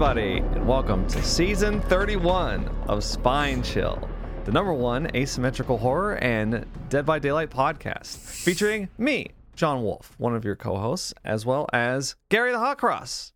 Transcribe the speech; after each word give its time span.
everybody, 0.00 0.38
and 0.54 0.64
welcome 0.64 1.04
to 1.08 1.20
season 1.24 1.80
31 1.80 2.68
of 2.86 3.02
Spine 3.02 3.64
Chill, 3.64 4.08
the 4.44 4.52
number 4.52 4.72
one 4.72 5.10
asymmetrical 5.16 5.76
horror 5.76 6.14
and 6.18 6.64
Dead 6.88 7.04
by 7.04 7.18
Daylight 7.18 7.50
podcast, 7.50 8.16
featuring 8.18 8.88
me, 8.96 9.32
John 9.56 9.82
Wolfe, 9.82 10.14
one 10.16 10.36
of 10.36 10.44
your 10.44 10.54
co 10.54 10.76
hosts, 10.76 11.12
as 11.24 11.44
well 11.44 11.66
as 11.72 12.14
Gary 12.28 12.52
the 12.52 12.60
Hot 12.60 12.78
Cross, 12.78 13.32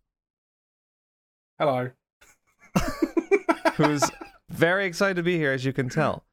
Hello. 1.59 1.89
who's 3.75 4.09
very 4.49 4.85
excited 4.85 5.17
to 5.17 5.23
be 5.23 5.35
here, 5.35 5.51
as 5.51 5.65
you 5.65 5.73
can 5.73 5.89
tell. 5.89 6.23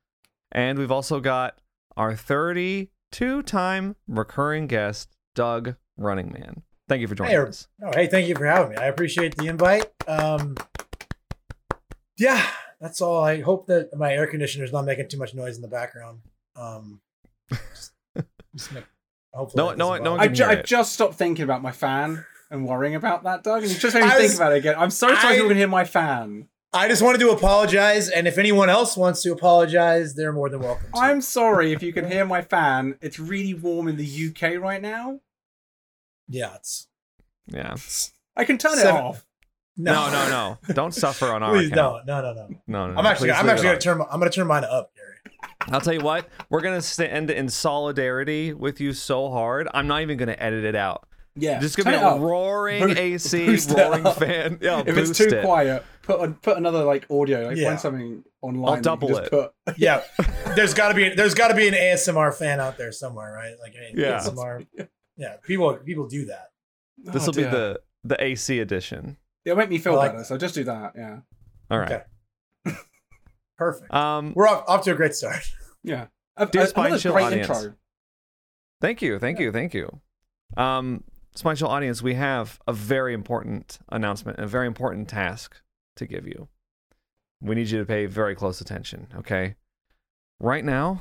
And 0.52 0.79
we've 0.79 0.93
also 0.93 1.19
got 1.19 1.59
our 1.97 2.15
32 2.15 3.43
time 3.43 3.97
recurring 4.07 4.69
guest, 4.69 5.09
Doug 5.35 5.74
Running 5.97 6.30
Man. 6.30 6.62
Thank 6.88 7.01
you 7.01 7.09
for 7.09 7.16
joining 7.16 7.33
Hey, 7.33 7.38
er, 7.38 7.49
us. 7.49 7.66
Oh, 7.83 7.91
hey, 7.93 8.07
thank 8.07 8.29
you 8.29 8.37
for 8.37 8.47
having 8.47 8.71
me. 8.71 8.77
I 8.77 8.87
appreciate 8.87 9.37
the 9.37 9.49
invite. 9.49 9.91
Um, 10.10 10.56
yeah, 12.16 12.45
that's 12.80 13.01
all. 13.01 13.23
I 13.23 13.41
hope 13.41 13.66
that 13.68 13.96
my 13.96 14.12
air 14.12 14.27
conditioner's 14.27 14.73
not 14.73 14.84
making 14.84 15.09
too 15.09 15.18
much 15.18 15.34
noise 15.34 15.56
in 15.56 15.62
the 15.62 15.68
background. 15.68 16.20
Um, 16.56 17.01
just, 17.51 17.92
just 18.54 18.73
make, 18.73 18.84
hopefully 19.32 19.62
No- 19.62 19.74
no 19.74 20.02
no 20.02 20.16
I, 20.18 20.27
can 20.27 20.34
ju- 20.34 20.45
I 20.45 20.56
just 20.62 20.92
stopped 20.92 21.15
thinking 21.15 21.45
about 21.45 21.62
my 21.62 21.73
fan 21.73 22.24
and 22.51 22.66
worrying 22.66 22.95
about 22.96 23.23
that, 23.24 23.42
Doug. 23.45 23.62
And 23.62 23.70
you 23.73 23.78
just 23.78 23.95
made 23.95 24.02
me 24.02 24.09
I 24.09 24.12
think 24.12 24.23
was- 24.30 24.37
about 24.37 24.52
it 24.52 24.59
again. 24.59 24.74
I'm 24.76 24.90
so 24.90 25.15
sorry 25.15 25.35
I- 25.35 25.37
you 25.37 25.48
can 25.48 25.57
hear 25.57 25.68
my 25.68 25.85
fan. 25.85 26.48
I 26.73 26.87
just 26.87 27.02
wanted 27.02 27.18
to 27.18 27.30
apologize, 27.30 28.09
and 28.09 28.29
if 28.29 28.38
anyone 28.38 28.70
else 28.70 28.96
wants 28.96 29.23
to 29.23 29.32
apologize, 29.32 30.15
they're 30.15 30.32
more 30.32 30.48
than 30.48 30.60
welcome. 30.60 30.87
To. 30.95 31.01
I'm 31.01 31.20
sorry 31.20 31.73
if 31.73 31.82
you 31.82 31.92
can 31.92 32.09
hear 32.09 32.24
my 32.24 32.42
fan. 32.42 32.96
It's 33.01 33.18
really 33.18 33.54
warm 33.54 33.88
in 33.88 33.96
the 33.96 34.04
UK 34.29 34.54
right 34.63 34.80
now. 34.80 35.18
yeah, 36.29 36.54
it's 36.54 36.87
Yeah. 37.48 37.74
I 38.37 38.45
can 38.45 38.57
turn 38.57 38.76
Seven- 38.76 38.95
it 38.95 38.98
off. 39.01 39.26
No, 39.82 40.10
no, 40.10 40.28
no. 40.68 40.74
Don't 40.74 40.92
suffer 40.95 41.26
on 41.32 41.42
our 41.42 41.52
Please 41.52 41.70
account. 41.70 42.06
don't. 42.06 42.23
No, 42.23 42.32
no, 42.32 42.34
no. 42.34 42.48
No, 42.66 42.86
no, 42.92 42.98
I'm 42.98 43.04
no. 43.04 43.10
actually, 43.10 43.28
Please 43.30 43.38
I'm 43.38 43.46
leave 43.46 43.52
actually 43.54 43.68
it 43.68 43.70
gonna 43.70 43.80
turn. 43.80 43.98
my- 43.98 44.06
I'm 44.10 44.18
gonna 44.20 44.30
turn 44.30 44.46
mine 44.46 44.64
up, 44.64 44.92
Gary. 44.96 45.36
I'll 45.70 45.80
tell 45.80 45.95
you 45.95 46.00
what. 46.00 46.28
We're 46.50 46.60
gonna 46.60 46.82
stand 46.82 47.30
in 47.30 47.48
solidarity 47.48 48.52
with 48.52 48.80
you 48.80 48.92
so 48.92 49.30
hard. 49.30 49.68
I'm 49.74 49.86
not 49.86 50.02
even 50.02 50.16
gonna 50.18 50.36
edit 50.38 50.64
it 50.64 50.74
out. 50.74 51.06
Yeah. 51.36 51.60
Just 51.60 51.76
turn 51.76 51.84
gonna 51.84 51.96
it 51.96 52.01
be 52.01 52.04
a 52.04 52.08
up. 52.08 52.20
roaring 52.20 52.82
Boost- 52.88 52.98
AC, 52.98 53.46
boost 53.46 53.70
it 53.70 53.76
roaring 53.78 54.06
up. 54.06 54.16
fan. 54.18 54.58
Yeah, 54.62 54.80
if 54.80 54.96
it's 54.96 55.08
boost 55.10 55.20
too 55.30 55.36
it. 55.36 55.45
quiet, 55.45 55.84
put 56.02 56.20
an, 56.20 56.34
put 56.34 56.56
another 56.56 56.82
like 56.84 57.06
audio. 57.10 57.46
Like 57.46 57.56
Yeah. 57.56 57.68
find 57.68 57.80
something 57.80 58.24
online. 58.42 58.74
I'll 58.76 58.80
double 58.82 59.16
it. 59.16 59.30
Put. 59.30 59.52
Yeah, 59.76 60.02
there's 60.56 60.74
got 60.74 60.88
to 60.88 60.95
be 60.95 61.10
there's 61.10 61.34
got 61.34 61.48
to 61.48 61.54
be 61.54 61.68
an 61.68 61.74
ASMR 61.74 62.34
fan 62.34 62.58
out 62.60 62.76
there 62.78 62.90
somewhere, 62.92 63.32
right? 63.32 63.54
Like 63.60 63.73
hey, 63.74 63.92
Yeah. 63.95 64.19
ASMR. 64.19 64.66
Yeah, 65.16 65.36
people 65.42 65.75
people 65.76 66.06
do 66.08 66.25
that. 66.26 66.50
This 66.98 67.22
Oh, 67.22 67.26
will 67.26 67.32
be 67.34 67.42
the 67.44 67.81
the 68.04 68.22
AC 68.22 68.58
edition. 68.58 69.16
It'll 69.44 69.56
make 69.59 69.71
me 69.71 69.78
feel 69.78 69.94
like 69.94 70.12
better. 70.12 70.25
So 70.25 70.37
just 70.37 70.55
do 70.55 70.65
that. 70.65 70.93
Yeah. 70.97 71.19
All 71.71 71.78
right. 71.78 72.03
Okay. 72.66 72.77
Perfect. 73.59 73.93
Um. 73.93 74.32
We're 74.34 74.49
off, 74.49 74.65
off 74.69 74.84
to 74.84 74.93
a 74.93 74.94
great 74.94 75.15
start. 75.15 75.41
Yeah. 75.82 76.06
A, 76.37 76.47
Dear 76.47 76.62
a- 76.62 76.66
Spine 76.66 76.87
another 76.87 77.00
Chill 77.00 77.12
great 77.12 77.25
audience. 77.25 77.49
intro. 77.49 77.75
Thank 78.81 79.03
you, 79.03 79.19
thank 79.19 79.38
you, 79.38 79.53
thank 79.53 79.75
you. 79.75 80.00
Um, 80.56 81.05
Spine 81.34 81.56
Chill 81.56 81.69
audience, 81.69 82.03
we 82.03 82.15
have 82.15 82.59
a 82.66 82.72
very 82.72 83.12
important 83.15 83.78
announcement, 83.91 84.38
a 84.38 84.47
very 84.47 84.66
important 84.66 85.09
task 85.09 85.56
to 85.97 86.06
give 86.06 86.27
you. 86.27 86.49
We 87.43 87.54
need 87.54 87.69
you 87.69 87.78
to 87.78 87.84
pay 87.84 88.06
very 88.06 88.34
close 88.34 88.60
attention, 88.60 89.09
okay? 89.16 89.56
Right 90.38 90.64
now, 90.64 91.00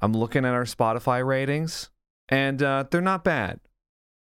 I'm 0.00 0.12
looking 0.14 0.44
at 0.46 0.52
our 0.54 0.64
Spotify 0.64 1.24
ratings, 1.26 1.90
and 2.28 2.62
uh, 2.62 2.84
they're 2.90 3.00
not 3.02 3.22
bad, 3.22 3.60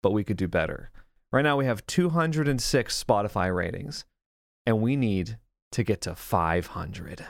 but 0.01 0.11
we 0.11 0.23
could 0.23 0.37
do 0.37 0.47
better. 0.47 0.89
Right 1.31 1.43
now, 1.43 1.55
we 1.57 1.65
have 1.65 1.85
206 1.87 3.03
Spotify 3.03 3.55
ratings, 3.55 4.05
and 4.65 4.81
we 4.81 4.95
need 4.95 5.37
to 5.71 5.83
get 5.83 6.01
to 6.01 6.15
500. 6.15 7.25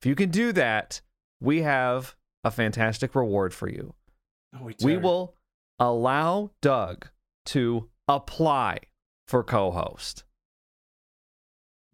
If 0.00 0.06
you 0.06 0.14
can 0.14 0.30
do 0.30 0.52
that, 0.52 1.00
we 1.40 1.62
have 1.62 2.14
a 2.44 2.50
fantastic 2.50 3.14
reward 3.14 3.54
for 3.54 3.68
you 3.68 3.94
Oh, 4.54 4.64
we, 4.64 4.74
we 4.82 4.96
will 4.96 5.34
allow 5.78 6.50
Doug 6.60 7.08
to 7.46 7.88
apply 8.08 8.78
for 9.26 9.42
co-host. 9.42 10.24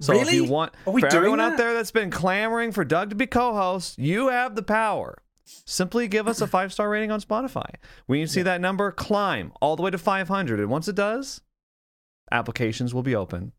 So 0.01 0.13
if 0.15 0.33
you 0.33 0.43
Really? 0.43 0.51
want 0.51 0.75
Are 0.87 0.93
we 0.93 1.01
for 1.01 1.09
everyone 1.09 1.41
out 1.41 1.57
there 1.57 1.75
that's 1.75 1.91
been 1.91 2.11
clamoring 2.11 2.73
for 2.73 2.85
Doug 2.85 3.11
to 3.11 3.17
be 3.17 3.27
co-host, 3.27 3.99
you 3.99 4.29
have 4.29 4.55
the 4.55 4.63
power. 4.63 5.19
Simply 5.65 6.09
give 6.09 6.29
us 6.29 6.41
a 6.41 6.47
five-star 6.47 6.89
rating 6.89 7.11
on 7.11 7.21
Spotify. 7.21 7.75
We 8.07 8.19
need 8.19 8.27
to 8.27 8.33
see 8.33 8.43
that 8.43 8.61
number 8.61 8.91
climb 8.93 9.53
all 9.61 9.77
the 9.77 9.83
way 9.83 9.91
to 9.91 9.99
500, 9.99 10.61
and 10.61 10.71
once 10.71 10.89
it 10.89 10.97
does, 10.97 11.41
applications 12.31 12.95
will 12.95 13.03
be 13.03 13.15
open. 13.15 13.53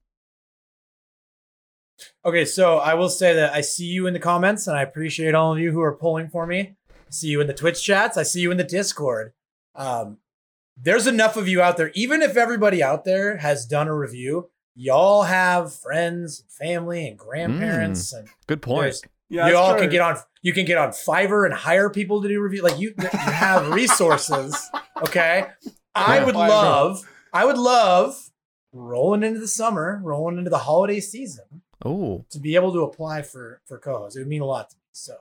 Okay, 2.23 2.45
so 2.45 2.77
I 2.77 2.94
will 2.94 3.09
say 3.09 3.33
that 3.33 3.53
I 3.53 3.61
see 3.61 3.85
you 3.85 4.07
in 4.07 4.13
the 4.13 4.19
comments, 4.19 4.67
and 4.67 4.77
I 4.77 4.83
appreciate 4.83 5.35
all 5.35 5.53
of 5.53 5.59
you 5.59 5.72
who 5.72 5.81
are 5.81 5.95
pulling 5.95 6.29
for 6.29 6.45
me. 6.45 6.75
I 6.89 7.11
see 7.11 7.27
you 7.27 7.41
in 7.41 7.47
the 7.47 7.53
Twitch 7.53 7.83
chats. 7.83 8.17
I 8.17 8.23
see 8.23 8.41
you 8.41 8.51
in 8.51 8.57
the 8.57 8.63
Discord. 8.63 9.33
Um, 9.75 10.17
there's 10.77 11.07
enough 11.07 11.35
of 11.35 11.47
you 11.47 11.61
out 11.61 11.77
there. 11.77 11.91
Even 11.94 12.21
if 12.21 12.38
everybody 12.38 12.81
out 12.81 13.03
there 13.03 13.38
has 13.38 13.66
done 13.66 13.88
a 13.88 13.95
review, 13.95 14.50
y'all 14.75 15.23
have 15.23 15.73
friends, 15.73 16.45
family, 16.47 17.07
and 17.07 17.17
grandparents, 17.17 18.13
and 18.13 18.29
Good 18.47 18.61
point. 18.61 19.01
There's- 19.29 19.47
Yeah, 19.47 19.47
you 19.50 19.57
all 19.57 19.72
true. 19.73 19.81
can 19.81 19.90
get 19.90 20.01
on. 20.01 20.17
You 20.41 20.53
can 20.53 20.66
get 20.66 20.78
on 20.78 20.90
Fiverr 20.90 21.45
and 21.45 21.53
hire 21.53 21.90
people 21.90 22.22
to 22.22 22.28
do 22.28 22.40
review. 22.41 22.62
Like 22.62 22.79
you, 22.79 22.94
you 22.97 23.07
have 23.07 23.69
resources. 23.69 24.69
Okay, 25.01 25.45
I 25.95 26.22
would 26.25 26.35
Fiverr. 26.35 26.50
love. 26.50 27.09
I 27.31 27.45
would 27.45 27.57
love 27.57 28.31
rolling 28.73 29.23
into 29.23 29.39
the 29.39 29.47
summer, 29.47 30.01
rolling 30.03 30.38
into 30.38 30.50
the 30.50 30.57
holiday 30.57 31.00
season 31.00 31.62
Oh, 31.85 32.25
to 32.31 32.38
be 32.39 32.56
able 32.56 32.73
to 32.73 32.81
apply 32.81 33.22
for 33.22 33.62
for 33.66 33.78
co-host. 33.78 34.18
It 34.18 34.19
would 34.19 34.28
mean 34.28 34.41
a 34.41 34.45
lot 34.45 34.69
to 34.72 34.75
me. 34.75 34.81
So 34.91 35.16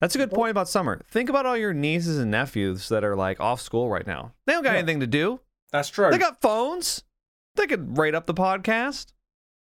That's 0.00 0.14
a 0.14 0.18
good 0.18 0.30
point 0.30 0.50
about 0.50 0.66
summer. 0.70 1.02
Think 1.10 1.28
about 1.28 1.44
all 1.44 1.58
your 1.58 1.74
nieces 1.74 2.18
and 2.18 2.30
nephews 2.30 2.88
that 2.88 3.04
are 3.04 3.14
like 3.14 3.38
off 3.38 3.60
school 3.60 3.90
right 3.90 4.06
now. 4.06 4.32
They 4.46 4.54
don't 4.54 4.62
got 4.62 4.72
Yeah. 4.72 4.78
anything 4.78 5.00
to 5.00 5.06
do. 5.06 5.40
That's 5.70 5.90
true. 5.90 6.10
They 6.10 6.16
got 6.18 6.40
phones. 6.40 7.04
They 7.56 7.66
could 7.66 7.98
rate 7.98 8.14
up 8.14 8.24
the 8.24 8.32
podcast. 8.34 9.12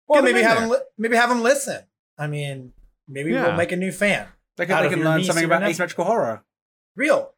well, 0.09 0.21
maybe 0.21 0.41
have 0.41 0.57
there. 0.57 0.67
them. 0.67 0.69
Li- 0.71 0.85
maybe 0.97 1.15
have 1.15 1.29
them 1.29 1.41
listen. 1.41 1.83
I 2.17 2.27
mean, 2.27 2.73
maybe 3.09 3.31
Yeah. 3.31 3.47
we'll 3.47 3.55
make 3.57 3.71
a 3.71 3.75
new 3.75 3.91
fan. 3.91 4.27
They 4.57 4.65
can, 4.65 4.83
they 4.83 4.89
can 4.89 5.03
learn 5.03 5.23
something 5.23 5.43
about 5.45 5.61
nephew. 5.61 5.71
asymmetrical 5.73 6.05
horror. 6.05 6.43
Real. 6.95 7.33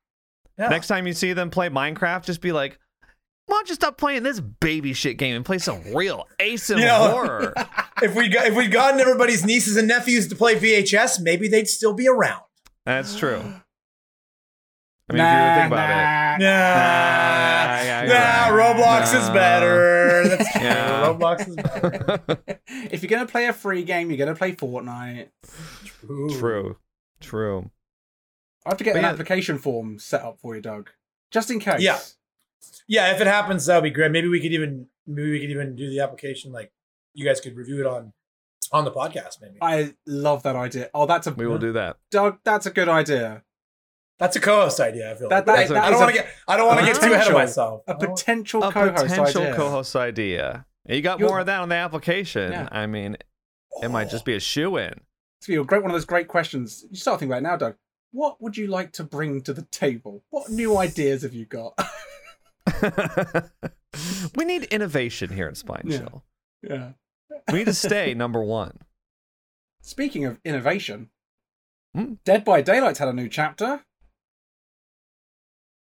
Yeah. 0.60 0.70
Next 0.70 0.88
time 0.88 1.08
you 1.08 1.14
see 1.14 1.34
them 1.34 1.50
play 1.50 1.70
Minecraft, 1.70 2.26
just 2.26 2.42
be 2.42 2.52
like, 2.52 2.78
"Why 3.48 3.56
don't 3.58 3.70
you 3.70 3.76
stop 3.76 3.98
playing 3.98 4.24
this 4.24 4.40
baby 4.40 4.94
shit 4.94 5.18
game 5.18 5.36
and 5.36 5.46
play 5.46 5.58
some 5.60 5.82
real 5.94 6.28
asim 6.40 6.78
You 6.80 6.86
know- 6.86 7.10
horror?" 7.12 7.54
if 8.04 8.14
we 8.16 8.28
got 8.28 8.48
if 8.48 8.56
we'd 8.56 8.72
gotten 8.72 9.00
everybody's 9.00 9.46
nieces 9.46 9.78
and 9.78 9.88
nephews 9.88 10.28
to 10.28 10.36
play 10.36 10.56
VHS, 10.56 11.22
maybe 11.22 11.48
they'd 11.48 11.68
still 11.70 11.94
be 11.94 12.08
around. 12.08 12.42
That's 12.86 13.16
true. 13.18 13.40
I 15.10 15.14
mean, 15.14 15.22
if 15.26 15.56
you 15.56 15.62
think 15.62 15.72
about 15.74 15.90
it. 15.90 16.40
Nah, 16.40 16.46
yeah, 16.46 17.84
yeah, 17.84 18.02
nah, 18.08 18.48
you're 18.48 18.58
right. 18.58 18.76
Roblox 18.78 19.14
is 19.14 19.28
Nah. 19.28 19.34
Better. 20.24 20.36
That's 20.38 20.52
true. 20.54 20.62
Yeah. 20.62 21.08
Roblox 21.08 21.48
is 21.48 21.56
better. 21.56 22.60
if 22.92 23.02
you're 23.04 23.10
gonna 23.10 23.26
play 23.28 23.48
a 23.48 23.54
free 23.54 23.84
game, 23.84 24.10
you're 24.10 24.18
gonna 24.18 24.36
play 24.36 24.54
Fortnite. 24.54 25.30
Ooh. 26.10 26.30
true, 26.40 26.78
true. 27.20 27.70
I 28.66 28.70
have 28.70 28.78
to 28.78 28.84
get 28.84 28.94
But 28.94 29.00
an 29.00 29.06
yeah. 29.06 29.12
application 29.12 29.58
form 29.58 29.98
set 30.00 30.22
up 30.22 30.40
for 30.40 30.56
you, 30.56 30.62
Doug, 30.62 30.90
just 31.32 31.50
in 31.50 31.60
case. 31.60 31.82
Yeah. 31.82 32.00
Yeah, 32.88 33.12
if 33.14 33.22
it 33.22 33.28
happens, 33.28 33.66
that'd 33.66 33.84
be 33.84 33.90
great. 33.90 34.12
Maybe 34.12 34.28
we 34.28 34.40
could 34.40 34.54
even 34.54 34.88
maybe 35.08 35.32
we 35.32 35.40
could 35.40 35.50
even 35.50 35.76
do 35.76 35.90
the 35.90 36.00
application 36.02 36.52
like 36.52 36.72
you 37.14 37.26
guys 37.26 37.42
could 37.42 37.56
review 37.56 37.80
it 37.80 37.88
on 37.88 38.14
on 38.72 38.86
the 38.86 38.92
podcast. 38.92 39.42
Maybe 39.42 39.58
I 39.62 39.96
love 40.06 40.44
that 40.44 40.56
idea. 40.56 40.90
Oh, 40.94 41.06
that's 41.06 41.28
a 41.28 41.32
We 41.32 41.48
will 41.48 41.58
do 41.58 41.74
that. 41.74 41.98
Doug. 42.12 42.38
That's 42.44 42.66
a 42.66 42.72
good 42.72 42.88
idea. 42.88 43.44
That's 44.22 44.36
a 44.38 44.40
co-host 44.40 44.80
idea. 44.80 45.12
I 45.12 45.16
feel 45.16 45.28
That- 45.28 45.46
like. 45.46 45.68
that- 45.68 45.68
But 45.68 45.78
I, 45.78 45.82
that 45.82 45.84
I 45.84 45.90
don't 45.90 46.00
want 46.00 46.12
to 46.16 46.18
get 46.22 46.28
I 46.48 46.56
don't 46.58 46.68
want 46.68 46.80
to 46.80 46.86
get 46.86 46.96
too 47.02 47.12
ahead 47.14 47.28
of 47.28 47.34
myself. 47.34 47.84
A 47.88 47.92
I 47.92 47.94
don't- 47.98 48.16
potential 48.16 48.64
A 48.64 48.72
co-host 48.72 49.04
potential 49.08 49.42
idea. 49.42 49.56
co-host 49.56 49.96
idea. 49.98 50.66
You 50.88 51.02
got 51.02 51.20
You're- 51.20 51.30
more 51.30 51.40
of 51.42 51.46
that 51.48 51.60
on 51.60 51.68
the 51.70 51.76
application. 51.76 52.52
Yeah. 52.54 52.70
I 52.72 52.86
mean, 52.88 53.18
it 53.82 53.90
might 53.92 54.10
just 54.10 54.24
be 54.24 54.36
a 54.36 54.40
shoe 54.40 54.78
in. 54.78 54.94
It's 55.40 55.48
gonna 55.48 55.58
be 55.60 55.62
a 55.62 55.66
great 55.66 55.82
one 55.82 55.92
of 55.92 55.96
those 55.96 56.06
great 56.06 56.28
questions. 56.28 56.86
You 56.90 56.96
start 56.98 57.20
thinking 57.20 57.32
about 57.34 57.40
it 57.40 57.50
now, 57.50 57.58
Doug. 57.58 57.76
What 58.12 58.42
would 58.42 58.56
you 58.58 58.68
like 58.68 58.92
to 58.94 59.04
bring 59.04 59.42
to 59.44 59.54
the 59.54 59.64
table? 59.64 60.24
What 60.30 60.50
new 60.50 60.78
ideas 60.78 61.24
have 61.24 61.34
you 61.34 61.46
got? 61.46 61.74
we 64.36 64.46
need 64.46 64.64
innovation 64.66 65.30
here 65.34 65.48
at 65.48 65.58
Spine 65.58 65.84
Yeah. 65.86 65.98
Chill. 66.00 66.24
yeah. 66.62 66.90
We 67.52 67.60
need 67.60 67.66
to 67.66 67.74
stay 67.74 68.14
number 68.24 68.44
one. 68.44 68.78
Speaking 69.82 70.26
of 70.26 70.40
innovation, 70.46 71.10
Hmm. 71.96 72.14
Dead 72.24 72.46
by 72.46 72.62
Daylight's 72.62 73.00
had 73.00 73.10
a 73.10 73.14
new 73.14 73.28
chapter. 73.28 73.82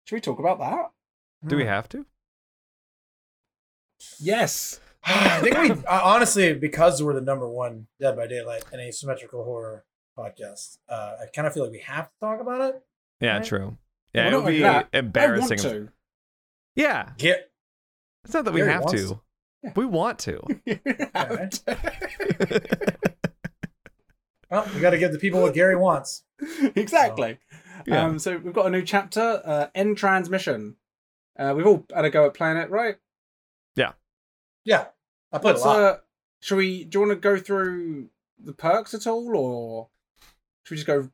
Should 0.05 0.17
we 0.17 0.21
talk 0.21 0.39
about 0.39 0.59
that? 0.59 0.91
Do 1.47 1.57
we 1.57 1.63
Hmm. 1.63 1.69
have 1.69 1.89
to? 1.91 2.07
Yes. 4.19 4.81
I 5.05 5.41
think 5.41 5.57
we 5.59 5.71
uh, 5.71 6.01
honestly, 6.05 6.55
because 6.55 7.03
we're 7.03 7.15
the 7.15 7.21
number 7.21 7.49
one 7.49 7.87
Dead 8.01 8.17
by 8.17 8.27
Daylight 8.27 8.65
and 8.73 8.81
asymmetrical 8.81 9.45
horror 9.45 9.85
podcast, 10.19 10.79
uh, 10.89 11.17
I 11.23 11.27
kind 11.35 11.47
of 11.47 11.55
feel 11.55 11.63
like 11.65 11.73
we 11.73 11.81
have 11.81 12.07
to 12.11 12.15
talk 12.21 12.41
about 12.41 12.61
it. 12.61 12.83
Yeah, 13.21 13.37
Right. 13.39 13.45
true. 13.45 13.79
Yeah, 14.13 14.27
it 14.29 14.31
not 14.33 14.37
would 14.39 14.45
like 14.47 14.55
be 14.55 14.61
that. 14.63 14.89
embarrassing. 14.93 15.61
I 15.61 15.63
want 15.65 15.87
to. 15.89 15.93
Yeah, 16.75 17.11
Get 17.19 17.51
it's 18.25 18.35
not 18.35 18.45
that 18.45 18.55
we 18.55 18.61
have 18.61 18.83
wants 18.85 19.01
to. 19.03 19.09
to. 19.65 19.73
We 19.77 19.87
want 19.87 20.19
to. 20.21 20.41
You 20.67 20.79
have 21.15 21.51
to. 21.51 22.99
Well, 24.51 24.69
we 24.75 24.81
got 24.81 24.91
to 24.91 24.99
give 24.99 25.13
the 25.13 25.19
people 25.19 25.41
what 25.43 25.55
Gary 25.55 25.77
wants. 25.77 26.25
exactly. 26.75 27.39
Yeah. 27.87 28.05
Um, 28.07 28.19
so 28.19 28.37
we've 28.39 28.53
got 28.53 28.67
a 28.67 28.71
new 28.71 28.83
chapter, 28.83 29.43
uh, 29.45 29.67
End 29.75 29.97
Transmission. 29.97 30.77
Uh, 31.39 31.55
we've 31.57 31.67
all 31.67 31.87
had 31.95 32.05
a 32.05 32.11
go 32.11 32.27
at 32.27 32.35
playing 32.35 32.57
it, 32.59 32.71
right? 32.71 32.97
Yeah, 33.77 33.93
Yeah. 34.65 34.87
I 35.33 35.39
played 35.39 35.53
What's, 35.53 35.65
a 35.65 35.69
lot. 35.69 35.81
uh, 35.81 35.97
should 36.41 36.57
we? 36.57 36.85
Do 36.85 36.99
you 36.99 37.07
want 37.07 37.13
to 37.13 37.21
go 37.21 37.37
through 37.39 38.09
the 38.43 38.53
perks 38.53 38.95
at 38.95 39.07
all, 39.07 39.37
or 39.37 39.89
should 40.65 40.73
we 40.73 40.77
just 40.77 40.87
go 40.87 41.09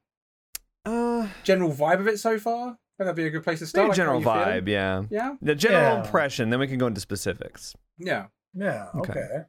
uh, 0.85 1.29
general 1.45 1.71
vibe 1.73 2.01
of 2.01 2.09
it 2.09 2.19
so 2.19 2.39
far? 2.39 2.79
That'd 2.99 3.15
be 3.15 3.27
a 3.27 3.31
good 3.31 3.45
place 3.45 3.59
to 3.59 3.67
start. 3.67 3.89
like, 3.89 3.97
general 3.97 4.21
you 4.21 4.25
feeling? 4.25 4.39
vibe, 4.39 4.69
yeah. 4.69 5.03
Yeah. 5.11 5.35
The 5.43 5.55
general 5.55 5.83
Yeah. 5.99 6.05
impression, 6.05 6.49
then 6.49 6.61
we 6.61 6.67
can 6.67 6.79
go 6.79 6.87
into 6.87 7.01
specifics. 7.01 7.75
Yeah. 7.99 8.29
yeah, 8.55 8.87
okay. 8.95 9.13
okay. 9.13 9.45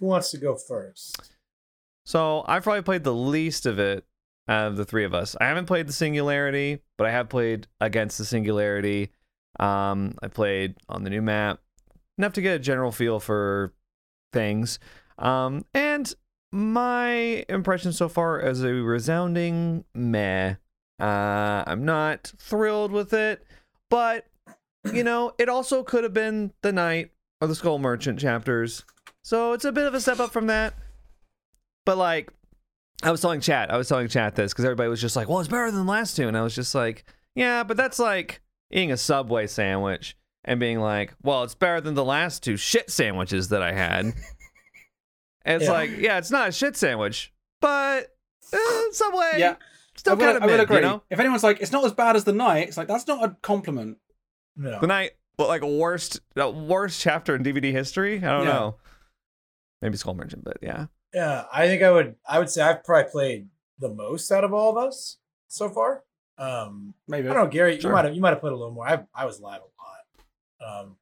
Who 0.00 0.06
wants 0.06 0.30
to 0.30 0.38
go 0.38 0.56
first? 0.56 1.32
So 2.06 2.44
I've 2.46 2.62
probably 2.62 2.80
played 2.82 3.04
the 3.04 3.14
least 3.14 3.66
of 3.66 3.78
it 3.78 4.06
of 4.48 4.76
the 4.76 4.84
three 4.84 5.04
of 5.04 5.14
us. 5.14 5.36
I 5.40 5.46
haven't 5.46 5.66
played 5.66 5.86
the 5.86 5.92
Singularity, 5.92 6.80
but 6.98 7.06
I 7.06 7.10
have 7.10 7.28
played 7.28 7.66
against 7.80 8.18
the 8.18 8.24
Singularity. 8.24 9.10
Um, 9.58 10.16
I 10.22 10.28
played 10.28 10.76
on 10.88 11.04
the 11.04 11.10
new 11.10 11.22
map 11.22 11.60
enough 12.18 12.32
to 12.34 12.42
get 12.42 12.56
a 12.56 12.58
general 12.58 12.92
feel 12.92 13.20
for 13.20 13.72
things. 14.32 14.78
Um, 15.18 15.64
and 15.74 16.12
my 16.52 17.44
impression 17.48 17.92
so 17.92 18.08
far 18.08 18.40
is 18.40 18.62
a 18.62 18.72
resounding 18.72 19.84
meh. 19.94 20.54
Uh, 21.00 21.64
I'm 21.66 21.84
not 21.84 22.32
thrilled 22.38 22.92
with 22.92 23.12
it, 23.12 23.44
but 23.90 24.26
you 24.92 25.02
know, 25.02 25.32
it 25.38 25.48
also 25.48 25.82
could 25.82 26.04
have 26.04 26.14
been 26.14 26.52
the 26.62 26.72
Knight 26.72 27.10
or 27.40 27.48
the 27.48 27.54
Skull 27.54 27.78
Merchant 27.78 28.20
chapters. 28.20 28.84
So 29.22 29.52
it's 29.52 29.64
a 29.64 29.72
bit 29.72 29.86
of 29.86 29.94
a 29.94 30.00
step 30.00 30.20
up 30.20 30.32
from 30.32 30.46
that. 30.48 30.74
But 31.86 31.96
like, 31.98 32.30
I 33.02 33.10
was 33.10 33.20
telling 33.20 33.40
chat, 33.40 33.70
I 33.72 33.76
was 33.76 33.88
telling 33.88 34.08
chat 34.08 34.34
this 34.34 34.52
because 34.52 34.64
everybody 34.64 34.88
was 34.88 35.00
just 35.00 35.16
like, 35.16 35.28
"Well, 35.28 35.40
it's 35.40 35.48
better 35.48 35.70
than 35.70 35.84
the 35.84 35.90
last 35.90 36.16
two," 36.16 36.28
and 36.28 36.36
I 36.36 36.42
was 36.42 36.54
just 36.54 36.74
like, 36.74 37.04
"Yeah, 37.34 37.62
but 37.64 37.76
that's 37.76 37.98
like 37.98 38.40
eating 38.70 38.92
a 38.92 38.96
Subway 38.96 39.46
sandwich 39.46 40.16
and 40.44 40.58
being 40.60 40.80
like, 40.80 41.14
well, 41.22 41.42
it's 41.42 41.54
better 41.54 41.80
than 41.80 41.94
the 41.94 42.04
last 42.04 42.42
two 42.42 42.56
shit 42.56 42.90
sandwiches 42.90 43.48
that 43.48 43.62
I 43.62 43.72
had." 43.72 44.04
And 44.06 44.14
it's 45.44 45.64
Yeah. 45.64 45.72
like, 45.72 45.90
yeah, 45.98 46.18
it's 46.18 46.30
not 46.30 46.48
a 46.48 46.52
shit 46.52 46.76
sandwich, 46.76 47.32
but 47.60 48.14
uh, 48.52 48.58
Subway, 48.92 49.32
Yeah. 49.36 49.56
still 49.96 50.12
I 50.12 50.16
will, 50.16 50.24
kind 50.24 50.36
of 50.38 50.42
I 50.42 50.46
will 50.46 50.52
mid, 50.52 50.60
agree. 50.60 50.76
you 50.76 50.82
know. 50.82 51.02
If 51.10 51.18
anyone's 51.20 51.42
like, 51.42 51.60
it's 51.60 51.72
not 51.72 51.84
as 51.84 51.92
bad 51.92 52.16
as 52.16 52.24
the 52.24 52.32
Knight, 52.32 52.68
it's 52.68 52.76
like 52.76 52.88
that's 52.88 53.06
not 53.06 53.22
a 53.24 53.36
compliment. 53.42 53.98
No. 54.56 54.80
The 54.80 54.86
Knight, 54.86 55.12
but 55.36 55.48
like 55.48 55.62
worst, 55.62 56.20
the 56.34 56.48
worst 56.48 57.00
chapter 57.00 57.34
in 57.34 57.42
DBD 57.42 57.72
history. 57.72 58.18
I 58.18 58.20
don't 58.20 58.46
Yeah. 58.46 58.52
know. 58.52 58.76
Maybe 59.82 59.96
Skull 59.98 60.14
Merchant, 60.14 60.44
but 60.44 60.58
yeah. 60.62 60.86
Yeah, 61.14 61.44
I 61.52 61.66
think 61.68 61.82
I 61.82 61.90
would. 61.90 62.16
I 62.28 62.38
would 62.38 62.50
say 62.50 62.62
I've 62.62 62.82
probably 62.84 63.10
played 63.10 63.48
the 63.78 63.88
most 63.88 64.30
out 64.32 64.44
of 64.44 64.52
all 64.52 64.76
of 64.76 64.84
us 64.88 65.18
so 65.48 65.68
far. 65.68 66.02
Um, 66.38 66.94
Maybe. 67.06 67.28
I 67.28 67.34
don't 67.34 67.44
know, 67.44 67.50
Gary. 67.50 67.80
Sure. 67.80 67.90
You 67.90 67.94
might 67.94 68.04
have 68.06 68.14
you 68.14 68.20
might 68.20 68.30
have 68.30 68.40
played 68.40 68.52
a 68.52 68.56
little 68.56 68.72
more. 68.74 68.86
I 68.88 69.04
I 69.14 69.24
was 69.24 69.40
live 69.40 69.60
a 69.60 70.64
lot 70.66 70.80
um, 70.82 70.96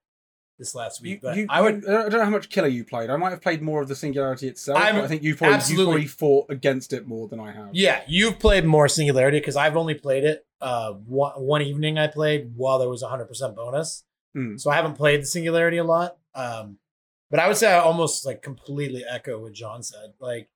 this 0.58 0.74
last 0.74 1.00
You, 1.02 1.12
week, 1.12 1.20
but 1.22 1.36
you- 1.36 1.46
I 1.48 1.60
would. 1.62 1.86
I 1.88 2.08
don't 2.08 2.12
know 2.12 2.24
how 2.24 2.30
much 2.30 2.50
killer 2.50 2.68
you 2.68 2.84
played. 2.84 3.08
I 3.08 3.16
might 3.16 3.30
have 3.30 3.40
played 3.40 3.62
more 3.62 3.80
of 3.80 3.88
the 3.88 3.94
singularity 3.96 4.48
itself. 4.48 4.78
I 4.78 5.06
think 5.08 5.22
you 5.22 5.34
probably, 5.34 5.52
you 5.52 5.56
absolutely- 5.56 5.84
probably 5.94 6.06
fought 6.08 6.46
against 6.50 6.92
it 6.92 7.06
more 7.06 7.28
than 7.28 7.40
I 7.40 7.52
have. 7.52 7.70
Yeah, 7.72 8.02
you've 8.06 8.38
played 8.38 8.64
more 8.66 8.88
Singularity 8.88 9.38
because 9.40 9.56
I've 9.56 9.76
only 9.76 9.94
played 9.94 10.24
it 10.24 10.46
uh 10.60 10.92
one, 10.92 11.32
one 11.32 11.62
evening. 11.62 11.98
I 11.98 12.06
played 12.08 12.52
while 12.54 12.78
there 12.78 12.88
was 12.88 13.02
a 13.02 13.08
hundred 13.08 13.26
percent 13.26 13.56
bonus, 13.56 14.04
Hmm. 14.34 14.56
so 14.58 14.70
I 14.70 14.76
haven't 14.76 14.94
played 14.94 15.22
the 15.22 15.26
Singularity 15.26 15.78
a 15.78 15.84
lot. 15.84 16.18
Um, 16.34 16.78
but 17.32 17.40
I 17.40 17.48
would 17.48 17.56
say 17.56 17.72
I 17.72 17.78
almost 17.78 18.26
like 18.26 18.42
completely 18.42 19.04
echo 19.08 19.38
what 19.38 19.54
John 19.54 19.82
said. 19.82 20.12
Like, 20.20 20.50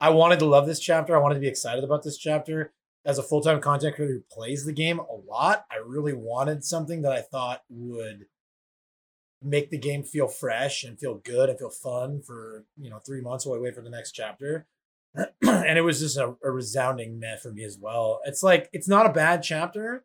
I 0.00 0.10
wanted 0.10 0.38
to 0.38 0.46
love 0.46 0.64
this 0.64 0.78
chapter. 0.78 1.14
I 1.14 1.18
wanted 1.18 1.34
to 1.34 1.40
be 1.40 1.48
excited 1.48 1.82
about 1.82 2.04
this 2.04 2.16
chapter. 2.16 2.72
As 3.04 3.18
a 3.18 3.22
full 3.22 3.40
time 3.40 3.60
content 3.60 3.96
creator 3.96 4.14
who 4.14 4.22
plays 4.30 4.64
the 4.64 4.72
game 4.72 5.00
a 5.00 5.16
lot, 5.28 5.64
I 5.72 5.76
really 5.84 6.12
wanted 6.12 6.64
something 6.64 7.02
that 7.02 7.12
I 7.12 7.20
thought 7.20 7.62
would 7.68 8.26
make 9.42 9.70
the 9.70 9.78
game 9.78 10.04
feel 10.04 10.28
fresh 10.28 10.84
and 10.84 11.00
feel 11.00 11.14
good 11.16 11.48
and 11.48 11.58
feel 11.58 11.70
fun 11.70 12.22
for 12.22 12.64
you 12.78 12.90
know 12.90 13.00
three 13.04 13.20
months 13.20 13.44
while 13.44 13.58
I 13.58 13.62
wait 13.62 13.74
for 13.74 13.82
the 13.82 13.90
next 13.90 14.12
chapter. 14.12 14.68
and 15.16 15.78
it 15.78 15.82
was 15.82 15.98
just 15.98 16.16
a, 16.16 16.36
a 16.44 16.50
resounding 16.52 17.18
meh 17.18 17.38
for 17.38 17.50
me 17.50 17.64
as 17.64 17.76
well. 17.76 18.20
It's 18.24 18.44
like 18.44 18.68
it's 18.72 18.88
not 18.88 19.06
a 19.06 19.12
bad 19.12 19.42
chapter, 19.42 20.04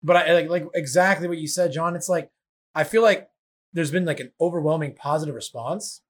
but 0.00 0.14
I 0.14 0.32
like 0.32 0.48
like 0.48 0.68
exactly 0.74 1.26
what 1.26 1.38
you 1.38 1.48
said, 1.48 1.72
John. 1.72 1.96
It's 1.96 2.08
like 2.08 2.30
I 2.72 2.84
feel 2.84 3.02
like 3.02 3.28
there's 3.76 3.90
been 3.92 4.04
like 4.04 4.20
an 4.20 4.32
overwhelming 4.40 4.94
positive 4.94 5.34
response, 5.34 6.02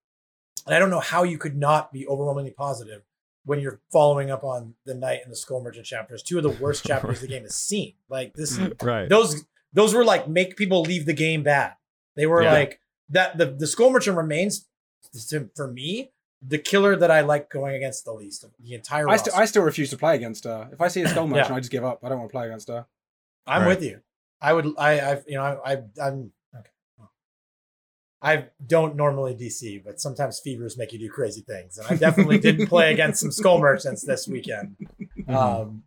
and 0.67 0.75
I 0.75 0.79
don't 0.79 0.91
know 0.91 1.01
how 1.01 1.23
you 1.25 1.37
could 1.39 1.57
not 1.57 1.93
be 1.93 2.07
overwhelmingly 2.07 2.53
positive 2.53 3.03
when 3.45 3.61
you're 3.61 3.81
following 3.93 4.31
up 4.31 4.43
on 4.43 4.75
the 4.87 4.95
Knight 4.95 5.21
and 5.23 5.31
the 5.31 5.37
Skull 5.37 5.63
Merchant 5.63 5.85
chapters, 5.87 6.23
two 6.23 6.37
of 6.39 6.43
the 6.43 6.51
worst 6.51 6.85
chapters 6.87 7.21
the 7.21 7.29
game 7.29 7.43
has 7.43 7.55
seen. 7.55 7.95
Like 8.09 8.33
this, 8.35 8.59
Right. 8.83 9.09
those 9.09 9.45
those 9.73 9.95
were 9.95 10.05
like 10.05 10.29
make 10.29 10.57
people 10.57 10.83
leave 10.83 11.07
the 11.07 11.13
game 11.13 11.43
bad. 11.43 11.75
They 12.17 12.27
were 12.27 12.43
Yeah. 12.43 12.53
like 12.53 12.81
that. 13.11 13.37
The 13.39 13.47
the 13.47 13.67
Skull 13.67 13.91
Merchant 13.91 14.17
remains 14.17 14.67
to- 15.29 15.51
for 15.55 15.69
me 15.71 16.13
the 16.43 16.59
killer 16.59 16.95
that 16.97 17.11
I 17.11 17.23
like 17.23 17.49
going 17.51 17.75
against 17.75 18.05
the 18.05 18.13
least 18.13 18.45
of 18.45 18.51
the 18.61 18.75
entire. 18.75 19.09
I, 19.09 19.13
roster. 19.13 19.31
st- 19.31 19.43
I 19.43 19.47
still 19.47 19.63
refuse 19.63 19.91
to 19.91 19.97
play 19.97 20.15
against 20.15 20.45
her. 20.45 20.69
If 20.73 20.81
I 20.81 20.89
see 20.89 21.03
a 21.03 21.09
skull 21.09 21.27
merchant, 21.27 21.49
Yeah. 21.51 21.57
I 21.57 21.61
just 21.61 21.73
give 21.73 21.85
up. 21.85 22.01
I 22.05 22.09
don't 22.09 22.19
want 22.19 22.31
to 22.31 22.33
play 22.37 22.47
against 22.47 22.69
her. 22.69 22.87
I'm 23.47 23.63
Right. 23.63 23.69
with 23.69 23.83
you. 23.83 24.01
I 24.41 24.53
would. 24.53 24.67
I. 24.79 25.01
I. 25.01 25.23
You 25.27 25.35
know. 25.37 25.43
I. 25.43 25.73
I 25.73 25.83
I'm. 26.03 26.33
I 28.27 28.47
don't 28.67 28.97
normally 28.97 29.37
DC, 29.37 29.85
but 29.85 30.01
sometimes 30.01 30.41
fevers 30.41 30.77
make 30.77 30.93
you 30.93 30.99
do 30.99 31.09
crazy 31.09 31.43
things, 31.43 31.79
and 31.79 31.87
I 31.89 31.95
definitely 31.95 32.39
didn't 32.39 32.67
play 32.67 32.93
against 32.93 33.21
some 33.21 33.31
skull 33.31 33.61
merchants 33.61 34.03
this 34.03 34.27
weekend. 34.27 34.77
Um, 35.29 35.85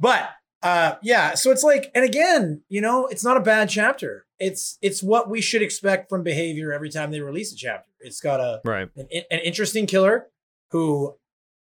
but 0.00 0.30
uh, 0.62 0.94
yeah. 1.02 1.34
So 1.34 1.50
it's 1.50 1.62
like, 1.62 1.90
and 1.94 2.06
again, 2.06 2.62
you 2.70 2.80
know, 2.80 3.06
it's 3.06 3.22
not 3.22 3.36
a 3.36 3.40
bad 3.40 3.68
chapter. 3.68 4.24
It's 4.38 4.78
it's 4.80 5.02
what 5.02 5.28
we 5.28 5.42
should 5.42 5.60
expect 5.60 6.08
from 6.08 6.22
behavior 6.22 6.72
every 6.72 6.88
time 6.88 7.10
they 7.10 7.20
release 7.20 7.52
a 7.52 7.56
chapter. 7.56 7.90
It's 8.00 8.20
got 8.22 8.40
a 8.40 8.62
Right. 8.64 8.88
an, 8.96 9.06
an 9.30 9.40
interesting 9.40 9.86
killer 9.86 10.28
who 10.70 11.16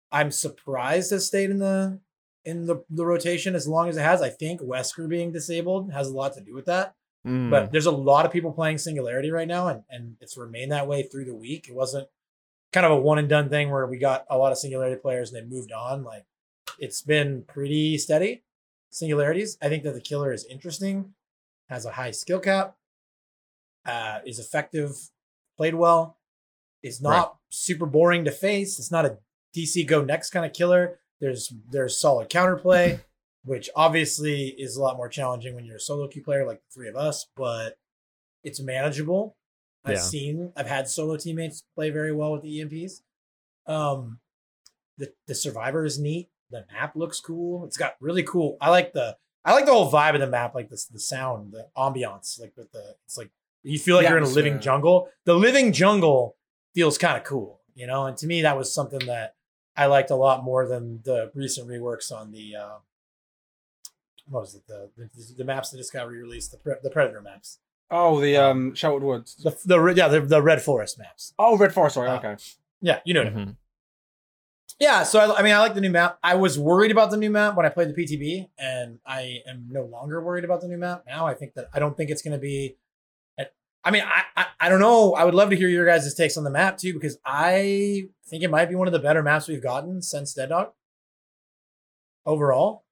I'm 0.09 0.31
surprised 0.31 1.11
has 1.11 1.27
stayed 1.27 1.49
in 1.49 1.59
the 1.59 1.99
in 2.45 2.65
the, 2.65 2.81
the 2.89 3.05
rotation 3.05 3.55
as 3.55 3.67
long 3.67 3.89
as 3.89 3.97
it 3.97 4.03
has. 4.03 4.21
I 4.21 4.29
think 4.29 4.61
Wesker 4.61 5.09
being 5.09 5.33
disabled 5.33 5.91
has 5.91 6.07
a 6.07 6.13
lot 6.13 6.33
to 6.35 6.41
do 6.41 6.55
with 6.55 6.65
that. 6.67 6.95
Mm. 7.27 7.49
But 7.49 7.71
there's 7.71 7.85
a 7.87 7.91
lot 7.91 8.25
of 8.25 8.31
people 8.31 8.51
playing 8.53 8.77
Singularity 8.77 9.31
right 9.31 9.47
now, 9.47 9.67
and, 9.67 9.83
and 9.89 10.15
it's 10.21 10.37
remained 10.37 10.71
that 10.71 10.87
way 10.87 11.03
through 11.03 11.25
the 11.25 11.35
week. 11.35 11.67
It 11.67 11.75
wasn't 11.75 12.07
kind 12.71 12.85
of 12.85 12.91
a 12.93 12.97
one 12.97 13.17
and 13.17 13.27
done 13.29 13.49
thing 13.49 13.69
where 13.69 13.85
we 13.85 13.97
got 13.97 14.25
a 14.29 14.37
lot 14.37 14.51
of 14.51 14.57
Singularity 14.57 14.99
players 15.01 15.31
and 15.31 15.37
they 15.41 15.47
moved 15.55 15.71
on. 15.71 16.03
Like 16.03 16.25
it's 16.79 17.01
been 17.01 17.43
pretty 17.47 17.97
steady. 17.97 18.43
Singularities. 18.89 19.57
I 19.61 19.67
think 19.69 19.83
that 19.83 19.93
the 19.93 20.01
killer 20.01 20.31
is 20.31 20.45
interesting, 20.45 21.13
has 21.69 21.85
a 21.85 21.91
high 21.91 22.11
skill 22.11 22.39
cap, 22.39 22.75
uh, 23.85 24.19
is 24.25 24.39
effective, 24.39 24.95
played 25.57 25.75
well, 25.75 26.17
is 26.83 27.01
not 27.01 27.27
Right. 27.27 27.35
super 27.49 27.85
boring 27.85 28.25
to 28.25 28.31
face. 28.31 28.79
It's 28.79 28.91
not 28.91 29.05
a 29.05 29.17
DC 29.55 29.85
go 29.85 30.03
next 30.03 30.29
kind 30.31 30.45
of 30.45 30.53
killer. 30.53 30.99
There's 31.19 31.51
there's 31.71 31.99
solid 31.99 32.29
counterplay, 32.29 32.99
which 33.47 33.69
obviously 33.75 34.49
is 34.49 34.75
a 34.75 34.81
lot 34.81 34.97
more 34.97 35.09
challenging 35.09 35.55
when 35.55 35.65
you're 35.65 35.77
a 35.77 35.79
solo 35.79 36.07
queue 36.07 36.23
player 36.23 36.45
like 36.45 36.59
the 36.59 36.73
three 36.73 36.89
of 36.89 36.95
us, 36.95 37.25
but 37.35 37.77
it's 38.43 38.59
manageable. 38.59 39.35
I've 39.85 39.95
Yeah. 39.95 40.01
seen 40.01 40.53
I've 40.55 40.67
had 40.67 40.87
solo 40.89 41.17
teammates 41.17 41.63
play 41.75 41.89
very 41.89 42.11
well 42.13 42.33
with 42.33 42.41
the 42.43 42.59
EMPs. 42.59 43.01
Um 43.65 44.19
the 44.97 45.13
the 45.27 45.35
survivor 45.35 45.85
is 45.85 45.97
neat. 45.99 46.29
The 46.49 46.65
map 46.71 46.95
looks 46.95 47.19
cool. 47.19 47.65
It's 47.65 47.77
got 47.77 47.95
really 47.99 48.23
cool. 48.23 48.57
I 48.61 48.69
like 48.69 48.93
the 48.93 49.17
I 49.45 49.53
like 49.53 49.65
the 49.65 49.71
whole 49.73 49.89
vibe 49.91 50.13
of 50.15 50.19
the 50.21 50.27
map, 50.27 50.53
like 50.55 50.69
this 50.69 50.85
the 50.85 50.99
sound, 50.99 51.53
the 51.53 51.67
ambiance, 51.77 52.39
like 52.39 52.53
with 52.57 52.71
the 52.71 52.95
it's 53.05 53.17
like 53.17 53.31
you 53.63 53.79
feel 53.79 53.95
like 53.95 54.05
The 54.05 54.09
you're 54.09 54.17
in 54.17 54.23
a 54.23 54.27
living 54.27 54.53
atmosphere. 54.53 54.71
jungle. 54.73 55.09
The 55.25 55.33
living 55.35 55.71
jungle 55.73 56.35
feels 56.75 56.97
kind 56.97 57.17
of 57.17 57.23
cool, 57.23 57.61
you 57.75 57.87
know. 57.87 58.05
And 58.05 58.17
to 58.17 58.27
me, 58.27 58.41
that 58.41 58.57
was 58.57 58.73
something 58.73 59.05
that 59.07 59.35
I 59.75 59.85
liked 59.85 60.09
a 60.11 60.15
lot 60.15 60.43
more 60.43 60.67
than 60.67 61.01
the 61.03 61.31
recent 61.33 61.67
reworks 61.69 62.11
on 62.11 62.31
the 62.31 62.55
uh, 62.55 62.77
what 64.29 64.41
was 64.41 64.55
it 64.55 64.67
the 64.67 64.89
the, 64.97 65.09
the 65.37 65.43
maps 65.43 65.69
that 65.71 65.77
just 65.77 65.93
got 65.93 66.07
re-released 66.07 66.51
the 66.51 66.57
pre- 66.57 66.75
the 66.83 66.89
Predator 66.89 67.21
maps 67.21 67.59
Oh, 67.89 68.19
the 68.19 68.35
um 68.37 68.75
Sheltered 68.75 69.03
Woods. 69.03 69.35
the 69.35 69.57
the 69.65 69.79
re- 69.79 69.93
yeah 69.93 70.07
the, 70.09 70.19
the 70.21 70.41
Red 70.41 70.61
Forest 70.61 70.99
maps. 70.99 71.33
Oh, 71.39 71.57
Red 71.57 71.73
Forest. 71.73 71.95
Sorry. 71.95 72.09
Uh, 72.09 72.17
okay. 72.17 72.35
Yeah, 72.81 72.99
you 73.05 73.13
know 73.13 73.23
what 73.23 73.33
I 73.33 73.35
mean. 73.35 73.45
Mhm. 73.47 73.55
Yeah, 74.79 75.03
so 75.03 75.19
I, 75.19 75.39
I 75.39 75.41
mean, 75.41 75.53
I 75.55 75.59
like 75.59 75.73
the 75.73 75.81
new 75.81 75.89
map. 75.89 76.19
I 76.21 76.35
was 76.35 76.59
worried 76.59 76.91
about 76.91 77.09
the 77.09 77.17
new 77.17 77.29
map 77.31 77.55
when 77.55 77.65
I 77.65 77.69
played 77.69 77.87
the 77.89 77.93
PTB, 77.93 78.49
and 78.59 78.99
I 79.07 79.39
am 79.49 79.67
no 79.71 79.85
longer 79.85 80.21
worried 80.21 80.43
about 80.43 80.61
the 80.61 80.67
new 80.67 80.77
map 80.77 81.03
now. 81.07 81.25
I 81.25 81.33
think 81.33 81.53
that 81.55 81.69
I 81.73 81.79
don't 81.79 81.95
think 81.97 82.11
it's 82.11 82.21
going 82.21 82.33
to 82.33 82.37
be. 82.39 82.75
I 83.83 83.89
mean, 83.91 84.03
I, 84.05 84.23
I 84.35 84.45
I 84.59 84.69
don't 84.69 84.81
know. 84.81 85.13
I 85.13 85.23
would 85.23 85.33
love 85.33 85.49
to 85.51 85.55
hear 85.55 85.69
your 85.69 85.85
guys' 85.85 86.13
takes 86.13 86.35
on 86.35 86.43
the 86.43 86.49
map 86.51 86.77
too, 86.77 86.93
because 86.93 87.17
I 87.25 88.09
think 88.27 88.43
it 88.43 88.51
might 88.51 88.67
be 88.67 88.75
one 88.75 88.87
of 88.87 88.91
the 88.91 88.99
better 88.99 89.23
maps 89.23 89.47
we've 89.47 89.63
gotten 89.63 90.01
since 90.01 90.33
Dead 90.33 90.49
Dawg. 90.49 90.73
Overall, 92.25 92.83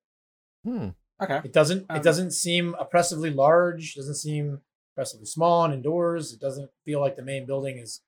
Hmm. 0.64 0.90
Okay. 1.22 1.42
it 1.44 1.54
doesn't 1.54 1.86
Um, 1.90 1.98
it 1.98 2.04
doesn't 2.04 2.32
seem 2.32 2.76
oppressively 2.80 3.30
large. 3.32 3.96
Doesn't 3.96 4.16
seem 4.16 4.62
oppressively 4.94 5.26
small 5.26 5.64
and 5.66 5.74
indoors. 5.74 6.34
It 6.34 6.40
doesn't 6.40 6.70
feel 6.86 7.00
like 7.00 7.16
the 7.16 7.22
main 7.24 7.46
building 7.46 7.78
is, 7.78 8.02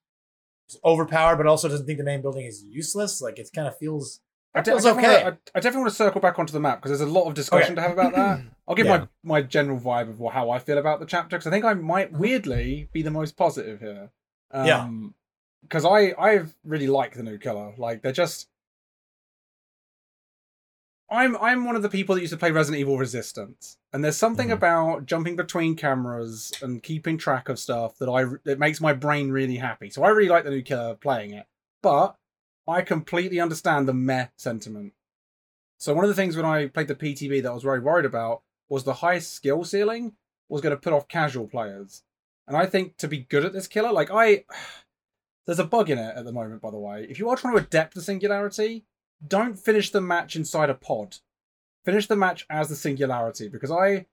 is 0.70 0.78
overpowered, 0.84 1.38
but 1.38 1.48
also 1.48 1.68
doesn't 1.70 1.86
think 1.86 1.98
the 2.00 2.04
main 2.04 2.22
building 2.22 2.46
is 2.46 2.64
useless. 2.64 3.22
Like 3.22 3.40
it 3.40 3.50
kind 3.56 3.68
of 3.68 3.78
feels. 3.78 4.20
I, 4.56 4.62
de- 4.62 4.72
I 4.72 4.76
definitely 4.76 4.92
okay. 5.06 5.24
wanna- 5.24 5.38
I, 5.54 5.58
I 5.58 5.60
definitely 5.60 5.80
want 5.82 5.92
to 5.92 5.96
circle 5.98 6.22
back 6.22 6.40
onto 6.40 6.54
the 6.54 6.60
map 6.60 6.82
because 6.82 6.98
there's 6.98 7.10
a 7.10 7.14
lot 7.14 7.28
of 7.28 7.34
discussion 7.34 7.76
to 7.76 7.82
have 7.82 7.92
about 7.92 8.14
that. 8.16 8.42
I'll 8.68 8.76
give 8.76 8.88
Yeah. 8.88 9.06
my, 9.24 9.36
my 9.36 9.42
general 9.42 9.80
vibe 9.80 10.10
of 10.10 10.34
how 10.34 10.50
I 10.50 10.60
feel 10.60 10.78
about 10.78 11.00
the 11.00 11.06
chapter 11.06 11.38
because 11.38 11.48
I 11.48 11.52
think 11.52 11.64
I 11.66 11.74
might 11.76 12.12
weirdly 12.12 12.90
be 12.92 13.02
the 13.04 13.12
most 13.12 13.38
positive 13.38 13.80
here. 13.80 14.10
Um, 14.52 14.66
Yeah. 14.66 14.90
Because 15.64 15.86
I 15.86 16.12
I 16.18 16.46
really 16.64 16.88
like 16.88 17.14
the 17.16 17.24
new 17.24 17.38
killer. 17.38 17.74
Like 17.78 18.02
they're 18.02 18.12
just. 18.12 18.48
I'm 21.10 21.38
I'm 21.38 21.64
one 21.66 21.76
of 21.76 21.82
the 21.82 21.90
people 21.90 22.16
that 22.16 22.22
used 22.22 22.34
to 22.34 22.38
play 22.38 22.52
Resident 22.52 22.82
Evil 22.82 22.98
Resistance, 22.98 23.78
and 23.94 24.04
there's 24.04 24.18
something 24.18 24.50
Mhm. 24.50 24.54
about 24.54 25.06
jumping 25.06 25.36
between 25.38 25.76
cameras 25.76 26.52
and 26.62 26.84
keeping 26.84 27.18
track 27.18 27.48
of 27.48 27.60
stuff 27.60 27.98
that 28.00 28.10
I 28.10 28.26
that 28.44 28.60
makes 28.60 28.82
my 28.82 28.94
brain 28.94 29.32
really 29.32 29.58
happy. 29.58 29.90
So 29.90 30.04
I 30.04 30.10
really 30.10 30.30
like 30.30 30.44
the 30.44 30.50
new 30.50 30.62
killer 30.62 30.96
playing 30.96 31.32
it, 31.34 31.48
but 31.82 32.18
I 32.68 32.82
completely 32.82 33.40
understand 33.40 33.88
the 33.88 33.94
meh 33.94 34.28
sentiment. 34.36 34.94
So 35.78 35.94
one 35.94 36.04
of 36.04 36.10
the 36.10 36.16
things 36.16 36.36
when 36.36 36.46
I 36.46 36.68
played 36.68 36.90
the 36.90 36.96
PTB 36.96 37.40
that 37.42 37.50
I 37.52 37.54
was 37.54 37.64
very 37.64 37.80
worried 37.80 38.06
about 38.06 38.42
was 38.68 38.84
the 38.84 38.96
high 38.96 39.20
skill 39.20 39.64
ceiling 39.64 40.18
was 40.50 40.62
going 40.62 40.76
to 40.76 40.82
put 40.82 40.92
off 40.92 41.08
casual 41.08 41.48
players. 41.48 42.04
And 42.48 42.58
I 42.58 42.66
think 42.66 42.98
to 42.98 43.08
be 43.08 43.20
good 43.20 43.46
at 43.46 43.54
this 43.54 43.68
killer, 43.68 43.92
like 43.94 44.10
I 44.12 44.44
there's 45.46 45.60
a 45.60 45.64
bug 45.64 45.90
in 45.90 45.98
it 45.98 46.18
at 46.18 46.26
the 46.26 46.34
moment, 46.34 46.62
by 46.62 46.72
the 46.72 46.78
way. 46.78 47.08
If 47.10 47.20
you 47.20 47.30
are 47.30 47.38
trying 47.38 47.56
to 47.56 47.64
adapt 47.64 47.96
the 47.96 48.02
singularity, 48.02 48.84
don't 49.26 49.58
finish 49.58 49.92
the 49.92 50.02
match 50.02 50.36
inside 50.36 50.70
a 50.70 50.74
pod. 50.74 51.18
Finish 51.86 52.08
the 52.08 52.16
match 52.16 52.46
as 52.50 52.70
the 52.70 52.76
singularity, 52.76 53.48
because 53.48 53.72
I 53.72 54.06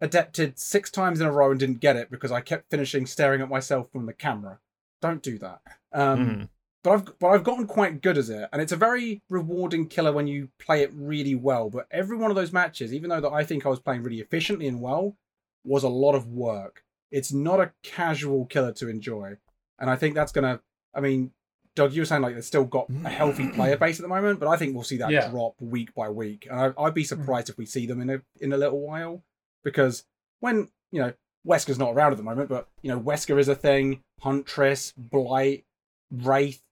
adapted 0.00 0.58
six 0.58 0.90
times 0.90 1.20
in 1.20 1.26
a 1.26 1.32
row 1.32 1.50
and 1.50 1.58
didn't 1.58 1.80
get 1.80 1.96
it 1.96 2.10
because 2.10 2.30
I 2.30 2.40
kept 2.40 2.70
finishing 2.70 3.06
staring 3.06 3.40
at 3.40 3.48
myself 3.48 3.90
from 3.90 4.06
the 4.06 4.12
camera. 4.12 4.58
Don't 5.00 5.22
do 5.22 5.38
that. 5.38 5.60
Um, 5.92 6.18
Mhm. 6.26 6.48
but 6.82 6.90
I've 6.92 7.18
but 7.18 7.28
I've 7.28 7.44
gotten 7.44 7.66
quite 7.66 8.02
good 8.02 8.18
at 8.18 8.28
it, 8.28 8.48
and 8.52 8.62
it's 8.62 8.72
a 8.72 8.76
very 8.76 9.22
rewarding 9.28 9.88
killer 9.88 10.12
when 10.12 10.26
you 10.26 10.50
play 10.58 10.82
it 10.82 10.92
really 10.94 11.34
well. 11.34 11.70
But 11.70 11.86
every 11.90 12.16
one 12.16 12.30
of 12.30 12.36
those 12.36 12.52
matches, 12.52 12.92
even 12.94 13.10
though 13.10 13.20
that 13.20 13.32
I 13.32 13.44
think 13.44 13.64
I 13.66 13.70
was 13.70 13.80
playing 13.80 14.02
really 14.02 14.20
efficiently 14.20 14.68
and 14.68 14.80
well, 14.80 15.16
was 15.64 15.82
a 15.82 15.88
lot 15.88 16.14
of 16.14 16.28
work. 16.28 16.84
It's 17.10 17.32
not 17.32 17.60
a 17.60 17.72
casual 17.82 18.46
killer 18.46 18.72
to 18.74 18.88
enjoy, 18.88 19.36
and 19.78 19.90
I 19.90 19.96
think 19.96 20.14
that's 20.14 20.32
gonna. 20.32 20.60
I 20.94 21.00
mean, 21.00 21.32
Doug, 21.76 21.92
you 21.92 22.00
were 22.02 22.06
saying 22.06 22.22
like 22.22 22.34
they've 22.34 22.44
still 22.44 22.64
got 22.64 22.88
a 23.04 23.08
healthy 23.08 23.48
player 23.50 23.76
base 23.76 24.00
at 24.00 24.02
the 24.02 24.08
moment, 24.08 24.40
but 24.40 24.48
I 24.48 24.56
think 24.56 24.74
we'll 24.74 24.82
see 24.82 24.96
that 24.96 25.10
Yeah. 25.10 25.28
drop 25.28 25.54
week 25.60 25.94
by 25.94 26.08
week, 26.08 26.48
and 26.50 26.58
I, 26.58 26.72
I'd 26.82 26.94
be 26.94 27.04
surprised 27.04 27.48
if 27.48 27.56
we 27.58 27.66
see 27.66 27.86
them 27.86 28.00
in 28.00 28.10
a 28.10 28.22
in 28.40 28.52
a 28.52 28.56
little 28.56 28.80
while, 28.80 29.22
because 29.62 30.04
when 30.40 30.68
you 30.90 31.00
know 31.00 31.12
Wesker's 31.46 31.78
not 31.78 31.92
around 31.94 32.10
at 32.12 32.16
the 32.16 32.24
moment, 32.24 32.48
but 32.48 32.68
you 32.82 32.90
know 32.90 32.98
Wesker 32.98 33.38
is 33.38 33.46
a 33.48 33.54
thing, 33.54 34.02
Huntress, 34.20 34.92
Blight, 34.96 35.64
Wraith. 36.10 36.62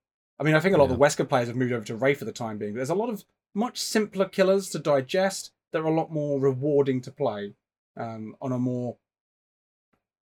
I 0.40 0.42
mean, 0.42 0.56
I 0.56 0.61
think 0.61 0.75
a 0.75 0.78
lot 0.78 0.90
of 0.90 0.99
the 0.99 1.04
Wesker 1.04 1.28
players 1.28 1.46
have 1.46 1.56
moved 1.56 1.73
over 1.73 1.84
to 1.84 1.94
Wraith 1.94 2.18
for 2.18 2.25
the 2.25 2.32
time 2.32 2.58
being. 2.58 2.73
But 2.73 2.78
there's 2.78 2.90
a 2.90 2.94
lot 2.96 3.08
of 3.08 3.25
much 3.54 3.78
simpler 3.78 4.25
killers 4.25 4.68
to 4.70 4.80
digest 4.80 5.52
They're 5.73 5.84
a 5.84 5.94
lot 5.94 6.11
more 6.11 6.40
rewarding 6.40 7.00
to 7.02 7.12
play 7.12 7.54
um, 7.96 8.34
on 8.42 8.50
a 8.50 8.58
more 8.58 8.96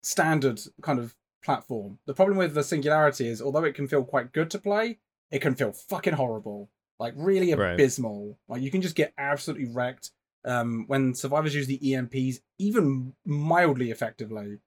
standard 0.02 0.60
kind 0.82 0.98
of 0.98 1.14
platform. 1.42 1.98
The 2.06 2.14
problem 2.14 2.38
with 2.38 2.54
the 2.54 2.62
Singularity 2.64 3.28
is, 3.28 3.42
although 3.42 3.64
it 3.64 3.74
can 3.74 3.88
feel 3.88 4.04
quite 4.04 4.32
good 4.32 4.50
to 4.50 4.58
play, 4.58 4.98
it 5.30 5.40
can 5.40 5.54
feel 5.54 5.72
fucking 5.72 6.14
horrible. 6.14 6.70
Like 6.98 7.14
really 7.16 7.52
Right. 7.54 7.74
abysmal. 7.74 8.38
Like 8.48 8.62
you 8.62 8.70
can 8.70 8.82
just 8.82 8.94
get 8.94 9.12
absolutely 9.18 9.66
wrecked. 9.66 10.10
Um, 10.44 10.84
when 10.88 11.14
survivors 11.14 11.54
use 11.54 11.66
the 11.66 11.78
EMPs 11.78 12.40
even 12.58 13.14
mildly 13.24 13.90
effectively, 13.90 14.58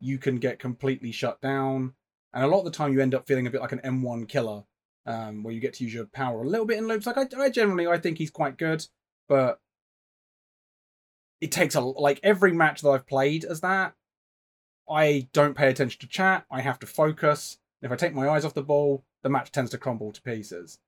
you 0.00 0.18
can 0.18 0.36
get 0.36 0.58
completely 0.58 1.12
shut 1.12 1.40
down. 1.40 1.94
And 2.34 2.44
a 2.44 2.46
lot 2.46 2.60
of 2.60 2.64
the 2.64 2.70
time, 2.70 2.92
you 2.92 3.00
end 3.00 3.14
up 3.14 3.26
feeling 3.26 3.46
a 3.46 3.50
bit 3.50 3.60
like 3.60 3.72
an 3.72 3.80
M1 3.80 4.26
killer, 4.28 4.64
um, 5.06 5.42
where 5.42 5.52
you 5.52 5.60
get 5.60 5.74
to 5.74 5.84
use 5.84 5.92
your 5.92 6.06
power 6.06 6.42
a 6.42 6.48
little 6.48 6.66
bit 6.66 6.78
in 6.78 6.86
loops. 6.88 7.06
Like 7.06 7.18
I, 7.18 7.26
I 7.38 7.50
generally, 7.50 7.86
I 7.86 7.98
think 7.98 8.18
he's 8.18 8.30
quite 8.30 8.56
good, 8.56 8.86
but 9.28 9.60
it 11.40 11.52
takes 11.52 11.74
a 11.74 11.80
like 11.80 12.20
every 12.22 12.52
match 12.52 12.82
that 12.82 12.90
I've 12.90 13.06
played 13.06 13.44
as 13.44 13.60
that. 13.60 13.94
I 14.88 15.28
don't 15.32 15.56
pay 15.56 15.68
attention 15.68 16.00
to 16.00 16.06
chat. 16.06 16.44
I 16.50 16.60
have 16.60 16.78
to 16.80 16.86
focus. 16.86 17.58
If 17.82 17.90
I 17.90 17.96
take 17.96 18.14
my 18.14 18.28
eyes 18.28 18.44
off 18.44 18.54
the 18.54 18.62
ball, 18.62 19.04
the 19.22 19.28
match 19.28 19.52
tends 19.52 19.70
to 19.72 19.78
crumble 19.78 20.12
to 20.12 20.22
pieces. 20.22 20.78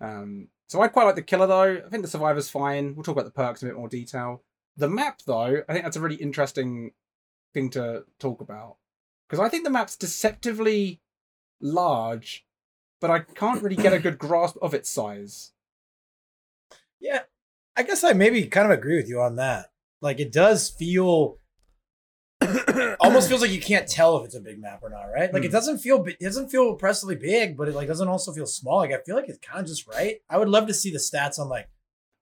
Um, 0.00 0.48
so 0.68 0.80
I 0.80 0.88
quite 0.88 1.04
like 1.04 1.14
the 1.14 1.22
killer 1.22 1.46
though. 1.46 1.82
I 1.84 1.88
think 1.88 2.02
the 2.02 2.08
survivor's 2.08 2.50
fine. 2.50 2.94
We'll 2.94 3.04
talk 3.04 3.16
about 3.16 3.24
the 3.24 3.30
perks 3.30 3.62
in 3.62 3.68
a 3.68 3.72
bit 3.72 3.78
more 3.78 3.88
detail. 3.88 4.42
The 4.76 4.88
map 4.88 5.20
though, 5.26 5.62
I 5.68 5.72
think 5.72 5.84
that's 5.84 5.96
a 5.96 6.00
really 6.00 6.16
interesting 6.16 6.92
thing 7.54 7.70
to 7.70 8.04
talk 8.18 8.40
about 8.40 8.76
because 9.28 9.44
I 9.44 9.48
think 9.48 9.64
the 9.64 9.70
map's 9.70 9.96
deceptively 9.96 11.00
large, 11.60 12.46
but 13.00 13.10
I 13.10 13.20
can't 13.20 13.62
really 13.62 13.76
get 13.76 13.92
a 13.92 13.98
good 13.98 14.18
grasp 14.18 14.56
of 14.62 14.74
its 14.74 14.90
size. 14.90 15.52
Yeah, 17.00 17.22
I 17.76 17.82
guess 17.82 18.04
I 18.04 18.12
maybe 18.12 18.44
kind 18.46 18.70
of 18.70 18.78
agree 18.78 18.96
with 18.96 19.08
you 19.08 19.20
on 19.20 19.36
that. 19.36 19.72
Like 20.00 20.20
it 20.20 20.32
does 20.32 20.68
feel 20.68 21.38
almost 23.00 23.28
feels 23.28 23.40
like 23.40 23.50
you 23.50 23.60
can't 23.60 23.88
tell 23.88 24.16
if 24.18 24.24
it's 24.26 24.34
a 24.34 24.40
big 24.40 24.60
map 24.60 24.80
or 24.82 24.90
not, 24.90 25.04
right? 25.04 25.32
Like 25.32 25.44
it 25.44 25.48
Hmm. 25.48 25.52
doesn't 25.52 25.78
feel 25.78 26.04
it 26.06 26.18
doesn't 26.20 26.48
feel 26.50 26.70
oppressively 26.72 27.16
big, 27.16 27.56
but 27.56 27.68
it 27.68 27.74
like 27.74 27.88
doesn't 27.88 28.08
also 28.08 28.32
feel 28.32 28.46
small. 28.46 28.76
Like 28.78 28.92
I 28.92 28.98
feel 29.04 29.16
like 29.16 29.28
it's 29.28 29.38
kind 29.38 29.60
of 29.60 29.66
just 29.66 29.86
right. 29.86 30.16
I 30.28 30.38
would 30.38 30.48
love 30.48 30.66
to 30.68 30.74
see 30.74 30.90
the 30.90 30.98
stats 30.98 31.38
on 31.38 31.48
like 31.48 31.68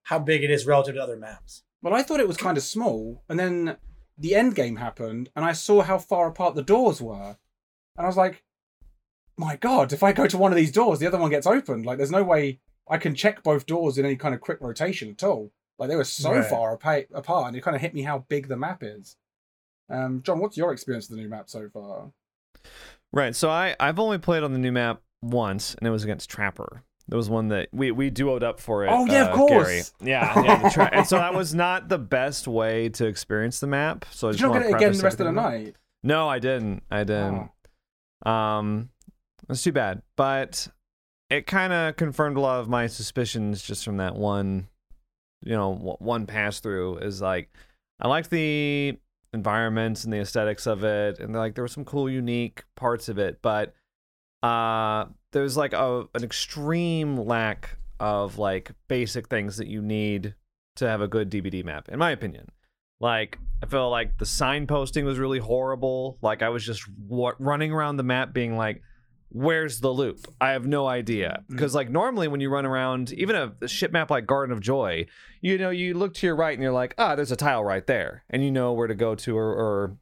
how 0.03 0.19
big 0.19 0.43
it 0.43 0.49
is 0.51 0.65
relative 0.65 0.95
to 0.95 1.01
other 1.03 1.17
maps. 1.17 1.63
Well, 1.81 1.93
I 1.93 2.01
thought 2.03 2.19
it 2.19 2.27
was 2.27 2.37
kind 2.37 2.57
of 2.57 2.63
small, 2.63 3.23
and 3.29 3.39
then 3.39 3.77
the 4.17 4.33
end 4.35 4.55
game 4.55 4.77
happened, 4.77 5.29
and 5.35 5.45
I 5.45 5.51
saw 5.53 5.81
how 5.83 5.99
far 5.99 6.27
apart 6.27 6.55
the 6.55 6.63
doors 6.63 7.01
were, 7.01 7.37
and 7.95 8.05
I 8.05 8.07
was 8.07 8.17
like, 8.17 8.43
"My 9.37 9.55
God! 9.57 9.93
If 9.93 10.01
I 10.01 10.11
go 10.13 10.25
to 10.27 10.37
one 10.37 10.51
of 10.51 10.55
these 10.55 10.71
doors, 10.71 10.99
the 10.99 11.05
other 11.07 11.19
one 11.19 11.29
gets 11.29 11.45
opened. 11.45 11.85
Like, 11.85 11.97
there's 11.97 12.09
no 12.11 12.23
way 12.23 12.59
I 12.89 12.97
can 12.97 13.13
check 13.15 13.43
both 13.43 13.65
doors 13.67 13.97
in 13.97 14.05
any 14.05 14.15
kind 14.15 14.33
of 14.33 14.41
quick 14.41 14.57
rotation 14.61 15.09
at 15.11 15.23
all. 15.23 15.51
Like, 15.77 15.89
they 15.89 15.95
were 15.95 16.03
so 16.03 16.31
Right. 16.31 16.49
far 16.49 16.73
apart, 16.73 17.07
and 17.11 17.55
it 17.55 17.61
kind 17.61 17.75
of 17.75 17.81
hit 17.81 17.93
me 17.93 18.01
how 18.01 18.25
big 18.27 18.47
the 18.47 18.57
map 18.57 18.81
is." 18.81 19.17
Um, 19.89 20.21
John, 20.23 20.39
what's 20.39 20.57
your 20.57 20.71
experience 20.73 21.09
of 21.09 21.15
the 21.15 21.21
new 21.21 21.29
map 21.29 21.49
so 21.49 21.69
far? 21.69 22.11
Right. 23.13 23.35
So 23.35 23.49
I 23.49 23.75
I've 23.79 23.99
only 23.99 24.17
played 24.17 24.43
on 24.43 24.53
the 24.53 24.59
new 24.59 24.71
map 24.71 25.01
once, 25.21 25.75
and 25.75 25.87
it 25.87 25.91
was 25.91 26.03
against 26.03 26.29
Trapper. 26.29 26.83
There 27.09 27.17
was 27.17 27.29
one 27.29 27.47
that 27.49 27.69
we 27.71 27.91
we 27.91 28.11
duoed 28.11 28.43
up 28.43 28.59
for 28.59 28.85
it. 28.85 28.89
Oh, 28.91 29.05
yeah, 29.05 29.27
of 29.27 29.29
uh, 29.29 29.35
course. 29.35 29.93
Gary. 29.99 30.11
Yeah, 30.11 30.43
yeah. 30.43 30.69
Tra- 30.69 30.89
and 30.93 31.07
so 31.07 31.17
that 31.17 31.33
was 31.33 31.55
not 31.55 31.87
the 31.87 31.97
best 31.97 32.47
way 32.47 32.89
to 32.89 33.05
experience 33.05 33.59
the 33.59 33.67
map. 33.67 34.05
So 34.11 34.27
I 34.27 34.31
Did 34.31 34.39
just 34.39 34.41
you 34.41 34.53
not 34.53 34.61
get 34.61 34.71
it 34.71 34.75
again 34.75 34.97
the 34.97 35.03
rest 35.03 35.19
of 35.19 35.25
the 35.25 35.31
night? 35.31 35.75
No, 36.03 36.27
I 36.27 36.39
didn't. 36.39 36.83
I 36.91 37.03
didn't. 37.05 37.49
Um, 38.25 38.89
that's 39.47 39.63
too 39.63 39.71
bad. 39.71 40.01
But 40.17 40.67
it 41.29 41.47
kind 41.47 41.71
of 41.71 41.95
confirmed 41.95 42.37
a 42.37 42.41
lot 42.41 42.59
of 42.59 42.67
my 42.67 42.87
suspicions 42.87 43.61
just 43.61 43.85
from 43.85 43.97
that 43.97 44.15
one, 44.15 44.67
you 45.43 45.55
know, 45.55 45.73
w- 45.73 45.97
one 45.99 46.25
pass 46.25 46.59
through. 46.59 46.97
Is 46.97 47.21
like, 47.21 47.49
I 48.01 48.09
liked 48.09 48.29
the 48.29 48.97
environments 49.33 50.03
and 50.03 50.13
the 50.13 50.19
aesthetics 50.19 50.65
of 50.65 50.83
it, 50.83 51.19
and 51.19 51.33
like 51.33 51.55
there 51.55 51.63
were 51.63 51.69
some 51.69 51.85
cool, 51.85 52.09
unique 52.09 52.63
parts 52.75 53.09
of 53.09 53.17
it, 53.17 53.39
but 53.41 53.73
uh, 54.43 55.05
there's 55.31 55.57
like 55.57 55.73
a 55.73 56.05
an 56.13 56.23
extreme 56.23 57.17
lack 57.17 57.77
of 57.99 58.37
like 58.37 58.71
basic 58.87 59.27
things 59.27 59.57
that 59.57 59.67
you 59.67 59.81
need 59.81 60.35
to 60.75 60.87
have 60.87 61.01
a 61.01 61.07
good 61.07 61.29
DBD 61.29 61.63
map, 61.65 61.89
in 61.89 61.99
my 61.99 62.11
opinion. 62.11 62.49
Like 62.99 63.37
I 63.61 63.65
feel 63.65 63.89
like 63.89 64.17
the 64.17 64.25
signposting 64.25 65.03
was 65.03 65.19
really 65.19 65.39
horrible. 65.39 66.17
Like 66.21 66.41
I 66.41 66.49
was 66.49 66.65
just 66.65 66.87
wa 66.97 67.33
running 67.39 67.71
around 67.71 67.97
the 67.97 68.03
map 68.03 68.33
being 68.33 68.55
like, 68.55 68.81
"Where's 69.29 69.79
the 69.79 69.91
loop?" 69.91 70.27
I 70.39 70.51
have 70.51 70.65
no 70.65 70.87
idea. 70.87 71.43
Because 71.49 71.75
like 71.75 71.89
normally 71.89 72.27
when 72.27 72.39
you 72.39 72.49
run 72.49 72.65
around, 72.65 73.11
even 73.13 73.35
a, 73.35 73.53
a 73.61 73.67
ship 73.67 73.91
map 73.91 74.09
like 74.09 74.25
Garden 74.25 74.53
of 74.53 74.61
Joy, 74.61 75.05
you 75.41 75.57
know, 75.57 75.69
you 75.69 75.93
look 75.93 76.13
to 76.15 76.27
your 76.27 76.35
right 76.35 76.53
and 76.53 76.63
you're 76.63 76.71
like, 76.71 76.95
"Ah, 76.97 77.15
there's 77.15 77.31
a 77.31 77.35
tile 77.35 77.63
right 77.63 77.85
there," 77.87 78.23
and 78.29 78.43
you 78.43 78.51
know 78.51 78.73
where 78.73 78.87
to 78.87 78.95
go 78.95 79.15
to 79.15 79.37
or, 79.37 79.53
or 79.53 79.97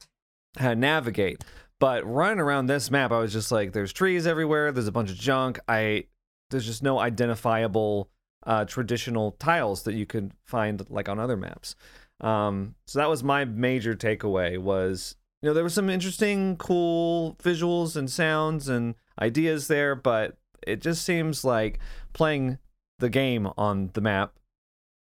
how 0.58 0.70
to 0.70 0.76
navigate. 0.76 1.44
But 1.78 2.06
running 2.06 2.40
around 2.40 2.66
this 2.66 2.90
map, 2.90 3.12
I 3.12 3.18
was 3.18 3.32
just 3.32 3.52
like, 3.52 3.72
"There's 3.72 3.92
trees 3.92 4.26
everywhere. 4.26 4.72
There's 4.72 4.86
a 4.88 4.92
bunch 4.92 5.10
of 5.10 5.16
junk. 5.16 5.58
I 5.68 6.04
there's 6.50 6.66
just 6.66 6.82
no 6.82 6.98
identifiable 6.98 8.10
uh, 8.46 8.64
traditional 8.64 9.32
tiles 9.32 9.82
that 9.82 9.94
you 9.94 10.06
could 10.06 10.32
find 10.44 10.84
like 10.90 11.08
on 11.08 11.18
other 11.18 11.36
maps." 11.36 11.76
Um, 12.20 12.74
so 12.86 12.98
that 12.98 13.10
was 13.10 13.22
my 13.22 13.44
major 13.44 13.94
takeaway 13.94 14.58
was, 14.58 15.16
you 15.42 15.48
know, 15.48 15.54
there 15.54 15.62
were 15.62 15.70
some 15.70 15.90
interesting, 15.90 16.56
cool 16.56 17.36
visuals 17.42 17.96
and 17.96 18.10
sounds 18.10 18.68
and 18.68 18.94
ideas 19.20 19.68
there, 19.68 19.94
but 19.94 20.36
it 20.66 20.80
just 20.80 21.04
seems 21.04 21.44
like 21.44 21.78
playing 22.12 22.58
the 22.98 23.08
game 23.10 23.48
on 23.58 23.90
the 23.94 24.00
map 24.00 24.32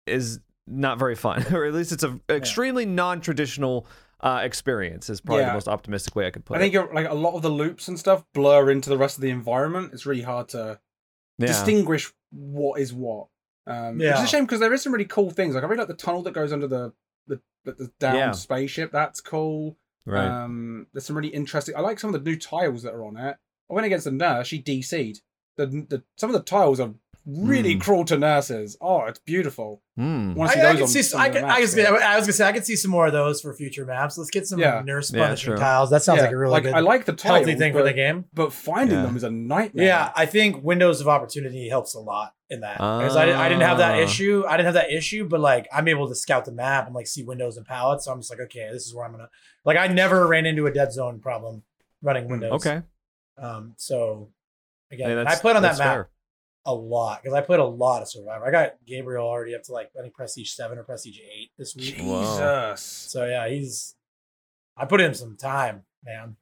is 0.07 0.39
not 0.67 0.97
very 0.99 1.15
fun, 1.15 1.45
or 1.53 1.65
at 1.65 1.73
least 1.73 1.91
it's 1.91 2.03
a 2.03 2.19
extremely 2.29 2.85
non-traditional 2.85 3.85
uh, 4.21 4.39
experience. 4.43 5.09
Is 5.09 5.21
probably 5.21 5.43
Yeah. 5.43 5.49
the 5.49 5.53
most 5.53 5.67
optimistic 5.67 6.15
way 6.15 6.25
I 6.27 6.31
could 6.31 6.45
put 6.45 6.55
it. 6.55 6.57
I 6.57 6.61
think 6.61 6.73
it. 6.73 6.77
you're, 6.77 6.93
like 6.93 7.09
a 7.09 7.13
lot 7.13 7.35
of 7.35 7.41
the 7.41 7.49
loops 7.49 7.87
and 7.87 7.99
stuff 7.99 8.23
blur 8.33 8.71
into 8.71 8.89
the 8.89 8.97
rest 8.97 9.17
of 9.17 9.21
the 9.21 9.29
environment. 9.29 9.91
It's 9.93 10.05
really 10.05 10.23
hard 10.23 10.49
to 10.49 10.79
Yeah. 11.37 11.47
distinguish 11.47 12.11
what 12.31 12.79
is 12.79 12.93
what. 12.93 13.27
Um, 13.67 13.97
Which 13.97 14.07
is 14.07 14.19
a 14.21 14.27
shame 14.27 14.45
because 14.45 14.59
there 14.59 14.73
is 14.73 14.81
some 14.81 14.93
really 14.93 15.05
cool 15.05 15.29
things. 15.31 15.55
Like 15.55 15.63
I 15.63 15.67
really 15.67 15.79
like 15.79 15.87
the 15.87 15.95
tunnel 15.95 16.21
that 16.23 16.33
goes 16.33 16.51
under 16.53 16.67
the 16.67 16.93
the, 17.27 17.41
the, 17.63 17.91
down 17.99 18.15
Yeah. 18.15 18.31
spaceship. 18.31 18.91
That's 18.91 19.21
cool. 19.21 19.77
Right. 20.05 20.27
Um, 20.27 20.85
there's 20.93 21.05
some 21.05 21.15
really 21.15 21.29
interesting. 21.29 21.75
I 21.75 21.79
like 21.79 21.99
some 21.99 22.13
of 22.13 22.23
the 22.23 22.29
new 22.29 22.37
tiles 22.37 22.83
that 22.83 22.93
are 22.93 23.03
on 23.03 23.17
it. 23.17 23.37
I 23.69 23.73
went 23.73 23.85
against 23.85 24.05
the 24.05 24.11
nurse. 24.11 24.47
She 24.47 24.61
DC'd. 24.61 25.21
The, 25.57 25.65
the 25.67 26.03
some 26.17 26.29
of 26.29 26.33
the 26.33 26.41
tiles 26.43 26.79
are 26.79 26.93
really 27.25 27.73
Hmm. 27.73 27.79
cruel 27.79 28.05
to 28.05 28.17
nurses. 28.19 28.77
Oh, 28.79 29.05
it's 29.05 29.17
beautiful. 29.17 29.81
Hmm. 29.97 30.35
Want 30.35 30.55
I, 30.55 30.71
I 30.71 30.75
can 30.75 30.85
see. 30.85 31.01
some 31.01 31.19
I, 31.21 31.27
of 31.27 31.33
the 31.33 31.39
I, 31.45 31.59
was 31.61 31.73
gonna. 31.73 31.89
I 31.97 32.17
was 32.17 32.25
gonna 32.25 32.33
say 32.33 32.47
I 32.47 32.51
could 32.51 32.65
see 32.65 32.75
some 32.75 32.91
more 32.91 33.07
of 33.07 33.13
those 33.13 33.41
for 33.41 33.51
future 33.53 33.83
maps. 33.85 34.17
Let's 34.17 34.29
get 34.29 34.45
some 34.45 34.59
Yeah. 34.59 34.83
nurse 34.85 35.11
Yeah, 35.11 35.23
punishment 35.25 35.57
true. 35.57 35.63
tiles. 35.65 35.89
That 35.89 36.03
sounds 36.03 36.17
Yeah, 36.17 36.23
like 36.25 36.33
a 36.33 36.37
really 36.37 36.51
like, 36.51 36.63
good, 36.63 36.73
I 36.73 36.81
like 36.81 37.05
the 37.05 37.13
tiles, 37.13 37.37
healthy 37.47 37.55
thing 37.55 37.73
but, 37.73 37.79
for 37.79 37.83
the 37.85 37.93
game. 37.93 38.25
but 38.33 38.53
finding 38.53 38.97
Yeah. 38.97 39.05
them 39.05 39.15
is 39.17 39.23
a 39.23 39.31
nightmare. 39.31 39.85
Yeah, 39.87 40.11
I 40.15 40.25
think 40.27 40.63
windows 40.63 41.01
of 41.01 41.07
opportunity 41.07 41.67
helps 41.69 41.95
a 41.95 41.99
lot 41.99 42.33
in 42.51 42.59
that 42.59 42.75
because 42.77 43.15
I, 43.15 43.23
I 43.43 43.49
didn't 43.49 43.63
have 43.63 43.79
that 43.79 43.95
Ah. 43.95 44.03
issue. 44.03 44.43
I 44.47 44.57
didn't 44.57 44.65
have 44.65 44.75
that 44.75 44.91
issue, 44.91 45.27
but 45.27 45.39
like 45.39 45.67
I'm 45.73 45.87
able 45.87 46.07
to 46.09 46.15
scout 46.15 46.45
the 46.45 46.51
map 46.51 46.85
and 46.85 46.93
like 46.93 47.07
see 47.07 47.23
windows 47.23 47.57
and 47.57 47.65
pallets. 47.65 48.05
So 48.05 48.11
I'm 48.11 48.19
just 48.19 48.29
like, 48.29 48.41
okay, 48.41 48.69
this 48.71 48.85
is 48.85 48.93
where 48.93 49.03
I'm 49.05 49.11
gonna. 49.13 49.29
Like 49.63 49.77
I 49.77 49.87
never 49.87 50.27
ran 50.27 50.45
into 50.45 50.67
a 50.67 50.71
dead 50.71 50.93
zone 50.93 51.19
problem 51.21 51.63
running 52.03 52.27
windows. 52.29 52.49
Hmm, 52.49 52.55
Okay. 52.69 52.81
Um. 53.37 53.73
So 53.77 54.29
again, 54.91 55.07
Hey, 55.09 55.13
I 55.13 55.17
that's- 55.17 55.41
played 55.41 55.55
on 55.55 55.61
that 55.63 55.69
that's 55.69 55.79
map 55.79 55.93
fair. 55.93 56.09
a 56.65 56.73
lot 56.73 57.21
because 57.21 57.35
I 57.35 57.41
played 57.41 57.59
a 57.59 57.65
lot 57.65 58.01
of 58.01 58.09
Survivor. 58.09 58.45
I 58.45 58.51
got 58.51 58.73
Gabriel 58.85 59.25
already 59.25 59.55
up 59.55 59.63
to 59.63 59.71
like 59.71 59.91
I 59.97 60.01
think 60.01 60.13
Prestige 60.13 60.51
seven 60.51 60.77
or 60.77 60.83
Prestige 60.83 61.19
eight 61.19 61.51
this 61.57 61.75
week. 61.75 61.95
Jesus. 61.97 62.81
So 62.81 63.25
yeah, 63.25 63.47
he's. 63.47 63.95
I 64.77 64.85
put 64.85 64.99
in 65.01 65.13
some 65.13 65.37
time, 65.37 65.83
man. 66.03 66.35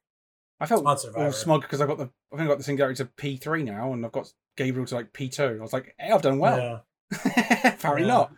I 0.60 0.66
felt 0.66 0.86
On 0.86 0.98
Survivor. 0.98 1.26
all 1.26 1.32
smug 1.32 1.62
because 1.62 1.82
I 1.82 1.86
got 1.86 1.98
the 1.98 2.10
I 2.32 2.38
think 2.38 2.42
I 2.42 2.48
got 2.48 2.58
the 2.58 2.64
singularity 2.64 2.98
to 3.04 3.10
P 3.18 3.38
three 3.38 3.64
now, 3.64 3.94
and 3.94 4.06
I've 4.06 4.12
got 4.12 4.32
Gabriel 4.58 4.86
to 4.88 4.96
like 4.96 5.14
P 5.14 5.30
two. 5.30 5.58
I 5.60 5.62
was 5.62 5.74
like, 5.74 5.94
hey, 6.00 6.12
I've 6.12 6.22
done 6.22 6.40
well. 6.40 6.84
Yeah. 7.12 7.20
Apparently 7.74 8.08
Yeah. 8.08 8.14
not. 8.14 8.32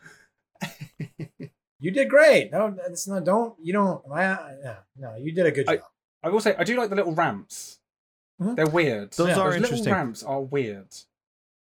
You 1.79 1.91
did 1.91 2.09
great. 2.09 2.51
No, 2.51 2.75
it's 2.87 3.07
not. 3.07 3.25
Don't 3.25 3.53
you 3.61 3.73
don't. 3.73 4.01
I, 4.11 4.21
yeah, 4.63 4.75
no, 4.97 5.15
you 5.17 5.31
did 5.33 5.45
a 5.45 5.51
good 5.51 5.69
I- 5.69 5.75
job. 5.75 5.85
I 6.23 6.29
will 6.29 6.39
say 6.39 6.55
I 6.57 6.63
do 6.63 6.75
like 6.77 6.89
the 6.89 6.95
little 6.95 7.13
ramps. 7.13 7.79
They're 8.39 8.67
weird. 8.67 9.11
Those 9.13 9.29
Yeah. 9.29 9.39
are 9.39 9.45
Those 9.51 9.55
interesting. 9.55 9.79
little 9.85 9.93
ramps 9.97 10.23
are 10.23 10.41
weird. 10.41 10.87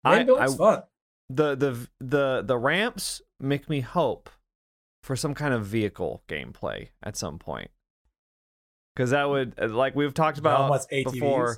I, 0.03 0.17
Rainbow 0.17 0.37
I, 0.37 0.47
fun. 0.47 0.83
the 1.29 1.55
the 1.55 1.89
the 1.99 2.43
the 2.45 2.57
ramps 2.57 3.21
make 3.39 3.69
me 3.69 3.81
hope 3.81 4.29
for 5.03 5.15
some 5.15 5.33
kind 5.33 5.53
of 5.53 5.65
vehicle 5.65 6.23
gameplay 6.27 6.89
at 7.03 7.15
some 7.17 7.39
point 7.39 7.71
because 8.95 9.09
that 9.11 9.29
would 9.29 9.55
uh, 9.59 9.67
like 9.69 9.95
we've 9.95 10.13
talked 10.13 10.37
about 10.37 10.61
Almost 10.61 10.89
ATVs. 10.91 11.11
before 11.13 11.57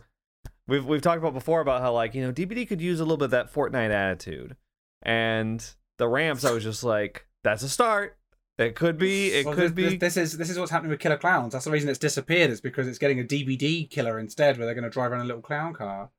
we've 0.67 0.85
we've 0.85 1.01
talked 1.01 1.17
about 1.19 1.33
before 1.33 1.59
about 1.61 1.81
how 1.81 1.91
like 1.93 2.15
you 2.15 2.21
know 2.25 2.31
dbd 2.31 2.67
could 2.67 2.79
use 2.81 2.99
a 2.99 3.03
little 3.03 3.17
bit 3.17 3.25
of 3.25 3.31
that 3.31 3.53
fortnite 3.53 3.91
attitude 3.91 4.55
and 5.01 5.73
the 5.97 6.07
ramps 6.07 6.45
i 6.45 6.51
was 6.51 6.63
just 6.63 6.83
like 6.85 7.25
that's 7.43 7.63
a 7.63 7.69
start 7.69 8.17
it 8.57 8.75
could 8.75 8.97
be 8.97 9.33
it 9.33 9.45
Well, 9.45 9.55
could 9.55 9.75
this, 9.75 9.89
be 9.89 9.97
This, 9.97 10.15
this 10.15 10.17
is 10.17 10.37
this 10.37 10.49
is 10.49 10.59
what's 10.59 10.71
happening 10.71 10.91
with 10.91 10.99
Killer 10.99 11.17
Clowns. 11.17 11.53
That's 11.53 11.65
the 11.65 11.71
reason 11.71 11.89
it's 11.89 11.99
disappeared. 11.99 12.51
Is 12.51 12.61
because 12.61 12.87
it's 12.87 12.99
getting 12.99 13.19
a 13.19 13.23
DBD 13.23 13.89
killer 13.89 14.19
instead, 14.19 14.57
where 14.57 14.65
they're 14.65 14.75
going 14.75 14.83
to 14.83 14.89
drive 14.89 15.11
around 15.11 15.21
a 15.21 15.25
little 15.25 15.41
clown 15.41 15.73
car. 15.73 16.09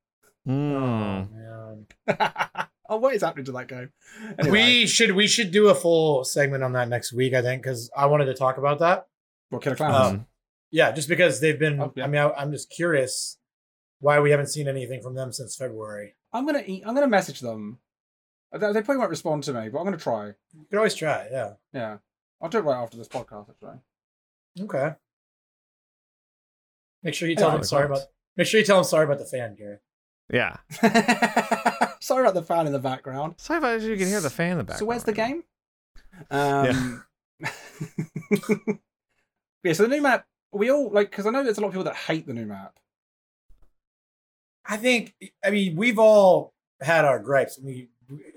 Hmm. 0.44 0.74
Oh, 0.74 1.28
man. 1.32 1.86
oh, 2.88 2.96
what 2.96 3.14
is 3.14 3.22
happening 3.22 3.46
to 3.46 3.52
that 3.52 3.68
game? 3.68 3.90
Anyway, 4.38 4.50
We 4.50 4.86
should 4.86 5.12
we 5.12 5.26
should 5.26 5.50
do 5.50 5.68
a 5.68 5.74
full 5.74 6.24
segment 6.24 6.64
on 6.64 6.72
that 6.72 6.88
next 6.88 7.12
week. 7.12 7.34
I 7.34 7.42
think 7.42 7.62
because 7.62 7.90
I 7.96 8.06
wanted 8.06 8.26
to 8.26 8.34
talk 8.34 8.58
about 8.58 8.80
that. 8.80 9.06
well, 9.50 9.60
Killer 9.60 9.76
Clowns. 9.76 10.14
Um, 10.14 10.26
yeah, 10.70 10.90
just 10.90 11.08
because 11.08 11.40
they've 11.40 11.58
been. 11.58 11.80
Oh, 11.80 11.92
yeah. 11.94 12.04
I 12.04 12.06
mean, 12.08 12.20
I, 12.20 12.30
I'm 12.32 12.50
just 12.50 12.68
curious 12.70 13.38
why 14.00 14.18
we 14.20 14.32
haven't 14.32 14.48
seen 14.48 14.68
anything 14.68 15.00
from 15.00 15.14
them 15.14 15.32
since 15.32 15.56
February. 15.56 16.14
I'm 16.32 16.44
gonna 16.44 16.64
eat, 16.66 16.82
I'm 16.84 16.94
gonna 16.94 17.06
message 17.06 17.40
them. 17.40 17.78
They 18.52 18.58
they 18.58 18.82
probably 18.82 18.98
won't 18.98 19.10
respond 19.10 19.44
to 19.44 19.52
me, 19.52 19.68
but 19.68 19.78
I'm 19.78 19.84
gonna 19.84 19.96
try. 19.96 20.26
You 20.52 20.66
could 20.68 20.76
always 20.76 20.94
try. 20.94 21.28
Yeah. 21.30 21.52
Yeah, 21.72 21.98
I'll 22.42 22.48
do 22.48 22.58
it 22.58 22.62
right 22.62 22.82
after 22.82 22.96
this 22.96 23.08
podcast. 23.08 23.48
Actually. 23.50 23.78
Okay. 24.60 24.94
Make 27.02 27.14
sure 27.14 27.28
you 27.28 27.36
tell 27.36 27.50
I 27.50 27.54
them 27.54 27.64
sorry 27.64 27.88
that. 27.88 27.94
about. 27.94 28.06
Make 28.36 28.46
sure 28.46 28.60
you 28.60 28.66
tell 28.66 28.76
them 28.76 28.84
sorry 28.84 29.04
about 29.04 29.18
the 29.18 29.24
fan, 29.24 29.54
Gary. 29.56 29.78
yeah 30.30 30.56
Sorry 32.00 32.22
about 32.22 32.34
the 32.34 32.42
fan 32.42 32.66
in 32.66 32.72
the 32.72 32.78
background. 32.78 33.34
sorry 33.38 33.76
if 33.76 33.82
you 33.82 33.96
can 33.96 34.08
hear 34.08 34.20
the 34.20 34.30
fan 34.30 34.52
in 34.52 34.58
the 34.58 34.64
background. 34.64 34.78
So 34.80 34.84
where's 34.86 35.04
the 35.04 35.12
game? 35.12 35.44
Um, 36.30 37.04
yeah. 39.62 39.72
So 39.72 39.84
the 39.84 39.88
new 39.88 40.02
map, 40.02 40.26
we 40.52 40.70
all 40.70 40.90
like 40.90 41.10
because 41.10 41.26
I 41.26 41.30
know 41.30 41.42
there's 41.42 41.58
a 41.58 41.60
lot 41.60 41.68
of 41.68 41.72
people 41.74 41.84
that 41.84 41.96
hate 41.96 42.26
the 42.26 42.34
new 42.34 42.46
map. 42.46 42.74
I 44.66 44.76
think. 44.76 45.14
I 45.44 45.50
mean, 45.50 45.76
we've 45.76 45.98
all 45.98 46.54
had 46.80 47.04
our 47.04 47.18
gripes. 47.18 47.58
We 47.62 47.88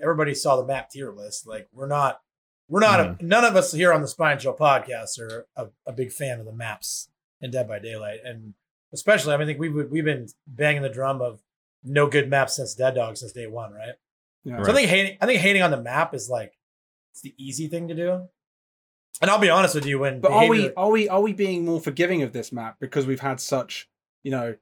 everybody 0.02 0.34
saw 0.34 0.56
the 0.58 0.66
map 0.66 0.90
tier 0.90 1.12
list. 1.12 1.48
Like 1.48 1.68
we're 1.74 1.88
not. 1.88 2.20
We're 2.69 2.82
not. 2.82 2.99
A, 2.99 3.03
mm-hmm. 3.03 3.27
none 3.27 3.45
of 3.45 3.56
us 3.56 3.71
here 3.71 3.93
on 3.93 4.01
the 4.01 4.08
Spine 4.08 4.39
Chill 4.39 4.56
podcast 4.56 5.19
are 5.19 5.47
a, 5.56 5.67
a 5.86 5.93
big 5.93 6.12
fan 6.12 6.39
of 6.39 6.45
the 6.45 6.51
maps 6.53 7.10
in 7.41 7.51
Dead 7.51 7.67
by 7.67 7.80
Daylight, 7.80 8.19
and 8.25 8.53
especially, 8.93 9.34
I 9.34 9.38
mean, 9.38 9.43
I 9.43 9.47
think 9.47 9.60
we've 9.60 9.89
we've 9.89 10.06
been 10.06 10.27
banging 10.45 10.82
the 10.82 10.89
drum 10.89 11.21
of 11.21 11.41
no 11.84 12.08
good 12.08 12.30
maps 12.30 12.56
since 12.56 12.73
Dead 12.75 12.95
Dawg 12.95 13.17
since 13.17 13.32
day 13.32 13.47
one, 13.47 13.73
right? 13.73 13.95
Yeah. 14.43 14.62
So 14.63 14.71
I 14.71 14.75
think 14.75 14.89
hating. 14.89 15.17
I 15.21 15.25
think 15.25 15.39
hating 15.39 15.62
on 15.62 15.71
the 15.71 15.82
map 15.82 16.13
is 16.13 16.30
like 16.30 16.58
it's 17.12 17.21
the 17.21 17.34
easy 17.38 17.67
thing 17.67 17.88
to 17.88 17.95
do. 17.95 18.27
And 19.21 19.32
I'll 19.32 19.39
be 19.39 19.49
honest 19.49 19.73
with 19.73 19.86
you, 19.86 19.99
when 19.99 20.19
But 20.19 20.32
are 20.32 20.47
we 20.47 20.73
are 20.75 20.89
we 20.89 21.10
are 21.10 21.21
we 21.21 21.34
being 21.34 21.65
more 21.65 21.82
forgiving 21.82 22.21
of 22.21 22.34
this 22.34 22.51
map 22.51 22.77
because 22.80 23.06
we've 23.06 23.19
had 23.19 23.39
such 23.39 23.89
you 24.23 24.32
know 24.32 24.56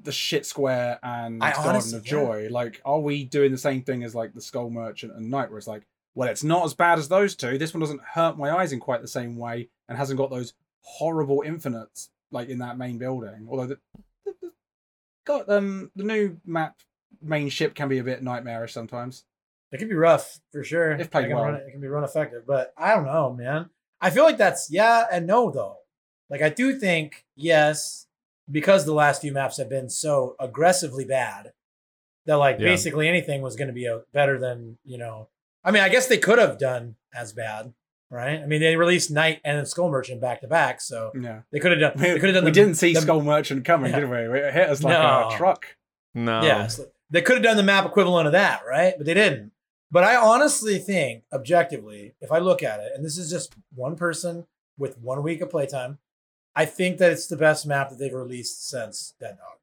the 0.00 0.12
shit 0.12 0.46
square 0.46 0.98
and 1.02 1.42
I 1.42 1.52
Garden 1.52 1.70
honestly- 1.70 1.98
of 1.98 2.04
Joy? 2.04 2.48
Like, 2.50 2.80
are 2.84 3.00
we 3.00 3.24
doing 3.24 3.52
the 3.52 3.58
same 3.58 3.82
thing 3.82 4.04
as 4.04 4.14
like 4.14 4.34
the 4.34 4.40
Skull 4.40 4.70
Merchant 4.70 5.12
and 5.14 5.30
Knight, 5.30 5.50
where 5.50 5.58
it's 5.58 5.66
like, 5.66 5.86
well, 6.18 6.28
it's 6.28 6.42
not 6.42 6.64
as 6.64 6.74
bad 6.74 6.98
as 6.98 7.06
those 7.08 7.36
two. 7.36 7.58
This 7.58 7.72
one 7.72 7.80
doesn't 7.80 8.00
hurt 8.02 8.36
my 8.36 8.50
eyes 8.50 8.72
in 8.72 8.80
quite 8.80 9.02
the 9.02 9.06
same 9.06 9.36
way 9.36 9.68
and 9.88 9.96
hasn't 9.96 10.18
got 10.18 10.30
those 10.30 10.52
horrible 10.80 11.42
infinites 11.46 12.10
like 12.32 12.48
in 12.48 12.58
that 12.58 12.76
main 12.76 12.98
building. 12.98 13.46
Although 13.48 13.68
the, 13.68 13.78
the, 14.24 14.34
the 14.42 14.52
got 15.24 15.48
um 15.48 15.92
the 15.94 16.02
new 16.02 16.36
map 16.44 16.74
main 17.22 17.48
ship 17.50 17.76
can 17.76 17.88
be 17.88 17.98
a 17.98 18.02
bit 18.02 18.20
nightmarish 18.20 18.72
sometimes. 18.72 19.26
It 19.70 19.78
can 19.78 19.88
be 19.88 19.94
rough 19.94 20.40
for 20.50 20.64
sure. 20.64 20.90
If 20.90 21.12
played 21.12 21.26
it 21.26 21.28
can 21.28 21.36
well. 21.36 21.44
run, 21.44 21.54
it 21.54 21.70
can 21.70 21.80
be 21.80 21.86
run 21.86 22.02
effective, 22.02 22.44
but 22.44 22.72
I 22.76 22.96
don't 22.96 23.06
know, 23.06 23.32
man. 23.32 23.70
I 24.00 24.10
feel 24.10 24.24
like 24.24 24.38
that's 24.38 24.72
yeah 24.72 25.06
and 25.12 25.24
no 25.24 25.52
though. 25.52 25.76
Like 26.28 26.42
I 26.42 26.48
do 26.48 26.80
think 26.80 27.26
yes, 27.36 28.08
because 28.50 28.84
the 28.84 28.92
last 28.92 29.20
few 29.22 29.30
maps 29.32 29.58
have 29.58 29.68
been 29.68 29.88
so 29.88 30.34
aggressively 30.40 31.04
bad 31.04 31.52
that 32.26 32.38
like 32.38 32.58
Yeah. 32.58 32.64
basically 32.66 33.06
anything 33.06 33.40
was 33.40 33.54
going 33.54 33.68
to 33.68 33.74
be 33.74 33.86
a, 33.86 34.00
better 34.12 34.36
than 34.36 34.78
you 34.84 34.98
know. 34.98 35.28
I 35.68 35.70
mean, 35.70 35.82
I 35.82 35.90
guess 35.90 36.06
they 36.06 36.16
could 36.16 36.38
have 36.38 36.58
done 36.58 36.96
as 37.14 37.34
bad, 37.34 37.74
right? 38.10 38.40
I 38.40 38.46
mean, 38.46 38.60
they 38.62 38.74
released 38.76 39.10
Knight 39.10 39.42
and 39.44 39.68
Skull 39.68 39.90
Merchant 39.90 40.18
back 40.18 40.40
to 40.40 40.48
back, 40.48 40.80
so 40.80 41.12
Yeah, 41.14 41.40
they 41.52 41.58
could 41.60 41.72
have 41.72 41.80
done. 41.80 41.92
They 42.02 42.14
could 42.18 42.30
have 42.30 42.36
done. 42.36 42.44
we 42.46 42.50
the- 42.50 42.54
didn't 42.54 42.76
see 42.76 42.94
the- 42.94 43.02
Skull 43.02 43.20
Merchant 43.20 43.66
coming, 43.66 43.90
Yeah. 43.90 44.00
did 44.00 44.08
we? 44.10 44.16
It 44.16 44.54
hit 44.54 44.70
us 44.70 44.82
like 44.82 44.92
No. 44.94 45.28
a 45.28 45.36
truck. 45.36 45.76
no 46.14 46.42
Yeah, 46.42 46.68
so 46.68 46.86
they 47.10 47.20
could 47.20 47.36
have 47.36 47.44
done 47.44 47.58
the 47.58 47.62
map 47.62 47.84
equivalent 47.84 48.26
of 48.26 48.32
that, 48.32 48.62
right? 48.66 48.94
But 48.96 49.04
they 49.06 49.12
didn't. 49.12 49.52
But 49.90 50.04
I 50.04 50.16
honestly 50.16 50.78
think, 50.78 51.24
objectively, 51.34 52.14
if 52.22 52.32
I 52.32 52.38
look 52.38 52.62
at 52.62 52.80
it, 52.80 52.92
and 52.94 53.04
this 53.04 53.18
is 53.18 53.30
just 53.30 53.54
one 53.74 53.94
person 53.94 54.46
with 54.78 54.96
one 54.98 55.22
week 55.22 55.42
of 55.42 55.50
playtime, 55.50 55.98
I 56.56 56.64
think 56.64 56.96
that 56.98 57.12
it's 57.12 57.26
the 57.26 57.36
best 57.36 57.66
map 57.66 57.90
that 57.90 57.98
they've 57.98 58.12
released 58.12 58.66
since 58.68 59.12
Dead 59.20 59.36
Dawg, 59.36 59.57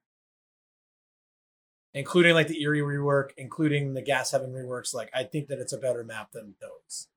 including 1.95 2.35
like 2.35 2.47
the 2.47 2.61
Eyrie 2.63 2.81
rework, 2.81 3.29
including 3.37 3.95
the 3.95 4.01
Gas 4.03 4.29
Heaven 4.31 4.51
reworks. 4.51 4.93
Like, 4.93 5.09
I 5.15 5.23
think 5.23 5.47
that 5.47 5.57
it's 5.59 5.73
a 5.73 5.77
better 5.79 6.03
map 6.03 6.31
than 6.33 6.53
those, 6.61 7.07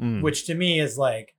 Mm. 0.00 0.22
which 0.22 0.46
to 0.46 0.54
me 0.54 0.80
is 0.80 0.96
like 0.96 1.34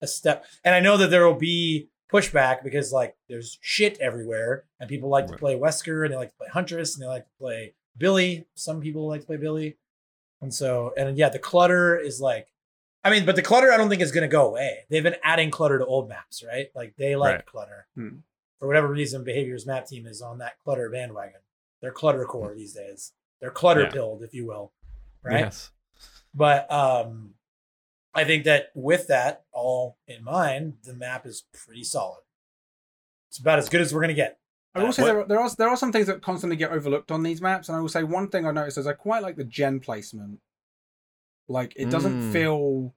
a 0.00 0.06
step. 0.06 0.44
And 0.62 0.72
I 0.76 0.78
know 0.80 0.96
that 0.98 1.10
there 1.10 1.26
will 1.26 1.34
be 1.34 1.88
pushback 2.12 2.62
because 2.62 2.92
like 2.92 3.16
there's 3.28 3.58
shit 3.60 3.98
everywhere, 3.98 4.64
and 4.78 4.88
people 4.88 5.08
like 5.08 5.26
to 5.26 5.36
play 5.36 5.58
Wesker 5.58 6.04
and 6.04 6.12
they 6.12 6.16
like 6.16 6.30
to 6.30 6.36
play 6.36 6.46
Huntress 6.52 6.94
and 6.94 7.02
they 7.02 7.08
like 7.08 7.24
to 7.24 7.38
play 7.40 7.74
Billy. 7.96 8.46
Some 8.54 8.80
people 8.80 9.08
like 9.08 9.22
to 9.22 9.26
play 9.26 9.36
Billy. 9.38 9.76
And 10.40 10.54
so, 10.54 10.94
and 10.96 11.18
yeah, 11.18 11.30
the 11.30 11.40
clutter 11.40 11.98
is 11.98 12.20
like, 12.20 12.46
I 13.02 13.10
mean, 13.10 13.26
but 13.26 13.34
the 13.36 13.42
clutter 13.42 13.72
I 13.72 13.76
don't 13.76 13.88
think 13.88 14.02
is 14.02 14.12
going 14.12 14.22
to 14.22 14.28
go 14.28 14.46
away. 14.46 14.84
They've 14.88 15.02
been 15.02 15.16
adding 15.24 15.50
clutter 15.50 15.78
to 15.78 15.84
old 15.86 16.08
maps, 16.08 16.44
right? 16.46 16.68
Like 16.76 16.94
they 16.96 17.16
like 17.16 17.34
Right. 17.34 17.46
clutter. 17.46 17.86
Hmm. 17.96 18.18
For 18.60 18.66
whatever 18.68 18.88
reason, 18.88 19.24
Behavior's 19.24 19.66
map 19.66 19.86
team 19.86 20.06
is 20.06 20.20
on 20.22 20.38
that 20.38 20.58
clutter 20.64 20.88
bandwagon. 20.90 21.40
They're 21.80 21.92
clutter 21.92 22.24
core 22.24 22.54
these 22.54 22.74
days. 22.74 23.12
They're 23.40 23.50
clutter 23.50 23.88
Yeah. 23.94 24.16
if 24.22 24.34
you 24.34 24.46
will. 24.46 24.72
Right. 25.22 25.40
yes 25.40 25.70
But 26.34 26.70
um, 26.72 27.34
I 28.14 28.24
think 28.24 28.44
that 28.44 28.70
with 28.74 29.06
that 29.08 29.44
all 29.52 29.98
in 30.06 30.24
mind, 30.24 30.78
the 30.84 30.94
map 30.94 31.26
is 31.26 31.44
pretty 31.52 31.84
solid. 31.84 32.20
It's 33.28 33.38
about 33.38 33.58
as 33.58 33.68
good 33.68 33.80
as 33.80 33.92
we're 33.92 34.00
going 34.00 34.08
to 34.08 34.14
get. 34.14 34.38
I 34.74 34.82
will 34.82 34.92
say 34.92 35.04
there, 35.04 35.20
are- 35.20 35.26
there 35.26 35.40
are 35.40 35.50
there 35.58 35.68
are 35.68 35.76
some 35.76 35.90
things 35.92 36.06
that 36.06 36.22
constantly 36.22 36.56
get 36.56 36.70
overlooked 36.70 37.10
on 37.10 37.22
these 37.22 37.40
maps, 37.40 37.68
and 37.68 37.76
I 37.76 37.80
will 37.80 37.88
say 37.88 38.04
one 38.04 38.28
thing 38.28 38.46
I 38.46 38.52
noticed 38.52 38.78
is 38.78 38.86
I 38.86 38.92
quite 38.92 39.22
like 39.22 39.36
the 39.36 39.44
gen 39.44 39.80
placement. 39.80 40.40
Like 41.48 41.72
it 41.76 41.90
doesn't 41.90 42.20
Mm. 42.20 42.32
feel 42.32 42.94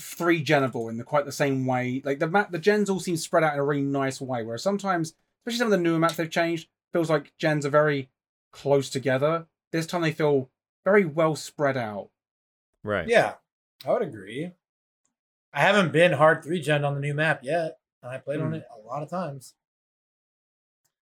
three 0.00 0.42
genable 0.42 0.88
in 0.90 0.96
the 0.96 1.04
quite 1.04 1.26
the 1.26 1.32
same 1.32 1.66
way. 1.66 2.02
Like 2.04 2.18
the 2.18 2.26
map, 2.26 2.50
the 2.50 2.58
gens 2.58 2.88
all 2.88 2.98
seem 3.00 3.16
spread 3.16 3.44
out 3.44 3.52
in 3.52 3.58
a 3.60 3.64
really 3.64 3.82
nice 3.82 4.20
way. 4.20 4.42
Whereas 4.42 4.62
sometimes, 4.62 5.14
especially 5.40 5.58
some 5.58 5.66
of 5.66 5.72
the 5.72 5.78
newer 5.78 5.98
maps 5.98 6.16
they've 6.16 6.30
changed, 6.30 6.68
feels 6.92 7.10
like 7.10 7.32
gens 7.38 7.64
are 7.66 7.70
very 7.70 8.10
close 8.52 8.90
together. 8.90 9.46
This 9.72 9.86
time 9.86 10.02
they 10.02 10.12
feel 10.12 10.50
very 10.84 11.04
well 11.04 11.36
spread 11.36 11.76
out. 11.76 12.10
right 12.84 13.08
Yeah, 13.08 13.34
I 13.86 13.92
would 13.92 14.02
agree. 14.02 14.52
I 15.52 15.60
haven't 15.60 15.92
been 15.92 16.12
hard 16.12 16.42
three 16.42 16.60
gen 16.60 16.84
on 16.84 16.94
the 16.94 17.00
new 17.00 17.14
map 17.14 17.40
yet. 17.42 17.78
and 18.02 18.10
I 18.10 18.18
played 18.18 18.40
on 18.40 18.48
Hmm. 18.48 18.54
it 18.54 18.66
a 18.76 18.80
lot 18.86 19.02
of 19.02 19.08
times. 19.10 19.54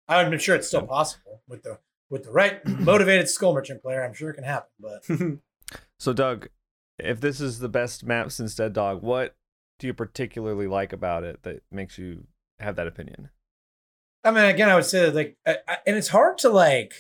I'm 0.08 0.38
sure 0.38 0.56
it's 0.56 0.68
still 0.68 0.86
possible 0.86 1.42
with 1.48 1.64
the 1.64 1.80
with 2.10 2.26
the 2.26 2.32
right 2.32 2.64
motivated 2.68 3.30
skull 3.30 3.54
merchant 3.54 3.82
player. 3.82 4.04
I'm 4.04 4.14
sure 4.14 4.30
it 4.30 4.36
can 4.36 4.44
happen, 4.44 4.70
but 4.80 5.04
So, 6.00 6.14
Doug, 6.14 6.50
if 7.00 7.20
this 7.22 7.40
is 7.42 7.60
the 7.60 7.70
best 7.70 8.04
map 8.04 8.32
since 8.32 8.54
Dead 8.56 8.74
Dawg, 8.74 9.02
what 9.02 9.36
do 9.80 9.88
you 9.88 9.94
particularly 9.94 10.68
like 10.68 10.94
about 10.94 11.24
it 11.24 11.42
that 11.44 11.64
makes 11.72 11.98
you 11.98 12.28
have 12.60 12.76
that 12.76 12.86
opinion? 12.88 13.30
I 14.24 14.32
mean, 14.32 14.46
again, 14.46 14.70
I 14.70 14.76
would 14.76 14.86
say 14.86 15.02
that 15.06 15.16
like, 15.16 15.38
I, 15.46 15.58
I- 15.68 15.78
and 15.86 15.96
it's 15.98 16.08
hard 16.10 16.38
to 16.40 16.50
like 16.50 16.94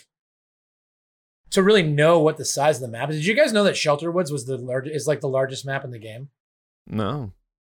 to 1.51 1.63
really 1.63 1.83
know 1.83 2.19
what 2.19 2.37
the 2.37 2.45
size 2.45 2.77
of 2.77 2.81
the 2.81 2.87
map 2.97 3.09
is. 3.09 3.17
Did 3.17 3.25
you 3.25 3.35
guys 3.35 3.53
know 3.53 3.63
that 3.63 3.77
Shelter 3.77 4.11
Woods 4.11 4.31
was 4.31 4.45
the 4.45 4.57
largest 4.57 4.95
is 4.95 5.07
like 5.07 5.21
the 5.21 5.29
largest 5.29 5.65
map 5.65 5.83
in 5.85 5.91
the 5.91 5.99
game? 5.99 6.29
No. 6.87 7.31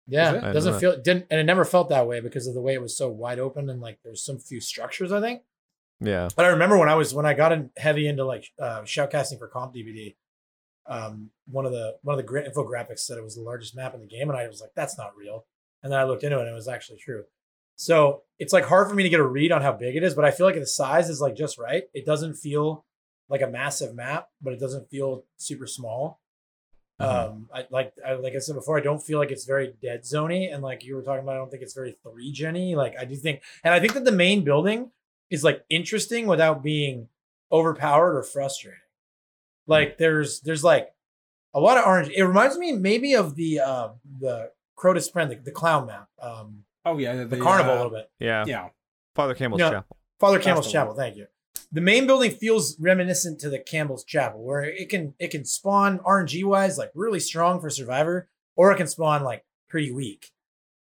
Yeah, 0.07 0.31
it? 0.33 0.35
it 0.35 0.39
I 0.39 0.41
didn't 0.41 0.55
doesn't 0.55 0.73
know 0.75 0.79
feel 0.79 1.01
didn't 1.03 1.27
and 1.31 1.39
it 1.41 1.45
never 1.45 1.65
felt 1.65 1.89
that 1.91 2.07
way 2.07 2.21
because 2.21 2.47
of 2.47 2.55
the 2.55 2.61
way 2.63 2.75
it 2.75 2.83
was 2.83 2.97
so 2.97 3.09
wide 3.09 3.39
open 3.39 3.69
and 3.71 3.81
like 3.81 3.99
there's 4.05 4.25
some 4.25 4.39
few 4.39 4.61
structures. 4.61 5.13
I 5.13 5.21
think. 5.21 5.43
Yeah. 6.01 6.29
But 6.37 6.45
I 6.45 6.49
remember 6.49 6.79
when 6.79 6.89
I 6.89 6.95
was 6.95 7.15
when 7.15 7.27
I 7.27 7.35
got 7.35 7.53
in 7.53 7.71
heavy 7.77 8.07
into 8.09 8.25
like 8.25 8.47
uh, 8.61 8.83
shoutcasting 8.83 9.39
for 9.39 9.49
comp 9.49 9.75
DBD, 9.75 10.17
um, 10.87 11.31
one 11.47 11.67
of 11.67 11.73
the 11.73 11.97
one 12.03 12.15
of 12.15 12.19
the 12.19 12.23
gra- 12.29 12.49
infographics 12.49 13.01
said 13.01 13.19
it 13.19 13.25
was 13.25 13.35
the 13.35 13.43
largest 13.43 13.77
map 13.77 13.95
in 13.95 14.01
the 14.01 14.07
game, 14.07 14.29
and 14.29 14.39
I 14.39 14.47
was 14.49 14.61
like, 14.61 14.71
that's 14.75 14.97
not 14.97 15.17
real. 15.17 15.47
And 15.83 15.93
then 15.93 15.99
I 16.01 16.05
looked 16.05 16.25
into 16.25 16.39
it, 16.39 16.43
and 16.43 16.51
it 16.51 16.55
was 16.55 16.69
actually 16.69 16.99
true. 16.99 17.25
So 17.79 18.23
it's 18.41 18.53
like 18.53 18.65
hard 18.65 18.89
for 18.89 18.95
me 18.95 19.05
to 19.05 19.09
get 19.09 19.21
a 19.21 19.27
read 19.27 19.53
on 19.53 19.63
how 19.63 19.73
big 19.73 19.95
it 19.95 20.03
is, 20.03 20.15
but 20.15 20.25
I 20.25 20.33
feel 20.33 20.47
like 20.47 20.57
the 20.57 20.67
size 20.67 21.09
is 21.09 21.21
like 21.21 21.37
just 21.37 21.59
right. 21.59 21.85
It 21.95 22.05
doesn't 22.05 22.35
feel 22.35 22.85
like 23.29 23.41
a 23.41 23.47
massive 23.47 23.95
map, 23.95 24.29
but 24.43 24.53
it 24.53 24.59
doesn't 24.59 24.91
feel 24.91 25.25
super 25.37 25.67
small. 25.69 26.21
Mhm. 27.01 27.07
Um, 27.07 27.49
I 27.55 27.67
like 27.71 27.93
I, 28.05 28.15
like 28.15 28.35
I 28.35 28.41
said 28.41 28.57
before, 28.57 28.77
I 28.77 28.83
don't 28.83 29.01
feel 29.01 29.21
like 29.21 29.31
it's 29.31 29.45
very 29.45 29.75
dead 29.81 30.03
zony, 30.03 30.53
and 30.53 30.61
like 30.61 30.83
you 30.85 30.97
were 30.97 31.03
talking 31.03 31.23
about, 31.23 31.37
I 31.37 31.39
don't 31.39 31.51
think 31.51 31.63
it's 31.63 31.75
very 31.75 31.97
three 32.03 32.33
genny. 32.35 32.75
Like 32.75 32.95
I 32.99 33.05
do 33.05 33.15
think, 33.15 33.43
and 33.63 33.73
I 33.73 33.79
think 33.79 33.95
that 33.95 34.05
the 34.05 34.11
main 34.13 34.43
building 34.43 34.91
is 35.31 35.45
like 35.45 35.65
interesting 35.71 36.27
without 36.27 36.65
being 36.65 37.09
overpowered 37.53 38.17
or 38.17 38.25
frustrating. 38.25 38.81
Like 39.69 39.99
there's 39.99 40.41
there's 40.41 40.65
like 40.65 40.93
a 41.55 41.61
lot 41.61 41.79
of 41.79 41.87
orange. 41.87 42.09
It 42.09 42.25
reminds 42.25 42.59
me 42.59 42.73
maybe 42.73 43.15
of 43.15 43.37
the 43.37 43.61
uh, 43.61 43.89
the 44.19 44.51
Crotus 44.75 45.09
Prenn, 45.09 45.29
the, 45.29 45.37
the 45.37 45.53
clown 45.53 45.87
map, 45.87 46.09
um, 46.21 46.65
oh 46.85 46.99
yeah, 46.99 47.25
the, 47.25 47.37
carnival 47.37 47.73
a 47.73 47.75
uh, 47.75 47.77
little 47.85 47.91
bit. 47.99 48.11
Yeah. 48.19 48.45
Yeah, 48.47 48.69
Father 49.15 49.35
Campbell's 49.35 49.61
No. 49.61 49.71
Chapel. 49.71 49.97
Father 50.19 50.39
Campbell's 50.39 50.71
Chapel. 50.71 50.95
Thank 50.95 51.17
you. 51.17 51.27
The 51.71 51.81
main 51.81 52.07
building 52.07 52.31
feels 52.31 52.79
reminiscent 52.81 53.41
to 53.41 53.51
the 53.51 53.59
Campbell's 53.59 54.05
Chapel, 54.05 54.43
where 54.43 54.63
it 54.63 54.89
can 54.89 55.15
it 55.19 55.29
can 55.31 55.45
spawn 55.45 55.99
RNG 56.01 56.45
wise 56.45 56.79
like 56.79 56.91
really 56.95 57.21
strong 57.21 57.61
for 57.61 57.69
Survivor, 57.71 58.29
or 58.57 58.73
it 58.73 58.77
can 58.77 58.87
spawn 58.87 59.23
like 59.23 59.45
pretty 59.69 59.93
weak. 59.93 60.31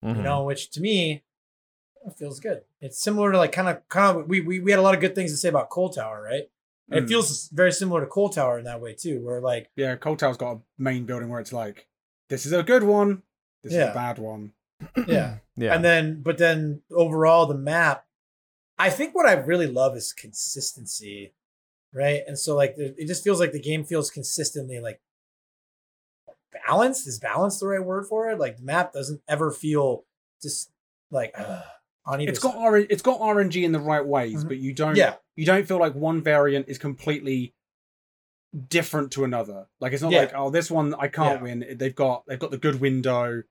Mhm. 0.05 0.17
You 0.17 0.23
know, 0.23 0.43
which 0.45 0.71
to 0.73 0.81
me 0.81 1.23
feels 2.19 2.41
good. 2.41 2.63
It's 2.81 3.01
similar 3.01 3.33
to 3.33 3.39
like 3.39 3.53
kind 3.53 3.69
of 3.69 3.89
kind 3.89 4.19
of 4.19 4.29
we, 4.29 4.41
we 4.41 4.61
we 4.61 4.71
had 4.73 4.81
a 4.81 4.83
lot 4.83 4.95
of 4.95 5.01
good 5.01 5.15
things 5.15 5.31
to 5.31 5.37
say 5.37 5.49
about 5.49 5.71
Coal 5.71 5.91
Tower, 5.91 6.23
right? 6.23 6.51
And 6.91 6.99
It 6.99 7.05
Mm. 7.05 7.09
feels 7.09 7.49
very 7.49 7.73
similar 7.73 8.01
to 8.01 8.07
Coal 8.07 8.29
Tower 8.29 8.59
in 8.59 8.65
that 8.65 8.81
way 8.81 8.95
too, 8.95 9.21
where 9.25 9.41
like 9.41 9.71
yeah. 9.77 9.97
Coal 9.97 10.17
Tower's 10.17 10.37
got 10.37 10.57
a 10.57 10.61
main 10.77 11.07
building 11.07 11.29
where 11.31 11.41
it's 11.41 11.53
like, 11.53 11.87
this 12.29 12.45
is 12.47 12.53
a 12.53 12.63
good 12.63 12.83
one, 12.83 13.23
this 13.63 13.73
is 13.73 13.79
a 13.79 13.93
bad 13.95 14.19
one. 14.19 14.53
Yeah, 15.07 15.39
Yeah. 15.57 15.75
And 15.75 15.85
then, 15.85 16.21
but 16.23 16.39
then 16.39 16.83
overall, 16.91 17.47
the 17.47 17.55
map, 17.57 18.05
I 18.79 18.91
think 18.91 19.15
what 19.15 19.27
I 19.29 19.35
really 19.35 19.69
love 19.69 19.97
is 19.97 20.13
consistency, 20.13 21.33
right? 21.93 22.23
And 22.27 22.37
so, 22.39 22.57
like, 22.57 22.75
it 22.77 23.07
just 23.07 23.23
feels 23.23 23.39
like 23.39 23.53
the 23.53 23.61
game 23.61 23.85
feels 23.85 24.11
consistently 24.11 24.81
like 24.81 25.01
balanced. 26.67 27.07
Is 27.07 27.19
balance 27.21 27.61
the 27.61 27.67
right 27.69 27.85
word 27.85 28.07
for 28.07 28.31
it? 28.31 28.39
Like, 28.39 28.57
the 28.59 28.65
map 28.65 28.93
doesn't 28.93 29.21
ever 29.29 29.51
feel 29.53 30.05
just 30.43 30.71
like 31.11 31.33
uh, 31.39 31.63
on 32.07 32.21
either 32.21 32.31
It's 32.31 32.41
got. 32.41 32.57
R- 32.57 32.77
it's 32.79 33.03
got 33.03 33.21
RNG 33.21 33.63
in 33.63 33.73
the 33.73 33.81
right 33.81 34.05
ways, 34.05 34.45
Mhm. 34.45 34.49
but 34.49 34.57
you 34.59 34.73
don't 34.73 34.97
yeah, 34.97 35.15
you 35.37 35.47
don't 35.47 35.67
feel 35.67 35.79
like 35.79 35.95
one 35.95 36.23
variant 36.23 36.69
is 36.69 36.79
completely 36.79 37.55
different 38.69 39.11
to 39.13 39.25
another. 39.25 39.67
Like 39.81 39.93
it's 39.93 40.03
not 40.03 40.13
Yeah. 40.13 40.21
like 40.21 40.33
oh 40.35 40.51
this 40.51 40.71
one 40.71 40.95
I 40.95 41.09
can't 41.09 41.41
Yeah. 41.41 41.43
win. 41.43 41.77
They've 41.79 41.95
got 41.95 42.25
they've 42.27 42.39
got 42.39 42.51
the 42.51 42.59
good 42.59 42.81
window. 42.81 43.43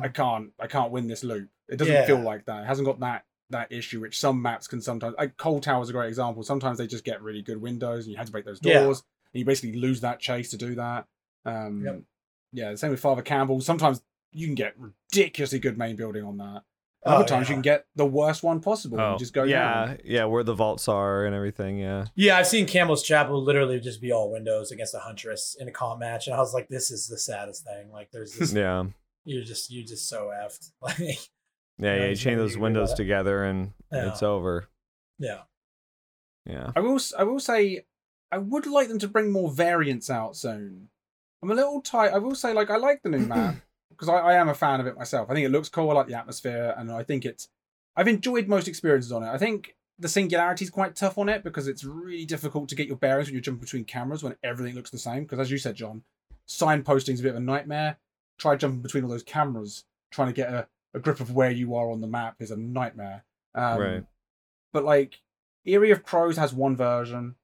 I 0.00 0.08
Mhm. 0.08 0.14
can't 0.14 0.50
I 0.60 0.66
can't 0.66 0.90
win 0.92 1.06
this 1.08 1.22
loop. 1.24 1.48
It 1.68 1.76
doesn't 1.76 1.92
Yeah. 1.92 2.06
feel 2.06 2.20
like 2.20 2.44
that. 2.46 2.62
It 2.64 2.66
hasn't 2.66 2.86
got 2.86 3.00
that 3.00 3.24
that 3.50 3.70
issue 3.70 4.00
which 4.00 4.18
some 4.18 4.40
maps 4.40 4.66
can 4.66 4.80
sometimes. 4.80 5.14
Like 5.18 5.36
Coal 5.36 5.60
Tower 5.60 5.82
is 5.82 5.90
a 5.90 5.92
great 5.92 6.08
example. 6.08 6.42
Sometimes 6.42 6.78
they 6.78 6.86
just 6.86 7.04
get 7.04 7.20
really 7.20 7.42
good 7.42 7.60
windows 7.60 8.04
and 8.06 8.12
you 8.12 8.16
have 8.16 8.26
to 8.26 8.32
break 8.32 8.46
those 8.46 8.58
Yeah. 8.62 8.82
doors. 8.84 9.02
And 9.34 9.40
you 9.40 9.44
basically 9.44 9.78
lose 9.78 10.00
that 10.00 10.20
chase 10.20 10.50
to 10.52 10.56
do 10.56 10.74
that. 10.76 11.06
Um, 11.44 11.84
Yep. 11.84 12.00
Yeah, 12.52 12.70
the 12.70 12.76
same 12.78 12.90
with 12.92 13.00
Father 13.00 13.20
Campbell. 13.22 13.60
Sometimes 13.60 14.02
you 14.30 14.46
can 14.46 14.54
get 14.54 14.74
ridiculously 14.78 15.58
good 15.58 15.76
main 15.76 15.96
building 15.96 16.24
on 16.24 16.38
that. 16.38 16.62
Oh, 17.04 17.16
Other 17.16 17.24
times 17.24 17.48
yeah. 17.48 17.52
you 17.52 17.54
can 17.56 17.62
get 17.62 17.86
the 17.96 18.06
worst 18.06 18.42
one 18.44 18.60
possible. 18.60 19.00
Oh, 19.00 19.10
and 19.10 19.18
just 19.18 19.32
go 19.34 19.42
yeah, 19.42 19.86
down. 19.86 19.98
yeah, 20.04 20.24
where 20.24 20.44
the 20.44 20.54
vaults 20.54 20.86
are 20.88 21.26
and 21.26 21.34
everything. 21.34 21.78
Yeah, 21.78 22.06
yeah. 22.14 22.36
I've 22.38 22.46
seen 22.46 22.64
Campbell's 22.66 23.02
Chapel 23.02 23.42
literally 23.42 23.80
just 23.80 24.00
be 24.00 24.12
all 24.12 24.30
windows 24.30 24.70
against 24.70 24.94
a 24.94 25.00
Huntress 25.00 25.56
in 25.58 25.66
a 25.66 25.72
comp 25.72 25.98
match, 26.00 26.26
and 26.28 26.36
I 26.36 26.38
was 26.38 26.54
like, 26.54 26.68
this 26.68 26.90
is 26.92 27.08
the 27.08 27.18
saddest 27.18 27.64
thing. 27.64 27.90
Like, 27.90 28.12
there's 28.12 28.34
this, 28.38 28.52
yeah, 28.54 28.84
you're 29.24 29.44
just 29.44 29.70
you're 29.70 29.86
just 29.86 30.08
so 30.08 30.30
effed. 30.34 30.70
Like, 30.82 30.98
yeah, 30.98 31.14
Yeah, 31.78 31.94
yeah. 31.96 32.08
You 32.10 32.16
chain 32.16 32.36
those 32.38 32.50
you 32.50 32.56
can 32.56 32.60
do 32.60 32.62
windows 32.64 32.94
together 32.94 33.44
and 33.44 33.72
Yeah. 33.92 34.08
it's 34.08 34.22
over. 34.22 34.68
yeah. 35.18 35.42
Yeah, 36.44 36.72
I 36.74 36.80
will. 36.80 36.96
s- 36.96 37.14
I 37.16 37.22
will 37.22 37.38
say, 37.38 37.84
I 38.32 38.38
would 38.38 38.66
like 38.66 38.88
them 38.88 38.98
to 38.98 39.06
bring 39.08 39.30
more 39.30 39.50
variants 39.50 40.10
out 40.10 40.36
soon. 40.36 40.88
I'm 41.40 41.50
a 41.52 41.54
little 41.54 41.80
tight. 41.80 42.12
I 42.12 42.18
will 42.18 42.34
say, 42.34 42.52
like, 42.52 42.68
I 42.68 42.76
like 42.76 43.00
the 43.02 43.10
new 43.10 43.18
map 43.26 43.56
because 43.90 44.08
I, 44.08 44.14
I 44.18 44.34
am 44.34 44.48
a 44.48 44.54
fan 44.54 44.80
of 44.80 44.86
it 44.88 44.96
myself. 44.98 45.30
I 45.30 45.34
think 45.34 45.46
it 45.46 45.50
looks 45.52 45.68
cool. 45.68 45.90
I 45.90 45.94
like 45.94 46.08
the 46.08 46.18
atmosphere, 46.18 46.74
and 46.76 46.90
I 46.90 47.04
think 47.04 47.24
it's. 47.24 47.48
I've 47.94 48.08
enjoyed 48.08 48.48
most 48.48 48.66
experiences 48.66 49.12
on 49.12 49.22
it. 49.22 49.28
I 49.28 49.38
think 49.38 49.76
the 50.00 50.08
singularity 50.08 50.64
is 50.64 50.70
quite 50.70 50.96
tough 50.96 51.16
on 51.16 51.28
it 51.28 51.44
because 51.44 51.68
it's 51.68 51.84
really 51.84 52.24
difficult 52.24 52.68
to 52.70 52.74
get 52.74 52.88
your 52.88 52.96
bearings 52.96 53.28
when 53.28 53.34
you're 53.34 53.40
jumping 53.42 53.60
between 53.60 53.84
cameras 53.84 54.24
when 54.24 54.34
everything 54.42 54.74
looks 54.74 54.90
the 54.90 54.98
same. 54.98 55.22
Because 55.22 55.38
as 55.38 55.50
you 55.50 55.58
said, 55.58 55.76
John, 55.76 56.02
signposting 56.48 57.12
is 57.14 57.20
a 57.20 57.22
bit 57.22 57.30
of 57.30 57.36
a 57.36 57.40
nightmare. 57.40 57.98
Try 58.42 58.56
jumping 58.56 58.80
between 58.80 59.04
all 59.04 59.10
those 59.10 59.22
cameras, 59.22 59.84
trying 60.10 60.26
to 60.26 60.34
get 60.34 60.52
a, 60.52 60.66
a 60.94 60.98
grip 60.98 61.20
of 61.20 61.30
where 61.32 61.52
you 61.52 61.76
are 61.76 61.92
on 61.92 62.00
the 62.00 62.08
map 62.08 62.34
is 62.40 62.50
a 62.50 62.56
nightmare. 62.56 63.22
Um, 63.54 63.78
Right. 63.80 64.04
But 64.72 64.82
like, 64.84 65.20
Eyrie 65.64 65.92
of 65.92 66.02
Crows 66.02 66.38
has 66.38 66.52
one 66.52 66.74
version. 66.74 67.36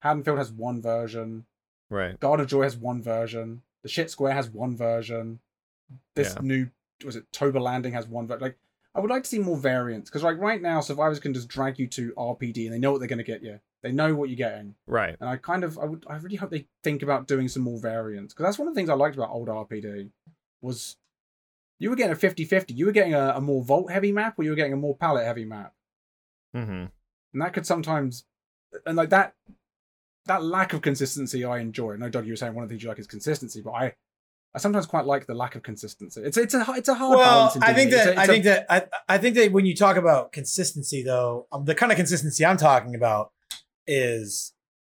Haddonfield 0.00 0.36
has 0.36 0.52
one 0.52 0.82
version. 0.82 1.46
right. 1.88 2.20
Garden 2.20 2.44
of 2.44 2.50
Joy 2.50 2.64
has 2.64 2.76
one 2.76 3.02
version. 3.02 3.62
The 3.82 3.88
Shit 3.88 4.10
Square 4.10 4.34
has 4.34 4.50
one 4.50 4.76
version. 4.76 5.40
This 6.16 6.34
Yeah. 6.34 6.42
new 6.42 6.70
was 7.02 7.16
it 7.16 7.32
Toba 7.32 7.58
Landing 7.58 7.94
has 7.94 8.06
one 8.06 8.26
version. 8.26 8.42
Like, 8.42 8.58
I 8.94 9.00
would 9.00 9.08
like 9.10 9.22
to 9.22 9.28
see 9.30 9.38
more 9.38 9.56
variants 9.56 10.10
because 10.10 10.22
like 10.22 10.36
right 10.36 10.60
now, 10.60 10.80
survivors 10.82 11.18
can 11.18 11.32
just 11.32 11.48
drag 11.48 11.78
you 11.78 11.86
to 11.88 12.12
RPD 12.18 12.66
and 12.66 12.74
they 12.74 12.78
know 12.78 12.92
what 12.92 12.98
they're 12.98 13.08
going 13.08 13.16
to 13.16 13.24
get 13.24 13.42
you. 13.42 13.58
They 13.80 13.90
know 13.90 14.14
what 14.14 14.28
you're 14.28 14.36
getting, 14.36 14.74
Right. 14.86 15.16
and 15.18 15.28
I 15.30 15.36
kind 15.38 15.64
of 15.64 15.78
I 15.78 15.86
would 15.86 16.04
I 16.08 16.16
really 16.16 16.36
hope 16.36 16.50
they 16.50 16.66
think 16.84 17.02
about 17.02 17.26
doing 17.26 17.48
some 17.48 17.62
more 17.62 17.78
variants 17.80 18.34
because 18.34 18.44
that's 18.44 18.58
one 18.58 18.68
of 18.68 18.74
the 18.74 18.78
things 18.78 18.90
I 18.90 18.94
liked 18.94 19.16
about 19.16 19.30
old 19.30 19.48
RPD 19.48 20.10
was 20.62 20.96
you 21.78 21.90
were 21.90 21.96
getting 21.96 22.12
a 22.12 22.16
50-50. 22.16 22.66
You 22.76 22.86
were 22.86 22.92
getting 22.92 23.14
a, 23.14 23.30
a 23.36 23.40
more 23.40 23.62
vault 23.62 23.90
heavy 23.90 24.12
map 24.12 24.38
or 24.38 24.44
you 24.44 24.50
were 24.50 24.56
getting 24.56 24.72
a 24.72 24.76
more 24.76 24.96
pallet 24.96 25.24
heavy 25.26 25.44
map 25.44 25.74
Mm-hmm. 26.56 26.70
and 27.32 27.42
that 27.42 27.52
could 27.54 27.66
sometimes 27.66 28.24
and 28.86 28.96
like 28.96 29.08
that 29.10 29.34
that 30.26 30.42
lack 30.44 30.72
of 30.74 30.82
consistency 30.82 31.44
I 31.44 31.58
enjoy. 31.58 31.92
No, 31.94 32.06
know 32.06 32.08
Doug, 32.10 32.26
you 32.26 32.32
were 32.32 32.36
saying 32.36 32.54
one 32.54 32.62
of 32.62 32.68
the 32.68 32.74
things 32.74 32.82
you 32.82 32.88
like 32.88 32.98
is 32.98 33.06
consistency, 33.06 33.60
but 33.60 33.72
I 33.72 33.94
I 34.54 34.58
sometimes 34.58 34.84
quite 34.86 35.06
like 35.06 35.26
the 35.26 35.34
lack 35.34 35.54
of 35.56 35.62
consistency. 35.62 36.20
It's 36.22 36.36
it's 36.36 36.52
a 36.54 36.64
it's 36.76 36.88
a 36.90 36.94
hard 36.94 37.16
Well, 37.18 37.52
I 37.62 37.72
think 37.72 37.90
that 37.90 38.06
It's 38.08 38.16
a- 38.16 38.20
I 38.20 38.22
it's 38.24 38.28
a- 38.28 38.32
think 38.32 38.44
that 38.44 38.66
I 38.68 38.86
I 39.08 39.18
think 39.18 39.34
that 39.36 39.50
when 39.50 39.64
you 39.66 39.74
talk 39.74 39.96
about 39.96 40.30
consistency, 40.32 41.02
though, 41.02 41.46
um, 41.50 41.64
the 41.64 41.74
kind 41.74 41.90
of 41.90 41.96
consistency 41.96 42.44
I'm 42.44 42.58
talking 42.58 42.94
about 42.94 43.32
is 43.86 44.52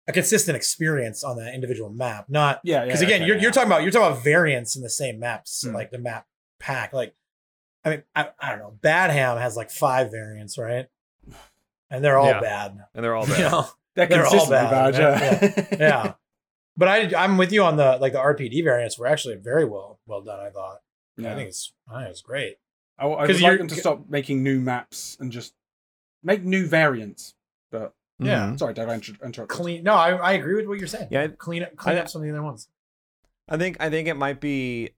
a 0.08 0.12
consistent 0.12 0.56
experience 0.56 1.22
on 1.22 1.36
that 1.36 1.54
individual 1.54 1.90
map, 1.90 2.26
not 2.28 2.60
yeah, 2.64 2.78
yeah. 2.80 2.84
because 2.86 3.02
again, 3.02 3.20
okay, 3.20 3.26
you're 3.26 3.36
yeah. 3.36 3.42
you're 3.42 3.50
talking 3.52 3.68
about 3.68 3.82
you're 3.82 3.92
talking 3.92 4.08
about 4.10 4.24
variants 4.24 4.74
in 4.74 4.82
the 4.82 4.90
same 4.90 5.20
maps, 5.20 5.62
Hmm. 5.64 5.74
like 5.74 5.90
the 5.90 5.98
map 5.98 6.26
pack. 6.58 6.92
Like, 6.92 7.14
I 7.84 7.90
mean, 7.90 8.02
I, 8.16 8.30
I 8.40 8.50
don't 8.50 8.58
know, 8.60 8.74
Badham 8.80 9.38
has 9.38 9.56
like 9.56 9.70
five 9.70 10.10
variants, 10.10 10.58
right? 10.58 10.86
And 11.90 12.02
they're 12.04 12.18
all 12.18 12.26
Yeah. 12.26 12.40
bad. 12.40 12.78
And 12.94 13.04
they're 13.04 13.14
all 13.14 13.26
You 13.28 13.34
bad. 13.34 13.50
know? 13.52 13.68
they're, 13.94 14.06
they're 14.06 14.26
all 14.26 14.48
bad, 14.50 14.92
bad. 14.94 15.68
yeah. 15.72 15.76
yeah. 15.78 16.12
But 16.76 16.88
I 16.88 17.12
I'm 17.24 17.36
with 17.38 17.52
you 17.52 17.62
on 17.64 17.76
the 17.76 17.98
like 18.00 18.12
the 18.12 18.18
RPD 18.20 18.62
variants 18.64 18.98
were 18.98 19.06
actually 19.06 19.36
very 19.36 19.64
well 19.64 20.00
well 20.06 20.22
done. 20.22 20.40
I 20.40 20.50
thought. 20.50 20.78
Yeah. 21.16 21.32
I 21.32 21.34
think 21.34 21.48
it's 21.48 21.72
I 21.90 21.98
think 22.00 22.10
it's 22.10 22.22
great. 22.22 22.56
I, 22.98 23.06
I 23.06 23.26
would 23.26 23.40
like 23.40 23.58
them 23.58 23.68
to 23.68 23.74
stop 23.74 24.08
making 24.08 24.42
new 24.42 24.60
maps 24.60 25.16
and 25.20 25.30
just 25.30 25.54
make 26.22 26.44
new 26.44 26.66
variants. 26.66 27.34
But 27.70 27.94
Yeah. 28.20 28.48
Mhm. 28.48 28.58
sorry, 28.58 28.74
Doug, 28.74 28.88
I 28.88 28.94
inter- 28.94 29.12
interrupted. 29.24 29.48
Clean. 29.48 29.82
No, 29.84 29.94
I, 29.94 30.10
I 30.16 30.32
agree 30.32 30.56
with 30.56 30.66
what 30.66 30.78
you're 30.78 30.88
saying. 30.88 31.08
Yeah, 31.10 31.28
clean 31.28 31.62
up 31.62 31.76
clean 31.76 31.96
I- 31.96 32.00
up 32.00 32.08
some 32.08 32.20
of 32.22 32.26
the 32.26 32.32
other 32.32 32.42
ones. 32.42 32.68
I 33.48 33.56
think 33.56 33.76
I 33.80 33.88
think 33.90 34.08
it 34.08 34.14
might 34.14 34.40
be 34.40 34.90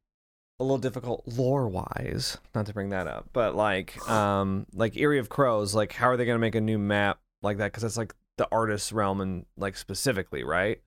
a 0.59 0.65
little 0.65 0.79
difficult 0.79 1.23
lore 1.27 1.69
wise, 1.69 2.39
not 2.55 2.67
to 2.67 2.73
bring 2.75 2.91
that 2.91 3.07
up, 3.07 3.29
but 3.33 3.55
like 3.55 3.97
um 4.11 4.67
like 4.73 4.97
Eyrie 4.97 5.19
of 5.19 5.29
Crows, 5.29 5.75
like 5.75 5.93
how 5.93 6.09
are 6.09 6.17
they 6.17 6.25
gonna 6.25 6.39
make 6.39 6.55
a 6.55 6.61
new 6.61 6.79
map 6.79 7.19
like 7.43 7.59
that? 7.59 7.67
Because 7.73 7.85
it's 7.85 7.97
like 7.97 8.15
the 8.39 8.49
artist's 8.51 8.93
realm 8.93 9.21
and 9.21 9.45
like 9.57 9.77
specifically, 9.77 10.43
right? 10.45 10.81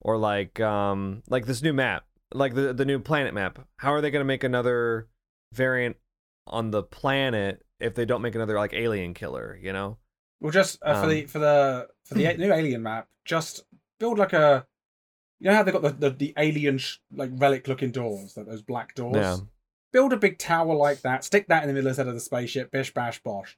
Or 0.00 0.16
like 0.16 0.58
um 0.60 1.22
like 1.28 1.46
this 1.46 1.62
new 1.62 1.72
map, 1.74 2.04
like 2.32 2.54
the 2.54 2.72
the 2.72 2.84
new 2.84 2.98
planet 2.98 3.34
map. 3.34 3.58
How 3.78 3.92
are 3.92 4.00
they 4.00 4.10
gonna 4.10 4.24
make 4.24 4.42
another 4.44 5.08
variant 5.52 5.96
on 6.46 6.70
the 6.70 6.82
planet 6.82 7.62
if 7.78 7.94
they 7.94 8.04
don't 8.06 8.22
make 8.22 8.34
another 8.34 8.56
like 8.56 8.72
alien 8.72 9.12
killer, 9.14 9.58
you 9.62 9.72
know? 9.72 9.98
Well, 10.40 10.52
just 10.52 10.78
uh, 10.82 10.94
for 10.94 11.04
Um, 11.04 11.10
the 11.10 11.26
for 11.26 11.38
the 11.38 11.88
for 12.04 12.14
the 12.14 12.34
new 12.34 12.52
alien 12.52 12.82
map, 12.82 13.08
just 13.24 13.64
build 13.98 14.18
like 14.18 14.32
a. 14.32 14.66
You 15.40 15.50
know 15.50 15.56
how 15.56 15.62
they 15.62 15.72
got 15.72 15.82
the 15.82 15.90
the, 15.90 16.10
the 16.10 16.34
alien 16.36 16.78
sh- 16.78 16.96
like 17.14 17.30
relic 17.34 17.68
looking 17.68 17.90
doors, 17.92 18.36
like 18.36 18.46
those 18.46 18.62
black 18.62 18.94
doors. 18.94 19.16
Yeah. 19.16 19.36
Build 19.92 20.12
a 20.12 20.16
big 20.16 20.38
tower 20.38 20.74
like 20.74 21.00
that. 21.02 21.24
Stick 21.24 21.46
that 21.48 21.62
in 21.62 21.68
the 21.68 21.74
middle 21.74 21.88
instead 21.88 22.08
of 22.08 22.14
the 22.14 22.20
spaceship. 22.20 22.70
Bish 22.70 22.92
bash 22.92 23.22
bosh. 23.22 23.56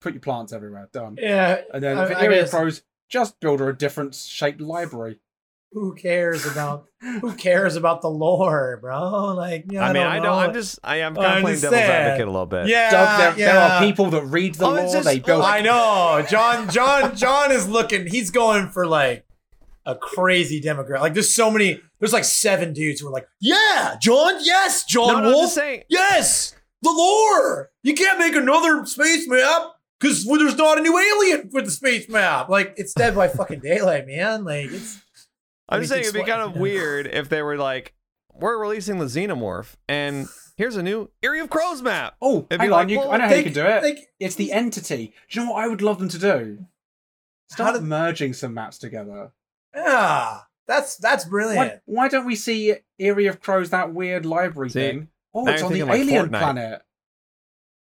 Put 0.00 0.12
your 0.12 0.20
plants 0.20 0.52
everywhere. 0.52 0.88
Done. 0.92 1.16
Yeah. 1.20 1.62
And 1.72 1.82
then 1.82 1.98
I- 1.98 2.06
for 2.06 2.14
I 2.16 2.22
area 2.24 2.42
guess- 2.42 2.50
pros, 2.50 2.82
just 3.08 3.40
build 3.40 3.60
her 3.60 3.68
a 3.70 3.76
different 3.76 4.14
shaped 4.14 4.60
library. 4.60 5.18
Who 5.74 5.94
cares 5.94 6.46
about 6.46 6.86
who 7.20 7.32
cares 7.34 7.76
about 7.76 8.00
the 8.00 8.08
lore, 8.08 8.78
bro? 8.80 9.34
Like, 9.34 9.64
you 9.70 9.78
know, 9.78 9.84
I 9.84 9.92
mean, 9.92 10.02
don't 10.04 10.12
I 10.12 10.16
know. 10.18 10.24
don't. 10.24 10.38
I'm 10.38 10.52
just. 10.54 10.78
I 10.84 10.96
am 10.98 11.18
I 11.18 11.22
kind 11.24 11.36
of 11.38 11.42
playing 11.42 11.60
devil's 11.60 11.80
advocate 11.80 12.28
a 12.28 12.30
little 12.30 12.46
bit. 12.46 12.68
Yeah, 12.68 12.90
Doug, 12.90 13.18
there, 13.36 13.46
yeah. 13.46 13.52
there 13.52 13.60
are 13.62 13.80
people 13.82 14.10
that 14.10 14.22
read 14.22 14.54
the 14.54 14.64
Oh, 14.66 14.70
lore. 14.74 14.92
just- 14.92 15.04
they 15.04 15.18
build. 15.18 15.42
I 15.44 15.60
know. 15.60 16.24
John 16.30 16.70
John 16.70 17.14
John 17.16 17.50
is 17.52 17.68
looking 17.68 18.06
he's 18.06 18.30
going 18.30 18.68
for 18.70 18.86
like 18.86 19.26
a 19.84 19.94
crazy 19.94 20.62
demographic. 20.62 21.00
Like 21.00 21.14
there's 21.14 21.34
so 21.34 21.50
many 21.50 21.80
there's 21.98 22.12
like 22.12 22.24
seven 22.24 22.72
dudes 22.72 23.00
who 23.00 23.08
are 23.08 23.12
like, 23.12 23.26
"Yeah, 23.40 23.96
John, 24.00 24.36
yes, 24.42 24.84
John 24.84 25.08
no, 25.08 25.16
I'm 25.16 25.24
Wolf. 25.34 25.50
saying. 25.50 25.82
yes. 25.88 26.54
The 26.82 26.90
lore. 26.90 27.70
You 27.82 27.94
can't 27.94 28.18
make 28.18 28.34
another 28.36 28.86
space 28.86 29.26
map 29.28 29.72
cuz 30.00 30.24
there's 30.26 30.56
not 30.56 30.78
a 30.78 30.82
new 30.82 30.96
alien 30.98 31.50
for 31.50 31.62
the 31.62 31.70
space 31.70 32.08
map. 32.08 32.48
Like 32.48 32.74
it's 32.76 32.92
dead 32.94 33.14
by 33.14 33.28
fucking 33.28 33.60
daylight, 33.60 34.06
man. 34.06 34.44
Like 34.44 34.66
it's 34.70 35.00
I'm 35.68 35.80
just 35.80 35.90
saying 35.90 36.02
it'd 36.02 36.14
be 36.14 36.20
explain. 36.20 36.38
kind 36.40 36.54
of 36.54 36.60
weird 36.60 37.06
if 37.06 37.28
they 37.28 37.42
were 37.42 37.56
like, 37.56 37.94
"We're 38.32 38.58
releasing 38.58 38.98
the 38.98 39.06
Xenomorph, 39.06 39.74
and 39.88 40.26
here's 40.56 40.76
a 40.76 40.82
new 40.82 41.10
Eyrie 41.22 41.40
of 41.40 41.50
Crows 41.50 41.80
map." 41.82 42.16
Oh, 42.20 42.46
It'd 42.50 42.60
be 42.60 42.64
hang 42.64 42.70
like, 42.70 42.80
on. 42.84 42.88
You, 42.90 42.98
well, 42.98 43.12
I 43.12 43.16
know 43.18 43.28
how 43.28 43.34
you 43.34 43.42
can 43.44 43.52
do 43.52 43.64
it. 43.66 43.82
Like 43.82 43.98
It's 44.20 44.34
the 44.34 44.52
entity. 44.52 45.14
Do 45.30 45.40
you 45.40 45.46
know 45.46 45.52
what 45.52 45.64
I 45.64 45.68
would 45.68 45.82
love 45.82 45.98
them 45.98 46.08
to 46.10 46.18
do? 46.18 46.58
How 47.50 47.54
Start 47.56 47.74
did- 47.74 47.82
merging 47.84 48.32
some 48.34 48.54
maps 48.54 48.78
together. 48.78 49.32
yeah, 49.74 50.40
that's 50.66 50.96
that's 50.96 51.24
brilliant. 51.24 51.80
Why, 51.86 52.02
why 52.04 52.08
don't 52.08 52.26
we 52.26 52.36
see 52.36 52.74
Eerie 52.98 53.26
of 53.26 53.40
Crows, 53.40 53.70
that 53.70 53.92
weird 53.94 54.26
library 54.26 54.70
See, 54.70 54.80
thing? 54.80 55.08
Oh, 55.34 55.46
it's 55.48 55.62
on 55.62 55.72
the 55.72 55.78
thinking 55.80 55.88
like 55.88 56.00
alien 56.00 56.26
Fortnite. 56.28 56.38
planet. 56.38 56.82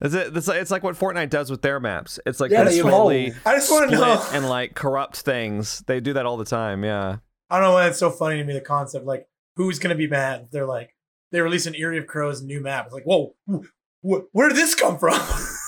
It's, 0.02 0.14
it's, 0.14 0.48
like, 0.48 0.62
it's 0.62 0.72
like 0.72 0.84
what 0.84 0.96
Fortnite 0.96 1.30
does 1.30 1.50
with 1.50 1.62
their 1.62 1.80
maps. 1.80 2.20
It's 2.26 2.40
like 2.42 2.52
Yeah, 2.52 2.64
they 2.66 2.76
they 2.76 2.82
slowly 2.82 3.28
evolve. 3.28 3.42
I 3.48 3.56
just 3.56 3.72
want 3.72 3.90
to 3.90 3.96
split 3.96 4.08
know 4.08 4.26
and 4.34 4.50
like 4.50 4.76
corrupt 4.76 5.18
things. 5.18 5.84
They 5.88 6.00
do 6.02 6.14
that 6.14 6.26
all 6.26 6.36
the 6.38 6.46
time. 6.46 6.84
Yeah. 6.84 7.18
I 7.50 7.60
don't 7.60 7.68
know 7.70 7.74
why 7.74 7.88
it's 7.88 8.00
so 8.00 8.10
funny 8.10 8.38
to 8.38 8.44
me 8.44 8.54
the 8.54 8.62
concept 8.62 9.06
like 9.06 9.28
who's 9.56 9.80
gonna 9.80 9.96
be 9.96 10.08
mad 10.08 10.48
they're 10.52 10.66
like 10.66 10.96
they 11.32 11.42
release 11.42 11.66
an 11.66 11.76
Eyrie 11.76 11.98
of 11.98 12.08
Crows 12.08 12.42
new 12.42 12.62
map. 12.62 12.86
It's 12.86 12.94
like 12.94 13.04
whoa, 13.06 13.36
wh- 14.02 14.24
where 14.34 14.48
did 14.50 14.58
this 14.58 14.74
come 14.76 14.98
from? 14.98 15.20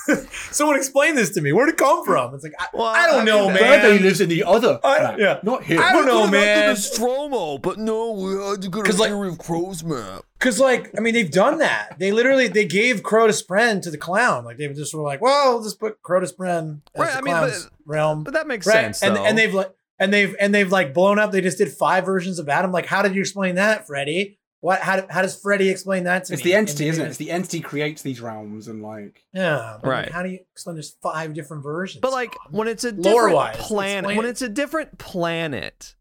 Someone 0.50 0.76
explain 0.76 1.14
this 1.14 1.30
to 1.34 1.40
me. 1.42 1.52
Where 1.52 1.66
did 1.66 1.74
it 1.74 1.78
come 1.78 2.02
from? 2.04 2.34
It's 2.34 2.42
like 2.42 2.54
I, 2.58 2.66
Well, 2.72 2.86
I 2.86 3.06
don't 3.06 3.20
I 3.22 3.24
know, 3.24 3.44
mean, 3.46 3.54
man. 3.54 3.62
Birthday 3.82 3.98
lives 3.98 4.20
in 4.22 4.28
the 4.30 4.44
other. 4.44 4.80
I- 4.82 5.16
yeah. 5.18 5.40
Not 5.42 5.64
here. 5.64 5.82
I 5.82 5.92
don't 5.92 6.06
know, 6.06 6.26
man. 6.26 6.70
The 6.70 6.80
Stromo, 6.80 7.60
but 7.60 7.76
no, 7.78 8.12
we 8.12 8.32
had 8.50 8.62
to 8.62 8.68
go 8.70 8.82
'Cause, 8.82 8.98
like- 8.98 9.10
of 9.10 9.38
Crows 9.38 9.84
map. 9.84 10.24
Because 10.38 10.58
like 10.60 10.92
I 10.96 11.00
mean 11.00 11.12
they've 11.14 11.30
done 11.30 11.58
that. 11.58 11.96
They 11.98 12.12
literally 12.12 12.46
they 12.48 12.64
gave 12.64 13.02
Crotus 13.02 13.42
Prenn 13.42 13.82
to 13.82 13.90
the 13.90 13.98
clown. 13.98 14.44
Like 14.44 14.56
they 14.56 14.68
just 14.68 14.94
were 14.94 15.02
like, 15.02 15.20
well, 15.20 15.54
we'll 15.54 15.64
just 15.64 15.80
put 15.80 16.00
Crotus 16.02 16.32
Prenn 16.32 16.80
as 16.94 17.00
Right, 17.00 17.12
the 17.12 17.18
I 17.18 17.20
mean, 17.20 17.34
clown's 17.34 17.68
realm. 17.84 18.22
But 18.24 18.34
that 18.34 18.46
makes 18.46 18.66
right? 18.66 18.74
sense. 18.96 19.02
and 19.02 19.16
though. 19.16 19.24
and 19.24 19.36
they've 19.36 19.52
like 19.52 19.72
and 19.98 20.12
they've 20.12 20.34
and 20.40 20.54
they've 20.54 20.70
like 20.70 20.94
blown 20.94 21.18
up. 21.18 21.32
They 21.32 21.40
just 21.40 21.58
did 21.58 21.70
five 21.72 22.04
versions 22.04 22.38
of 22.38 22.48
Adam. 22.48 22.72
Like, 22.72 22.86
how 22.86 23.02
did 23.02 23.14
you 23.14 23.20
explain 23.20 23.56
that, 23.56 23.86
Freddy? 23.86 24.38
What? 24.60 24.80
How, 24.80 25.06
how 25.08 25.22
does 25.22 25.40
Freddy 25.40 25.68
explain 25.68 26.04
that 26.04 26.24
to 26.24 26.32
me? 26.32 26.34
It's 26.34 26.44
me? 26.44 26.50
the 26.50 26.56
entity, 26.56 26.84
And 26.84 26.92
isn't 26.94 27.04
it? 27.04 27.08
It's 27.10 27.16
the 27.16 27.30
entity 27.30 27.60
creates 27.60 28.02
these 28.02 28.20
realms 28.20 28.66
and 28.66 28.82
like. 28.82 29.24
Yeah, 29.32 29.78
but, 29.80 29.86
like, 29.88 29.96
Right. 30.04 30.10
how 30.12 30.22
do 30.24 30.30
you 30.30 30.40
explain? 30.52 30.74
There's 30.74 30.96
five 31.00 31.32
different 31.34 31.62
versions. 31.62 32.00
But 32.00 32.10
like 32.12 32.34
when 32.50 32.66
it's 32.66 32.82
a 32.82 32.90
different 32.90 33.14
Lore-wise, 33.14 33.56
planet, 33.56 34.16
when 34.16 34.26
it's 34.26 34.42
a 34.42 34.48
different 34.48 34.98
planet, 34.98 35.94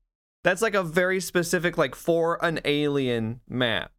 that's 0.44 0.64
like 0.64 0.74
a 0.74 0.82
very 0.84 1.20
specific 1.20 1.78
like 1.78 1.94
for 1.94 2.44
an 2.44 2.60
alien 2.66 3.42
map. 3.48 3.92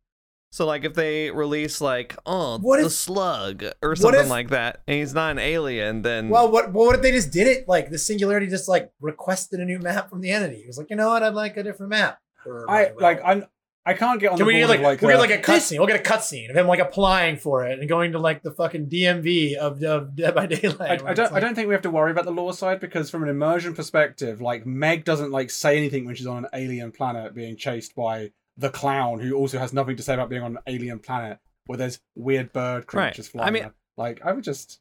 So 0.50 0.64
like 0.66 0.84
if 0.84 0.94
they 0.94 1.30
release 1.30 1.80
like 1.80 2.16
oh 2.24 2.58
What 2.58 2.80
the 2.80 2.86
if- 2.86 2.92
slug 2.92 3.64
or 3.82 3.94
something 3.96 4.20
if- 4.20 4.28
like 4.30 4.48
that, 4.50 4.80
and 4.86 4.98
he's 4.98 5.14
not 5.14 5.32
an 5.32 5.38
alien, 5.38 6.02
then 6.02 6.28
well, 6.30 6.50
what? 6.50 6.72
What 6.72 6.94
if 6.96 7.02
they 7.02 7.10
just 7.12 7.30
did 7.30 7.46
it? 7.46 7.68
Like 7.68 7.90
the 7.90 7.98
singularity 7.98 8.46
just 8.46 8.68
like 8.68 8.90
requested 9.00 9.60
a 9.60 9.64
new 9.64 9.78
map 9.78 10.08
from 10.10 10.20
the 10.20 10.30
entity. 10.30 10.56
It 10.60 10.66
was 10.66 10.78
like, 10.78 10.88
you 10.90 10.96
know 10.96 11.08
what? 11.08 11.22
I'd 11.22 11.34
like 11.34 11.56
a 11.56 11.62
different 11.62 11.90
map. 11.90 12.18
for 12.42 12.64
my 12.66 12.72
I 12.72 12.82
realm." 12.84 12.96
like. 12.98 13.20
I'm. 13.24 13.44
I 13.86 13.94
can't 13.94 14.20
get 14.20 14.32
on 14.32 14.36
Can 14.36 14.44
the 14.46 14.52
we 14.52 14.58
get 14.58 14.66
board 14.66 14.80
like, 14.80 15.00
we'll 15.00 15.10
get 15.12 15.16
uh, 15.16 15.20
like 15.20 15.30
a 15.30 15.38
cutscene? 15.50 15.78
We'll 15.78 15.86
get 15.86 15.98
a 15.98 16.02
cutscene 16.02 16.50
of 16.50 16.56
him 16.56 16.66
like 16.66 16.78
applying 16.78 17.38
for 17.38 17.64
it 17.64 17.78
and 17.78 17.88
going 17.88 18.12
to 18.12 18.18
like 18.18 18.42
the 18.42 18.50
fucking 18.50 18.90
DMV 18.90 19.54
of, 19.54 19.82
of 19.82 20.14
Dead 20.14 20.34
by 20.34 20.44
Daylight. 20.44 21.02
I, 21.02 21.10
I 21.10 21.14
don't. 21.14 21.32
I 21.32 21.40
don't 21.40 21.54
think 21.54 21.68
we 21.68 21.74
have 21.74 21.82
to 21.82 21.90
worry 21.90 22.10
about 22.10 22.26
the 22.26 22.30
lore 22.30 22.52
side 22.52 22.80
because 22.80 23.08
from 23.08 23.22
an 23.22 23.30
immersion 23.30 23.74
perspective, 23.74 24.42
like 24.42 24.66
Meg 24.66 25.04
doesn't 25.04 25.30
like 25.30 25.48
say 25.48 25.78
anything 25.78 26.04
when 26.04 26.14
she's 26.16 26.26
on 26.26 26.44
an 26.44 26.50
alien 26.52 26.92
planet 26.92 27.34
being 27.34 27.56
chased 27.56 27.94
by 27.94 28.30
the 28.58 28.68
clown, 28.70 29.20
who 29.20 29.34
also 29.34 29.58
has 29.58 29.72
nothing 29.72 29.96
to 29.96 30.02
say 30.02 30.12
about 30.14 30.28
being 30.28 30.42
on 30.42 30.56
an 30.56 30.62
alien 30.66 30.98
planet 30.98 31.38
where 31.66 31.78
there's 31.78 32.00
weird 32.14 32.52
bird 32.52 32.84
Right. 32.92 33.12
creatures 33.12 33.28
flying. 33.28 33.48
I 33.48 33.50
mean- 33.50 33.62
around. 33.62 33.74
like 33.96 34.20
I 34.24 34.32
would 34.32 34.44
just. 34.44 34.80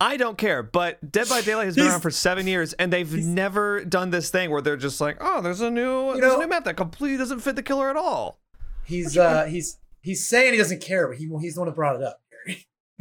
I 0.00 0.16
don't 0.16 0.36
care. 0.36 0.62
But 0.62 1.12
Dead 1.12 1.28
by 1.28 1.40
Daylight 1.40 1.66
has 1.66 1.76
been 1.76 1.86
around 1.86 2.00
for 2.00 2.10
seven 2.10 2.46
years, 2.48 2.72
and 2.74 2.92
they've 2.92 3.12
never 3.14 3.84
done 3.84 4.10
this 4.10 4.28
thing 4.28 4.50
where 4.50 4.60
they're 4.60 4.76
just 4.76 5.00
like, 5.00 5.16
oh, 5.20 5.40
there's 5.40 5.60
a 5.60 5.70
new, 5.70 6.08
there's 6.14 6.20
know- 6.20 6.36
a 6.36 6.40
new 6.42 6.48
map 6.48 6.64
that 6.64 6.76
completely 6.76 7.16
doesn't 7.16 7.38
fit 7.40 7.54
the 7.56 7.62
killer 7.62 7.88
at 7.88 7.96
all. 7.96 8.40
He's 8.84 9.16
uh 9.16 9.44
he's 9.44 9.78
he's 10.00 10.26
saying 10.28 10.52
he 10.52 10.58
doesn't 10.58 10.82
care, 10.82 11.06
but 11.08 11.16
he 11.16 11.30
he's 11.40 11.54
the 11.54 11.60
one 11.60 11.68
that 11.68 11.76
brought 11.76 11.96
it 11.96 12.02
up. 12.02 12.20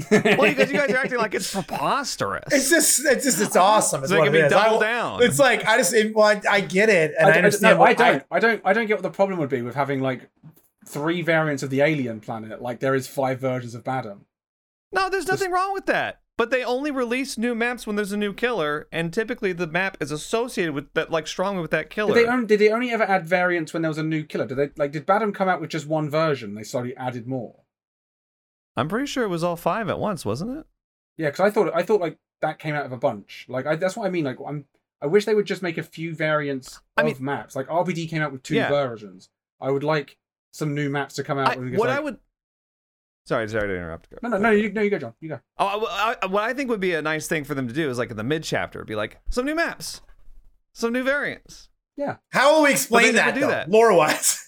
Well, 0.10 0.22
because 0.22 0.72
you 0.72 0.78
guys 0.80 0.90
are 0.92 0.98
acting 0.98 1.20
like 1.20 1.36
it's 1.36 1.52
preposterous. 1.54 2.52
It's 2.52 2.70
just 2.70 3.06
it's 3.06 3.24
just 3.26 3.40
it's 3.42 3.56
awesome. 3.56 4.04
It's 4.04 4.12
It's 4.12 4.18
what 4.18 4.26
making 4.26 4.40
it 4.40 4.42
me 4.42 4.48
is. 4.48 4.54
I- 4.54 4.66
double 4.66 4.80
down. 4.80 5.22
It's 5.24 5.40
like 5.40 5.66
I 5.66 5.78
just 5.78 5.94
it, 5.94 6.16
well, 6.16 6.26
I, 6.26 6.42
I 6.50 6.62
get 6.62 6.90
it 6.90 7.14
and 7.18 7.28
I, 7.28 7.30
I, 7.30 7.34
I, 7.34 7.38
understand. 7.38 7.78
no, 7.78 7.84
I 7.84 7.94
don't. 7.94 8.24
I 8.32 8.40
don't. 8.40 8.62
I 8.66 8.74
don't 8.74 8.88
get 8.88 8.96
what 8.96 9.04
the 9.04 9.12
problem 9.12 9.40
would 9.40 9.50
be 9.50 9.62
with 9.62 9.76
having 9.76 10.00
like 10.02 10.30
three 10.88 11.22
variants 11.22 11.62
of 11.64 11.70
the 11.70 11.82
alien 11.82 12.20
planet. 12.22 12.62
Like 12.62 12.80
there 12.80 12.96
is 12.96 13.08
five 13.08 13.40
versions 13.40 13.76
of 13.76 13.84
Badham. 13.84 14.26
No, 14.92 15.10
there's 15.10 15.28
nothing 15.28 15.52
wrong 15.52 15.74
with 15.74 15.86
that. 15.88 16.20
But 16.36 16.50
they 16.50 16.64
only 16.64 16.90
release 16.90 17.38
new 17.38 17.54
maps 17.54 17.86
when 17.86 17.96
there's 17.96 18.12
a 18.12 18.18
new 18.18 18.34
killer, 18.34 18.88
and 18.92 19.14
typically 19.14 19.54
the 19.54 19.68
map 19.68 19.98
is 20.00 20.12
associated 20.12 20.74
with 20.74 20.92
that, 20.96 21.12
like 21.12 21.28
strongly 21.28 21.62
with 21.62 21.70
that 21.70 21.92
killer. 21.92 22.16
Did 22.16 22.26
they, 22.26 22.30
only, 22.32 22.46
did 22.48 22.60
they 22.60 22.70
only 22.72 22.90
ever 22.90 23.04
add 23.04 23.28
variants 23.28 23.72
when 23.72 23.84
there 23.84 23.90
was 23.90 24.00
a 24.00 24.04
new 24.04 24.24
killer? 24.24 24.48
Did 24.48 24.58
they 24.58 24.70
like? 24.76 24.92
Did 24.92 25.06
Badham 25.06 25.32
come 25.32 25.48
out 25.48 25.62
with 25.62 25.70
just 25.70 25.86
one 25.86 26.10
version? 26.10 26.56
They 26.56 26.64
slowly 26.64 26.98
added 26.98 27.28
more. 27.28 27.60
I'm 28.76 28.88
pretty 28.90 29.06
sure 29.08 29.24
it 29.24 29.30
was 29.30 29.44
all 29.44 29.56
five 29.56 29.90
at 29.90 30.00
once, 30.00 30.26
wasn't 30.26 30.58
it? 30.58 30.66
Yeah, 31.18 31.28
because 31.30 31.42
I 31.42 31.50
thought 31.52 31.72
I 31.76 31.84
thought 31.84 32.02
like 32.02 32.18
that 32.42 32.60
came 32.60 32.74
out 32.76 32.86
of 32.86 32.92
a 32.92 32.98
bunch. 32.98 33.46
Like 33.48 33.66
I, 33.66 33.76
that's 33.76 33.96
what 33.96 34.06
I 34.08 34.10
mean. 34.10 34.26
Like 34.26 34.38
I'm. 34.46 34.66
I 35.02 35.06
wish 35.08 35.26
they 35.26 35.36
would 35.36 35.46
just 35.46 35.62
make 35.62 35.78
a 35.78 35.84
few 35.84 36.16
variants 36.16 36.80
I 36.98 37.02
of 37.02 37.08
mean- 37.20 37.26
maps. 37.26 37.56
Like 37.56 37.68
RPD 37.68 38.10
came 38.10 38.22
out 38.22 38.32
with 38.32 38.42
two 38.44 38.56
Yeah. 38.56 38.70
versions. 38.70 39.30
I 39.60 39.70
would 39.70 39.84
like 39.84 40.18
some 40.54 40.74
new 40.74 40.90
maps 40.90 41.16
to 41.16 41.24
come 41.24 41.38
out. 41.38 41.56
I, 41.58 41.60
with, 41.60 41.76
what 41.76 41.90
like- 41.90 41.98
I 41.98 42.02
would. 42.02 42.18
Sorry, 43.26 43.48
sorry 43.48 43.68
to 43.70 43.76
interrupt. 43.76 44.10
No, 44.22 44.30
no, 44.30 44.38
no. 44.38 44.52
You, 44.52 44.70
no, 44.72 44.82
you 44.82 44.90
go, 44.90 45.00
John. 45.00 45.14
You 45.22 45.30
go. 45.30 45.40
Oh, 45.58 45.86
I, 45.90 46.16
I- 46.22 46.26
what 46.26 46.44
I 46.44 46.54
think 46.54 46.70
would 46.70 46.80
be 46.82 46.94
a 46.94 47.02
nice 47.02 47.28
thing 47.28 47.44
for 47.44 47.54
them 47.54 47.68
to 47.68 47.74
do 47.74 47.90
is 47.90 47.98
like 47.98 48.12
in 48.12 48.18
the 48.18 48.24
mid 48.24 48.44
chapter, 48.44 48.84
be 48.86 48.96
like 48.96 49.20
some 49.30 49.46
new 49.46 49.56
maps, 49.56 50.02
some 50.74 50.92
new 50.94 51.04
variants. 51.04 51.70
Yeah. 51.96 52.18
How 52.32 52.56
will 52.56 52.64
we 52.64 52.72
explain 52.72 53.08
they 53.08 53.12
never 53.14 53.28
that 53.32 53.36
do 53.36 53.42
though, 53.42 53.48
that. 53.50 53.70
lore 53.70 53.94
wise? 53.96 54.43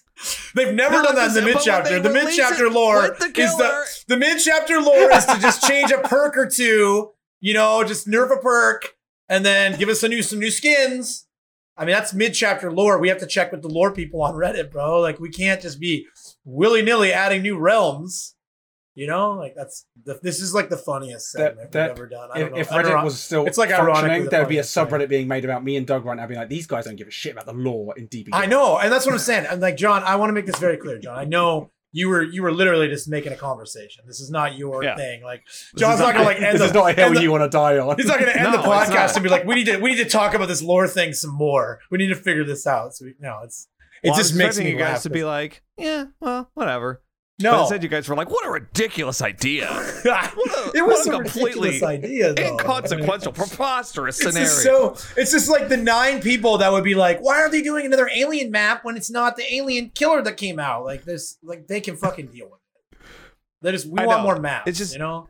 They've 0.55 0.73
never 0.73 0.95
No, 0.95 1.03
done 1.03 1.15
that 1.15 1.27
in 1.29 1.33
the 1.33 1.41
mid 1.41 1.57
chapter. 1.63 1.99
The 1.99 2.09
mid 2.09 2.33
chapter 2.35 2.69
lore 2.69 3.15
the 3.19 3.31
is 3.35 3.55
the 3.57 3.85
the 4.07 4.17
mid 4.17 4.39
chapter 4.41 4.79
lore 4.79 5.11
is 5.11 5.25
to 5.25 5.39
just 5.39 5.67
change 5.67 5.91
a 5.91 5.97
perk 5.99 6.37
or 6.37 6.49
two. 6.49 7.11
You 7.41 7.53
know, 7.53 7.83
just 7.83 8.07
nerf 8.07 8.31
a 8.31 8.39
perk 8.41 8.95
and 9.27 9.45
then 9.45 9.77
give 9.77 9.89
us 9.89 10.03
a 10.03 10.07
new 10.07 10.21
some 10.21 10.39
new 10.39 10.51
skins. 10.51 11.27
I 11.77 11.83
mean, 11.83 11.93
that's 11.93 12.13
mid 12.13 12.33
chapter 12.33 12.71
lore. 12.71 12.97
We 12.99 13.09
have 13.09 13.17
to 13.19 13.27
check 13.27 13.51
with 13.51 13.61
the 13.61 13.67
lore 13.67 13.91
people 13.91 14.21
on 14.21 14.33
Reddit, 14.35 14.71
bro. 14.71 15.01
Like, 15.01 15.19
we 15.19 15.29
can't 15.29 15.61
just 15.61 15.79
be 15.79 16.07
willy 16.45 16.81
nilly 16.81 17.11
adding 17.11 17.41
new 17.41 17.57
realms. 17.57 18.34
You 18.97 19.07
know, 19.07 19.31
like 19.33 19.53
that's 19.55 19.85
the, 20.05 20.17
this 20.23 20.39
is 20.39 20.53
like 20.53 20.69
the 20.69 20.77
funniest 20.77 21.33
That- 21.33 21.39
segment 21.49 21.71
that- 21.73 21.89
we've 21.89 21.97
ever 21.97 22.07
done. 22.07 22.29
I 22.33 22.39
If, 22.39 22.39
don't 22.45 22.51
know. 22.53 22.59
if 22.59 22.71
I 22.71 22.81
don't 22.81 22.91
Reddit 22.91 22.97
know. 22.99 23.03
was 23.03 23.19
still 23.19 23.45
it's 23.45 23.57
like 23.57 23.69
ironically 23.69 23.93
functioning, 23.93 24.23
the 24.23 24.29
there'd 24.29 24.47
be 24.47 24.57
a 24.57 24.63
funniest 24.63 24.73
thing. 24.73 24.85
subreddit 24.85 25.09
being 25.09 25.27
made 25.27 25.43
about 25.43 25.63
me 25.65 25.75
and 25.75 25.85
Doug 25.85 26.05
right 26.05 26.15
now, 26.15 26.25
being 26.27 26.39
like, 26.39 26.47
"These 26.49 26.65
guys 26.67 26.85
don't 26.85 26.95
give 26.95 27.07
a 27.09 27.11
shit 27.11 27.33
about 27.33 27.45
the 27.45 27.53
lore 27.53 27.93
in 27.97 28.07
DB." 28.07 28.29
I 28.31 28.45
know, 28.45 28.77
and 28.77 28.89
that's 28.91 29.05
what 29.05 29.11
I'm 29.13 29.19
saying. 29.19 29.47
I'm 29.49 29.59
like, 29.59 29.75
John, 29.75 30.01
I 30.03 30.15
want 30.15 30.29
to 30.29 30.33
make 30.33 30.45
this 30.45 30.57
very 30.59 30.77
clear, 30.77 30.97
John. 30.97 31.17
I 31.19 31.25
know 31.25 31.71
you 31.91 32.07
were 32.07 32.23
you 32.23 32.41
were 32.41 32.53
literally 32.53 32.87
just 32.87 33.09
making 33.09 33.33
a 33.33 33.35
conversation. 33.35 34.05
This 34.07 34.21
is 34.21 34.29
not 34.31 34.57
your 34.57 34.81
Yeah. 34.81 34.95
thing. 34.95 35.23
Like, 35.23 35.43
John's 35.77 35.95
is 35.95 35.99
not, 35.99 36.13
gonna 36.13 36.25
like 36.25 36.37
end 36.41 36.53
this 36.55 36.59
the, 36.61 36.65
is 36.67 36.73
not 36.73 36.89
a 36.89 36.93
hill 36.93 37.05
end 37.07 37.17
the- 37.17 37.21
you 37.21 37.31
want 37.31 37.43
to 37.43 37.49
die 37.49 37.77
on. 37.77 37.97
He's 37.97 38.05
not 38.07 38.19
gonna 38.19 38.31
end 38.31 38.53
the 38.53 38.61
No, 38.61 38.71
it's 38.81 38.89
podcast 38.91 39.15
and 39.15 39.23
be 39.23 39.29
like, 39.29 39.43
we 39.45 39.55
need 39.55 39.65
to 39.65 39.77
we 39.77 39.91
need 39.91 40.03
to 40.03 40.09
talk 40.09 40.33
about 40.33 40.47
this 40.47 40.61
lore 40.61 40.87
thing 40.87 41.11
some 41.11 41.31
more. 41.33 41.79
We 41.91 41.97
need 41.97 42.07
to 42.07 42.15
figure 42.15 42.45
this 42.45 42.65
out. 42.65 42.93
So 42.95 43.05
we, 43.05 43.15
no, 43.19 43.41
it's 43.43 43.67
it 44.03 44.09
Well, 44.09 44.15
I 44.15 44.17
just 44.19 44.31
was 44.31 44.37
makes 44.37 44.57
me 44.59 44.69
you 44.71 44.77
guys 44.77 44.93
laugh 44.93 45.03
to 45.03 45.09
be 45.09 45.23
like, 45.25 45.63
yeah, 45.77 46.05
well, 46.21 46.49
whatever. 46.53 47.01
But 47.37 47.51
no. 47.51 47.61
instead, 47.61 47.83
you 47.83 47.89
guys 47.89 48.07
were 48.07 48.15
like, 48.15 48.29
what 48.29 48.45
a 48.45 48.49
ridiculous 48.49 49.21
idea. 49.21 49.67
it 50.05 50.85
was 50.85 51.05
a 51.05 51.11
a 51.11 51.15
completely 51.21 51.83
idea, 51.83 52.33
though. 52.33 52.41
Inconsequential, 52.57 53.33
preposterous 53.33 54.19
It's 54.21 54.27
scenario. 54.29 54.47
just 54.47 54.63
so 54.63 54.95
it's 55.17 55.31
just 55.31 55.49
like 55.49 55.67
the 55.67 55.75
nine 55.75 56.21
people 56.21 56.59
that 56.59 56.71
would 56.71 56.85
be 56.85 56.95
like, 56.95 57.19
why 57.19 57.41
are 57.41 57.49
they 57.49 57.61
doing 57.61 57.85
another 57.85 58.09
alien 58.15 58.51
map 58.51 58.85
when 58.85 58.95
it's 58.95 59.11
not 59.11 59.35
the 59.35 59.43
alien 59.53 59.89
killer 59.89 60.21
that 60.21 60.37
came 60.37 60.59
out? 60.59 60.85
Like 60.85 61.03
this, 61.03 61.37
like 61.43 61.67
they 61.67 61.81
can 61.81 61.97
fucking 61.97 62.27
deal 62.27 62.45
with 62.49 62.61
it. 62.93 62.99
They 63.61 63.71
just 63.73 63.85
we 63.87 63.99
I 63.99 64.05
want 64.05 64.19
know. 64.19 64.23
more 64.23 64.39
maps. 64.39 64.69
It's 64.69 64.77
just- 64.77 64.93
you 64.93 64.99
know. 64.99 65.27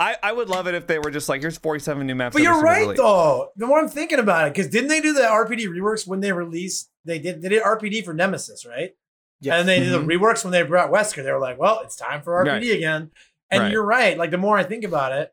I, 0.00 0.16
I 0.22 0.30
would 0.32 0.48
love 0.48 0.68
it 0.68 0.76
if 0.76 0.86
they 0.86 1.00
were 1.00 1.10
just 1.10 1.28
like, 1.28 1.40
here's 1.40 1.58
47 1.58 2.06
new 2.06 2.14
maps. 2.14 2.32
But 2.32 2.42
you're 2.42 2.60
right 2.60 2.82
release. 2.82 2.98
though. 2.98 3.48
The 3.56 3.66
more 3.66 3.80
I'm 3.80 3.88
thinking 3.88 4.20
about 4.20 4.46
it, 4.46 4.54
because 4.54 4.68
didn't 4.70 4.90
they 4.90 5.00
do 5.00 5.12
the 5.12 5.22
RPD 5.22 5.64
reworks 5.66 6.06
when 6.06 6.20
they 6.20 6.30
released? 6.30 6.88
They 7.04 7.18
did. 7.18 7.42
They 7.42 7.48
did 7.48 7.64
RPD 7.64 8.04
for 8.04 8.14
Nemesis, 8.14 8.64
right? 8.64 8.92
Yes. 9.40 9.60
And 9.60 9.68
they 9.68 9.78
did 9.80 9.88
Mhm. 9.92 10.06
the 10.06 10.14
reworks 10.14 10.44
when 10.44 10.52
they 10.52 10.62
brought 10.62 10.90
Wesker. 10.90 11.22
They 11.22 11.30
were 11.32 11.38
like, 11.40 11.58
"Well, 11.58 11.80
it's 11.80 11.94
time 11.96 12.22
for 12.22 12.34
RPD 12.34 12.70
Right. 12.70 12.76
again." 12.76 13.10
And 13.50 13.62
Right. 13.62 13.72
you're 13.72 13.84
right. 13.84 14.18
Like 14.18 14.30
the 14.30 14.38
more 14.38 14.58
I 14.58 14.64
think 14.64 14.84
about 14.84 15.12
it, 15.12 15.32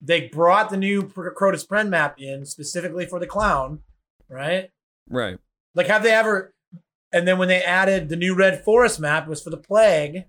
they 0.00 0.28
brought 0.28 0.70
the 0.70 0.76
new 0.76 1.02
Crotus 1.08 1.66
Prenn 1.66 1.88
map 1.90 2.20
in 2.20 2.44
specifically 2.46 3.06
for 3.06 3.18
the 3.18 3.26
clown, 3.26 3.82
right? 4.28 4.70
Right. 5.08 5.38
Like, 5.74 5.86
have 5.88 6.02
they 6.02 6.12
ever? 6.12 6.54
And 7.12 7.26
then 7.28 7.38
when 7.38 7.48
they 7.48 7.62
added 7.62 8.08
the 8.08 8.16
new 8.16 8.34
Red 8.34 8.64
Forest 8.64 8.98
map, 9.00 9.24
it 9.26 9.30
was 9.30 9.42
for 9.42 9.50
the 9.50 9.56
plague. 9.56 10.24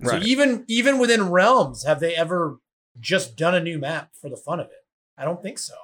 Right. 0.00 0.22
So 0.22 0.26
even 0.26 0.64
even 0.68 0.98
within 0.98 1.30
realms, 1.30 1.84
have 1.84 2.00
they 2.00 2.14
ever 2.14 2.58
just 2.98 3.36
done 3.36 3.54
a 3.54 3.60
new 3.60 3.78
map 3.78 4.10
for 4.20 4.28
the 4.30 4.36
fun 4.36 4.60
of 4.60 4.66
it? 4.66 4.84
I 5.18 5.24
don't 5.24 5.42
think 5.42 5.58
so. 5.58 5.74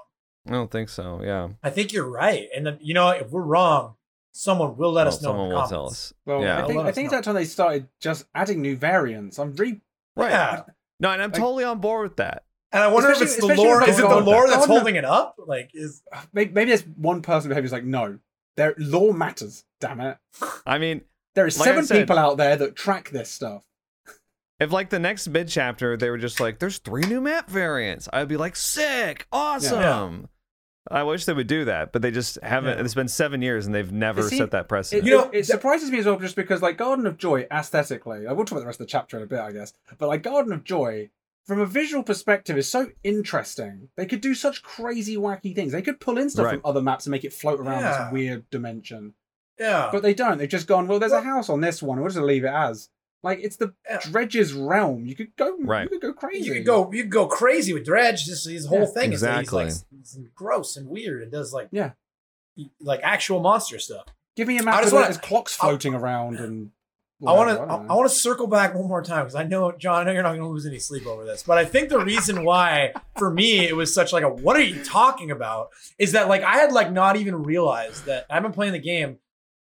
I 0.46 0.52
don't 0.52 0.70
think 0.70 0.88
so. 0.88 1.20
Yeah. 1.22 1.48
I 1.62 1.70
think 1.70 1.92
you're 1.92 2.08
right. 2.08 2.48
And 2.54 2.78
you 2.80 2.94
know, 2.94 3.10
if 3.10 3.30
we're 3.30 3.42
wrong, 3.42 3.96
someone 4.36 4.76
will 4.76 4.92
let 4.92 5.04
Well, 5.06 5.14
us 5.14 5.22
know. 5.22 5.30
in 5.30 5.34
someone 5.34 5.48
the 5.50 5.54
will 5.56 5.68
tell 5.68 5.86
us. 5.86 6.12
well, 6.24 6.42
yeah. 6.42 6.62
I 6.62 6.66
think, 6.66 6.76
Let 6.76 6.86
I 6.86 6.88
us 6.90 6.94
think 6.94 7.10
that's 7.10 7.26
when 7.26 7.36
they 7.36 7.44
started 7.44 7.88
just 8.00 8.26
adding 8.34 8.60
new 8.62 8.76
variants. 8.76 9.38
I'm 9.38 9.54
re 9.54 9.80
Right. 10.16 10.30
Yeah. 10.30 10.62
No, 11.00 11.10
and 11.10 11.22
I'm 11.22 11.30
Like- 11.30 11.40
totally 11.40 11.64
on 11.64 11.78
board 11.80 12.08
with 12.08 12.16
that. 12.18 12.44
And 12.72 12.82
I 12.82 12.88
wonder 12.88 13.10
if 13.10 13.22
it's 13.22 13.36
the 13.36 13.42
especially 13.42 13.64
lore. 13.64 13.82
Is 13.88 13.98
it 13.98 14.02
the 14.02 14.08
God- 14.08 14.24
lore 14.24 14.46
that's 14.48 14.64
oh, 14.64 14.66
God- 14.66 14.76
holding 14.78 14.96
it 14.96 15.04
up? 15.04 15.36
Like, 15.38 15.70
is 15.74 16.02
maybe, 16.32 16.52
maybe 16.52 16.70
there's 16.70 16.82
one 16.86 17.22
person 17.22 17.48
behavior's 17.48 17.72
like, 17.72 17.84
no, 17.84 18.18
their 18.56 18.74
lore 18.78 19.14
matters. 19.14 19.64
Damn 19.80 20.00
it. 20.00 20.18
I 20.66 20.78
mean, 20.78 21.02
There 21.34 21.46
is 21.46 21.58
Like 21.58 21.66
seven 21.68 21.84
said- 21.84 21.98
people 22.00 22.18
out 22.18 22.36
there 22.38 22.56
that 22.56 22.76
track 22.76 23.10
this 23.10 23.30
stuff. 23.30 23.64
if 24.58 24.72
like 24.72 24.88
the 24.90 24.98
next 24.98 25.28
mid 25.28 25.48
chapter 25.48 25.96
they 25.98 26.08
were 26.10 26.16
just 26.18 26.40
like, 26.40 26.58
there's 26.58 26.78
three 26.78 27.02
new 27.02 27.20
map 27.20 27.48
variants, 27.50 28.08
I'd 28.12 28.28
be 28.28 28.36
like, 28.38 28.56
sick, 28.56 29.26
awesome. 29.32 30.28
I 30.90 31.02
wish 31.02 31.24
they 31.24 31.32
would 31.32 31.46
do 31.46 31.64
that, 31.66 31.92
but 31.92 32.02
they 32.02 32.10
just 32.10 32.38
haven't. 32.42 32.78
Yeah. 32.78 32.84
It's 32.84 32.94
been 32.94 33.08
seven 33.08 33.42
years 33.42 33.66
and 33.66 33.74
they've 33.74 33.90
never 33.92 34.22
You 34.22 34.28
see, 34.28 34.38
set 34.38 34.50
that 34.52 34.62
It, 34.62 34.68
precedent. 34.68 35.06
You 35.06 35.16
know, 35.18 35.30
it, 35.30 35.38
it 35.38 35.46
surprises 35.46 35.90
me 35.90 35.98
as 35.98 36.06
well, 36.06 36.18
just 36.18 36.36
because 36.36 36.62
like 36.62 36.76
Garden 36.76 37.06
of 37.06 37.18
Joy 37.18 37.46
aesthetically, 37.50 38.26
I 38.26 38.32
will 38.32 38.44
talk 38.44 38.52
about 38.52 38.60
the 38.60 38.66
rest 38.66 38.80
of 38.80 38.86
the 38.86 38.90
chapter 38.90 39.16
in 39.16 39.22
a 39.22 39.26
bit, 39.26 39.40
I 39.40 39.52
guess. 39.52 39.72
But 39.98 40.08
like 40.08 40.22
Garden 40.22 40.52
of 40.52 40.64
Joy, 40.64 41.10
from 41.44 41.60
a 41.60 41.66
visual 41.66 42.02
perspective, 42.02 42.56
is 42.56 42.68
so 42.68 42.88
interesting. 43.04 43.88
They 43.96 44.06
could 44.06 44.20
do 44.20 44.34
such 44.34 44.62
crazy, 44.62 45.16
wacky 45.16 45.54
things. 45.54 45.72
They 45.72 45.82
could 45.82 46.00
pull 46.00 46.18
in 46.18 46.30
stuff 46.30 46.46
Right. 46.46 46.52
from 46.60 46.62
other 46.64 46.80
maps 46.82 47.06
and 47.06 47.10
make 47.12 47.24
it 47.24 47.32
float 47.32 47.60
around 47.60 47.80
Yeah. 47.82 48.04
this 48.04 48.12
weird 48.12 48.50
dimension. 48.50 49.14
yeah. 49.58 49.88
But 49.90 50.02
they 50.02 50.14
don't. 50.14 50.38
They've 50.38 50.48
just 50.48 50.66
gone. 50.66 50.86
Well, 50.86 50.98
there's 50.98 51.12
a 51.12 51.22
house 51.22 51.48
on 51.48 51.60
this 51.62 51.82
one. 51.82 51.98
We'll 52.00 52.10
just 52.10 52.20
leave 52.20 52.44
it 52.44 52.48
as. 52.52 52.90
Like 53.22 53.40
it's 53.42 53.56
the 53.56 53.72
Dredge's 54.10 54.52
realm. 54.52 55.04
You 55.06 55.14
could 55.16 55.34
go. 55.36 55.56
Right. 55.60 55.84
You 55.84 55.88
could 55.98 56.00
go 56.00 56.12
crazy. 56.12 56.44
you 56.46 56.54
could 56.54 56.66
go, 56.66 56.92
you 56.92 57.02
could 57.02 57.10
go 57.12 57.26
crazy 57.26 57.72
with 57.72 57.84
Dredge. 57.84 58.26
This 58.26 58.44
his 58.46 58.66
whole 58.66 58.80
Yeah, 58.80 58.86
thing 58.86 59.12
is 59.12 59.20
that 59.22 59.40
he's 59.40 59.52
like 59.52 59.66
exactly. 59.66 60.28
gross 60.34 60.76
and 60.76 60.88
weird 60.88 61.22
and 61.22 61.32
does 61.32 61.52
like 61.52 61.68
Yeah. 61.72 61.92
like 62.80 63.00
actual 63.02 63.40
monster 63.40 63.78
stuff. 63.78 64.06
Give 64.36 64.46
me 64.48 64.58
a 64.58 64.62
I 64.62 64.64
map 64.64 64.74
just 64.76 64.86
with 64.86 64.92
wanna- 64.94 65.06
there's 65.06 65.18
clocks 65.18 65.58
I- 65.60 65.66
floating 65.66 65.94
around 65.94 66.38
and. 66.38 66.70
I 67.26 67.32
want 67.32 67.48
to. 67.48 67.56
don't 67.56 67.90
I, 67.90 67.94
want 67.94 68.10
to 68.10 68.14
circle 68.14 68.46
back 68.46 68.74
one 68.74 68.88
more 68.88 69.02
time 69.02 69.20
because 69.24 69.34
I 69.34 69.44
know, 69.44 69.72
John. 69.72 70.00
I 70.02 70.04
know 70.04 70.12
you're 70.12 70.22
not 70.22 70.32
going 70.32 70.42
to 70.42 70.48
lose 70.48 70.66
any 70.66 70.78
sleep 70.78 71.06
over 71.06 71.24
this, 71.24 71.42
but 71.42 71.56
I 71.56 71.64
think 71.64 71.88
the 71.88 71.98
reason 71.98 72.44
why, 72.44 72.92
for 73.16 73.30
me, 73.30 73.66
it 73.66 73.74
was 73.74 73.92
such 73.94 74.12
like 74.12 74.22
a 74.22 74.28
"What 74.28 74.54
are 74.54 74.60
you 74.60 74.84
talking 74.84 75.30
about?" 75.30 75.70
is 75.98 76.12
that 76.12 76.28
like 76.28 76.42
I 76.42 76.58
had 76.58 76.72
like 76.72 76.92
not 76.92 77.16
even 77.16 77.42
realized 77.42 78.04
that 78.04 78.26
I've 78.28 78.42
been 78.42 78.52
playing 78.52 78.74
the 78.74 78.78
game. 78.78 79.16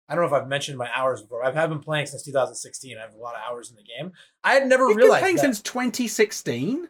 I 0.10 0.16
don't 0.16 0.24
know 0.30 0.36
if 0.36 0.42
I've 0.42 0.48
mentioned 0.50 0.78
my 0.78 0.90
hours 0.96 1.22
before. 1.22 1.46
I've 1.46 1.56
I've 1.56 1.70
been 1.70 1.80
playing 1.80 2.08
since 2.08 2.24
2016. 2.24 2.98
I 2.98 3.02
have 3.02 3.14
a 3.14 3.18
lot 3.18 3.36
of 3.36 3.42
hours 3.48 3.70
in 3.70 3.76
the 3.76 3.84
game. 3.84 4.12
I 4.44 4.54
had 4.56 4.68
never 4.68 4.86
You've 4.88 4.98
been 4.98 5.04
realized 5.06 5.22
playing 5.22 5.36
that. 5.38 5.42
since 5.44 5.62
2016. 5.62 6.90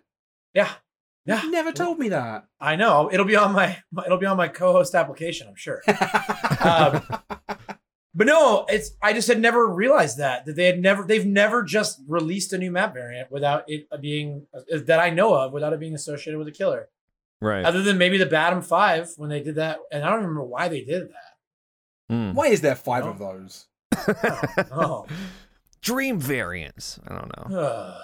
yeah, 0.53 0.69
yeah. 1.25 1.43
You 1.43 1.51
never 1.51 1.71
told 1.71 1.99
me 1.99 2.09
that. 2.09 2.45
I 2.59 2.75
know. 2.77 3.09
It'll 3.11 3.25
be 3.25 3.35
on 3.35 3.53
my. 3.53 3.77
It'll 4.05 4.17
be 4.17 4.25
on 4.25 4.37
my 4.37 4.47
co-host 4.47 4.95
application. 4.95 5.47
I'm 5.47 5.55
sure. 5.55 5.81
Um, 6.61 7.01
But 8.15 8.25
no, 8.27 8.65
it's 8.67 8.91
I 9.01 9.13
just 9.13 9.27
had 9.27 9.39
never 9.39 9.67
realized 9.67 10.17
that 10.17 10.45
that 10.45 10.55
they 10.55 10.65
had 10.65 10.79
never 10.81 11.03
they've 11.03 11.25
never 11.25 11.63
just 11.63 12.01
released 12.07 12.51
a 12.51 12.57
new 12.57 12.71
map 12.71 12.93
variant 12.93 13.31
without 13.31 13.63
it 13.67 13.87
being 14.01 14.47
that 14.71 14.99
I 14.99 15.11
know 15.11 15.35
of 15.35 15.53
without 15.53 15.73
it 15.73 15.79
being 15.79 15.93
associated 15.93 16.37
with 16.39 16.47
a 16.47 16.51
killer. 16.51 16.89
right. 17.39 17.63
Other 17.63 17.83
than 17.83 17.97
maybe 17.99 18.17
the 18.17 18.25
Badham 18.25 18.63
Five 18.63 19.11
when 19.17 19.29
they 19.29 19.41
did 19.41 19.55
that, 19.55 19.77
and 19.91 20.03
I 20.03 20.07
don't 20.09 20.21
remember 20.21 20.43
why 20.43 20.67
they 20.67 20.83
did 20.83 21.03
that. 21.09 21.28
Mm. 22.09 22.33
Why 22.33 22.47
is 22.47 22.61
there 22.61 22.75
five 22.75 23.05
of 23.05 23.19
those? 23.19 23.67
Oh, 24.71 25.05
Dream 25.81 26.19
variants. 26.19 26.99
I 27.07 27.13
don't 27.15 27.31
know. 27.37 27.97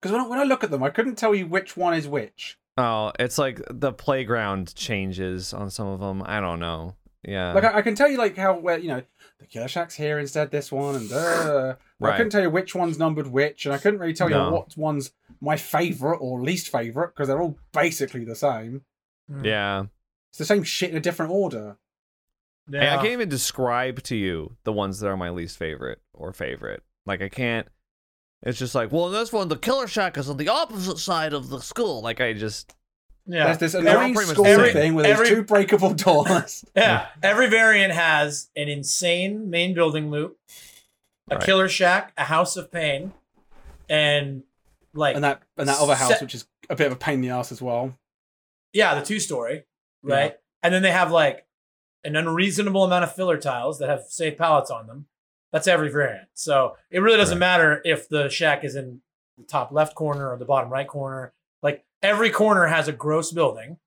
Because 0.00 0.12
when, 0.12 0.20
I- 0.20 0.28
when 0.28 0.38
I 0.38 0.44
look 0.44 0.64
at 0.64 0.70
them, 0.70 0.82
I 0.82 0.90
couldn't 0.90 1.16
tell 1.16 1.34
you 1.34 1.46
which 1.46 1.76
one 1.76 1.94
is 1.94 2.08
which. 2.08 2.58
Oh, 2.78 3.12
it's 3.18 3.36
like 3.38 3.60
the 3.70 3.92
playground 3.92 4.74
changes 4.74 5.52
on 5.52 5.70
some 5.70 5.86
of 5.88 6.00
them. 6.00 6.22
I 6.24 6.40
don't 6.40 6.58
know. 6.60 6.96
Yeah. 7.22 7.52
Like 7.52 7.64
I, 7.64 7.78
I 7.78 7.82
can 7.82 7.94
tell 7.94 8.10
you 8.10 8.16
like 8.18 8.36
how 8.36 8.58
where 8.58 8.78
you 8.78 8.88
know 8.88 9.02
the 9.38 9.46
Killer 9.46 9.68
Shack's 9.68 9.94
here 9.94 10.18
instead 10.18 10.50
this 10.50 10.72
one 10.72 10.96
and 10.96 11.12
uh, 11.12 11.74
I 12.02 12.16
couldn't 12.16 12.30
tell 12.30 12.40
you 12.42 12.50
which 12.50 12.74
one's 12.74 12.98
numbered 12.98 13.26
which, 13.28 13.66
and 13.66 13.74
I 13.74 13.78
couldn't 13.78 14.00
really 14.00 14.14
tell 14.14 14.28
No. 14.28 14.46
you 14.46 14.52
what 14.54 14.76
one's 14.76 15.12
my 15.40 15.56
favorite 15.56 16.16
or 16.18 16.40
least 16.40 16.68
favorite 16.70 17.08
because 17.14 17.28
they're 17.28 17.40
all 17.40 17.58
basically 17.72 18.24
the 18.24 18.34
same. 18.34 18.82
Hmm. 19.30 19.44
yeah. 19.44 19.84
It's 20.30 20.38
the 20.38 20.44
same 20.46 20.62
shit 20.64 20.90
in 20.90 20.96
a 20.96 21.00
different 21.00 21.30
order. 21.30 21.76
Hey, 22.80 22.88
I 22.88 22.96
can't 22.96 23.06
even 23.08 23.28
describe 23.28 24.02
to 24.04 24.16
you 24.16 24.56
the 24.64 24.72
ones 24.72 25.00
that 25.00 25.08
are 25.08 25.16
my 25.16 25.30
least 25.30 25.58
favorite 25.58 26.00
or 26.14 26.32
favorite. 26.32 26.82
Like 27.06 27.20
I 27.22 27.28
can't. 27.28 27.68
It's 28.42 28.58
just 28.58 28.74
like, 28.74 28.90
well, 28.90 29.06
in 29.06 29.12
this 29.12 29.32
one, 29.32 29.48
the 29.48 29.56
Killer 29.56 29.86
Shack 29.86 30.16
is 30.18 30.28
on 30.28 30.36
the 30.36 30.48
opposite 30.48 30.98
side 30.98 31.32
of 31.32 31.48
the 31.48 31.60
school. 31.60 32.02
Like 32.02 32.20
I 32.20 32.32
just, 32.32 32.74
Yeah. 33.26 33.44
There's 33.44 33.58
this 33.58 33.72
They're 33.72 33.82
annoying 33.82 34.14
pretty 34.14 34.30
school 34.32 34.44
the 34.44 34.64
same. 34.64 34.72
thing 34.72 34.94
with 34.94 35.04
these 35.04 35.12
Every- 35.14 35.28
two 35.28 35.42
breakable 35.44 35.94
doors. 35.94 36.64
Yeah, 36.76 37.06
every 37.22 37.48
variant 37.48 37.92
has 37.92 38.48
an 38.56 38.68
insane 38.68 39.48
main 39.50 39.74
building 39.74 40.10
loop, 40.10 40.38
a 41.30 41.36
Right. 41.36 41.44
killer 41.44 41.68
shack, 41.68 42.12
a 42.18 42.24
house 42.24 42.56
of 42.56 42.72
pain, 42.72 43.12
and 43.88 44.42
like 44.94 45.14
and 45.14 45.24
that 45.24 45.42
and 45.56 45.68
that 45.68 45.78
other 45.78 45.94
house, 45.94 46.18
Se- 46.18 46.24
which 46.24 46.34
is 46.34 46.46
a 46.68 46.74
bit 46.76 46.86
of 46.88 46.92
a 46.94 46.96
pain 46.96 47.14
in 47.16 47.20
the 47.22 47.30
ass 47.30 47.52
as 47.52 47.62
well. 47.62 47.96
yeah, 48.72 48.94
the 48.94 49.02
two 49.04 49.20
story, 49.20 49.64
right? 50.02 50.36
And 50.62 50.72
then 50.74 50.82
they 50.82 50.90
have 50.92 51.10
like 51.12 51.46
an 52.04 52.16
unreasonable 52.16 52.84
amount 52.84 53.04
of 53.04 53.14
filler 53.14 53.36
tiles 53.38 53.78
that 53.78 53.88
have 53.88 54.04
safe 54.08 54.36
pallets 54.36 54.70
on 54.70 54.86
them. 54.86 55.06
That's 55.52 55.68
every 55.68 55.90
variant. 55.90 56.28
So 56.34 56.76
it 56.90 57.00
really 57.00 57.16
doesn't 57.18 57.36
Right. 57.36 57.40
matter 57.40 57.82
if 57.84 58.08
the 58.08 58.28
shack 58.28 58.64
is 58.64 58.74
in 58.76 59.02
the 59.38 59.44
top 59.44 59.70
left 59.72 59.94
corner 59.94 60.30
or 60.32 60.36
the 60.38 60.44
bottom 60.44 60.70
right 60.70 60.86
corner. 60.88 61.32
Like 61.62 61.84
every 62.02 62.30
corner 62.30 62.66
has 62.66 62.88
a 62.88 62.92
gross 62.92 63.30
building, 63.32 63.78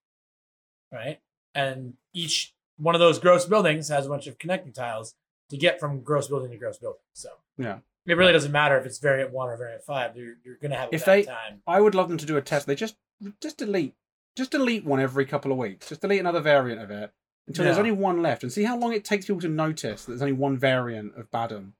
right? 0.91 1.19
And 1.53 1.93
each 2.13 2.53
one 2.77 2.95
of 2.95 2.99
those 2.99 3.19
gross 3.19 3.45
buildings 3.45 3.87
has 3.89 4.05
a 4.05 4.09
bunch 4.09 4.27
of 4.27 4.37
connecting 4.37 4.73
tiles 4.73 5.15
to 5.49 5.57
get 5.57 5.79
from 5.79 6.01
gross 6.01 6.27
building 6.27 6.51
to 6.51 6.57
gross 6.57 6.77
building. 6.77 7.01
So 7.13 7.29
Yeah. 7.57 7.79
it 8.05 8.15
really 8.15 8.33
doesn't 8.33 8.51
matter 8.51 8.77
if 8.77 8.85
it's 8.85 8.99
variant 8.99 9.31
one 9.31 9.49
or 9.49 9.57
variant 9.57 9.83
five. 9.83 10.15
You're, 10.15 10.35
you're 10.43 10.57
gonna 10.57 10.75
have 10.77 10.89
a 10.91 10.95
If 10.95 11.05
bad 11.05 11.13
they- 11.19 11.23
time. 11.23 11.61
I 11.67 11.81
would 11.81 11.95
love 11.95 12.09
them 12.09 12.17
to 12.17 12.25
do 12.25 12.37
a 12.37 12.41
test. 12.41 12.67
They 12.67 12.75
just 12.75 12.95
just 13.41 13.57
delete 13.57 13.95
just 14.35 14.51
delete 14.51 14.83
one 14.83 14.99
every 14.99 15.25
couple 15.25 15.49
of 15.53 15.57
weeks. 15.57 15.87
Just 15.87 16.01
delete 16.01 16.19
another 16.19 16.41
variant 16.41 16.81
of 16.81 16.91
it 16.91 17.11
until 17.47 17.65
there's 17.65 17.77
only 17.77 17.91
one 17.91 18.21
left, 18.21 18.43
and 18.43 18.51
see 18.51 18.63
how 18.63 18.77
long 18.77 18.93
it 18.93 19.05
takes 19.05 19.25
people 19.27 19.41
to 19.41 19.49
notice 19.49 20.05
that 20.05 20.11
there's 20.11 20.21
only 20.21 20.33
one 20.33 20.57
variant 20.57 21.15
of 21.17 21.29
Badham. 21.31 21.73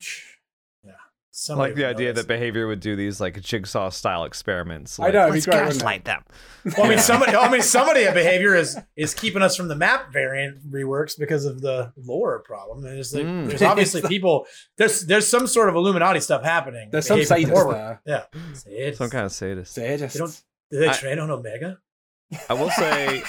Yeah. 0.84 0.92
I 0.92 0.96
Somebody 1.30 1.70
like 1.70 1.76
the 1.76 1.84
idea 1.86 2.08
notice. 2.08 2.22
that 2.22 2.28
behavior 2.28 2.66
would 2.66 2.80
do 2.80 2.96
these 2.96 3.20
like 3.20 3.40
jigsaw 3.40 3.90
style 3.90 4.24
experiments. 4.24 4.98
I 4.98 5.04
Like, 5.04 5.14
know, 5.14 5.20
it'd 5.22 5.32
be 5.32 5.36
Let's 5.36 5.46
great, 5.46 5.54
wouldn't 5.56 5.70
it? 5.70 5.74
gaslight 5.78 6.04
them. 6.04 6.24
Well, 6.76 6.86
I 6.86 6.88
mean, 6.88 6.98
somebody. 7.10 7.36
I 7.36 7.48
mean, 7.50 7.62
somebody 7.62 8.04
at 8.04 8.14
behavior 8.14 8.54
is 8.56 8.76
is 8.96 9.14
keeping 9.14 9.40
us 9.42 9.56
from 9.56 9.68
the 9.68 9.76
map 9.76 10.12
variant 10.12 10.68
reworks 10.70 11.16
because 11.18 11.44
of 11.44 11.60
the 11.60 11.92
lore 11.96 12.40
problem. 12.40 12.82
There's, 12.82 13.14
like, 13.14 13.24
Mm. 13.24 13.48
there's 13.48 13.62
obviously 13.62 14.02
people. 14.08 14.46
There's 14.78 15.02
there's 15.06 15.26
some 15.28 15.46
sort 15.46 15.68
of 15.68 15.74
Illuminati 15.76 16.20
stuff 16.20 16.42
happening. 16.42 16.88
There's 16.90 17.06
some 17.06 17.18
Behavior 17.20 17.54
sadists 17.54 17.72
there. 17.72 18.02
Yeah, 18.04 18.24
Sadists. 18.52 18.96
Some 18.96 19.10
kind 19.10 19.26
of 19.26 19.32
sadist. 19.32 19.76
Sadists. 19.76 20.12
They 20.12 20.18
don't- 20.18 20.42
Do 20.72 20.78
they 20.80 20.88
I- 20.88 20.92
train 20.92 21.18
on 21.20 21.30
Omega? 21.30 21.78
I 22.48 22.54
will 22.54 22.70
say, 22.70 23.22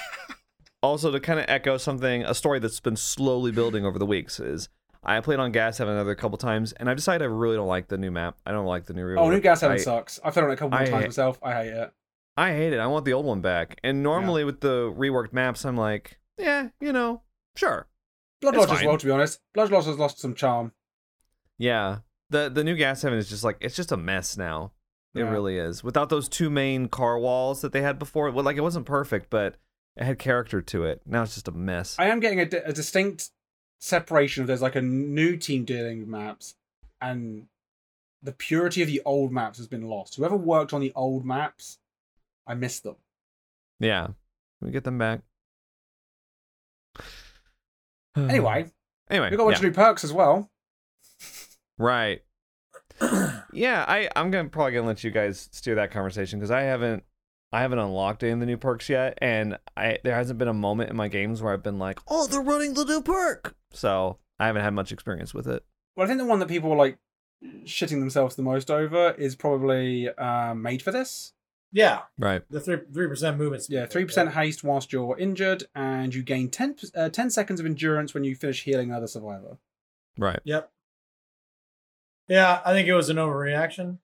also 0.81 1.11
to 1.11 1.19
kind 1.19 1.39
of 1.39 1.45
echo 1.47 1.77
something, 1.77 2.23
a 2.23 2.33
story 2.33 2.59
that's 2.59 2.79
been 2.79 2.95
slowly 2.95 3.51
building 3.51 3.85
over 3.85 3.99
the 3.99 4.05
weeks 4.05 4.39
is 4.39 4.69
I 5.03 5.19
played 5.21 5.39
on 5.39 5.51
Gas 5.51 5.77
Heaven 5.77 5.93
another 5.93 6.15
couple 6.15 6.37
times, 6.37 6.73
and 6.73 6.89
I 6.89 6.93
decided 6.93 7.23
I 7.23 7.27
really 7.27 7.55
don't 7.55 7.67
like 7.67 7.87
the 7.87 7.97
new 7.97 8.11
map. 8.11 8.37
I 8.45 8.51
don't 8.51 8.65
like 8.65 8.85
the 8.85 8.93
new. 8.93 9.15
Oh, 9.15 9.29
New. 9.29 9.39
Gas 9.39 9.61
Heaven 9.61 9.77
I- 9.77 9.79
sucks. 9.81 10.19
I've 10.23 10.33
played 10.33 10.43
on 10.43 10.51
it 10.51 10.53
a 10.53 10.57
couple 10.57 10.71
more 10.77 10.79
I- 10.81 10.89
times 10.89 11.05
myself. 11.05 11.39
I 11.41 11.53
hate 11.63 11.69
it. 11.73 11.91
I 12.37 12.51
hate 12.53 12.73
it. 12.73 12.79
I 12.79 12.87
want 12.87 13.03
the 13.05 13.13
old 13.13 13.25
one 13.25 13.41
back. 13.41 13.79
And 13.83 14.01
normally 14.01 14.45
with 14.45 14.61
the 14.61 14.93
reworked 14.97 15.33
maps, 15.33 15.65
I'm 15.65 15.75
like, 15.75 16.19
yeah, 16.37 16.69
you 16.79 16.93
know, 16.93 17.21
sure. 17.55 17.87
Blood 18.41 18.55
Lodge 18.55 18.69
as 18.71 18.83
well, 18.85 18.97
to 18.97 19.05
be 19.05 19.11
honest. 19.11 19.41
Blood 19.53 19.71
Lodge 19.71 19.85
has 19.85 19.97
lost 19.97 20.19
some 20.19 20.33
charm. 20.35 20.71
Yeah. 21.57 21.97
The 22.29 22.49
the 22.49 22.63
new 22.63 22.75
Gas 22.75 23.01
Heaven 23.01 23.17
is 23.19 23.27
just 23.29 23.43
like 23.43 23.57
it's 23.59 23.75
just 23.75 23.91
a 23.91 23.97
mess 23.97 24.37
now. 24.37 24.71
It 25.15 25.19
Yeah. 25.21 25.31
really 25.31 25.57
is. 25.57 25.83
Without 25.83 26.09
those 26.09 26.29
two 26.29 26.49
main 26.49 26.87
car 26.87 27.17
walls 27.19 27.61
that 27.61 27.71
they 27.73 27.81
had 27.81 27.97
before, 27.99 28.29
well, 28.31 28.45
like 28.45 28.55
it 28.57 28.61
wasn't 28.61 28.85
perfect, 28.85 29.29
but 29.29 29.55
it 29.97 30.03
had 30.03 30.19
character 30.19 30.61
to 30.61 30.83
it. 30.85 31.01
Now 31.05 31.23
it's 31.23 31.35
just 31.35 31.47
a 31.47 31.51
mess. 31.51 31.95
I 31.99 32.07
am 32.07 32.19
getting 32.19 32.39
a, 32.39 32.45
di- 32.45 32.57
a 32.57 32.73
distinct 32.73 33.29
separation 33.79 34.41
of 34.41 34.47
there's 34.47 34.61
like 34.61 34.75
a 34.75 34.81
new 34.81 35.37
team 35.37 35.65
dealing 35.65 35.99
with 35.99 36.07
maps 36.07 36.55
and 37.01 37.47
the 38.21 38.33
purity 38.33 38.81
of 38.81 38.87
the 38.87 39.01
old 39.05 39.31
maps 39.31 39.57
has 39.57 39.67
been 39.67 39.83
lost. 39.83 40.15
Whoever 40.15 40.35
worked 40.35 40.73
on 40.73 40.81
the 40.81 40.91
old 40.95 41.25
maps 41.25 41.79
I 42.49 42.55
miss 42.55 42.79
them. 42.79 42.95
Yeah, 43.79 44.07
we 44.59 44.71
get 44.71 44.83
them 44.83 44.97
back. 44.97 45.21
Anyway, 48.17 48.65
anyway, 49.09 49.29
we 49.29 49.37
got 49.37 49.43
a 49.43 49.45
bunch 49.45 49.57
of 49.57 49.63
new 49.63 49.71
perks 49.71 50.03
as 50.03 50.11
well. 50.11 50.49
right. 51.77 52.21
yeah, 53.53 53.85
I 53.87 54.09
I'm 54.15 54.31
gonna 54.31 54.49
probably 54.49 54.73
gonna 54.73 54.87
let 54.87 55.03
you 55.03 55.11
guys 55.11 55.47
steer 55.51 55.75
that 55.75 55.91
conversation 55.91 56.39
because 56.39 56.51
I 56.51 56.61
haven't 56.61 57.03
I 57.51 57.61
haven't 57.61 57.79
unlocked 57.79 58.21
any 58.23 58.31
of 58.33 58.39
the 58.39 58.45
new 58.45 58.57
perks 58.57 58.89
yet, 58.89 59.17
and 59.21 59.57
I 59.75 59.97
there 60.03 60.15
hasn't 60.15 60.37
been 60.39 60.47
a 60.47 60.53
moment 60.53 60.89
in 60.91 60.95
my 60.95 61.07
games 61.07 61.41
where 61.41 61.51
I've 61.53 61.63
been 61.63 61.79
like, 61.79 61.99
oh, 62.07 62.27
they're 62.27 62.41
running 62.41 62.73
the 62.75 62.85
new 62.85 63.01
perk. 63.01 63.55
So 63.71 64.19
I 64.39 64.47
haven't 64.47 64.63
had 64.63 64.73
much 64.73 64.91
experience 64.91 65.33
with 65.33 65.47
it. 65.47 65.63
Well, 65.95 66.05
I 66.05 66.07
think 66.07 66.19
the 66.19 66.25
one 66.25 66.39
that 66.39 66.47
people 66.47 66.71
are 66.71 66.77
like 66.77 66.97
shitting 67.65 67.99
themselves 67.99 68.35
the 68.35 68.43
most 68.43 68.69
over 68.69 69.11
is 69.11 69.35
probably 69.35 70.09
um, 70.09 70.61
made 70.61 70.81
for 70.81 70.91
this. 70.91 71.33
Yeah, 71.71 72.01
Right. 72.17 72.41
the 72.49 72.59
three 72.59 72.77
three 72.91 73.07
percent 73.07 73.37
movement 73.37 73.63
speed. 73.63 73.75
Yeah, 73.75 73.85
three 73.85 74.05
percent 74.05 74.33
haste 74.33 74.63
whilst 74.63 74.91
you're 74.93 75.17
injured, 75.17 75.65
and 75.75 76.13
you 76.15 76.23
gain 76.23 76.49
10, 76.49 76.75
uh, 76.95 77.09
10 77.09 77.29
seconds 77.29 77.59
of 77.59 77.65
endurance 77.65 78.13
when 78.13 78.23
you 78.23 78.35
finish 78.35 78.63
healing 78.63 78.89
another 78.89 79.05
survivor. 79.07 79.57
Right. 80.17 80.39
Yep. 80.43 80.71
Yeah, 82.27 82.61
I 82.65 82.73
think 82.73 82.87
it 82.87 82.93
was 82.93 83.09
an 83.09 83.17
overreaction. 83.17 83.97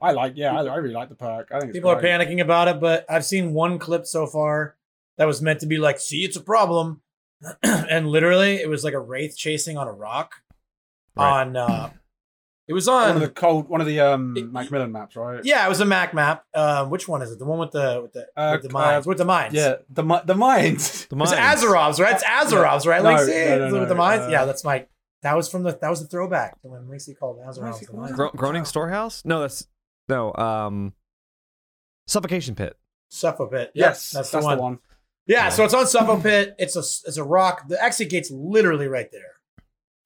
I 0.00 0.12
like, 0.12 0.34
yeah, 0.36 0.54
I, 0.58 0.64
I 0.64 0.76
really 0.76 0.94
like 0.94 1.08
the 1.08 1.14
perk. 1.16 1.48
I 1.52 1.58
think 1.60 1.70
it's 1.70 1.76
People 1.76 1.90
are 1.90 2.00
panicking 2.00 2.40
about 2.40 2.68
it, 2.68 2.80
but 2.80 3.04
I've 3.08 3.24
seen 3.24 3.52
one 3.52 3.78
clip 3.78 4.06
so 4.06 4.26
far 4.26 4.76
that 5.16 5.26
was 5.26 5.42
meant 5.42 5.60
to 5.60 5.66
be 5.66 5.78
like, 5.78 5.98
"See, 5.98 6.24
it's 6.24 6.36
a 6.36 6.40
problem," 6.40 7.02
and 7.62 8.08
literally, 8.08 8.56
it 8.56 8.68
was 8.68 8.84
like 8.84 8.94
a 8.94 9.00
wraith 9.00 9.36
chasing 9.36 9.76
on 9.76 9.88
a 9.88 9.92
rock. 9.92 10.34
Right. 11.16 11.40
On, 11.40 11.56
uh, 11.56 11.90
it 12.68 12.74
was 12.74 12.86
on 12.86 13.00
One 13.00 13.10
on. 13.10 13.16
of 13.16 13.22
the 13.22 13.28
cold, 13.30 13.68
one 13.68 13.80
of 13.80 13.86
the 13.88 13.98
um 14.00 14.36
It- 14.36 14.52
Macmillan 14.52 14.92
maps, 14.92 15.16
right? 15.16 15.40
yeah, 15.44 15.64
it 15.66 15.68
was 15.68 15.80
a 15.80 15.84
Mac 15.86 16.12
map. 16.14 16.44
Um, 16.54 16.90
which 16.90 17.08
one 17.08 17.22
is 17.22 17.32
it? 17.32 17.38
The 17.38 17.44
one 17.46 17.58
with 17.58 17.72
the 17.72 18.00
with 18.02 18.12
the 18.12 18.26
Uh, 18.36 18.52
with 18.52 18.62
the 18.62 18.68
mines? 18.72 19.06
uh, 19.06 19.08
with 19.08 19.18
the 19.18 19.24
mines? 19.24 19.54
Yeah, 19.54 19.76
the 19.90 20.04
mi- 20.04 20.20
the 20.24 20.34
mines. 20.36 21.06
The 21.10 21.16
mines. 21.16 21.32
It's 21.32 21.40
mines. 21.40 21.62
Azarov's, 21.64 21.98
right? 21.98 22.14
It's 22.14 22.22
Azarov's, 22.52 22.86
right? 22.86 23.02
No, 23.02 23.10
Like, 23.10 23.26
no, 23.26 23.68
no, 23.70 23.80
with 23.80 23.88
the 23.88 23.94
mines. 23.94 24.22
uh, 24.24 24.28
yeah, 24.30 24.44
that's 24.44 24.62
my. 24.64 24.86
That 25.22 25.34
was 25.34 25.48
from 25.48 25.62
the. 25.64 25.72
That 25.80 25.88
was 25.90 26.00
the 26.02 26.06
throwback 26.06 26.60
to 26.60 26.68
when 26.68 26.88
Lacey 26.88 27.14
called 27.14 27.38
Azarov's. 27.40 27.80
The 27.80 27.92
mines. 27.96 28.12
Gro- 28.12 28.30
Groaning 28.36 28.64
Storehouse? 28.66 29.24
No, 29.24 29.40
that's 29.40 29.66
no. 30.08 30.34
Um, 30.34 30.92
Suffocation 32.06 32.54
Pit. 32.54 32.76
Suffopit. 33.10 33.50
pit. 33.50 33.70
yes, 33.74 34.10
that's, 34.10 34.30
that's, 34.30 34.42
the 34.44 34.48
one. 34.48 34.56
the 34.56 34.62
one. 34.62 34.78
Yeah, 35.26 35.44
Yeah. 35.44 35.48
so 35.50 35.64
it's 35.64 35.74
on 35.74 35.84
Suffopit. 35.84 36.54
It's 36.58 36.76
a 36.76 36.80
it's 36.80 37.16
a 37.16 37.24
rock. 37.24 37.68
The 37.68 37.82
exit 37.82 38.10
gate's 38.10 38.30
literally 38.30 38.86
right 38.86 39.10
there, 39.10 39.36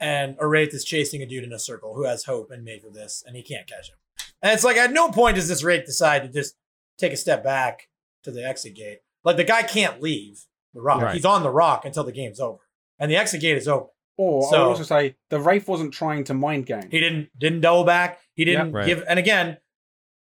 and 0.00 0.36
a 0.40 0.46
wraith 0.46 0.72
is 0.74 0.84
chasing 0.84 1.22
a 1.22 1.26
dude 1.26 1.44
in 1.44 1.52
a 1.52 1.58
circle 1.58 1.94
who 1.94 2.04
has 2.04 2.24
hope 2.24 2.50
and 2.50 2.64
made 2.64 2.82
for 2.82 2.90
this, 2.90 3.22
and 3.26 3.36
he 3.36 3.42
can't 3.42 3.66
catch 3.66 3.88
him. 3.88 3.96
And 4.40 4.52
it's 4.52 4.64
like 4.64 4.76
at 4.76 4.92
no 4.92 5.10
point 5.10 5.36
does 5.36 5.48
this 5.48 5.62
wraith 5.64 5.84
decide 5.86 6.22
to 6.22 6.28
just 6.28 6.56
take 6.98 7.12
a 7.12 7.16
step 7.16 7.42
back 7.44 7.88
to 8.24 8.30
the 8.30 8.44
exit 8.46 8.74
gate. 8.74 8.98
Like 9.24 9.36
the 9.36 9.44
guy 9.44 9.62
can't 9.62 10.00
leave 10.02 10.46
the 10.74 10.80
rock. 10.80 11.02
Right. 11.02 11.14
He's 11.14 11.24
on 11.24 11.42
the 11.42 11.50
rock 11.50 11.84
until 11.84 12.04
the 12.04 12.12
game's 12.12 12.40
over, 12.40 12.58
and 12.98 13.10
the 13.10 13.16
exit 13.16 13.40
gate 13.40 13.56
is 13.56 13.66
open. 13.68 13.88
Or 14.16 14.44
I 14.54 14.58
would 14.58 14.66
also 14.68 14.82
say 14.82 15.16
the 15.30 15.40
Wraith 15.40 15.66
wasn't 15.66 15.94
trying 15.94 16.24
to 16.24 16.34
mind 16.34 16.66
game. 16.66 16.88
He 16.90 17.00
didn't 17.00 17.30
didn't 17.38 17.62
double 17.62 17.84
back. 17.84 18.20
He 18.34 18.44
didn't 18.44 18.70
Yeah, 18.72 18.78
right. 18.78 18.86
give. 18.86 19.04
And 19.08 19.18
again, 19.18 19.56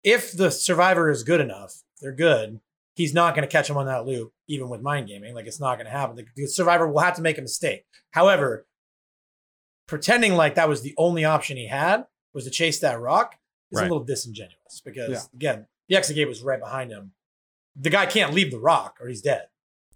if 0.04 0.32
the 0.32 0.50
survivor 0.52 1.10
is 1.10 1.24
good 1.24 1.42
enough, 1.42 1.74
they're 2.02 2.12
good. 2.16 2.60
He's 2.96 3.14
not 3.14 3.36
going 3.36 3.48
to 3.48 3.52
catch 3.52 3.70
him 3.70 3.78
on 3.78 3.86
that 3.86 4.06
loop, 4.06 4.34
even 4.48 4.68
with 4.70 4.82
mind 4.82 5.08
gaming. 5.08 5.34
Like 5.34 5.46
it's 5.48 5.60
not 5.60 5.76
going 5.76 5.86
to 5.86 5.92
happen. 5.92 6.16
The, 6.16 6.26
the 6.36 6.48
survivor 6.48 6.88
will 6.88 7.00
have 7.00 7.16
to 7.16 7.22
make 7.22 7.38
a 7.38 7.42
mistake. 7.42 7.86
However, 8.12 8.66
pretending 9.88 10.34
like 10.36 10.56
that 10.56 10.70
was 10.70 10.82
the 10.82 10.94
only 10.98 11.26
option 11.26 11.58
he 11.58 11.68
had 11.68 12.06
was 12.34 12.46
to 12.46 12.50
chase 12.50 12.80
that 12.80 13.00
rock 13.00 13.36
is 13.72 13.78
Right. 13.78 13.88
a 13.88 13.90
little 13.92 14.04
disingenuous 14.04 14.82
because 14.84 15.10
Yeah. 15.10 15.22
again, 15.34 15.68
the 15.90 15.96
exit 15.96 16.16
gate 16.16 16.28
was 16.28 16.42
right 16.42 16.60
behind 16.60 16.92
him. 16.92 17.14
The 17.76 17.90
guy 17.90 18.06
can't 18.06 18.34
leave 18.34 18.52
the 18.52 18.60
rock 18.60 18.98
or 19.02 19.08
he's 19.08 19.22
dead 19.22 19.48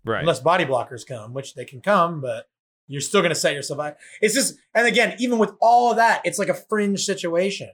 Right. 0.04 0.20
unless 0.22 0.40
body 0.40 0.66
blockers 0.66 1.06
come, 1.06 1.34
which 1.34 1.56
they 1.56 1.66
can 1.66 1.82
come, 1.82 2.22
but 2.22 2.50
you're 2.88 3.02
still 3.02 3.22
going 3.22 3.34
to 3.34 3.40
set 3.40 3.54
yourself 3.54 3.80
up. 3.80 3.98
It's 4.22 4.34
just, 4.36 4.56
and 4.74 4.86
again, 4.88 5.16
even 5.20 5.40
with 5.40 5.54
all 5.60 5.92
of 5.92 5.98
that, 5.98 6.22
it's 6.24 6.38
like 6.40 6.50
a 6.50 6.54
fringe 6.54 7.04
situation, 7.04 7.72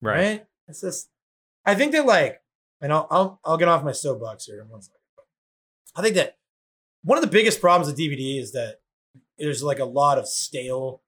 right. 0.00 0.16
right? 0.16 0.46
It's 0.68 0.80
just, 0.80 1.08
I 1.66 1.74
think 1.74 1.92
that 1.92 2.06
like, 2.06 2.40
and 2.80 2.92
I'll 2.92 3.06
I'll, 3.10 3.40
I'll 3.44 3.56
get 3.58 3.68
off 3.68 3.84
my 3.84 3.92
soapbox 3.92 4.44
here 4.46 4.60
in 4.60 4.68
one 4.68 4.82
second. 4.82 5.00
I 5.94 6.02
think 6.02 6.14
that 6.14 6.36
one 7.02 7.18
of 7.18 7.22
the 7.24 7.30
biggest 7.30 7.60
problems 7.60 7.88
with 7.88 7.98
DBD 7.98 8.40
is 8.40 8.52
that 8.52 8.80
there's 9.38 9.62
like 9.62 9.78
a 9.78 9.84
lot 9.84 10.18
of 10.18 10.28
stale 10.28 11.02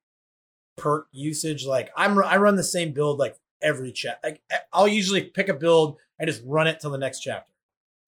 perk 0.77 1.07
usage. 1.13 1.65
Like 1.67 1.91
I'm 1.97 2.19
I 2.23 2.37
run 2.37 2.57
the 2.57 2.63
same 2.65 2.93
build 2.93 3.19
like 3.19 3.37
every 3.63 3.93
chat. 3.93 4.21
Like 4.25 4.41
I'll 4.73 4.89
usually 4.89 5.23
pick 5.23 5.49
a 5.49 5.55
build 5.55 5.97
and 6.19 6.29
just 6.29 6.43
run 6.45 6.67
it 6.67 6.81
till 6.81 6.91
the 6.91 6.99
next 6.99 7.21
chapter. 7.21 7.53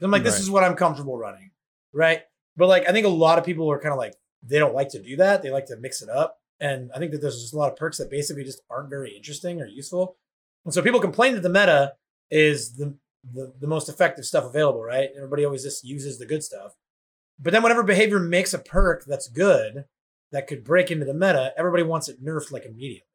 I'm 0.03 0.11
like, 0.11 0.22
this 0.22 0.34
Right. 0.34 0.40
is 0.40 0.51
what 0.51 0.64
I'm 0.64 0.76
comfortable 0.76 1.18
running, 1.18 1.51
right? 1.92 2.22
But 2.57 2.68
like, 2.68 2.88
I 2.88 2.92
think 2.92 3.05
a 3.07 3.11
lot 3.11 3.38
of 3.38 3.44
people 3.44 3.70
are 3.70 3.78
kind 3.78 3.92
of 3.92 3.98
like 3.98 4.14
they 4.42 4.59
don't 4.59 4.74
like 4.74 4.88
to 4.90 5.03
do 5.03 5.16
that. 5.16 5.42
They 5.42 5.51
like 5.51 5.66
to 5.66 5.76
mix 5.76 6.01
it 6.01 6.09
up, 6.09 6.40
and 6.59 6.90
I 6.94 6.98
think 6.98 7.12
that 7.12 7.20
there's 7.20 7.40
just 7.42 7.53
a 7.53 7.59
lot 7.59 7.70
of 7.70 7.76
perks 7.76 7.98
that 7.98 8.11
basically 8.11 8.42
just 8.44 8.62
aren't 8.70 8.88
very 8.88 9.14
interesting 9.14 9.61
or 9.61 9.66
useful. 9.66 10.16
And 10.64 10.72
so 10.72 10.80
people 10.80 11.01
complain 11.01 11.34
that 11.34 11.42
the 11.42 11.51
meta 11.51 11.94
is 12.31 12.76
the 12.76 12.97
the, 13.33 13.53
the 13.61 13.66
most 13.66 13.89
effective 13.89 14.24
stuff 14.24 14.45
available, 14.45 14.83
right? 14.83 15.11
Everybody 15.14 15.45
always 15.45 15.62
just 15.62 15.85
uses 15.85 16.18
the 16.18 16.26
good 16.26 16.43
stuff. 16.43 16.74
But 17.39 17.53
then 17.53 17.62
whenever 17.62 17.83
behavior 17.83 18.18
makes 18.18 18.55
a 18.55 18.59
perk 18.59 19.05
that's 19.07 19.28
good, 19.28 19.85
that 20.33 20.47
could 20.47 20.64
break 20.64 20.91
into 20.91 21.05
the 21.05 21.14
meta, 21.14 21.53
everybody 21.57 21.83
wants 21.83 22.09
it 22.09 22.24
nerfed 22.24 22.53
like 22.53 22.64
immediately. 22.64 23.07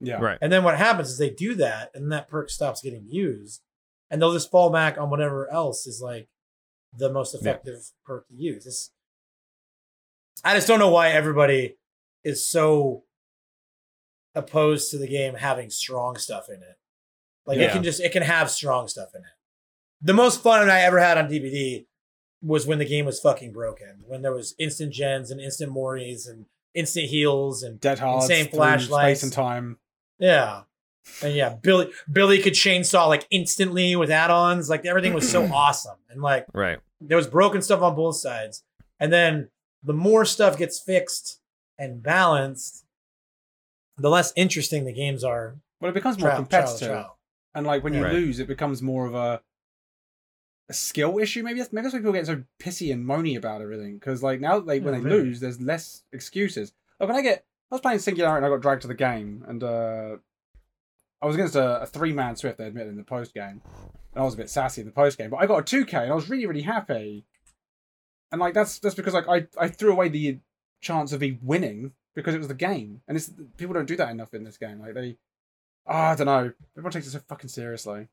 Yeah. 0.00 0.20
Right. 0.20 0.38
And 0.40 0.52
then 0.52 0.64
what 0.64 0.76
happens 0.76 1.10
is 1.10 1.18
they 1.18 1.30
do 1.30 1.54
that, 1.56 1.90
and 1.94 2.10
that 2.12 2.28
perk 2.28 2.50
stops 2.50 2.80
getting 2.80 3.06
used, 3.08 3.62
and 4.10 4.20
they'll 4.20 4.32
just 4.32 4.50
fall 4.50 4.70
back 4.70 4.98
on 4.98 5.10
whatever 5.10 5.50
else 5.52 5.86
is 5.86 6.00
like 6.00 6.28
the 6.96 7.12
most 7.12 7.34
effective 7.34 7.90
perk 8.04 8.26
to 8.28 8.34
use. 8.34 8.66
It's, 8.66 8.90
I 10.42 10.54
just 10.54 10.66
don't 10.66 10.78
know 10.78 10.90
why 10.90 11.10
everybody 11.10 11.76
is 12.24 12.48
so 12.48 13.04
opposed 14.34 14.90
to 14.90 14.98
the 14.98 15.08
game 15.08 15.34
having 15.34 15.70
strong 15.70 16.16
stuff 16.16 16.48
in 16.48 16.56
it. 16.56 16.78
Like 17.46 17.58
it 17.58 17.72
can 17.72 17.82
just 17.82 18.00
it 18.00 18.12
can 18.12 18.22
have 18.22 18.50
strong 18.50 18.86
stuff 18.88 19.08
in 19.14 19.20
it. 19.22 19.26
The 20.02 20.12
most 20.14 20.42
fun 20.42 20.68
I 20.70 20.80
ever 20.80 20.98
had 20.98 21.18
on 21.18 21.28
DBD 21.28 21.86
was 22.42 22.66
when 22.66 22.78
the 22.78 22.84
game 22.86 23.04
was 23.04 23.20
fucking 23.20 23.52
broken. 23.52 24.02
When 24.06 24.22
there 24.22 24.32
was 24.32 24.54
instant 24.58 24.92
gens 24.92 25.30
and 25.30 25.40
instant 25.40 25.72
moris 25.72 26.28
and 26.28 26.46
instant 26.74 27.06
heals 27.10 27.62
and 27.62 27.78
Dead. 27.80 27.98
Insane 28.00 28.46
through 28.46 28.58
flashlights. 28.58 29.20
Space 29.20 29.22
and 29.24 29.32
time. 29.32 29.78
yeah. 30.18 30.62
And 31.22 31.34
yeah, 31.34 31.48
Billy 31.60 31.90
Billy 32.12 32.40
could 32.40 32.52
chainsaw 32.52 33.08
like 33.08 33.26
instantly 33.30 33.96
with 33.96 34.10
add-ons. 34.10 34.68
Like 34.70 34.84
everything 34.86 35.12
was 35.14 35.28
so 35.28 35.44
awesome. 35.52 35.96
And 36.10 36.20
like 36.22 36.46
Right. 36.52 36.78
there 37.00 37.16
was 37.16 37.26
broken 37.26 37.62
stuff 37.62 37.80
on 37.82 37.96
both 37.96 38.16
sides. 38.16 38.62
And 39.00 39.10
then 39.12 39.48
the 39.82 39.94
more 39.94 40.24
stuff 40.26 40.58
gets 40.58 40.78
fixed 40.78 41.40
and 41.78 42.02
balanced, 42.02 42.84
the 43.96 44.10
less 44.10 44.32
interesting 44.36 44.84
the 44.84 44.92
games 44.92 45.24
are. 45.24 45.56
Well, 45.80 45.90
it 45.90 45.94
becomes 45.94 46.18
more 46.18 46.28
Trial, 46.30 46.44
trial, 46.44 46.62
competitive. 46.66 46.88
trial. 46.88 47.18
And 47.54 47.66
like 47.66 47.82
when 47.82 47.94
you 47.94 48.02
Right. 48.04 48.12
lose, 48.12 48.38
it 48.38 48.46
becomes 48.48 48.80
more 48.82 49.06
of 49.06 49.14
a 49.14 49.42
a 50.68 50.72
skill 50.72 51.18
issue. 51.18 51.42
Maybe 51.42 51.58
that's 51.58 51.72
maybe 51.72 51.82
that's 51.84 51.94
why 51.94 51.98
people 52.00 52.12
get 52.12 52.26
so 52.26 52.44
pissy 52.60 52.92
and 52.92 53.04
moany 53.04 53.36
about 53.36 53.60
everything. 53.60 53.94
Because 53.94 54.22
like 54.22 54.40
now 54.40 54.60
they 54.60 54.78
when 54.80 54.94
Yeah, 54.94 55.00
they 55.00 55.04
maybe. 55.04 55.22
lose, 55.24 55.40
there's 55.40 55.60
less 55.60 56.04
excuses. 56.12 56.72
Like 57.00 57.08
when 57.08 57.18
I 57.18 57.22
get 57.22 57.44
I 57.70 57.74
was 57.74 57.80
playing 57.80 57.98
Singularity 57.98 58.44
and 58.44 58.46
I 58.46 58.54
got 58.54 58.62
dragged 58.62 58.82
to 58.82 58.88
the 58.88 58.94
game 58.94 59.44
and 59.48 59.62
uh 59.64 60.16
I 61.22 61.26
was 61.26 61.34
against 61.34 61.56
a, 61.56 61.82
a 61.82 61.86
three 61.86 62.12
man 62.12 62.36
Swift, 62.36 62.58
they 62.58 62.66
admitted 62.66 62.90
in 62.90 62.96
the 62.96 63.04
post 63.04 63.34
game. 63.34 63.62
And 64.14 64.22
I 64.22 64.22
was 64.22 64.34
a 64.34 64.38
bit 64.38 64.48
sassy 64.50 64.80
in 64.80 64.86
the 64.86 64.92
post 64.92 65.18
game, 65.18 65.30
but 65.30 65.36
I 65.38 65.46
got 65.46 65.58
a 65.58 65.62
two 65.64 65.84
K 65.84 65.96
and 65.98 66.12
I 66.12 66.14
was 66.14 66.30
really, 66.30 66.46
really 66.46 66.62
happy. 66.62 67.24
And 68.32 68.40
like 68.40 68.54
that's 68.54 68.78
that's 68.78 68.94
because 68.94 69.14
like 69.14 69.28
I, 69.28 69.48
I 69.58 69.68
threw 69.68 69.90
away 69.92 70.08
the 70.08 70.38
chance 70.80 71.12
of 71.12 71.20
me 71.20 71.38
winning 71.42 71.92
because 72.14 72.34
it 72.34 72.38
was 72.38 72.48
the 72.48 72.54
game. 72.54 73.02
And 73.08 73.16
it's 73.16 73.30
people 73.56 73.74
don't 73.74 73.86
do 73.88 73.96
that 73.96 74.10
enough 74.10 74.34
in 74.34 74.44
this 74.44 74.56
game. 74.56 74.80
Like 74.80 74.94
they 74.94 75.16
oh, 75.86 75.92
I 75.94 76.14
don't 76.16 76.26
know. 76.26 76.52
Everyone 76.76 76.92
takes 76.92 77.06
it 77.06 77.10
so 77.10 77.20
fucking 77.28 77.48
seriously. 77.48 78.08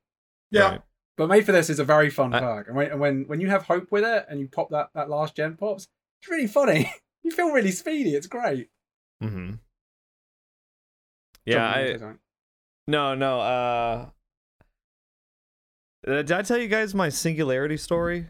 Yeah. 0.52 0.70
Right. 0.70 0.82
But 1.18 1.28
made 1.30 1.46
for 1.46 1.52
this 1.52 1.70
is 1.70 1.80
a 1.80 1.84
very 1.84 2.10
fun 2.10 2.34
I- 2.34 2.40
perk, 2.40 2.68
and 2.68 2.76
when 2.76 2.92
and 2.92 3.00
when 3.00 3.24
when 3.28 3.42
you 3.42 3.50
have 3.50 3.64
hope 3.64 3.92
with 3.92 4.04
it 4.04 4.26
and 4.30 4.40
you 4.40 4.48
pop 4.48 4.70
that 4.70 4.90
that 4.94 5.10
last 5.10 5.36
gen 5.36 5.56
pops, 5.58 5.88
it's 6.22 6.30
really 6.30 6.48
funny. 6.48 6.92
you 7.24 7.32
feel 7.32 7.52
really 7.52 7.72
speedy. 7.72 8.14
It's 8.16 8.28
great. 8.28 8.70
Mm-hmm. 9.24 9.54
Yeah. 11.46 11.66
I, 11.66 11.98
no. 12.88 13.16
No. 13.16 13.40
Uh. 13.40 14.06
uh, 16.08 16.12
Did 16.22 16.32
I 16.32 16.42
tell 16.44 16.58
you 16.58 16.68
guys 16.68 16.94
my 16.94 17.10
singularity 17.10 17.78
story? 17.78 18.28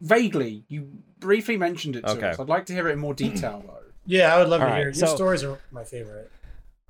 vaguely 0.00 0.64
you 0.68 0.88
briefly 1.20 1.56
mentioned 1.56 1.94
it 1.96 2.04
to 2.04 2.10
Okay. 2.12 2.28
us. 2.30 2.40
I'd 2.40 2.48
like 2.48 2.66
to 2.66 2.72
hear 2.74 2.88
it 2.88 2.92
in 2.92 2.98
more 2.98 3.14
detail 3.14 3.62
though. 3.66 3.72
Yeah, 4.08 4.32
I 4.34 4.38
would 4.38 4.48
love 4.48 4.60
All 4.60 4.68
to 4.68 4.72
right, 4.72 4.78
hear. 4.78 4.86
Your 4.90 4.94
so- 5.08 5.16
stories 5.16 5.42
are 5.42 5.58
my 5.72 5.82
favorite. 5.82 6.30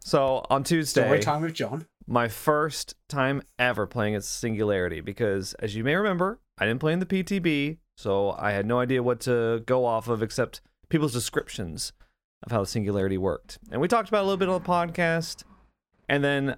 So 0.07 0.47
on 0.49 0.63
Tuesday, 0.63 1.03
Story 1.03 1.19
time 1.19 1.43
with 1.43 1.55
John. 1.55 1.85
my 2.07 2.29
first 2.29 2.95
time 3.09 3.43
ever 3.59 3.89
playing 3.89 4.15
as 4.15 4.25
Singularity 4.25 5.01
because, 5.01 5.55
as 5.55 5.75
you 5.75 5.83
may 5.83 5.97
remember, 5.97 6.39
I 6.59 6.65
didn't 6.65 6.79
play 6.79 6.93
in 6.93 7.01
the 7.01 7.07
PTB, 7.07 7.79
so 7.97 8.31
I 8.39 8.53
had 8.53 8.67
no 8.67 8.79
idea 8.79 9.03
what 9.03 9.19
to 9.23 9.65
go 9.67 9.85
off 9.85 10.07
of 10.07 10.23
except 10.23 10.61
people's 10.91 11.13
descriptions 11.13 11.93
of 12.45 12.53
how 12.53 12.61
the 12.61 12.69
Singularity 12.69 13.19
worked. 13.19 13.59
And 13.73 13.81
we 13.81 13.89
talked 13.89 14.09
about 14.09 14.19
it 14.19 14.21
a 14.21 14.27
little 14.27 14.37
bit 14.37 14.49
on 14.49 14.63
the 14.63 14.69
podcast. 14.69 15.43
And 16.09 16.23
then, 16.23 16.57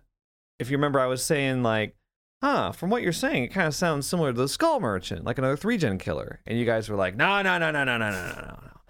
if 0.58 0.70
you 0.70 0.76
remember, 0.76 1.00
I 1.00 1.06
was 1.06 1.24
saying, 1.24 1.62
like, 1.62 1.96
huh, 2.42 2.72
from 2.72 2.90
what 2.90 3.00
you're 3.00 3.14
saying, 3.14 3.44
it 3.44 3.48
kind 3.48 3.66
of 3.66 3.74
sounds 3.74 4.06
similar 4.06 4.34
to 4.34 4.38
the 4.38 4.48
Skull 4.48 4.78
Merchant, 4.78 5.24
like 5.24 5.38
another 5.38 5.56
three 5.56 5.78
gen 5.78 5.96
killer. 5.96 6.40
And 6.46 6.58
you 6.58 6.66
guys 6.66 6.90
were 6.90 6.96
like, 6.96 7.16
no, 7.16 7.40
no, 7.40 7.56
no, 7.56 7.70
no, 7.70 7.82
no, 7.82 7.96
no, 7.96 8.10
no, 8.10 8.22
no, 8.22 8.26
no, 8.26 8.58
no. 8.62 8.80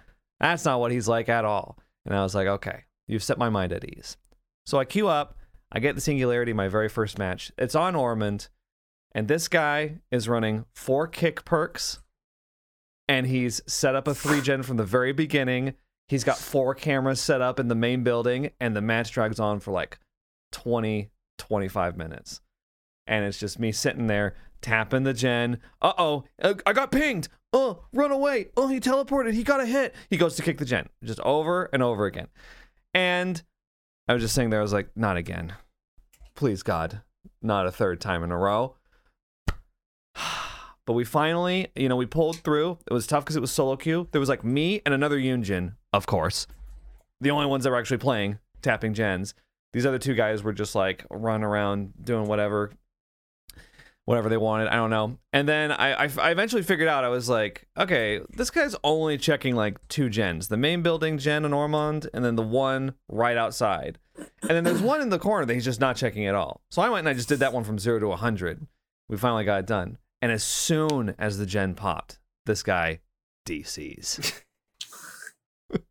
That's 0.40 0.64
not 0.64 0.80
what 0.80 0.90
he's 0.90 1.06
like 1.06 1.28
at 1.28 1.44
all. 1.44 1.78
And 2.04 2.16
I 2.16 2.24
was 2.24 2.34
like, 2.34 2.48
okay, 2.48 2.86
you've 3.06 3.22
set 3.22 3.38
my 3.38 3.50
mind 3.50 3.72
at 3.72 3.84
ease. 3.84 4.16
So 4.68 4.78
I 4.78 4.84
queue 4.84 5.08
up, 5.08 5.34
I 5.72 5.80
get 5.80 5.94
the 5.94 6.00
singularity 6.02 6.52
my 6.52 6.68
very 6.68 6.90
first 6.90 7.18
match. 7.18 7.50
It's 7.56 7.74
on 7.74 7.94
Ormond, 7.94 8.50
and 9.12 9.26
this 9.26 9.48
guy 9.48 10.00
is 10.10 10.28
running 10.28 10.66
four 10.74 11.08
kick 11.08 11.46
perks, 11.46 12.00
and 13.08 13.26
he's 13.26 13.62
set 13.66 13.94
up 13.94 14.06
a 14.06 14.14
three 14.14 14.42
gen 14.42 14.62
from 14.62 14.76
the 14.76 14.84
very 14.84 15.14
beginning. 15.14 15.72
He's 16.06 16.22
got 16.22 16.36
four 16.36 16.74
cameras 16.74 17.18
set 17.18 17.40
up 17.40 17.58
in 17.58 17.68
the 17.68 17.74
main 17.74 18.04
building, 18.04 18.50
and 18.60 18.76
the 18.76 18.82
match 18.82 19.10
drags 19.10 19.40
on 19.40 19.58
for 19.58 19.70
like 19.70 19.98
20, 20.52 21.08
25 21.38 21.96
minutes. 21.96 22.42
And 23.06 23.24
it's 23.24 23.38
just 23.38 23.58
me 23.58 23.72
sitting 23.72 24.06
there 24.06 24.34
tapping 24.60 25.04
the 25.04 25.14
gen. 25.14 25.60
Uh 25.80 25.94
oh, 25.96 26.24
I 26.42 26.74
got 26.74 26.92
pinged. 26.92 27.28
Oh, 27.54 27.84
run 27.94 28.10
away. 28.10 28.50
Oh, 28.54 28.68
he 28.68 28.80
teleported. 28.80 29.32
He 29.32 29.44
got 29.44 29.62
a 29.62 29.66
hit. 29.66 29.94
He 30.10 30.18
goes 30.18 30.36
to 30.36 30.42
kick 30.42 30.58
the 30.58 30.66
gen 30.66 30.90
just 31.02 31.20
over 31.20 31.70
and 31.72 31.82
over 31.82 32.04
again. 32.04 32.28
And 32.92 33.42
I 34.08 34.14
was 34.14 34.22
just 34.22 34.34
sitting 34.34 34.50
there. 34.50 34.60
I 34.60 34.62
was 34.62 34.72
like, 34.72 34.88
not 34.96 35.16
again. 35.16 35.54
Please, 36.34 36.62
God, 36.62 37.02
not 37.42 37.66
a 37.66 37.70
third 37.70 38.00
time 38.00 38.24
in 38.24 38.32
a 38.32 38.38
row. 38.38 38.74
But 40.86 40.94
we 40.94 41.04
finally, 41.04 41.66
you 41.76 41.86
know, 41.90 41.96
we 41.96 42.06
pulled 42.06 42.38
through. 42.38 42.78
It 42.90 42.94
was 42.94 43.06
tough 43.06 43.22
because 43.22 43.36
it 43.36 43.42
was 43.42 43.50
solo 43.50 43.76
queue. 43.76 44.08
There 44.10 44.20
was 44.20 44.30
like 44.30 44.42
me 44.42 44.80
and 44.86 44.94
another 44.94 45.18
Yunjin, 45.18 45.74
of 45.92 46.06
course. 46.06 46.46
The 47.20 47.30
only 47.30 47.44
ones 47.44 47.64
that 47.64 47.70
were 47.70 47.76
actually 47.76 47.98
playing, 47.98 48.38
tapping 48.62 48.94
gens. 48.94 49.34
These 49.74 49.84
other 49.84 49.98
two 49.98 50.14
guys 50.14 50.42
were 50.42 50.54
just 50.54 50.74
like 50.74 51.04
running 51.10 51.44
around 51.44 51.92
doing 52.02 52.26
whatever, 52.26 52.70
whatever 54.08 54.30
they 54.30 54.38
wanted. 54.38 54.68
I 54.68 54.76
don't 54.76 54.88
know. 54.88 55.18
And 55.34 55.46
then 55.46 55.70
I, 55.70 56.04
I, 56.04 56.10
I 56.18 56.30
eventually 56.30 56.62
figured 56.62 56.88
out. 56.88 57.04
I 57.04 57.10
was 57.10 57.28
like, 57.28 57.68
okay, 57.76 58.22
this 58.30 58.48
guy's 58.48 58.74
only 58.82 59.18
checking 59.18 59.54
like 59.54 59.86
two 59.88 60.08
gens: 60.08 60.48
the 60.48 60.56
main 60.56 60.80
building 60.80 61.18
gen 61.18 61.44
in 61.44 61.52
Ormond, 61.52 62.08
and 62.14 62.24
then 62.24 62.34
the 62.34 62.42
one 62.42 62.94
right 63.10 63.36
outside. 63.36 63.98
And 64.16 64.50
then 64.50 64.64
there's 64.64 64.80
one 64.80 65.02
in 65.02 65.10
the 65.10 65.18
corner 65.18 65.44
that 65.44 65.52
he's 65.52 65.66
just 65.66 65.78
not 65.78 65.96
checking 65.96 66.26
at 66.26 66.34
all. 66.34 66.62
So 66.70 66.80
I 66.80 66.88
went 66.88 67.00
and 67.00 67.10
I 67.10 67.12
just 67.12 67.28
did 67.28 67.40
that 67.40 67.52
one 67.52 67.64
from 67.64 67.78
zero 67.78 68.00
to 68.00 68.10
hundred. 68.12 68.66
We 69.10 69.18
finally 69.18 69.44
got 69.44 69.60
it 69.60 69.66
done. 69.66 69.98
And 70.22 70.32
as 70.32 70.42
soon 70.42 71.14
as 71.18 71.36
the 71.36 71.44
gen 71.44 71.74
popped, 71.74 72.18
this 72.46 72.62
guy 72.62 73.00
DCs. 73.46 74.40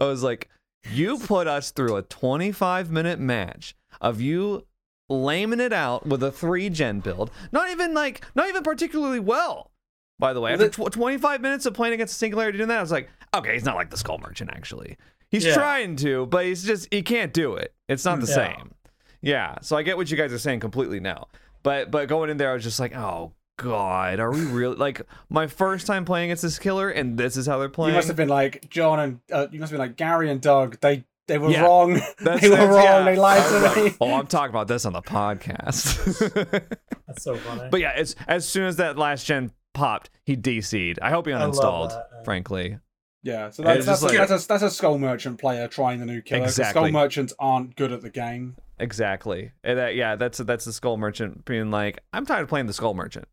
I 0.00 0.04
was 0.04 0.22
like, 0.22 0.48
you 0.92 1.18
put 1.18 1.48
us 1.48 1.72
through 1.72 1.96
a 1.96 2.02
25 2.02 2.92
minute 2.92 3.18
match 3.18 3.74
of 4.00 4.20
you 4.20 4.64
laming 5.08 5.60
it 5.60 5.72
out 5.72 6.06
with 6.06 6.22
a 6.22 6.32
three 6.32 6.68
gen 6.70 7.00
build. 7.00 7.30
Not 7.52 7.70
even 7.70 7.94
like, 7.94 8.24
not 8.34 8.48
even 8.48 8.62
particularly 8.62 9.20
well. 9.20 9.70
By 10.18 10.32
the 10.32 10.40
way, 10.40 10.52
after 10.52 10.68
tw- 10.68 10.92
25 10.92 11.40
minutes 11.40 11.66
of 11.66 11.74
playing 11.74 11.94
against 11.94 12.16
Singularity 12.18 12.58
doing 12.58 12.68
that, 12.68 12.78
I 12.78 12.82
was 12.82 12.92
like, 12.92 13.10
okay, 13.34 13.54
he's 13.54 13.64
not 13.64 13.74
like 13.76 13.90
the 13.90 13.96
Skull 13.96 14.18
Merchant 14.18 14.50
actually. 14.50 14.96
He's 15.30 15.44
Yeah. 15.44 15.54
trying 15.54 15.96
to, 15.96 16.26
but 16.26 16.44
he's 16.44 16.62
just 16.64 16.86
he 16.92 17.02
can't 17.02 17.32
do 17.32 17.54
it. 17.54 17.74
It's 17.88 18.04
not 18.04 18.20
the 18.20 18.26
Yeah. 18.28 18.34
same. 18.56 18.74
Yeah, 19.20 19.56
so 19.62 19.76
I 19.76 19.82
get 19.82 19.96
what 19.96 20.10
you 20.10 20.16
guys 20.16 20.32
are 20.32 20.38
saying 20.38 20.60
completely 20.60 21.00
now. 21.00 21.28
But 21.62 21.90
but 21.90 22.08
going 22.08 22.30
in 22.30 22.36
there, 22.36 22.50
I 22.50 22.54
was 22.54 22.62
just 22.62 22.78
like, 22.78 22.94
oh 22.94 23.32
god, 23.56 24.20
are 24.20 24.30
we 24.30 24.44
really 24.44 24.76
like 24.76 25.00
my 25.30 25.46
first 25.46 25.86
time 25.86 26.04
playing 26.04 26.26
against 26.26 26.42
this 26.42 26.58
killer, 26.58 26.90
and 26.90 27.18
this 27.18 27.36
is 27.36 27.46
how 27.46 27.58
they're 27.58 27.68
playing? 27.68 27.94
You 27.94 27.98
must 27.98 28.08
have 28.08 28.16
been 28.16 28.28
like 28.28 28.68
John 28.70 29.00
and 29.00 29.20
uh, 29.32 29.46
you 29.50 29.58
must 29.58 29.72
have 29.72 29.78
been 29.80 29.86
like 29.88 29.96
Gary 29.96 30.30
and 30.30 30.40
Doug. 30.40 30.78
They 30.80 31.04
they 31.26 31.38
were 31.38 31.50
Yeah. 31.50 31.62
wrong. 31.62 31.94
That's- 31.94 32.40
they 32.42 32.50
were 32.50 32.56
that's- 32.56 32.68
wrong. 32.74 32.84
yeah. 32.84 33.02
They 33.04 33.16
lied 33.16 33.42
to 33.48 33.58
like, 33.60 33.76
me. 33.76 33.92
oh, 34.00 34.14
I'm 34.14 34.26
talking 34.26 34.50
about 34.50 34.68
this 34.68 34.84
on 34.84 34.92
the 34.92 35.02
podcast. 35.02 36.76
That's 37.06 37.22
so 37.22 37.36
funny. 37.36 37.68
but 37.70 37.80
yeah, 37.80 37.92
as 37.94 38.14
as 38.28 38.46
soon 38.48 38.66
as 38.66 38.76
that 38.76 38.98
last 38.98 39.26
gen 39.26 39.52
popped, 39.72 40.10
he 40.24 40.36
DC'd. 40.36 40.98
I 41.00 41.10
hope 41.10 41.26
he 41.26 41.32
uninstalled. 41.32 41.90
that, 41.90 42.24
frankly, 42.24 42.78
Yeah, 43.22 43.50
so 43.50 43.62
It's 43.62 43.86
that's 43.86 43.86
just 43.86 43.86
that's, 43.86 44.02
a, 44.02 44.06
like- 44.18 44.28
that's 44.28 44.44
a 44.44 44.48
that's 44.48 44.62
a 44.62 44.70
skull 44.70 44.98
merchant 44.98 45.40
player 45.40 45.66
trying 45.68 46.00
the 46.00 46.06
new 46.06 46.20
killer. 46.22 46.42
'cause 46.42 46.58
Exactly. 46.58 46.90
Skull 46.90 46.90
merchants 46.92 47.32
aren't 47.38 47.76
good 47.76 47.92
at 47.92 48.02
the 48.02 48.10
game. 48.10 48.56
exactly. 48.78 49.52
And 49.62 49.78
that, 49.78 49.94
yeah, 49.94 50.16
that's 50.16 50.38
that's 50.38 50.64
the 50.64 50.72
skull 50.72 50.96
merchant 50.96 51.44
being 51.44 51.70
like, 51.70 52.00
I'm 52.12 52.26
tired 52.26 52.42
of 52.42 52.48
playing 52.48 52.66
the 52.66 52.72
skull 52.72 52.94
merchant. 52.94 53.26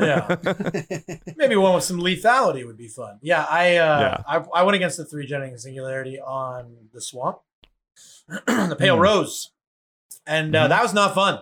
Yeah. 0.00 0.36
Maybe 1.36 1.56
one 1.56 1.74
with 1.74 1.84
some 1.84 1.98
lethality 2.00 2.66
would 2.66 2.76
be 2.76 2.88
fun. 2.88 3.18
Yeah, 3.22 3.44
I 3.48 3.76
uh 3.76 4.22
I, 4.26 4.36
I 4.54 4.62
went 4.62 4.76
against 4.76 4.96
the 4.96 5.04
three 5.04 5.26
genning 5.28 5.58
singularity 5.58 6.18
on 6.20 6.76
the 6.92 7.00
swamp, 7.00 7.38
the 8.28 8.76
pale 8.78 8.96
Hmm. 8.96 9.02
rose, 9.02 9.52
and 10.26 10.54
uh, 10.54 10.66
Mhm. 10.66 10.68
that 10.70 10.82
was 10.82 10.94
not 10.94 11.14
fun. 11.14 11.40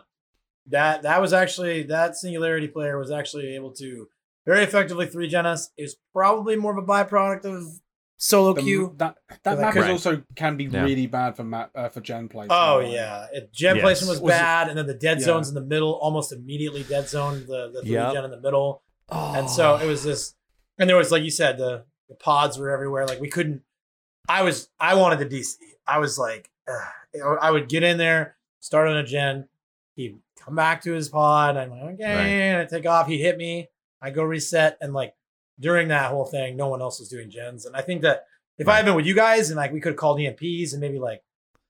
That 0.68 1.03
that 1.03 1.20
was 1.20 1.32
actually 1.32 1.82
that 1.84 2.16
singularity 2.16 2.68
player 2.68 2.99
was 2.99 3.11
actually 3.11 3.55
able 3.55 3.72
to 3.72 4.09
very 4.47 4.62
effectively 4.62 5.07
three 5.07 5.28
gen 5.28 5.47
us. 5.47 5.70
Is 5.76 5.97
probably 6.12 6.57
more 6.57 6.72
of 6.76 6.82
a 6.82 6.86
byproduct 6.86 7.45
of 7.45 7.80
solo 8.24 8.52
The- 8.54 8.62
queue. 8.62 8.94
that 8.98 9.16
that 9.44 9.58
map 9.58 9.76
is 9.76 9.82
Right. 9.82 9.90
also 9.90 10.22
can 10.34 10.56
be 10.56 10.64
Yeah. 10.64 10.82
really 10.84 11.06
bad 11.06 11.36
for 11.36 11.44
map 11.44 11.70
uh, 11.74 11.88
for 11.90 12.00
gen 12.00 12.28
play. 12.28 12.46
Oh 12.50 12.80
yeah, 12.80 13.26
it, 13.32 13.52
gen 13.52 13.76
Yes. 13.76 13.82
placement 13.84 14.10
was, 14.10 14.20
Was 14.20 14.34
it- 14.34 14.38
bad, 14.38 14.68
and 14.68 14.78
then 14.78 14.86
the 14.86 14.94
dead 14.94 15.18
Yeah. 15.20 15.26
zones 15.26 15.48
in 15.50 15.54
the 15.54 15.60
middle, 15.74 15.92
almost 16.06 16.32
immediately 16.32 16.82
dead 16.84 17.08
zone 17.08 17.44
the 17.46 17.70
the 17.74 17.80
three 17.82 17.92
Yep. 17.92 18.12
gen 18.14 18.24
in 18.24 18.30
the 18.30 18.40
middle. 18.40 18.82
and 19.10 19.46
Oh. 19.46 19.50
so 19.58 19.76
it 19.76 19.86
was 19.86 20.02
this 20.02 20.34
and 20.78 20.88
there 20.88 20.96
was 20.96 21.12
like 21.12 21.22
you 21.22 21.30
said 21.30 21.58
the 21.58 21.84
the 22.08 22.14
pods 22.14 22.56
were 22.58 22.70
everywhere 22.70 23.06
like 23.06 23.20
we 23.20 23.28
couldn't 23.28 23.60
i 24.30 24.40
was 24.42 24.70
i 24.80 24.94
wanted 24.94 25.18
the 25.18 25.26
dc 25.26 25.56
i 25.86 25.98
was 25.98 26.18
like 26.18 26.50
ugh. 26.66 27.38
i 27.42 27.50
would 27.50 27.68
get 27.68 27.82
in 27.82 27.98
there 27.98 28.36
start 28.60 28.88
on 28.88 28.96
a 28.96 29.02
gen 29.04 29.46
he'd 29.94 30.18
come 30.42 30.54
back 30.54 30.80
to 30.82 30.92
his 30.92 31.10
pod 31.10 31.54
i'm 31.58 31.70
like 31.70 31.82
okay 31.94 32.14
Right. 32.14 32.26
and 32.26 32.62
i 32.62 32.64
take 32.64 32.86
off 32.86 33.06
he'd 33.06 33.18
hit 33.20 33.36
me 33.36 33.68
i 34.00 34.08
go 34.10 34.22
reset 34.22 34.78
and 34.80 34.94
like 34.94 35.14
during 35.61 35.88
that 35.88 36.11
whole 36.11 36.24
thing 36.24 36.57
no 36.57 36.68
one 36.68 36.80
else 36.82 36.98
was 37.00 37.09
doing 37.09 37.30
gens 37.30 37.64
and 37.66 37.76
i 37.76 37.80
think 37.80 38.02
that 38.02 38.24
if 38.59 38.66
i 38.68 38.72
Right. 38.72 38.76
had 38.78 38.84
been 38.86 38.94
with 38.94 39.07
you 39.07 39.14
guys 39.14 39.50
and 39.50 39.57
like 39.57 39.72
we 39.72 39.80
could 39.80 39.90
have 39.92 39.98
called 39.98 40.18
emps 40.18 40.72
and 40.72 40.80
maybe 40.80 40.98
like 40.98 41.22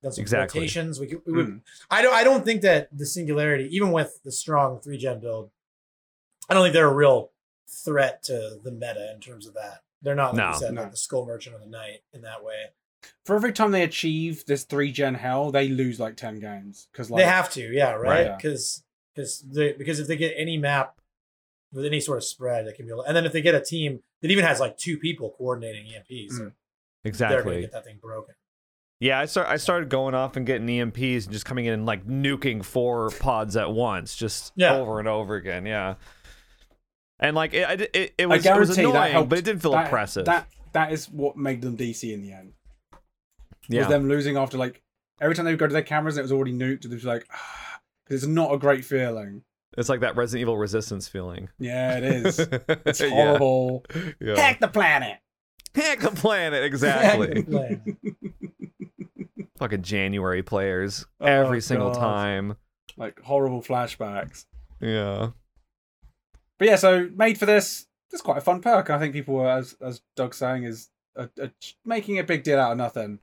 done 0.03 0.13
some 0.13 0.23
Exactly. 0.23 0.61
rotations 0.61 0.99
we, 1.01 1.07
could, 1.09 1.21
we 1.27 1.33
would 1.33 1.47
Mm. 1.47 1.61
I 1.91 2.03
don't. 2.03 2.15
I 2.15 2.25
don't 2.25 2.45
think 2.45 2.61
that 2.63 2.89
the 2.97 3.07
singularity, 3.07 3.75
even 3.75 3.91
with 3.91 4.21
the 4.23 4.33
strong 4.33 4.79
three 4.81 4.99
gen 4.99 5.19
build, 5.21 5.51
I 6.49 6.53
don't 6.55 6.63
think 6.65 6.75
they're 6.75 6.89
a 6.91 6.93
real 6.95 7.31
threat 7.69 8.23
to 8.25 8.59
the 8.63 8.71
meta 8.71 9.13
in 9.15 9.21
terms 9.21 9.47
of 9.47 9.55
that. 9.55 9.83
They're 10.03 10.15
not 10.15 10.35
like 10.35 10.45
No. 10.45 10.49
you 10.51 10.59
said, 10.59 10.75
No. 10.75 10.83
like 10.83 10.91
the 10.91 10.97
skull 10.99 11.25
merchant 11.25 11.55
of 11.55 11.63
the 11.63 11.69
night 11.69 12.01
in 12.13 12.21
that 12.23 12.45
way. 12.45 12.73
For 13.25 13.35
every 13.35 13.53
time 13.53 13.71
they 13.71 13.83
achieve 13.83 14.45
this 14.47 14.65
three 14.65 14.93
gen 14.93 15.15
hell, 15.15 15.51
they 15.51 15.69
lose 15.69 15.99
like 15.99 16.17
ten 16.17 16.39
games 16.39 16.87
because 16.93 17.11
like 17.11 17.23
they 17.23 17.27
have 17.29 17.51
to, 17.53 17.63
yeah, 17.73 17.93
right? 17.93 18.29
Right. 18.29 18.37
Because 18.37 18.83
because 19.15 19.41
they 19.41 19.73
because 19.73 20.01
if 20.01 20.07
they 20.07 20.17
get 20.17 20.35
any 20.37 20.59
map 20.59 21.01
with 21.75 21.85
any 21.85 22.01
sort 22.01 22.17
of 22.19 22.25
spread, 22.25 22.67
that 22.67 22.77
can 22.77 22.87
be. 22.87 22.93
And 23.07 23.15
then 23.17 23.27
if 23.27 23.33
they 23.33 23.43
get 23.43 23.55
a 23.55 23.61
team 23.61 24.01
that 24.23 24.31
even 24.31 24.45
has 24.45 24.61
like 24.61 24.79
two 24.79 24.97
people 24.97 25.35
coordinating 25.37 25.85
EMPs, 25.87 26.33
Mm. 26.33 26.39
they're 26.39 26.45
gonna 26.47 26.53
exactly. 27.05 27.61
get 27.63 27.73
that 27.73 27.85
thing 27.85 27.99
broken. 28.01 28.35
Yeah, 29.01 29.19
I 29.19 29.27
start 29.27 29.49
I 29.49 29.57
started 29.57 29.89
going 29.91 30.15
off 30.15 30.37
and 30.37 30.47
getting 30.47 30.67
EMPs 30.69 31.25
and 31.25 31.33
just 31.33 31.45
coming 31.45 31.67
in 31.67 31.75
and 31.75 31.85
like 31.85 32.07
nuking 32.07 32.65
four 32.65 33.11
pods 33.11 33.57
at 33.57 33.71
once, 33.73 34.17
just 34.17 34.53
Yeah. 34.57 34.77
over 34.77 34.99
and 35.01 35.09
over 35.09 35.35
again. 35.35 35.67
Yeah, 35.67 35.97
and 37.19 37.35
like 37.37 37.53
it, 37.55 37.81
it, 37.81 37.91
it, 37.95 38.15
it 38.19 38.25
I 38.25 38.27
was, 38.27 38.47
it 38.47 38.57
was 38.57 38.77
guarantee 38.77 38.93
that 38.93 39.11
helped. 39.11 39.29
but 39.31 39.39
it 39.41 39.45
did 39.45 39.61
feel 39.61 39.73
that, 39.73 39.87
oppressive. 39.87 40.25
That 40.27 40.47
that 40.73 40.93
is 40.93 41.11
what 41.11 41.37
made 41.37 41.61
them 41.61 41.77
DC 41.77 42.13
in 42.15 42.23
the 42.23 42.33
end. 42.33 42.53
yeah, 43.69 43.81
Was 43.81 43.89
them 43.89 44.09
losing 44.09 44.37
after 44.37 44.57
like 44.57 44.81
every 45.21 45.35
time 45.35 45.45
they 45.45 45.53
would 45.53 45.59
go 45.61 45.67
to 45.67 45.73
their 45.73 45.83
cameras, 45.83 46.17
and 46.17 46.21
it 46.21 46.25
was 46.25 46.33
already 46.33 46.53
nuked. 46.53 46.85
It 46.85 46.91
was 46.91 47.05
like 47.05 47.27
because 48.07 48.23
it's 48.23 48.27
not 48.33 48.55
a 48.55 48.59
great 48.59 48.85
feeling. 48.85 49.43
It's 49.77 49.89
like 49.89 50.01
that 50.01 50.17
Resident 50.17 50.43
Evil 50.43 50.57
Resistance 50.59 51.09
feeling. 51.09 51.49
Yeah, 51.59 51.99
it 51.99 52.05
is. 52.05 52.39
It's 52.87 53.01
horrible. 53.01 53.85
Yeah. 54.21 54.37
Heck 54.39 54.61
the 54.61 54.69
planet. 54.69 55.19
Heck 55.75 56.01
the 56.01 56.11
planet, 56.11 56.63
exactly. 56.73 57.43
Like, 57.43 57.81
Fucking 59.59 59.83
January 59.83 60.43
players 60.43 61.07
Oh, 61.21 61.27
every 61.27 61.61
single 61.61 61.91
God. 61.93 62.01
time. 62.01 62.57
Like 62.97 63.21
horrible 63.21 63.63
flashbacks. 63.63 64.47
Yeah. 64.81 65.31
But 66.59 66.69
yeah, 66.69 66.77
so 66.77 67.09
made 67.15 67.39
for 67.39 67.47
this. 67.47 67.87
It's 68.13 68.23
quite 68.23 68.39
a 68.39 68.43
fun 68.43 68.61
perk. 68.61 68.91
I 68.91 68.99
think 68.99 69.13
people 69.13 69.35
were, 69.35 69.49
as 69.51 69.77
as 69.81 70.01
Doug's 70.17 70.37
saying, 70.37 70.65
is 70.65 70.91
uh 71.17 71.27
uh 71.43 71.49
making 71.85 72.19
a 72.19 72.25
big 72.25 72.43
deal 72.45 72.59
out 72.61 72.73
of 72.73 72.79
nothing. 72.79 73.19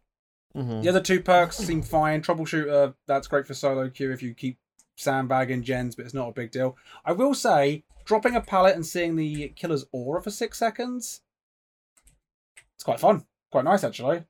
Mhm. 0.56 0.84
The 0.84 0.90
other 0.90 1.00
two 1.02 1.22
perks 1.22 1.56
seem 1.58 1.82
fine. 1.82 2.22
Troubleshooter, 2.22 2.94
that's 3.08 3.28
great 3.28 3.48
for 3.48 3.54
solo 3.54 3.90
queue 3.90 4.12
if 4.12 4.22
you 4.22 4.34
keep 4.34 4.58
sandbagging 5.02 5.64
gens, 5.64 5.96
but 5.96 6.06
it's 6.06 6.14
not 6.14 6.30
a 6.30 6.34
big 6.34 6.52
deal. 6.52 6.78
I 7.06 7.12
will 7.12 7.34
say, 7.34 7.84
dropping 8.06 8.36
a 8.36 8.42
pallet 8.42 8.76
and 8.76 8.86
seeing 8.86 9.16
the 9.16 9.50
killer's 9.50 9.86
aura 9.92 10.22
for 10.22 10.30
six 10.32 10.58
seconds, 10.58 11.22
it's 12.76 12.84
quite 12.84 13.00
fun. 13.00 13.26
Quite 13.52 13.66
nice, 13.66 13.84
actually. 13.84 14.24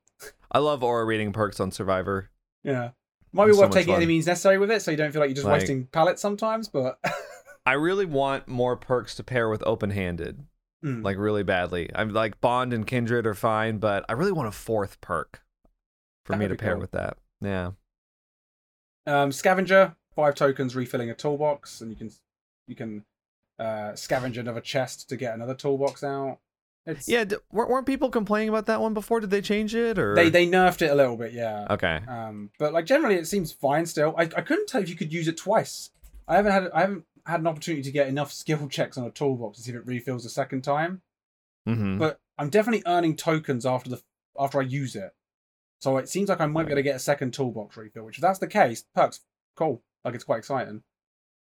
I 0.52 0.60
love 0.60 0.84
aura 0.84 1.06
reading 1.06 1.32
perks 1.32 1.60
on 1.60 1.72
Survivor. 1.72 2.30
Yeah. 2.64 2.92
Might 3.34 3.48
be 3.48 3.54
so 3.54 3.60
worth 3.62 3.70
much 3.70 3.74
taking 3.76 3.94
fun. 3.94 4.02
any 4.02 4.08
means 4.08 4.28
necessary 4.28 4.58
with 4.58 4.72
it, 4.72 4.82
so 4.82 4.92
you 4.92 4.98
don't 4.98 5.12
feel 5.12 5.22
like 5.22 5.30
you're 5.30 5.36
just 5.36 5.48
Like- 5.48 5.60
wasting 5.62 5.86
pallets 5.88 6.22
sometimes, 6.22 6.68
but. 6.68 7.00
I 7.66 7.74
really 7.74 8.06
want 8.06 8.48
more 8.48 8.76
perks 8.76 9.16
to 9.16 9.24
pair 9.24 9.48
with 9.50 9.64
open 9.66 9.92
handed. 9.92 10.46
Mm. 10.84 11.04
like 11.04 11.16
really 11.18 11.44
badly. 11.44 11.92
I'm 11.94 12.10
like 12.10 12.42
Bond 12.42 12.74
and 12.74 12.88
Kindred 12.88 13.28
are 13.28 13.36
fine, 13.36 13.78
but 13.78 14.04
I 14.10 14.14
really 14.14 14.32
want 14.32 14.48
a 14.48 14.52
fourth 14.52 15.00
perk 15.00 15.44
for 16.26 16.34
That 16.34 16.40
me 16.40 16.48
to 16.48 16.56
pair 16.56 16.72
cool. 16.74 16.82
with 16.82 16.90
that. 16.94 17.18
Yeah. 17.40 17.74
Um, 19.06 19.32
Scavenger, 19.32 19.96
five 20.16 20.36
tokens 20.36 20.76
refilling 20.76 21.10
a 21.10 21.16
toolbox, 21.16 21.82
and 21.82 21.90
you 21.90 21.98
can 21.98 22.12
you 22.68 22.76
can 22.76 23.06
uh, 23.60 23.94
scavenge 23.94 24.38
another 24.38 24.62
chest 24.62 25.10
to 25.10 25.18
get 25.18 25.34
another 25.34 25.56
toolbox 25.56 26.04
out. 26.04 26.40
It's, 26.86 27.08
Yeah, 27.08 27.26
d- 27.26 27.36
weren't 27.52 27.70
weren't 27.70 27.86
people 27.86 28.10
complaining 28.10 28.50
about 28.50 28.66
that 28.66 28.82
one 28.82 28.94
before? 28.94 29.20
Did 29.20 29.30
they 29.30 29.42
change 29.42 29.76
it 29.76 30.00
or 30.00 30.16
they 30.16 30.30
they 30.30 30.48
nerfed 30.48 30.82
it 30.82 30.92
a 30.92 30.96
little 30.96 31.16
bit, 31.16 31.34
yeah. 31.34 31.68
Okay. 31.70 32.02
Um, 32.08 32.50
but 32.58 32.74
like 32.74 32.86
generally, 32.86 33.16
it 33.16 33.28
seems 33.28 33.52
fine 33.52 33.86
still. 33.86 34.16
I, 34.18 34.24
I 34.24 34.42
couldn't 34.42 34.68
tell 34.68 34.82
if 34.82 34.90
you 34.90 34.96
could 34.96 35.14
use 35.14 35.28
it 35.28 35.38
twice. 35.38 35.92
I 36.28 36.36
haven't 36.36 36.52
had 36.52 36.72
I 36.72 36.82
haven't 36.82 37.06
had 37.26 37.40
an 37.40 37.48
opportunity 37.48 37.84
to 37.84 37.92
get 37.92 38.08
enough 38.08 38.32
skill 38.32 38.68
checks 38.68 38.98
on 38.98 39.06
a 39.06 39.12
toolbox 39.12 39.58
to 39.58 39.64
see 39.64 39.72
if 39.72 39.78
it 39.78 39.86
refills 39.86 40.26
a 40.26 40.30
second 40.30 40.64
time. 40.64 41.02
Mm-hmm. 41.70 42.00
But 42.00 42.20
I'm 42.40 42.50
definitely 42.50 42.84
earning 42.88 43.16
tokens 43.16 43.66
after 43.66 43.92
the 43.92 44.02
after 44.40 44.60
I 44.60 44.64
use 44.64 44.96
it. 44.96 45.12
So 45.82 45.98
it 45.98 46.10
seems 46.10 46.30
like 46.30 46.42
I 46.42 46.48
might 46.48 46.64
be 46.64 46.72
able 46.72 46.80
to 46.80 46.84
get 46.84 46.96
a 46.96 47.00
second 47.00 47.34
toolbox 47.34 47.78
refill. 47.78 48.06
Which 48.06 48.18
if 48.18 48.22
that's 48.24 48.40
the 48.40 48.48
case, 48.48 48.86
perks 48.96 49.20
cool. 49.56 49.84
Like 50.04 50.16
it's 50.16 50.24
quite 50.24 50.40
exciting. 50.40 50.84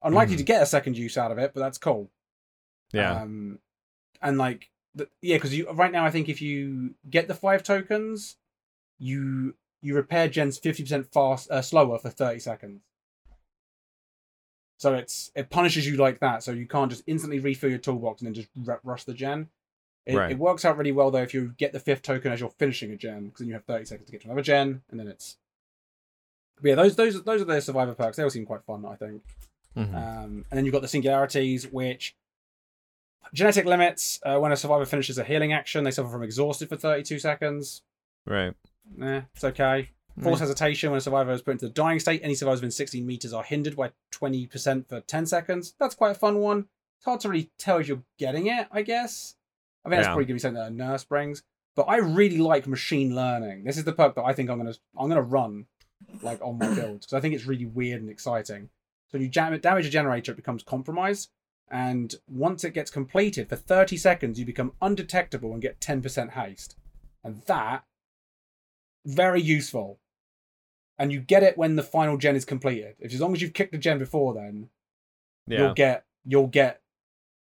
Unlikely 0.03 0.35
Mhm. 0.35 0.39
to 0.39 0.43
get 0.43 0.61
a 0.61 0.65
second 0.65 0.97
use 0.97 1.17
out 1.17 1.31
of 1.31 1.37
it, 1.37 1.53
but 1.53 1.59
that's 1.59 1.77
cool. 1.77 2.09
yeah. 2.91 3.21
Um, 3.21 3.59
and 4.21 4.37
like, 4.37 4.69
the, 4.95 5.07
yeah, 5.21 5.37
because 5.37 5.55
you 5.55 5.69
right 5.71 5.91
now, 5.91 6.05
I 6.05 6.11
think 6.11 6.27
if 6.29 6.41
you 6.41 6.95
get 7.09 7.27
the 7.27 7.35
five 7.35 7.63
tokens, 7.63 8.37
you 8.97 9.55
you 9.81 9.95
repair 9.95 10.27
gens 10.27 10.57
fifty 10.57 10.83
percent 10.83 11.11
fast 11.13 11.49
uh, 11.51 11.61
slower 11.61 11.97
for 11.99 12.09
thirty 12.09 12.39
seconds. 12.39 12.81
So 14.77 14.93
it's 14.93 15.31
it 15.35 15.49
punishes 15.49 15.85
you 15.87 15.97
like 15.97 16.19
that, 16.21 16.41
so 16.43 16.51
you 16.51 16.65
can't 16.67 16.89
just 16.89 17.03
instantly 17.05 17.39
refill 17.39 17.69
your 17.69 17.79
toolbox 17.79 18.21
and 18.21 18.27
then 18.27 18.33
just 18.33 18.47
r- 18.67 18.79
rush 18.83 19.03
the 19.03 19.13
gen. 19.13 19.49
It, 20.05 20.15
Right. 20.15 20.31
it 20.31 20.39
works 20.39 20.63
out 20.65 20.77
really 20.77 20.91
well 20.93 21.11
though 21.11 21.21
if 21.21 21.33
you 21.33 21.53
get 21.57 21.73
the 21.73 21.79
fifth 21.79 22.01
token 22.01 22.31
as 22.31 22.39
you're 22.39 22.49
finishing 22.49 22.91
a 22.91 22.95
gen, 22.95 23.25
because 23.25 23.39
then 23.39 23.47
you 23.49 23.53
have 23.55 23.65
thirty 23.65 23.85
seconds 23.85 24.07
to 24.07 24.11
get 24.11 24.21
to 24.21 24.27
another 24.27 24.41
gen, 24.41 24.81
and 24.89 24.99
then 24.99 25.07
it's. 25.07 25.37
But 26.61 26.69
yeah, 26.69 26.75
those 26.75 26.95
those 26.95 27.21
those 27.23 27.41
are 27.41 27.45
the 27.45 27.61
survivor 27.61 27.93
perks. 27.93 28.17
They 28.17 28.23
all 28.23 28.29
seem 28.29 28.45
quite 28.45 28.63
fun, 28.63 28.85
I 28.85 28.95
think. 28.95 29.23
Mhm. 29.77 29.93
Um, 29.95 30.45
and 30.49 30.57
then 30.57 30.65
you've 30.65 30.73
got 30.73 30.81
the 30.81 30.87
singularities, 30.87 31.67
which 31.71 32.15
genetic 33.33 33.65
limits. 33.65 34.19
Uh, 34.25 34.39
when 34.39 34.51
a 34.51 34.57
survivor 34.57 34.85
finishes 34.85 35.17
a 35.17 35.23
healing 35.23 35.53
action, 35.53 35.83
they 35.83 35.91
suffer 35.91 36.09
from 36.09 36.23
exhausted 36.23 36.69
for 36.69 36.75
32 36.77 37.19
seconds. 37.19 37.81
right. 38.25 38.53
Yeah, 38.97 39.21
it's 39.35 39.43
okay. 39.43 39.89
Force 40.21 40.37
Mm. 40.37 40.41
hesitation. 40.41 40.89
When 40.91 40.97
a 40.97 41.01
survivor 41.01 41.31
is 41.31 41.41
put 41.43 41.51
into 41.51 41.67
the 41.67 41.71
dying 41.73 41.99
state, 41.99 42.21
any 42.23 42.33
survivors 42.33 42.59
within 42.61 42.71
16 42.71 43.05
meters 43.05 43.33
are 43.33 43.43
hindered 43.43 43.75
by 43.75 43.91
20% 44.11 44.89
for 44.89 44.99
10 45.01 45.25
seconds. 45.27 45.75
That's 45.79 45.93
quite 45.95 46.11
a 46.11 46.15
fun 46.15 46.39
one. 46.39 46.67
It's 46.97 47.05
hard 47.05 47.19
to 47.21 47.29
really 47.29 47.51
tell 47.59 47.77
if 47.77 47.87
you're 47.87 48.03
getting 48.17 48.47
it, 48.47 48.67
I 48.71 48.81
guess. 48.81 49.35
I 49.85 49.89
think 49.89 49.97
that's 49.99 50.07
probably 50.07 50.25
going 50.25 50.27
to 50.27 50.33
be 50.33 50.39
something 50.39 50.61
that 50.61 50.71
a 50.71 50.75
nurse 50.75 51.03
brings. 51.03 51.43
But 51.75 51.83
I 51.83 51.97
really 51.97 52.39
like 52.39 52.65
machine 52.67 53.15
learning. 53.15 53.63
This 53.63 53.77
is 53.77 53.83
the 53.85 53.93
perk 53.93 54.15
that 54.15 54.23
I 54.25 54.33
think 54.33 54.49
I'm 54.49 54.57
gonna 54.57 54.73
I'm 54.97 55.07
gonna 55.07 55.21
run 55.21 55.67
like 56.21 56.41
on 56.41 56.57
my 56.57 56.73
build 56.73 57.01
because 57.01 57.13
I 57.13 57.19
think 57.19 57.33
it's 57.35 57.45
really 57.45 57.65
weird 57.65 58.01
and 58.01 58.09
exciting. 58.09 58.69
So 59.07 59.17
when 59.17 59.21
you 59.23 59.29
jam 59.29 59.57
damage 59.59 59.85
a 59.85 59.89
generator, 59.89 60.31
it 60.31 60.35
becomes 60.35 60.63
compromised, 60.63 61.29
and 61.69 62.13
once 62.27 62.63
it 62.63 62.73
gets 62.73 62.91
completed 62.91 63.49
for 63.49 63.55
30 63.55 63.97
seconds, 63.97 64.39
you 64.39 64.45
become 64.45 64.73
undetectable 64.81 65.51
and 65.53 65.61
get 65.61 65.79
10% 65.79 66.31
haste, 66.31 66.75
and 67.23 67.41
that 67.47 67.83
very 69.05 69.41
useful. 69.41 69.99
And 70.97 71.11
you 71.13 71.21
get 71.21 71.43
it 71.43 71.57
when 71.57 71.75
the 71.77 71.83
final 71.83 72.17
gen 72.17 72.35
is 72.35 72.43
completed. 72.43 72.95
If 72.99 73.13
as 73.13 73.21
long 73.21 73.33
as 73.33 73.41
you've 73.41 73.53
kicked 73.53 73.71
the 73.71 73.77
gen 73.77 73.99
before 73.99 74.33
then, 74.33 74.69
Yeah. 75.47 75.59
you'll 75.59 75.73
get 75.73 76.05
you'll 76.25 76.47
get 76.47 76.81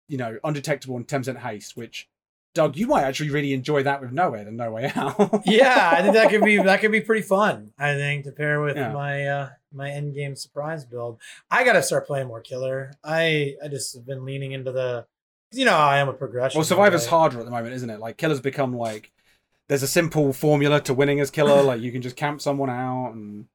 you 0.07 0.17
know 0.17 0.37
undetectable 0.43 0.95
and 0.95 1.07
10% 1.07 1.37
haste, 1.37 1.75
which 1.75 2.07
Doug, 2.53 2.75
you 2.75 2.87
might 2.87 3.03
actually 3.03 3.29
really 3.29 3.53
enjoy 3.53 3.83
that 3.83 4.01
with 4.01 4.11
NOED 4.11 4.47
and 4.47 4.57
No 4.57 4.71
Way 4.71 4.91
Out. 4.95 5.41
yeah, 5.45 5.91
I 5.93 6.01
think 6.01 6.13
that 6.15 6.29
could 6.29 6.43
be 6.43 6.57
that 6.63 6.81
could 6.81 6.91
be 6.91 7.01
pretty 7.01 7.21
fun. 7.21 7.71
I 7.79 7.95
think 7.95 8.25
to 8.25 8.31
pair 8.31 8.61
with 8.61 8.75
Yeah. 8.75 8.91
my 8.91 9.25
uh 9.25 9.49
my 9.73 9.89
end 9.89 10.13
game 10.15 10.35
surprise 10.35 10.83
build. 10.83 11.19
I 11.49 11.63
gotta 11.63 11.81
start 11.81 12.05
playing 12.07 12.27
more 12.27 12.41
killer. 12.41 12.91
I 13.03 13.55
I 13.63 13.67
just 13.69 13.95
have 13.95 14.05
been 14.05 14.25
leaning 14.25 14.51
into 14.51 14.71
the 14.71 15.05
you 15.51 15.63
know 15.65 15.77
I 15.77 15.99
am 15.99 16.09
a 16.09 16.13
progression. 16.13 16.59
Well, 16.59 16.65
Survivor's 16.65 17.05
guy. 17.05 17.09
harder 17.11 17.39
at 17.39 17.45
the 17.45 17.51
moment, 17.51 17.73
isn't 17.75 17.89
it? 17.89 17.99
Like 17.99 18.17
Killer's 18.17 18.41
become 18.41 18.75
like 18.75 19.11
there's 19.69 19.83
a 19.83 19.87
simple 19.87 20.33
formula 20.33 20.81
to 20.81 20.93
winning 20.93 21.21
as 21.21 21.31
Killer. 21.31 21.61
like 21.63 21.79
you 21.81 21.91
can 21.93 22.01
just 22.01 22.17
camp 22.17 22.41
someone 22.41 22.69
out, 22.69 23.11
and 23.13 23.45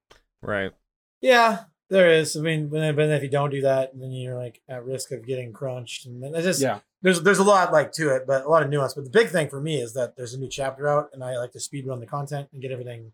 Right. 0.42 0.72
Yeah, 1.20 1.64
there 1.90 2.10
is. 2.10 2.36
I 2.36 2.40
mean, 2.40 2.68
but 2.68 2.80
then, 2.80 2.94
but 2.96 3.06
then 3.06 3.16
if 3.16 3.22
you 3.22 3.28
don't 3.28 3.50
do 3.50 3.60
that, 3.62 3.92
then 3.98 4.10
you're 4.12 4.36
like 4.36 4.60
at 4.68 4.84
risk 4.84 5.12
of 5.12 5.26
getting 5.26 5.52
crunched, 5.52 6.06
and 6.06 6.22
then 6.22 6.34
it's 6.34 6.44
just 6.44 6.60
yeah, 6.60 6.80
there's 7.02 7.22
there's 7.22 7.38
a 7.38 7.44
lot 7.44 7.72
like 7.72 7.92
to 7.92 8.14
it, 8.14 8.26
but 8.26 8.44
a 8.44 8.48
lot 8.48 8.62
of 8.62 8.70
nuance. 8.70 8.94
But 8.94 9.04
the 9.04 9.10
big 9.10 9.28
thing 9.28 9.48
for 9.48 9.60
me 9.60 9.80
is 9.80 9.94
that 9.94 10.16
there's 10.16 10.34
a 10.34 10.38
new 10.38 10.48
chapter 10.48 10.88
out, 10.88 11.10
and 11.12 11.22
I 11.24 11.36
like 11.38 11.52
to 11.52 11.60
speed 11.60 11.86
run 11.86 12.00
the 12.00 12.06
content 12.06 12.48
and 12.52 12.60
get 12.62 12.70
everything 12.72 13.12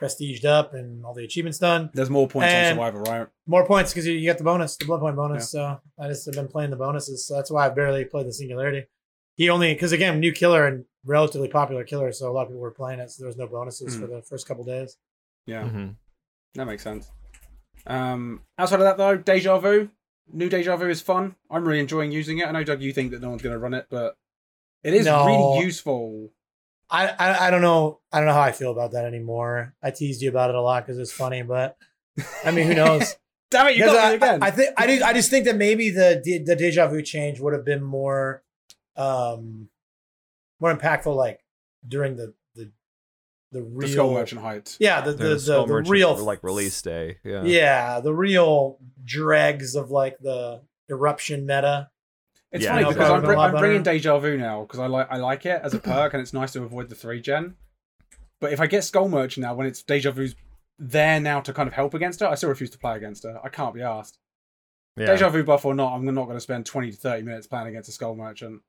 prestiged 0.00 0.46
up 0.46 0.72
and 0.72 1.04
all 1.04 1.12
the 1.12 1.24
achievements 1.24 1.58
done. 1.58 1.90
there's 1.92 2.08
more 2.08 2.26
points 2.26 2.48
And- 2.52 2.78
on 2.78 2.90
Survivor, 2.90 3.02
right? 3.02 3.26
More 3.46 3.66
points 3.66 3.92
because 3.92 4.06
you, 4.06 4.14
you 4.14 4.22
get 4.22 4.38
the 4.38 4.44
bonus, 4.44 4.76
the 4.78 4.86
blood 4.86 5.00
point 5.00 5.14
bonus. 5.14 5.50
So 5.50 5.78
I 5.98 6.08
just 6.08 6.24
have 6.24 6.34
been 6.34 6.48
playing 6.48 6.70
the 6.70 6.76
bonuses. 6.76 7.26
So 7.26 7.34
that's 7.34 7.50
why 7.50 7.66
I've 7.66 7.74
barely 7.76 8.06
played 8.06 8.26
the 8.26 8.32
singularity. 8.32 8.86
He 9.36 9.50
only 9.50 9.74
because 9.74 9.92
again, 9.92 10.18
new 10.18 10.32
killer 10.32 10.66
and 10.66 10.86
relatively 11.04 11.48
popular 11.48 11.84
killer, 11.84 12.12
so 12.12 12.30
a 12.30 12.32
lot 12.32 12.42
of 12.42 12.48
people 12.48 12.62
were 12.62 12.70
playing 12.70 12.98
it. 13.00 13.10
So 13.10 13.22
there 13.22 13.26
was 13.28 13.36
no 13.36 13.46
bonuses 13.46 13.94
Hmm. 13.94 14.00
for 14.00 14.06
the 14.06 14.22
first 14.22 14.46
couple 14.48 14.64
days. 14.64 14.96
Yeah, 15.46 15.64
Mhm. 15.64 15.96
that 16.54 16.64
makes 16.66 16.82
sense. 16.82 17.10
Um, 17.86 18.42
outside 18.58 18.80
of 18.80 18.84
that 18.86 18.96
though, 18.96 19.16
Deja 19.16 19.58
Vu, 19.58 19.90
new 20.32 20.48
Deja 20.48 20.76
Vu 20.76 20.88
is 20.88 21.00
fun. 21.00 21.36
I'm 21.50 21.66
really 21.66 21.80
enjoying 21.80 22.12
using 22.12 22.38
it. 22.38 22.46
I 22.46 22.52
know 22.52 22.64
Doug, 22.64 22.82
you 22.82 22.92
think 22.92 23.10
that 23.12 23.20
no 23.22 23.30
one's 23.30 23.42
going 23.42 23.54
to 23.54 23.58
run 23.58 23.74
it, 23.74 23.86
but 23.90 24.16
it 24.82 24.94
is 24.94 25.06
No. 25.06 25.26
really 25.26 25.64
useful. 25.64 26.30
I, 26.92 27.08
I 27.08 27.46
I 27.46 27.50
don't 27.50 27.62
know 27.62 28.00
I 28.12 28.18
don't 28.18 28.26
know 28.26 28.34
how 28.34 28.40
I 28.40 28.52
feel 28.52 28.72
about 28.72 28.92
that 28.92 29.04
anymore. 29.04 29.74
I 29.82 29.90
teased 29.92 30.22
you 30.22 30.28
about 30.28 30.50
it 30.50 30.56
a 30.56 30.60
lot 30.60 30.84
because 30.84 30.98
it's 30.98 31.12
funny, 31.12 31.42
but 31.42 31.76
I 32.44 32.50
mean, 32.50 32.66
who 32.66 32.74
knows? 32.74 33.16
Damn 33.52 33.68
it, 33.68 33.76
you 33.76 33.84
got 33.84 33.96
I, 33.96 34.08
me 34.10 34.14
again. 34.16 34.42
I, 34.42 34.46
I 34.46 34.50
think 34.50 34.70
I 34.76 34.86
do, 34.86 35.02
I 35.04 35.12
just 35.12 35.30
think 35.30 35.44
that 35.46 35.56
maybe 35.56 35.90
the 35.90 36.20
the 36.44 36.56
deja 36.56 36.88
vu 36.88 37.00
change 37.02 37.38
would 37.40 37.52
have 37.52 37.64
been 37.64 37.82
more 37.82 38.42
um 38.96 39.68
more 40.60 40.74
impactful 40.74 41.14
like 41.14 41.40
during 41.86 42.16
the 42.16 42.34
the 43.52 43.58
the 43.60 43.64
real 43.64 43.80
the 43.80 43.88
Skull 43.92 44.12
Merchant 44.14 44.40
Heights. 44.40 44.76
yeah 44.80 45.00
the 45.00 45.12
the, 45.12 45.16
There's 45.24 45.46
the, 45.46 45.64
the 45.64 45.74
real 45.82 46.16
like 46.24 46.42
release 46.44 46.80
day. 46.82 47.18
Yeah. 47.24 47.42
yeah 47.44 48.00
the 48.00 48.14
real 48.14 48.78
dregs 49.04 49.74
of 49.74 49.90
like 49.90 50.18
the 50.20 50.62
eruption 50.88 51.46
meta 51.46 51.90
It's 52.52 52.64
Yeah, 52.64 52.72
funny 52.72 52.82
no, 52.84 52.88
because 52.90 53.10
I'm, 53.10 53.22
br- 53.22 53.36
I'm 53.36 53.56
bringing. 53.56 53.82
Deja 53.82 54.18
Vu 54.18 54.36
now 54.36 54.62
because 54.62 54.78
I 54.80 54.86
like 54.86 55.08
I 55.10 55.16
like 55.16 55.46
it 55.46 55.60
as 55.64 55.74
a 55.74 55.78
perk 55.78 56.14
and 56.14 56.20
it's 56.22 56.32
nice 56.32 56.52
to 56.52 56.62
avoid 56.62 56.88
the 56.88 56.94
three 56.94 57.20
gen. 57.20 57.54
But 58.40 58.52
if 58.52 58.60
I 58.60 58.66
get 58.66 58.84
Skull 58.84 59.08
Merchant 59.08 59.44
now, 59.44 59.54
when 59.54 59.66
it's 59.66 59.82
Deja 59.82 60.10
Vu's 60.12 60.34
there 60.78 61.20
now 61.20 61.40
to 61.42 61.52
kind 61.52 61.66
of 61.66 61.74
help 61.74 61.92
against 61.94 62.20
her, 62.20 62.26
I 62.26 62.34
still 62.36 62.48
refuse 62.48 62.70
to 62.70 62.78
play 62.78 62.96
against 62.96 63.24
her. 63.24 63.38
I 63.44 63.48
can't 63.50 63.74
be 63.74 63.82
asked. 63.82 64.16
Yeah. 64.96 65.06
Deja 65.06 65.28
Vu 65.28 65.44
buff 65.44 65.64
or 65.66 65.74
not, 65.74 65.94
I'm 65.94 66.04
not 66.06 66.24
going 66.24 66.36
to 66.36 66.40
spend 66.40 66.64
20 66.66 66.90
to 66.92 66.96
30 66.96 67.22
minutes 67.22 67.46
playing 67.46 67.66
against 67.68 67.88
a 67.90 67.92
Skull 67.92 68.14
Merchant. 68.16 68.62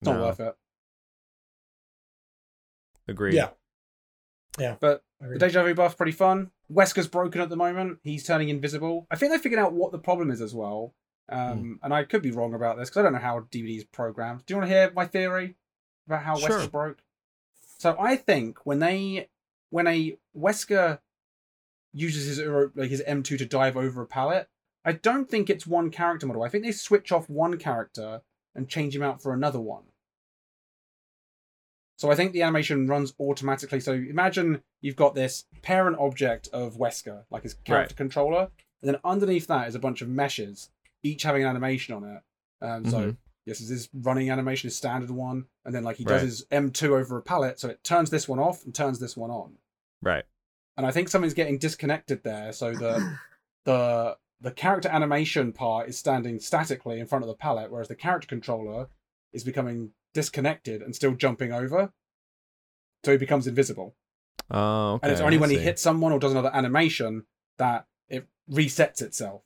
It's 0.00 0.06
not 0.08 0.16
No. 0.18 0.22
worth 0.26 0.40
it. 0.40 0.54
Agreed. 3.08 3.34
Yeah. 3.34 3.48
But 4.80 5.02
the 5.20 5.38
Deja 5.38 5.62
Vu 5.62 5.74
buff 5.74 5.96
pretty 5.96 6.12
fun. 6.12 6.50
Wesker's 6.72 7.08
broken 7.08 7.40
at 7.40 7.48
the 7.48 7.56
moment. 7.56 7.98
He's 8.02 8.24
turning 8.24 8.48
invisible. 8.48 9.06
I 9.10 9.16
think 9.16 9.32
they 9.32 9.38
figured 9.38 9.60
out 9.60 9.72
what 9.72 9.92
the 9.92 9.98
problem 9.98 10.30
is 10.30 10.40
as 10.40 10.54
well. 10.54 10.94
Um, 11.28 11.80
And 11.82 11.92
I 11.92 12.04
could 12.04 12.22
be 12.22 12.30
wrong 12.30 12.54
about 12.54 12.76
this 12.78 12.88
because 12.88 13.00
I 13.00 13.02
don't 13.04 13.12
know 13.12 13.18
how 13.18 13.40
DBD 13.40 13.78
is 13.78 13.84
programmed. 13.84 14.46
Do 14.46 14.54
you 14.54 14.58
want 14.58 14.70
to 14.70 14.74
hear 14.74 14.92
my 14.94 15.06
theory 15.06 15.56
about 16.06 16.22
how 16.22 16.36
Sure. 16.36 16.50
Wesker 16.50 16.70
broke? 16.70 16.98
So 17.78 17.96
I 17.98 18.16
think 18.16 18.64
when 18.64 18.78
they 18.78 19.28
when 19.70 19.86
a 19.86 20.16
Wesker 20.36 21.00
uses 21.92 22.38
his 22.38 22.48
like 22.74 22.90
his 22.90 23.02
M2 23.02 23.38
to 23.38 23.44
dive 23.46 23.76
over 23.76 24.02
a 24.02 24.06
pallet, 24.06 24.48
I 24.84 24.92
don't 24.92 25.28
think 25.28 25.50
it's 25.50 25.66
one 25.66 25.90
character 25.90 26.26
model. 26.26 26.42
I 26.42 26.48
think 26.48 26.64
they 26.64 26.72
switch 26.72 27.10
off 27.10 27.28
one 27.28 27.58
character 27.58 28.22
and 28.54 28.68
change 28.68 28.94
him 28.94 29.02
out 29.02 29.20
for 29.20 29.32
another 29.32 29.60
one. 29.60 29.84
So 31.96 32.10
I 32.10 32.14
think 32.14 32.32
the 32.32 32.42
animation 32.42 32.86
runs 32.86 33.14
automatically. 33.18 33.80
So 33.80 33.92
imagine 33.94 34.62
you've 34.82 34.96
got 34.96 35.14
this 35.14 35.46
parent 35.62 35.96
object 35.98 36.48
of 36.52 36.76
Wesker, 36.76 37.24
like 37.30 37.42
his 37.42 37.54
character 37.54 37.94
controller, 37.94 38.50
and 38.82 38.88
then 38.92 39.00
underneath 39.04 39.46
that 39.46 39.66
is 39.68 39.74
a 39.74 39.78
bunch 39.78 40.02
of 40.02 40.08
meshes, 40.08 40.70
each 41.02 41.22
having 41.22 41.42
an 41.42 41.48
animation 41.48 41.94
on 41.94 42.04
it. 42.04 42.22
Um, 42.64 42.84
so 42.84 42.98
Mhm. 42.98 43.16
yes, 43.46 43.60
is 43.60 43.68
his 43.70 43.88
running 43.94 44.30
animation 44.30 44.68
is 44.68 44.76
standard 44.76 45.10
one, 45.10 45.46
and 45.64 45.74
then 45.74 45.84
like 45.84 45.96
he 45.96 46.04
does 46.04 46.20
Right. 46.20 46.26
his 46.26 46.46
M2 46.50 46.94
over 46.96 47.16
a 47.16 47.22
pallet, 47.22 47.58
so 47.58 47.68
it 47.68 47.82
turns 47.82 48.10
this 48.10 48.28
one 48.28 48.38
off 48.38 48.64
and 48.64 48.74
turns 48.74 48.98
this 48.98 49.16
one 49.16 49.30
on. 49.30 49.56
Right. 50.02 50.24
And 50.76 50.84
I 50.86 50.90
think 50.90 51.08
something's 51.08 51.32
getting 51.34 51.56
disconnected 51.58 52.22
there, 52.22 52.52
so 52.52 52.76
that 52.76 53.18
the 53.64 54.18
the 54.42 54.52
character 54.52 54.90
animation 54.90 55.50
part 55.50 55.88
is 55.88 55.96
standing 55.96 56.38
statically 56.38 57.00
in 57.00 57.06
front 57.06 57.24
of 57.24 57.28
the 57.28 57.34
palette, 57.34 57.70
whereas 57.70 57.88
the 57.88 57.96
character 57.96 58.28
controller 58.28 58.90
is 59.32 59.44
becoming 59.44 59.92
disconnected 60.16 60.82
and 60.82 60.96
still 60.96 61.14
jumping 61.14 61.52
over. 61.52 61.92
So 63.04 63.12
he 63.12 63.18
becomes 63.18 63.46
invisible. 63.46 63.94
Oh, 64.50 64.94
okay. 64.94 65.00
And 65.04 65.12
it's 65.12 65.20
only 65.20 65.36
I 65.36 65.40
when 65.40 65.50
he 65.50 65.58
hits 65.58 65.82
someone 65.82 66.12
or 66.12 66.18
does 66.18 66.32
another 66.32 66.50
animation 66.52 67.26
that 67.58 67.86
it 68.08 68.26
resets 68.50 69.02
itself. 69.02 69.42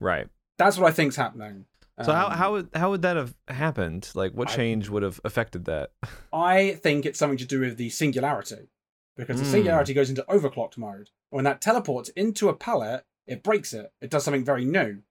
Right. 0.00 0.28
That's 0.58 0.76
what 0.78 0.88
I 0.88 0.92
think's 0.92 1.16
happening. 1.16 1.66
So 2.02 2.12
how 2.12 2.26
Um, 2.26 2.32
how 2.32 2.52
would 2.52 2.68
how 2.74 2.90
would 2.90 3.02
that 3.02 3.16
have 3.16 3.34
happened? 3.48 4.10
Like, 4.14 4.32
what 4.32 4.50
I- 4.50 4.56
change 4.56 4.88
would 4.88 5.02
have 5.02 5.20
affected 5.24 5.64
that? 5.66 5.92
I 6.32 6.72
think 6.82 7.06
it's 7.06 7.18
something 7.18 7.38
to 7.38 7.44
do 7.46 7.60
with 7.60 7.76
the 7.76 7.90
singularity. 7.90 8.68
Because 9.16 9.38
the 9.40 9.46
Mm. 9.46 9.50
singularity 9.50 9.92
goes 9.94 10.08
into 10.08 10.22
overclocked 10.28 10.78
mode. 10.78 11.10
When 11.30 11.44
that 11.44 11.60
teleports 11.60 12.08
into 12.10 12.48
a 12.48 12.54
palette, 12.54 13.04
it 13.26 13.42
breaks 13.42 13.72
it. 13.74 13.92
It 14.00 14.10
does 14.10 14.24
something 14.24 14.44
very 14.44 14.64
new. 14.64 15.02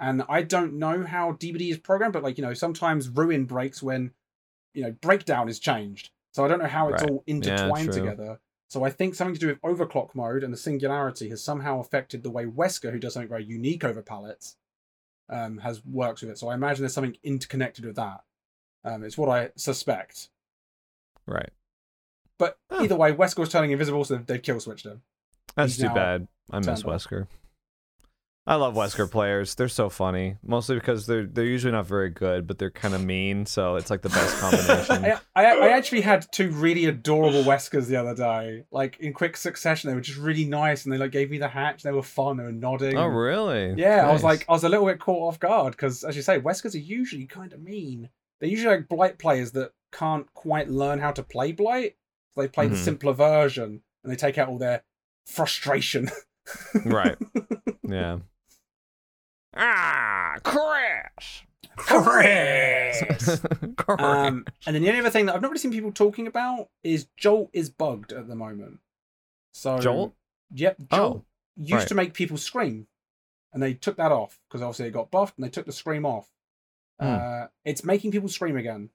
And 0.00 0.22
I 0.28 0.42
don't 0.42 0.74
know 0.78 1.04
how 1.04 1.32
DBD 1.32 1.70
is 1.70 1.78
programmed, 1.78 2.14
but 2.14 2.22
like, 2.22 2.38
you 2.38 2.42
know, 2.46 2.54
sometimes 2.54 3.08
ruin 3.10 3.44
breaks 3.44 3.82
when, 3.82 4.12
you 4.74 4.82
know, 4.82 4.92
breakdown 4.92 5.48
is 5.48 5.58
changed. 5.58 6.10
So 6.32 6.44
I 6.44 6.48
don't 6.48 6.58
know 6.60 6.66
how 6.68 6.88
it's 6.90 7.02
Right. 7.02 7.10
all 7.10 7.24
intertwined 7.26 7.92
true. 7.92 8.02
together. 8.02 8.40
So 8.68 8.84
I 8.84 8.90
think 8.90 9.14
something 9.14 9.34
to 9.34 9.40
do 9.40 9.46
with 9.48 9.60
overclock 9.62 10.14
mode 10.14 10.44
and 10.44 10.52
the 10.52 10.58
singularity 10.58 11.30
has 11.30 11.42
somehow 11.42 11.80
affected 11.80 12.22
the 12.22 12.30
way 12.30 12.44
Wesker, 12.44 12.92
who 12.92 12.98
does 12.98 13.14
something 13.14 13.28
very 13.28 13.44
unique 13.44 13.82
over 13.82 14.02
palettes, 14.02 14.56
um, 15.30 15.58
has 15.58 15.84
works 15.84 16.20
with 16.20 16.30
it. 16.30 16.38
So 16.38 16.48
I 16.48 16.54
imagine 16.54 16.82
there's 16.82 16.92
something 16.94 17.16
interconnected 17.22 17.84
with 17.86 17.96
that. 17.96 18.24
Um, 18.84 19.04
it's 19.04 19.16
what 19.18 19.30
I 19.30 19.50
suspect. 19.56 20.28
Right. 21.26 21.50
But 22.38 22.58
either 22.70 22.94
way, 22.94 23.12
Wesker 23.12 23.38
was 23.38 23.48
turning 23.48 23.72
invisible, 23.72 24.04
so 24.04 24.16
they've 24.18 24.42
kill 24.42 24.60
switched 24.60 24.86
him. 24.86 25.02
That's 25.56 25.76
He's 25.76 25.88
too 25.88 25.94
bad. 25.94 26.28
I 26.50 26.60
miss. 26.60 26.82
Wesker. 26.82 27.26
I 28.48 28.54
love 28.54 28.74
Wesker 28.74 29.10
players. 29.10 29.54
They're 29.54 29.68
so 29.68 29.90
funny, 29.90 30.36
mostly 30.42 30.76
because 30.76 31.06
they're 31.06 31.26
they're 31.26 31.44
usually 31.44 31.72
not 31.72 31.86
very 31.86 32.08
good, 32.08 32.46
but 32.46 32.58
they're 32.58 32.70
kind 32.70 32.94
of 32.94 33.04
mean. 33.04 33.44
So 33.44 33.76
it's 33.76 33.90
like 33.90 34.00
the 34.00 34.08
best 34.08 34.36
combination. 34.40 35.04
I, 35.04 35.18
I, 35.36 35.44
I 35.66 35.68
actually 35.68 36.00
had 36.00 36.26
two 36.32 36.50
really 36.52 36.86
adorable 36.86 37.44
Weskers 37.44 37.88
the 37.88 37.96
other 37.96 38.14
day. 38.14 38.64
Like 38.70 38.98
in 39.00 39.12
quick 39.12 39.36
succession, 39.36 39.90
they 39.90 39.94
were 39.94 40.00
just 40.00 40.18
really 40.18 40.46
nice, 40.46 40.84
and 40.84 40.92
they 40.94 40.96
like 40.96 41.12
gave 41.12 41.30
me 41.30 41.36
the 41.36 41.46
hatch. 41.48 41.82
They 41.82 41.92
were 41.92 42.02
fun. 42.02 42.38
They 42.38 42.44
were 42.44 42.52
nodding. 42.52 42.96
oh, 42.96 43.06
really? 43.08 43.74
Yeah, 43.76 44.08
I 44.08 44.12
was 44.12 44.22
like, 44.24 44.46
I 44.48 44.52
was 44.52 44.64
a 44.64 44.68
little 44.70 44.86
bit 44.86 44.98
caught 44.98 45.28
off 45.28 45.38
guard 45.38 45.72
because, 45.72 46.02
as 46.02 46.16
you 46.16 46.22
say, 46.22 46.40
Weskers 46.40 46.74
are 46.74 46.78
usually 46.78 47.26
kind 47.26 47.52
of 47.52 47.60
mean. 47.60 48.08
They're 48.40 48.48
usually 48.48 48.76
like 48.76 48.88
blight 48.88 49.18
players 49.18 49.52
that 49.52 49.72
can't 49.92 50.32
quite 50.32 50.70
learn 50.70 51.00
how 51.00 51.10
to 51.12 51.22
play 51.22 51.52
blight. 51.52 51.96
So 52.34 52.40
they 52.40 52.48
play 52.48 52.68
the 52.68 52.76
Mhm. 52.76 52.84
simpler 52.84 53.12
version, 53.12 53.82
and 54.02 54.10
they 54.10 54.16
take 54.16 54.38
out 54.38 54.48
all 54.48 54.56
their 54.58 54.84
frustration. 55.26 56.08
right. 56.86 57.18
Yeah. 57.86 58.20
Ah, 59.58 60.36
crash. 60.44 61.46
Chris. 61.76 63.40
Um, 63.88 64.44
and 64.66 64.74
then 64.74 64.82
the 64.82 64.88
only 64.88 65.00
other 65.00 65.10
thing 65.10 65.26
that 65.26 65.34
I've 65.34 65.42
not 65.42 65.48
really 65.50 65.58
seen 65.60 65.70
people 65.72 65.92
talking 65.92 66.26
about 66.26 66.68
is 66.82 67.06
Jolt 67.16 67.50
is 67.52 67.70
bugged 67.70 68.12
at 68.12 68.26
the 68.28 68.34
moment. 68.34 68.80
So 69.52 69.78
Jolt? 69.78 70.14
Yep, 70.54 70.78
Jolt 70.90 70.90
Oh, 70.92 71.24
used 71.56 71.72
right. 71.72 71.88
to 71.88 71.94
make 71.94 72.14
people 72.14 72.36
scream, 72.36 72.86
and 73.52 73.62
they 73.62 73.74
took 73.74 73.96
that 73.96 74.12
off 74.12 74.40
because 74.48 74.62
obviously 74.62 74.86
it 74.86 74.92
got 74.92 75.10
buffed, 75.10 75.36
and 75.38 75.44
they 75.44 75.50
took 75.50 75.66
the 75.66 75.72
scream 75.72 76.04
off. 76.06 76.28
Hmm. 77.00 77.06
Uh, 77.06 77.46
it's 77.64 77.84
making 77.84 78.10
people 78.10 78.28
scream 78.28 78.56
again. 78.56 78.90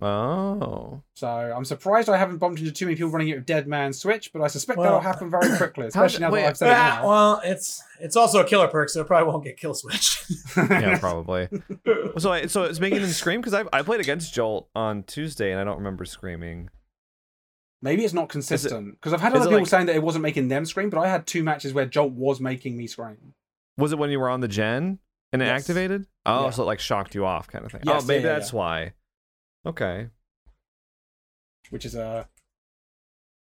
Oh. 0.00 1.02
So 1.14 1.26
I'm 1.28 1.64
surprised 1.64 2.08
I 2.08 2.16
haven't 2.16 2.38
bumped 2.38 2.60
into 2.60 2.72
too 2.72 2.86
many 2.86 2.96
people 2.96 3.10
running 3.10 3.28
it 3.28 3.36
with 3.36 3.46
Dead 3.46 3.66
Man 3.66 3.92
Switch, 3.92 4.32
but 4.32 4.42
I 4.42 4.46
suspect 4.46 4.78
Well, 4.78 4.84
that'll 4.86 5.00
happen 5.00 5.30
very 5.30 5.48
quickly, 5.56 5.86
especially 5.86 6.18
did- 6.18 6.24
now 6.26 6.30
wait, 6.30 6.42
that 6.42 6.48
I've 6.50 6.56
said 6.56 6.68
it 6.70 6.74
Ah, 6.76 6.98
now. 7.02 7.08
well, 7.08 7.40
it's 7.44 7.82
it's 8.00 8.16
also 8.16 8.40
a 8.40 8.44
killer 8.44 8.68
perk, 8.68 8.88
so 8.90 9.00
it 9.00 9.06
probably 9.06 9.30
won't 9.32 9.44
get 9.44 9.56
kill 9.56 9.74
switched. 9.74 10.24
Yeah, 10.56 10.98
probably. 10.98 11.48
so, 12.18 12.32
I- 12.32 12.46
so 12.46 12.64
it's 12.64 12.80
making 12.80 13.00
them 13.00 13.10
scream 13.10 13.40
because 13.40 13.54
I 13.54 13.64
I 13.72 13.82
played 13.82 14.00
against 14.00 14.32
Jolt 14.34 14.68
on 14.74 15.02
Tuesday 15.04 15.50
and 15.52 15.60
I 15.60 15.64
don't 15.64 15.78
remember 15.78 16.04
screaming. 16.04 16.70
Maybe 17.80 18.04
it's 18.04 18.14
not 18.14 18.28
consistent 18.28 18.94
because 18.94 19.12
I've 19.12 19.20
had 19.20 19.32
is 19.34 19.40
other 19.42 19.46
it 19.46 19.50
people 19.50 19.58
like- 19.60 19.68
saying 19.68 19.86
that 19.86 19.96
it 19.96 20.02
wasn't 20.02 20.22
making 20.22 20.48
them 20.48 20.64
scream, 20.64 20.90
but 20.90 20.98
I 20.98 21.08
had 21.08 21.26
two 21.26 21.42
matches 21.44 21.72
where 21.72 21.86
Jolt 21.86 22.12
was 22.12 22.40
making 22.40 22.76
me 22.76 22.86
scream. 22.86 23.34
Was 23.76 23.92
it 23.92 23.98
when 23.98 24.10
you 24.10 24.18
were 24.18 24.28
on 24.28 24.40
the 24.40 24.48
gen 24.48 24.98
and 25.32 25.40
it 25.42 25.44
Yes. 25.46 25.62
activated? 25.62 26.06
Oh, 26.26 26.46
Yeah. 26.46 26.50
so 26.50 26.62
it 26.64 26.66
like 26.66 26.80
shocked 26.80 27.14
you 27.14 27.24
off, 27.24 27.46
kind 27.46 27.64
of 27.64 27.70
thing. 27.70 27.82
Yes, 27.84 28.02
oh, 28.02 28.06
maybe 28.06 28.24
yeah, 28.24 28.30
yeah, 28.30 28.38
that's 28.38 28.52
why. 28.52 28.92
Okay. 29.68 30.08
which 31.70 31.84
is 31.84 31.94
uh 31.94 32.24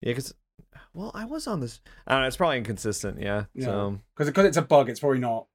Yeah, 0.01 0.11
because 0.11 0.33
well, 0.93 1.11
I 1.13 1.25
was 1.25 1.47
on 1.47 1.59
this. 1.59 1.81
I 2.07 2.13
don't 2.13 2.21
know. 2.21 2.27
It's 2.27 2.37
probably 2.37 2.57
inconsistent. 2.57 3.19
Yeah. 3.19 3.45
Yeah. 3.53 3.65
So 3.65 3.99
because 4.15 4.29
because 4.29 4.45
it's 4.45 4.57
a 4.57 4.61
bug, 4.61 4.89
it's 4.89 4.99
probably 4.99 5.19
not 5.19 5.47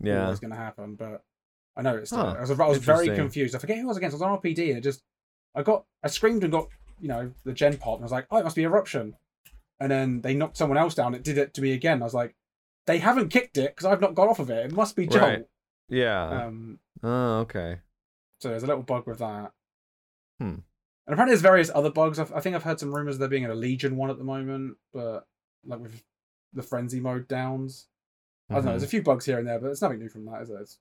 yeah. 0.00 0.24
always 0.24 0.40
going 0.40 0.52
to 0.52 0.56
happen. 0.56 0.94
But 0.94 1.24
I 1.76 1.82
noticed. 1.82 2.12
it. 2.12 2.16
Huh, 2.16 2.34
I 2.36 2.40
was 2.40 2.50
I 2.50 2.66
was 2.66 2.78
very 2.78 3.14
confused. 3.14 3.54
I 3.54 3.58
forget 3.58 3.78
who 3.78 3.84
I 3.84 3.86
was 3.86 3.96
against. 3.96 4.14
I 4.14 4.16
was 4.16 4.22
on 4.22 4.38
RPD, 4.38 4.68
and 4.68 4.78
it 4.78 4.82
just 4.82 5.02
I 5.54 5.62
got 5.62 5.84
I 6.02 6.08
screamed 6.08 6.42
and 6.42 6.52
got 6.52 6.68
you 7.00 7.08
know 7.08 7.32
the 7.44 7.52
gen 7.52 7.76
pot, 7.76 7.94
and 7.94 8.02
I 8.02 8.06
was 8.06 8.12
like, 8.12 8.26
oh, 8.30 8.38
it 8.38 8.44
must 8.44 8.56
be 8.56 8.62
eruption. 8.62 9.16
And 9.78 9.90
then 9.90 10.22
they 10.22 10.34
knocked 10.34 10.56
someone 10.56 10.78
else 10.78 10.94
down. 10.94 11.14
It 11.14 11.24
did 11.24 11.36
it 11.36 11.52
to 11.54 11.62
me 11.62 11.72
again. 11.72 12.00
I 12.00 12.04
was 12.04 12.14
like, 12.14 12.34
they 12.86 12.98
haven't 12.98 13.28
kicked 13.28 13.58
it 13.58 13.74
because 13.74 13.84
I've 13.84 14.00
not 14.00 14.14
got 14.14 14.28
off 14.28 14.38
of 14.38 14.48
it. 14.48 14.66
It 14.66 14.72
must 14.72 14.96
be 14.96 15.06
Jolt. 15.06 15.22
Right. 15.22 15.44
Yeah. 15.88 16.46
Um, 16.46 16.78
oh, 17.02 17.40
okay. 17.40 17.80
so 18.40 18.48
there's 18.48 18.62
a 18.62 18.66
little 18.66 18.82
bug 18.82 19.06
with 19.06 19.18
that. 19.18 19.52
Hmm. 20.40 20.44
And 21.08 21.14
apparently 21.14 21.32
there's 21.32 21.42
various 21.42 21.70
other 21.74 21.90
bugs. 21.90 22.18
I've, 22.18 22.32
I 22.32 22.40
think 22.40 22.56
I've 22.56 22.62
heard 22.64 22.80
some 22.80 22.94
rumors 22.94 23.18
there 23.18 23.28
being 23.28 23.44
a 23.46 23.54
Legion 23.54 23.96
one 23.96 24.10
at 24.10 24.18
the 24.18 24.24
moment, 24.24 24.76
but 24.92 25.26
like 25.64 25.80
with 25.80 26.02
the 26.52 26.62
frenzy 26.62 27.00
mode 27.00 27.28
downs. 27.28 27.86
I 28.50 28.54
don't 28.54 28.64
know. 28.64 28.70
There's 28.72 28.82
a 28.82 28.88
few 28.88 29.02
bugs 29.02 29.24
here 29.26 29.38
and 29.38 29.46
there, 29.46 29.58
but 29.58 29.70
it's 29.70 29.82
nothing 29.82 29.98
new 29.98 30.08
from 30.08 30.24
that, 30.26 30.42
is 30.42 30.50
it? 30.50 30.54
It's 30.60 30.78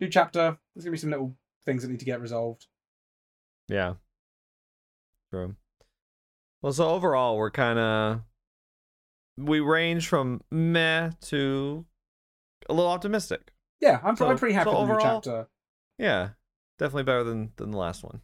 new 0.00 0.08
chapter. 0.08 0.58
There's 0.74 0.84
gonna 0.84 0.92
be 0.92 0.98
some 0.98 1.10
little 1.10 1.36
things 1.66 1.82
that 1.82 1.88
need 1.90 2.00
to 2.00 2.04
get 2.06 2.20
resolved. 2.20 2.66
Yeah. 3.68 3.94
True. 5.30 5.56
Well, 6.62 6.72
so 6.72 6.88
overall, 6.88 7.36
we're 7.36 7.50
kind 7.50 7.78
of 7.78 8.20
we 9.36 9.60
range 9.60 10.06
from 10.08 10.42
meh 10.50 11.10
to 11.22 11.84
a 12.68 12.74
little 12.74 12.90
optimistic. 12.90 13.52
Yeah, 13.80 14.00
I'm, 14.02 14.16
So- 14.16 14.28
I'm 14.28 14.38
pretty 14.38 14.54
happy 14.54 14.70
so 14.70 14.80
with 14.80 14.88
the 14.88 14.94
new 14.94 15.00
chapter. 15.00 15.48
Yeah, 15.98 16.30
definitely 16.78 17.02
better 17.04 17.24
than 17.24 17.52
than 17.56 17.70
the 17.70 17.78
last 17.78 18.02
one. 18.04 18.20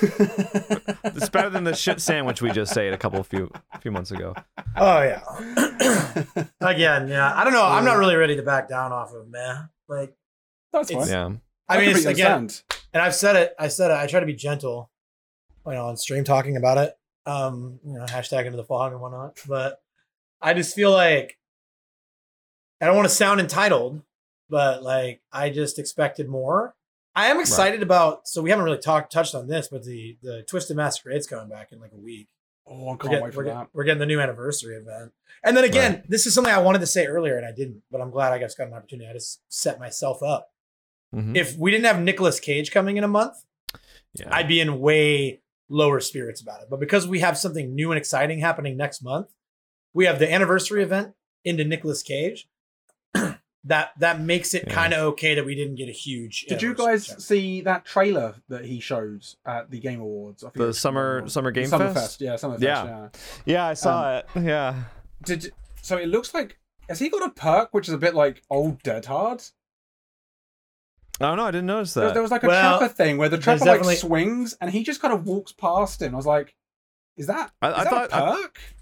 It's 1.04 1.28
better 1.30 1.50
than 1.50 1.64
the 1.64 1.74
shit 1.74 2.00
sandwich 2.00 2.40
we 2.42 2.50
just 2.50 2.76
ate 2.76 2.92
a 2.92 2.98
couple 2.98 3.22
few 3.24 3.50
few 3.80 3.90
months 3.90 4.10
ago. 4.10 4.34
oh 4.76 5.02
yeah. 5.02 5.22
Again, 6.60 7.08
yeah. 7.08 7.32
I 7.34 7.44
don't 7.44 7.52
know. 7.52 7.64
I'm 7.64 7.84
not 7.84 7.98
really 7.98 8.16
ready 8.16 8.36
to 8.36 8.42
back 8.42 8.68
down 8.68 8.92
off 8.92 9.12
of 9.12 9.28
man. 9.28 9.70
Like, 9.88 10.14
That's 10.72 10.92
fine. 10.92 11.08
Yeah. 11.08 11.30
I 11.68 11.78
mean, 11.80 11.90
it's, 11.90 12.06
again, 12.06 12.48
and 12.94 13.02
I've 13.02 13.14
said 13.14 13.36
it. 13.36 13.54
I 13.58 13.68
said 13.68 13.90
it. 13.90 13.94
I 13.94 14.06
try 14.06 14.20
to 14.20 14.26
be 14.26 14.32
gentle, 14.34 14.90
you 15.66 15.72
know, 15.72 15.86
on 15.86 15.96
stream 15.98 16.24
talking 16.24 16.56
about 16.56 16.78
it. 16.78 16.96
Um, 17.26 17.78
you 17.84 17.92
know, 17.92 18.06
hashtag 18.06 18.46
into 18.46 18.56
the 18.56 18.64
fog 18.64 18.92
and 18.92 19.00
whatnot. 19.02 19.38
But 19.46 19.82
I 20.40 20.54
just 20.54 20.74
feel 20.74 20.90
like 20.92 21.36
I 22.80 22.86
don't 22.86 22.96
want 22.96 23.08
to 23.08 23.14
sound 23.14 23.40
entitled, 23.40 24.00
but 24.48 24.82
like 24.82 25.20
I 25.30 25.50
just 25.50 25.78
expected 25.78 26.28
more. 26.28 26.74
I 27.18 27.26
am 27.26 27.40
excited 27.40 27.82
about. 27.82 28.28
So 28.28 28.40
we 28.42 28.50
haven't 28.50 28.64
really 28.64 28.78
talked 28.78 29.12
touched 29.12 29.34
on 29.34 29.48
this, 29.48 29.68
but 29.68 29.84
the 29.84 30.16
the 30.22 30.44
Twisted 30.48 30.76
Masquerade's 30.76 31.26
coming 31.26 31.48
back 31.48 31.72
in 31.72 31.80
like 31.80 31.92
a 31.92 31.96
week. 31.98 32.28
Oh, 32.64 32.88
I 32.88 32.92
We're 32.92 32.96
getting, 32.96 33.24
wait 33.24 33.34
for 33.34 33.38
we're, 33.38 33.44
that. 33.44 33.50
getting, 33.50 33.68
we're 33.72 33.84
getting 33.84 33.98
the 33.98 34.06
new 34.06 34.20
anniversary 34.20 34.76
event. 34.76 35.12
And 35.42 35.56
then 35.56 35.64
again, 35.64 36.04
this 36.08 36.26
is 36.26 36.34
something 36.34 36.52
I 36.52 36.58
wanted 36.58 36.80
to 36.80 36.86
say 36.86 37.06
earlier 37.06 37.36
and 37.36 37.46
I 37.46 37.50
didn't, 37.50 37.82
but 37.90 38.00
I'm 38.00 38.10
glad 38.10 38.32
I 38.32 38.38
just 38.38 38.58
got 38.58 38.68
an 38.68 38.74
opportunity. 38.74 39.08
I 39.08 39.14
just 39.14 39.40
set 39.48 39.80
myself 39.80 40.22
up. 40.22 40.52
Mhm. 41.14 41.34
If 41.36 41.56
we 41.56 41.70
didn't 41.70 41.86
have 41.86 42.00
Nicolas 42.00 42.38
Cage 42.38 42.70
coming 42.70 42.96
in 42.98 43.04
a 43.04 43.08
month, 43.08 43.36
Yeah. 44.14 44.28
I'd 44.30 44.48
be 44.48 44.60
in 44.60 44.80
way 44.80 45.40
lower 45.68 46.00
spirits 46.00 46.40
about 46.40 46.62
it. 46.62 46.68
But 46.70 46.78
because 46.80 47.06
we 47.06 47.20
have 47.20 47.36
something 47.38 47.74
new 47.74 47.90
and 47.90 47.98
exciting 47.98 48.38
happening 48.40 48.76
next 48.76 49.02
month, 49.02 49.28
we 49.94 50.04
have 50.04 50.18
the 50.18 50.30
anniversary 50.32 50.82
event 50.82 51.14
into 51.44 51.64
Nicolas 51.64 52.02
Cage. 52.02 52.48
That 53.64 53.90
that 53.98 54.20
makes 54.20 54.54
it 54.54 54.64
Yeah. 54.66 54.74
kind 54.74 54.94
of 54.94 55.00
okay 55.12 55.34
that 55.34 55.44
we 55.44 55.54
didn't 55.54 55.74
get 55.74 55.88
a 55.88 55.92
huge. 55.92 56.46
Did 56.48 56.62
you 56.62 56.74
guys 56.74 57.06
event. 57.08 57.22
see 57.22 57.60
that 57.62 57.84
trailer 57.84 58.36
that 58.48 58.64
he 58.64 58.80
showed 58.80 59.24
at 59.44 59.70
the 59.70 59.80
Game 59.80 60.00
Awards? 60.00 60.44
I 60.44 60.50
forget 60.50 60.66
the 60.68 60.74
summer 60.74 61.20
one. 61.20 61.28
summer 61.30 61.50
game 61.50 61.66
Summer 61.66 61.92
fest. 61.92 62.20
Yeah, 62.20 62.36
Summer 62.36 62.56
Yeah. 62.60 63.08
Fest. 63.10 63.42
Yeah. 63.46 63.52
Yeah, 63.54 63.66
I 63.66 63.74
saw 63.74 64.08
um, 64.34 64.42
it. 64.42 64.46
Yeah. 64.48 64.82
Did 65.24 65.52
so? 65.82 65.96
It 65.98 66.06
looks 66.06 66.32
like 66.32 66.58
has 66.88 67.00
he 67.00 67.08
got 67.08 67.26
a 67.26 67.30
perk 67.30 67.74
which 67.74 67.88
is 67.88 67.94
a 67.94 67.98
bit 67.98 68.14
like 68.14 68.42
old 68.48 68.82
Dead 68.82 69.06
Hard? 69.06 69.42
I 71.20 71.24
don't 71.26 71.36
know. 71.36 71.46
I 71.46 71.50
didn't 71.50 71.66
notice 71.66 71.94
There, 71.94 72.06
that. 72.06 72.12
there 72.14 72.22
was 72.22 72.30
like 72.30 72.44
a 72.44 72.46
Well, 72.46 72.78
trapper 72.78 72.94
thing 72.94 73.18
where 73.18 73.28
the 73.28 73.36
there's 73.36 73.44
trapper 73.44 73.64
like 73.64 73.78
definitely- 73.80 73.96
swings 73.96 74.56
and 74.60 74.70
he 74.70 74.84
just 74.84 75.00
kind 75.02 75.12
of 75.12 75.26
walks 75.26 75.50
past 75.52 76.00
him. 76.00 76.14
I 76.14 76.16
was 76.16 76.26
like, 76.26 76.54
is 77.16 77.26
that 77.26 77.50
I- 77.60 77.70
is 77.70 77.74
I 77.74 77.84
that 77.84 77.90
thought- 77.90 78.10
a 78.12 78.14
I- 78.24 78.40
perk? 78.42 78.58
I 78.60 78.77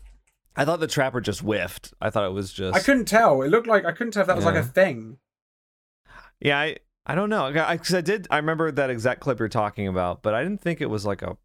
thought 0.65 0.81
the 0.81 0.87
trapper 0.87 1.21
just 1.21 1.41
whiffed. 1.41 1.93
I 2.01 2.11
thought 2.11 2.25
it 2.25 2.33
was 2.33 2.53
just. 2.53 2.75
I, 2.77 2.81
couldn't 2.81 3.05
tell. 3.07 3.43
It 3.43 3.49
looked 3.51 3.67
like 3.67 3.85
I 3.85 3.93
couldn't 3.93 4.13
tell 4.13 4.23
if 4.23 4.27
that 4.29 4.37
was 4.37 4.45
like 4.45 4.55
a 4.57 4.63
thing. 4.63 5.19
Yeah, 6.41 6.59
I 6.59 6.77
I 7.07 7.15
don't 7.15 7.31
know. 7.31 7.53
Because 7.53 7.95
I, 7.95 8.01
did. 8.01 8.27
I 8.31 8.37
remember 8.39 8.71
that 8.73 8.91
exact 8.91 9.21
clip 9.21 9.39
you're 9.39 9.49
talking 9.49 9.87
about, 9.87 10.23
but 10.23 10.35
I 10.35 10.43
didn't 10.43 10.61
think 10.61 10.81
it 10.81 10.91
was 10.91 11.07
like 11.07 11.23
a 11.23 11.37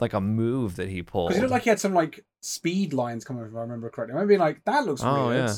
like 0.00 0.12
a 0.12 0.20
move 0.20 0.76
that 0.76 0.88
he 0.88 1.02
pulled. 1.02 1.28
Because 1.28 1.36
he 1.38 1.42
looked 1.42 1.52
like 1.52 1.62
he 1.62 1.70
had 1.70 1.80
some 1.80 1.94
like 1.94 2.24
speed 2.40 2.92
lines 2.92 3.24
coming, 3.24 3.44
if 3.44 3.54
I 3.54 3.60
remember 3.60 3.90
correctly. 3.90 4.12
I 4.12 4.16
remember 4.16 4.28
being 4.28 4.40
like, 4.40 4.64
that 4.64 4.84
looks 4.86 5.02
Oh, 5.02 5.28
weird. 5.28 5.48
yeah. 5.48 5.54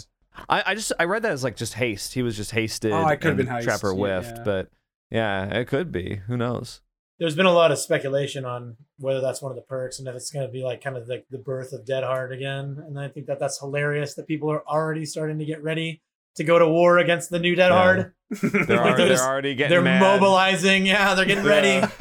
I, 0.49 0.63
I 0.67 0.75
just 0.75 0.93
I 0.99 1.05
read 1.05 1.23
that 1.23 1.33
as 1.33 1.45
like 1.45 1.57
just 1.57 1.75
haste. 1.75 2.15
He 2.15 2.23
was 2.23 2.37
just 2.37 2.53
hasted. 2.53 2.93
Oh, 2.93 3.07
it 3.09 3.21
could 3.21 3.29
have 3.29 3.37
been 3.37 3.47
haste, 3.47 3.67
Trapper 3.67 3.93
yeah, 3.93 3.99
whiffed, 3.99 4.37
yeah. 4.39 4.43
but 4.45 4.71
yeah, 5.11 5.45
it 5.47 5.67
could 5.67 5.91
be. 5.91 6.21
Who 6.27 6.37
knows? 6.37 6.81
There's 7.21 7.37
been 7.37 7.47
a 7.47 7.53
lot 7.53 7.71
of 7.71 7.79
speculation 7.79 8.45
on 8.45 8.77
whether 8.99 9.21
that's 9.21 9.41
one 9.43 9.53
of 9.53 9.57
the 9.57 9.62
perks 9.62 9.99
and 10.01 10.09
if 10.09 10.14
it's 10.16 10.31
going 10.31 10.47
to 10.47 10.51
be 10.53 10.62
like 10.64 10.83
kind 10.83 10.97
of 10.97 11.07
like 11.07 11.27
the 11.31 11.39
birth 11.39 11.73
of 11.75 11.85
Dead 11.87 12.03
Hard 12.03 12.33
again. 12.33 12.83
And 12.87 12.99
I 12.99 13.09
think 13.09 13.27
that 13.27 13.39
that's 13.39 13.61
hilarious 13.61 14.14
that 14.14 14.27
people 14.27 14.51
are 14.51 14.66
already 14.66 15.05
starting 15.05 15.39
to 15.39 15.45
get 15.45 15.62
ready 15.62 16.01
to 16.37 16.45
go 16.45 16.59
to 16.59 16.66
war 16.66 16.97
against 16.99 17.29
the 17.31 17.39
new 17.39 17.55
Dead 17.55 17.68
Yeah. 17.68 17.77
Hard. 17.77 18.12
They're, 18.43 18.51
Like, 18.51 18.71
already, 18.71 18.87
they're 18.89 18.97
they're 18.97 19.09
just- 19.09 19.25
already 19.29 19.55
getting 19.55 19.71
They're 19.71 19.83
mad. 19.83 20.01
mobilizing. 20.01 20.87
Yeah, 20.87 21.14
they're 21.14 21.27
getting 21.27 21.45
ready. 21.45 21.87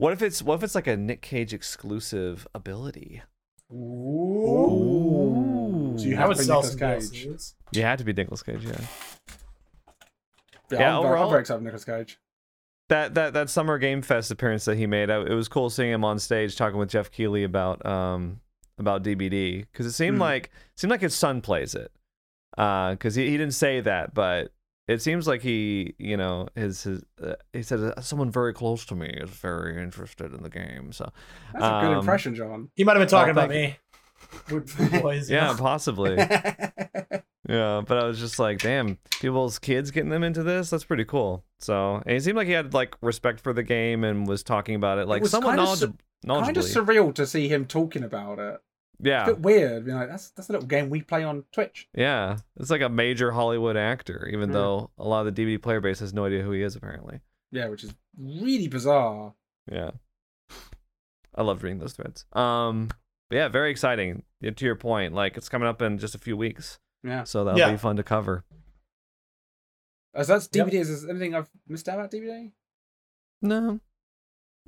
What 0.00 0.12
if 0.12 0.22
it's 0.22 0.40
what 0.42 0.54
if 0.54 0.62
it's 0.62 0.76
like 0.76 0.86
a 0.86 0.96
Nick 0.96 1.22
Cage 1.22 1.52
exclusive 1.52 2.46
ability? 2.54 3.22
Ooh. 4.48 5.96
Do 5.98 6.04
you 6.04 6.14
have 6.14 6.28
would 6.28 6.36
to 6.36 6.42
be 6.42 6.46
sell 6.46 6.62
Nicolas 6.62 7.10
Cage. 7.10 7.26
DLCs. 7.26 7.54
You 7.72 7.82
had 7.82 7.98
to 7.98 8.04
be 8.04 8.12
Nicolas 8.12 8.42
Cage, 8.44 8.64
yeah. 8.64 8.80
Yeah, 10.70 10.80
Yeah, 10.80 10.96
I'm, 10.98 11.02
very, 11.02 11.18
I'm 11.18 11.28
very 11.28 11.40
excited 11.40 11.58
for 11.60 11.64
Nicolas 11.64 11.84
Cage. 11.84 12.18
That 12.88 13.14
that 13.14 13.34
that 13.34 13.50
summer 13.50 13.78
game 13.78 14.00
fest 14.02 14.30
appearance 14.30 14.64
that 14.64 14.76
he 14.78 14.86
made, 14.86 15.10
I, 15.10 15.20
it 15.20 15.34
was 15.34 15.48
cool 15.48 15.68
seeing 15.70 15.90
him 15.92 16.04
on 16.04 16.18
stage 16.18 16.56
talking 16.56 16.78
with 16.78 16.88
Geoff 16.90 17.10
Keighley 17.10 17.44
about 17.44 17.84
um 17.84 18.40
about 18.78 19.02
DBD 19.02 19.66
because 19.70 19.84
it 19.86 19.92
seemed 19.92 20.16
Hmm. 20.16 20.22
like 20.22 20.50
seemed 20.76 20.90
like 20.90 21.00
his 21.02 21.14
son 21.14 21.40
plays 21.42 21.74
it. 21.74 21.92
Uh, 22.56 22.92
because 22.92 23.14
he, 23.14 23.26
he 23.28 23.36
didn't 23.36 23.54
say 23.54 23.80
that, 23.80 24.14
but 24.14 24.52
it 24.88 25.02
seems 25.02 25.28
like 25.28 25.42
he, 25.42 25.94
you 25.98 26.16
know, 26.16 26.48
his 26.54 26.82
his 26.82 27.04
uh, 27.22 27.34
he 27.52 27.62
said 27.62 27.78
"Uh, 27.78 28.00
someone 28.00 28.30
very 28.30 28.54
close 28.54 28.86
to 28.86 28.94
me 28.94 29.06
is 29.08 29.28
very 29.30 29.80
interested 29.82 30.32
in 30.32 30.42
the 30.42 30.48
game. 30.48 30.90
So 30.92 31.10
That's 31.52 31.64
a 31.64 31.80
good 31.82 31.92
Um, 31.92 31.98
impression, 31.98 32.34
John. 32.34 32.70
He 32.74 32.84
might 32.84 32.96
have 32.96 33.00
been 33.00 33.08
talking 33.08 33.36
Oh, 33.36 33.42
about 33.42 33.50
me. 33.50 33.76
We're 34.50 34.64
we're 34.78 35.00
boys. 35.02 35.30
yeah, 35.30 35.54
possibly. 35.58 36.16
Yeah, 37.48 37.82
but 37.86 37.96
I 37.98 38.04
was 38.06 38.18
just 38.18 38.38
like, 38.38 38.58
damn, 38.58 38.98
people's 39.20 39.58
kids 39.58 39.90
getting 39.90 40.10
them 40.10 40.22
into 40.22 40.42
this. 40.42 40.68
That's 40.70 40.84
pretty 40.84 41.06
cool. 41.06 41.44
So, 41.60 41.96
and 42.04 42.10
he 42.12 42.20
seemed 42.20 42.36
like 42.36 42.46
he 42.46 42.52
had 42.52 42.74
like 42.74 42.94
respect 43.00 43.40
for 43.40 43.52
the 43.54 43.62
game 43.62 44.04
and 44.04 44.26
was 44.28 44.42
talking 44.42 44.74
about 44.74 44.98
it 44.98 45.08
like 45.08 45.22
was 45.22 45.30
somewhat 45.30 45.56
knowledge- 45.56 45.78
su- 45.78 45.94
kind 46.26 46.56
of 46.56 46.64
surreal 46.64 47.14
to 47.14 47.26
see 47.26 47.48
him 47.48 47.64
talking 47.64 48.04
about 48.04 48.38
it. 48.38 48.60
yeah, 49.00 49.22
It's 49.22 49.30
a 49.30 49.34
bit 49.34 49.40
weird. 49.42 49.86
You 49.86 49.92
know, 49.94 50.06
that's 50.06 50.28
that's 50.30 50.48
a 50.50 50.52
little 50.52 50.66
game 50.68 50.90
we 50.90 51.00
play 51.00 51.24
on 51.24 51.44
Twitch. 51.52 51.88
yeah. 51.94 52.36
It's 52.60 52.68
like 52.70 52.82
a 52.82 52.88
major 52.90 53.32
Hollywood 53.32 53.76
actor, 53.78 54.28
even 54.30 54.50
Yeah. 54.50 54.54
though 54.54 54.90
a 54.98 55.08
lot 55.08 55.26
of 55.26 55.34
the 55.34 55.42
DBD 55.44 55.62
player 55.62 55.80
base 55.80 56.00
has 56.00 56.12
no 56.12 56.26
idea 56.26 56.42
who 56.42 56.50
he 56.52 56.60
is. 56.62 56.76
Apparently, 56.76 57.20
Yeah, 57.50 57.68
which 57.68 57.82
is 57.82 57.94
really 58.20 58.68
bizarre. 58.68 59.32
yeah. 59.72 59.92
I 61.34 61.42
loved 61.42 61.62
reading 61.62 61.78
those 61.78 61.92
threads. 61.94 62.24
Um, 62.32 62.88
but 63.30 63.36
yeah, 63.36 63.48
very 63.48 63.70
exciting. 63.70 64.24
Yeah, 64.40 64.50
To 64.50 64.64
your 64.64 64.76
point, 64.76 65.14
like 65.14 65.36
it's 65.36 65.48
coming 65.48 65.68
up 65.68 65.80
in 65.82 65.98
just 65.98 66.14
a 66.14 66.18
few 66.18 66.36
weeks, 66.36 66.78
Yeah. 67.04 67.24
so 67.24 67.44
that'll 67.44 67.58
Yeah. 67.58 67.70
be 67.70 67.76
fun 67.78 67.96
to 67.96 68.02
cover. 68.02 68.44
Uh, 70.14 70.24
So 70.24 70.32
that's 70.34 70.48
Yep. 70.52 70.66
DBD. 70.68 70.78
Is 70.80 71.02
there 71.02 71.10
anything 71.10 71.34
I've 71.34 71.48
missed 71.66 71.88
out 71.88 71.98
about 71.98 72.10
DBD? 72.10 72.52
No, 73.42 73.80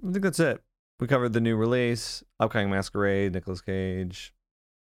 I 0.07 0.13
think 0.13 0.23
that's 0.23 0.39
it. 0.41 0.63
We 1.01 1.07
covered 1.07 1.33
the 1.33 1.41
new 1.41 1.57
release, 1.57 2.23
upcoming 2.39 2.71
Masquerade, 2.71 3.33
Nicolas 3.33 3.61
Cage, 3.61 4.35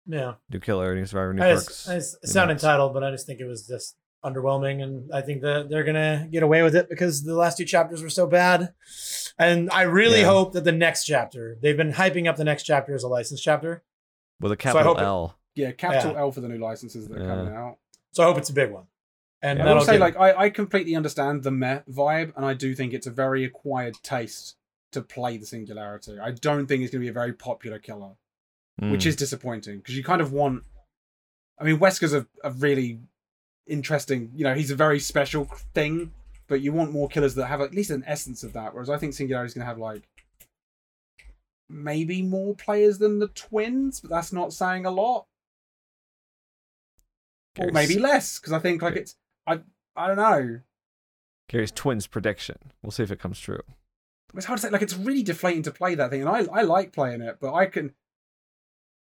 Yeah. 0.05 0.35
New 0.49 0.59
Killer, 0.59 0.95
New 0.95 1.05
Survivor, 1.05 1.33
New 1.33 1.41
I 1.43 1.53
Perks. 1.53 1.65
just, 1.67 1.89
I 1.89 1.95
just 1.95 2.17
New 2.23 2.29
sound 2.29 2.49
Maps. 2.49 2.63
entitled, 2.63 2.93
but 2.93 3.03
I 3.03 3.11
just 3.11 3.25
think 3.25 3.39
it 3.39 3.45
was 3.45 3.67
just 3.67 3.97
underwhelming, 4.23 4.81
and 4.81 5.11
I 5.13 5.21
think 5.21 5.41
that 5.41 5.67
they're 5.69 5.83
gonna 5.83 6.29
get 6.31 6.43
away 6.43 6.61
with 6.63 6.75
it 6.75 6.87
because 6.87 7.23
the 7.23 7.35
last 7.35 7.57
two 7.57 7.65
chapters 7.65 8.01
were 8.01 8.09
so 8.09 8.25
bad. 8.25 8.73
And 9.37 9.69
I 9.71 9.81
really 9.81 10.21
Yeah. 10.21 10.27
hope 10.27 10.53
that 10.53 10.63
the 10.63 10.71
next 10.71 11.03
chapter, 11.03 11.57
they've 11.61 11.75
been 11.75 11.91
hyping 11.93 12.29
up 12.29 12.37
the 12.37 12.45
next 12.45 12.63
chapter 12.63 12.95
as 12.95 13.03
a 13.03 13.09
license 13.09 13.41
chapter, 13.41 13.83
With 14.39 14.51
a 14.53 14.57
capital 14.57 14.93
hope 14.93 14.99
it- 14.99 15.03
L. 15.03 15.37
Yeah, 15.55 15.71
capital 15.71 16.13
Yeah. 16.13 16.19
L 16.19 16.31
for 16.31 16.41
the 16.41 16.47
new 16.49 16.57
licenses 16.57 17.07
that 17.07 17.21
are 17.21 17.27
coming 17.27 17.53
out. 17.53 17.77
so 18.11 18.23
I 18.23 18.27
hope 18.27 18.37
it's 18.37 18.49
a 18.49 18.53
big 18.53 18.71
one. 18.71 18.85
And 19.41 19.59
Yeah, 19.59 19.69
I 19.69 19.73
will 19.73 19.81
say, 19.81 19.97
like, 19.97 20.15
I, 20.17 20.33
I 20.33 20.49
completely 20.49 20.95
understand 20.95 21.43
the 21.43 21.51
meh 21.51 21.81
vibe, 21.89 22.33
and 22.35 22.45
I 22.45 22.53
do 22.53 22.73
think 22.75 22.93
it's 22.93 23.07
a 23.07 23.11
very 23.11 23.43
acquired 23.43 23.95
taste 24.01 24.55
to 24.93 25.01
play 25.01 25.37
the 25.37 25.45
singularity. 25.45 26.17
I 26.19 26.31
don't 26.31 26.65
think 26.67 26.81
it's 26.83 26.91
going 26.91 27.01
to 27.01 27.05
be 27.05 27.09
a 27.09 27.13
very 27.13 27.33
popular 27.33 27.77
killer, 27.79 28.11
which 28.79 29.03
Mm. 29.03 29.07
is 29.07 29.15
disappointing 29.15 29.77
because 29.79 29.97
you 29.97 30.03
kind 30.03 30.21
of 30.21 30.31
want. 30.31 30.63
I 31.59 31.65
mean, 31.65 31.77
Wesker's 31.77 32.13
a, 32.13 32.25
a 32.43 32.51
really 32.51 32.99
interesting, 33.67 34.31
you 34.33 34.43
know, 34.43 34.53
he's 34.55 34.71
a 34.71 34.75
very 34.75 34.99
special 34.99 35.45
thing, 35.73 36.13
but 36.47 36.61
you 36.61 36.71
want 36.73 36.91
more 36.91 37.07
killers 37.09 37.35
that 37.35 37.45
have 37.47 37.61
at 37.61 37.73
least 37.73 37.91
an 37.91 38.03
essence 38.07 38.43
of 38.43 38.53
that. 38.53 38.73
Whereas 38.73 38.89
I 38.89 38.97
think 38.97 39.13
Singularity's 39.13 39.53
going 39.53 39.61
to 39.63 39.67
have, 39.67 39.77
like, 39.77 40.03
maybe 41.69 42.21
more 42.21 42.55
players 42.55 42.97
than 42.97 43.19
the 43.19 43.27
twins, 43.29 43.99
but 43.99 44.09
that's 44.09 44.33
not 44.33 44.53
saying 44.53 44.85
a 44.85 44.91
lot. 44.91 45.25
Or 47.59 47.71
maybe 47.71 47.99
less, 47.99 48.39
because 48.39 48.53
I 48.53 48.59
think, 48.59 48.81
like, 48.81 48.95
it's. 48.95 49.15
I, 49.45 49.59
I 49.95 50.07
don't 50.07 50.17
know. 50.17 50.61
Gary's 51.49 51.71
twins 51.71 52.07
prediction. 52.07 52.57
We'll 52.81 52.91
see 52.91 53.03
if 53.03 53.11
it 53.11 53.19
comes 53.19 53.39
true. 53.39 53.61
it's 54.35 54.45
hard 54.45 54.57
to 54.59 54.67
say. 54.67 54.69
Like 54.71 54.81
it's 54.81 54.95
really 54.95 55.21
deflating 55.21 55.61
to 55.63 55.71
play 55.71 55.93
that 55.95 56.09
thing, 56.09 56.21
and 56.21 56.29
I 56.29 56.45
I 56.51 56.61
like 56.63 56.93
playing 56.93 57.21
it, 57.21 57.37
but 57.39 57.53
I 57.53 57.65
can 57.67 57.93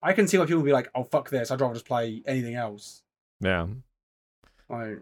I 0.02 0.12
can 0.12 0.28
see 0.28 0.38
why 0.38 0.44
people 0.44 0.58
will 0.58 0.66
be 0.66 0.72
like, 0.72 0.90
"Oh 0.94 1.02
fuck 1.04 1.30
this! 1.30 1.50
I'd 1.50 1.60
rather 1.60 1.74
just 1.74 1.86
play 1.86 2.22
anything 2.26 2.54
else." 2.54 3.02
Yeah. 3.40 3.66
Like, 4.68 5.00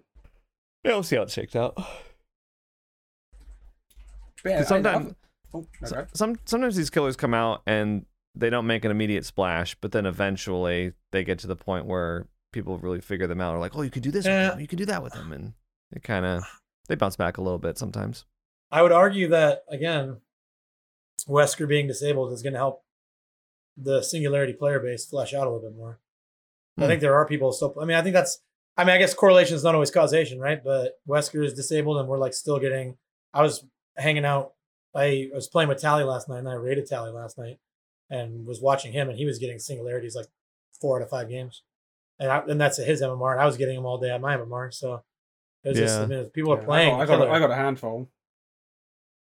Yeah, 0.85 0.93
we'll 0.93 1.03
see 1.03 1.17
how 1.17 1.23
it 1.23 1.31
shakes 1.31 1.57
out. 1.57 1.75
but 4.43 4.51
yeah, 4.51 4.63
sometimes, 4.65 5.15
oh, 5.53 5.67
okay. 5.83 6.05
some 6.15 6.37
sometimes 6.45 6.77
these 6.77 6.91
killers 6.91 7.17
come 7.17 7.35
out 7.35 7.63
and 7.67 8.07
they 8.35 8.51
don't 8.51 8.67
make 8.67 8.85
an 8.85 8.91
immediate 8.91 9.25
splash, 9.25 9.75
but 9.81 9.93
then 9.93 10.07
eventually 10.07 10.93
they 11.13 11.25
get 11.25 11.39
to 11.41 11.47
the 11.47 11.57
point 11.57 11.87
where 11.87 12.27
people 12.55 12.79
really 12.79 13.01
figure 13.03 13.27
them 13.27 13.41
out. 13.41 13.55
Are 13.55 13.59
like, 13.61 13.77
oh, 13.77 13.83
you 13.83 13.91
can 13.91 14.01
do 14.03 14.11
this 14.11 14.25
Yeah. 14.25 14.45
with 14.45 14.51
them, 14.53 14.61
you 14.61 14.67
can 14.69 14.79
do 14.79 14.87
that 14.87 15.03
with 15.03 15.13
them, 15.13 15.33
and 15.33 15.53
it 15.93 16.03
kind 16.03 16.25
of 16.25 16.43
they 16.89 16.95
bounce 16.95 17.17
back 17.17 17.37
a 17.37 17.43
little 17.43 17.59
bit 17.59 17.77
sometimes. 17.77 18.25
I 18.71 18.81
would 18.83 18.93
argue 18.93 19.29
that 19.29 19.65
again, 19.69 20.21
Wesker 21.29 21.67
being 21.69 21.87
disabled 21.87 22.33
is 22.33 22.43
going 22.43 22.53
to 22.53 22.59
help 22.59 22.85
the 23.77 24.03
singularity 24.03 24.53
player 24.53 24.79
base 24.81 25.05
flesh 25.07 25.35
out 25.35 25.47
a 25.47 25.51
little 25.51 25.69
bit 25.69 25.77
more. 25.77 25.99
I 26.79 26.83
Hmm. 26.83 26.89
think 26.89 27.01
there 27.01 27.15
are 27.15 27.27
people 27.27 27.53
still. 27.53 27.75
I 27.81 27.85
mean, 27.85 27.97
I 27.97 28.03
think 28.03 28.15
that's. 28.15 28.41
I 28.77 28.83
mean, 28.85 28.95
I 28.95 28.99
guess 28.99 29.15
correlation 29.15 29.55
is 29.55 29.63
not 29.63 29.75
always 29.75 29.93
causation, 29.93 30.41
right? 30.41 30.63
But 30.63 30.99
Wesker 31.09 31.45
is 31.45 31.55
disabled, 31.55 31.99
and 31.99 32.09
we're 32.09 32.19
like 32.19 32.35
still 32.35 32.59
getting. 32.59 32.97
I 33.33 33.43
was 33.43 33.65
hanging 33.97 34.25
out. 34.25 34.55
I 34.95 35.31
was 35.33 35.49
playing 35.49 35.69
with 35.69 35.81
Tally 35.81 36.03
last 36.05 36.29
night, 36.29 36.39
and 36.39 36.49
I 36.49 36.55
rated 36.55 36.87
Tally 36.87 37.11
last 37.13 37.39
night, 37.39 37.59
and 38.11 38.45
was 38.47 38.61
watching 38.61 38.93
him, 38.93 39.09
and 39.09 39.17
he 39.19 39.25
was 39.25 39.39
getting 39.39 39.59
singularities 39.61 40.17
like 40.17 40.27
four 40.81 40.99
out 40.99 41.03
of 41.05 41.11
five 41.11 41.29
games, 41.29 41.63
and 42.19 42.31
I, 42.31 42.39
and 42.49 42.61
that's 42.61 42.77
his 42.79 43.03
MMR, 43.03 43.33
and 43.33 43.41
I 43.41 43.47
was 43.47 43.57
getting 43.57 43.77
them 43.77 43.87
all 43.87 43.99
day 43.99 44.11
at 44.11 44.21
my 44.21 44.37
MMR. 44.37 44.73
So 44.73 45.03
it 45.65 45.71
was 45.71 45.79
just, 45.79 45.97
I 45.99 46.01
Yeah. 46.03 46.07
mean, 46.07 46.19
if 46.21 46.33
people 46.33 46.53
are 46.53 46.59
Yeah, 46.61 46.65
playing. 46.65 46.95
I 46.95 46.99
got, 46.99 47.03
I 47.03 47.07
got, 47.07 47.17
killer- 47.19 47.31
I 47.33 47.39
got 47.41 47.51
a 47.51 47.55
handful. 47.57 48.11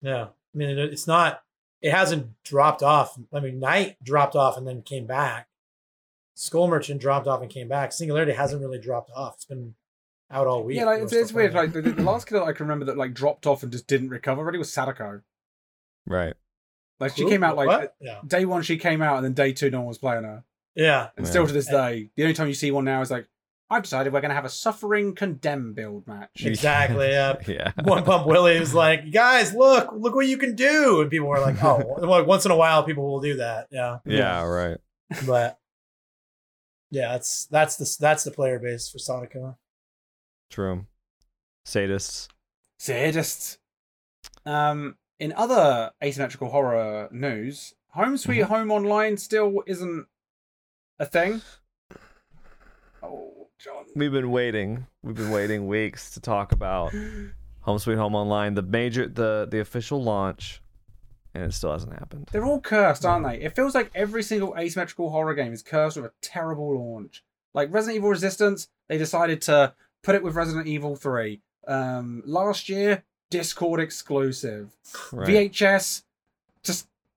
yeah, 0.02 0.24
I 0.24 0.58
mean, 0.58 0.70
it- 0.70 0.92
it's 0.92 1.06
not. 1.06 1.42
It 1.82 1.90
hasn't 1.92 2.42
dropped 2.42 2.82
off. 2.82 3.18
I 3.32 3.40
mean, 3.40 3.58
Knight 3.60 4.02
dropped 4.02 4.34
off 4.34 4.56
and 4.56 4.66
then 4.66 4.82
came 4.82 5.06
back. 5.06 5.48
Skull 6.34 6.68
Merchant 6.68 7.00
dropped 7.00 7.26
off 7.26 7.42
and 7.42 7.50
came 7.50 7.68
back. 7.68 7.92
Singularity 7.92 8.32
hasn't 8.32 8.60
really 8.60 8.78
dropped 8.78 9.10
off. 9.14 9.34
It's 9.36 9.44
been 9.44 9.74
out 10.30 10.46
all 10.46 10.64
week. 10.64 10.76
Yeah, 10.78 10.84
like 10.84 11.02
it's, 11.02 11.12
it's 11.12 11.32
weird. 11.32 11.54
Like 11.54 11.72
the, 11.72 11.82
the 11.82 12.02
last 12.02 12.26
killer 12.26 12.42
I 12.44 12.52
can 12.52 12.66
remember 12.66 12.86
that 12.86 12.96
like 12.96 13.14
dropped 13.14 13.46
off 13.46 13.62
and 13.62 13.70
just 13.70 13.86
didn't 13.86 14.08
recover 14.08 14.44
really 14.44 14.58
was 14.58 14.72
Sadako. 14.72 15.22
Right. 16.06 16.34
Like 16.98 17.14
she 17.14 17.22
Who? 17.22 17.28
came 17.30 17.44
out 17.44 17.56
like 17.56 17.68
uh, 17.68 17.86
yeah, 18.00 18.20
day 18.26 18.44
one 18.46 18.62
she 18.62 18.78
came 18.78 19.02
out 19.02 19.16
and 19.16 19.24
then 19.24 19.34
day 19.34 19.52
two 19.52 19.70
no 19.70 19.78
one 19.80 19.88
was 19.88 19.98
playing 19.98 20.24
her. 20.24 20.44
Yeah. 20.76 21.08
And 21.16 21.26
Yeah. 21.26 21.30
still 21.30 21.46
to 21.46 21.52
this 21.52 21.66
day, 21.66 22.10
the 22.14 22.22
only 22.22 22.34
time 22.34 22.46
you 22.48 22.54
see 22.54 22.70
one 22.70 22.84
now 22.84 23.00
is 23.00 23.10
like, 23.10 23.26
I've 23.68 23.82
decided 23.82 24.12
we're 24.12 24.20
gonna 24.20 24.34
have 24.34 24.44
a 24.44 24.48
suffering 24.48 25.14
condemn 25.16 25.72
build 25.72 26.06
match. 26.06 26.30
Exactly. 26.44 27.08
Yeah. 27.08 27.34
yeah. 27.48 27.72
One 27.82 28.04
Pump 28.04 28.26
Willie 28.26 28.60
was 28.60 28.72
like, 28.74 29.10
"Guys, 29.12 29.52
look, 29.54 29.90
look 29.92 30.14
what 30.14 30.26
you 30.28 30.38
can 30.38 30.54
do," 30.54 31.00
and 31.00 31.10
people 31.10 31.26
were 31.26 31.40
like, 31.40 31.62
"Oh." 31.64 31.96
well, 32.06 32.24
once 32.24 32.44
in 32.44 32.52
a 32.52 32.56
while, 32.56 32.84
people 32.84 33.04
will 33.10 33.20
do 33.20 33.36
that. 33.38 33.66
Yeah, 33.72 33.98
Yeah. 34.04 34.44
Right. 34.44 34.78
but 35.26 35.58
yeah, 36.90 37.12
that's 37.12 37.46
that's 37.46 37.74
the 37.76 37.96
that's 38.00 38.22
the 38.22 38.30
player 38.30 38.58
base 38.60 38.88
for 38.88 38.98
Sadako. 38.98 39.58
True. 40.50 40.86
Sadists. 41.66 42.28
Sadists. 42.80 43.58
Um, 44.44 44.96
in 45.18 45.32
other 45.32 45.90
asymmetrical 46.02 46.50
horror 46.50 47.08
news, 47.10 47.74
Home 47.94 48.16
Sweet 48.16 48.42
Mm-hmm. 48.42 48.52
Home 48.54 48.70
Online 48.70 49.16
still 49.16 49.62
isn't 49.66 50.06
a 50.98 51.06
thing. 51.06 51.42
Oh, 53.02 53.48
John. 53.58 53.84
We've 53.94 54.12
been 54.12 54.30
waiting. 54.30 54.86
We've 55.02 55.14
been 55.14 55.30
waiting 55.30 55.66
weeks 55.66 56.10
to 56.14 56.20
talk 56.20 56.52
about 56.52 56.92
Home 57.60 57.78
Sweet 57.78 57.96
Home 57.96 58.14
Online, 58.14 58.54
the 58.54 58.62
major, 58.62 59.08
the 59.08 59.46
the 59.50 59.60
official 59.60 60.02
launch, 60.02 60.62
and 61.34 61.44
it 61.44 61.52
still 61.52 61.72
hasn't 61.72 61.92
happened. 61.92 62.28
They're 62.32 62.44
all 62.44 62.60
cursed, 62.60 63.04
aren't 63.04 63.26
they? 63.26 63.40
It 63.40 63.54
feels 63.54 63.74
like 63.74 63.90
every 63.94 64.22
single 64.22 64.56
asymmetrical 64.56 65.10
horror 65.10 65.34
game 65.34 65.52
is 65.52 65.62
cursed 65.62 65.96
with 65.96 66.06
a 66.06 66.12
terrible 66.22 66.78
launch. 66.78 67.22
Like 67.54 67.72
Resident 67.72 67.96
Evil 67.96 68.10
Resistance, 68.10 68.68
they 68.88 68.98
decided 68.98 69.40
to 69.42 69.74
put 70.02 70.14
it 70.14 70.22
with 70.22 70.34
Resident 70.34 70.66
Evil 70.66 70.94
3. 70.94 71.40
Um, 71.66 72.22
last 72.26 72.68
year, 72.68 73.02
Discord 73.30 73.80
exclusive. 73.80 74.76
Right. 75.12 75.50
VHS, 75.50 75.50
just 75.52 76.05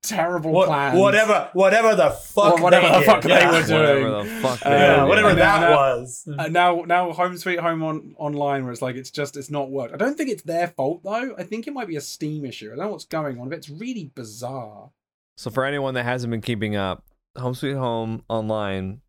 terrible 0.03 0.51
What, 0.51 0.67
plans. 0.67 0.99
whatever, 0.99 1.49
whatever 1.53 1.95
the 1.95 2.09
fuck, 2.09 2.55
Well, 2.55 2.63
whatever 2.63 2.87
they 2.87 2.93
the 2.93 2.99
did. 2.99 3.05
fuck 3.05 3.21
they 3.23 3.45
were 3.45 3.63
doing. 3.65 4.03
Whatever 4.11 4.23
the 4.23 4.29
fuck. 4.41 4.65
Uh, 4.65 4.69
Yeah, 4.69 5.03
whatever 5.03 5.33
that 5.35 5.59
then, 5.59 5.71
uh, 5.71 5.75
was. 5.75 6.27
Uh, 6.37 6.47
now, 6.47 6.83
now, 6.85 7.11
Home 7.11 7.37
Sweet 7.37 7.59
Home 7.59 7.83
on 7.83 8.15
online, 8.17 8.63
where 8.63 8.71
it's 8.71 8.81
like 8.81 8.95
it's 8.95 9.11
just 9.11 9.35
it's 9.37 9.49
not 9.49 9.69
worked. 9.69 9.93
I 9.93 9.97
don't 9.97 10.17
think 10.17 10.29
it's 10.29 10.43
their 10.43 10.67
fault 10.69 11.01
though. 11.03 11.35
I 11.37 11.43
think 11.43 11.67
it 11.67 11.73
might 11.73 11.87
be 11.87 11.95
a 11.95 12.01
Steam 12.01 12.45
issue. 12.45 12.67
I 12.67 12.75
don't 12.75 12.85
know 12.85 12.91
what's 12.91 13.05
going 13.05 13.39
on, 13.39 13.49
but 13.49 13.57
it's 13.57 13.69
really 13.69 14.11
bizarre. 14.15 14.91
So 15.37 15.49
for 15.49 15.65
anyone 15.65 15.93
that 15.93 16.03
hasn't 16.03 16.31
been 16.31 16.41
keeping 16.41 16.75
up, 16.75 17.03
Home 17.37 17.53
Sweet 17.53 17.73
Home 17.75 18.23
Online 18.29 19.01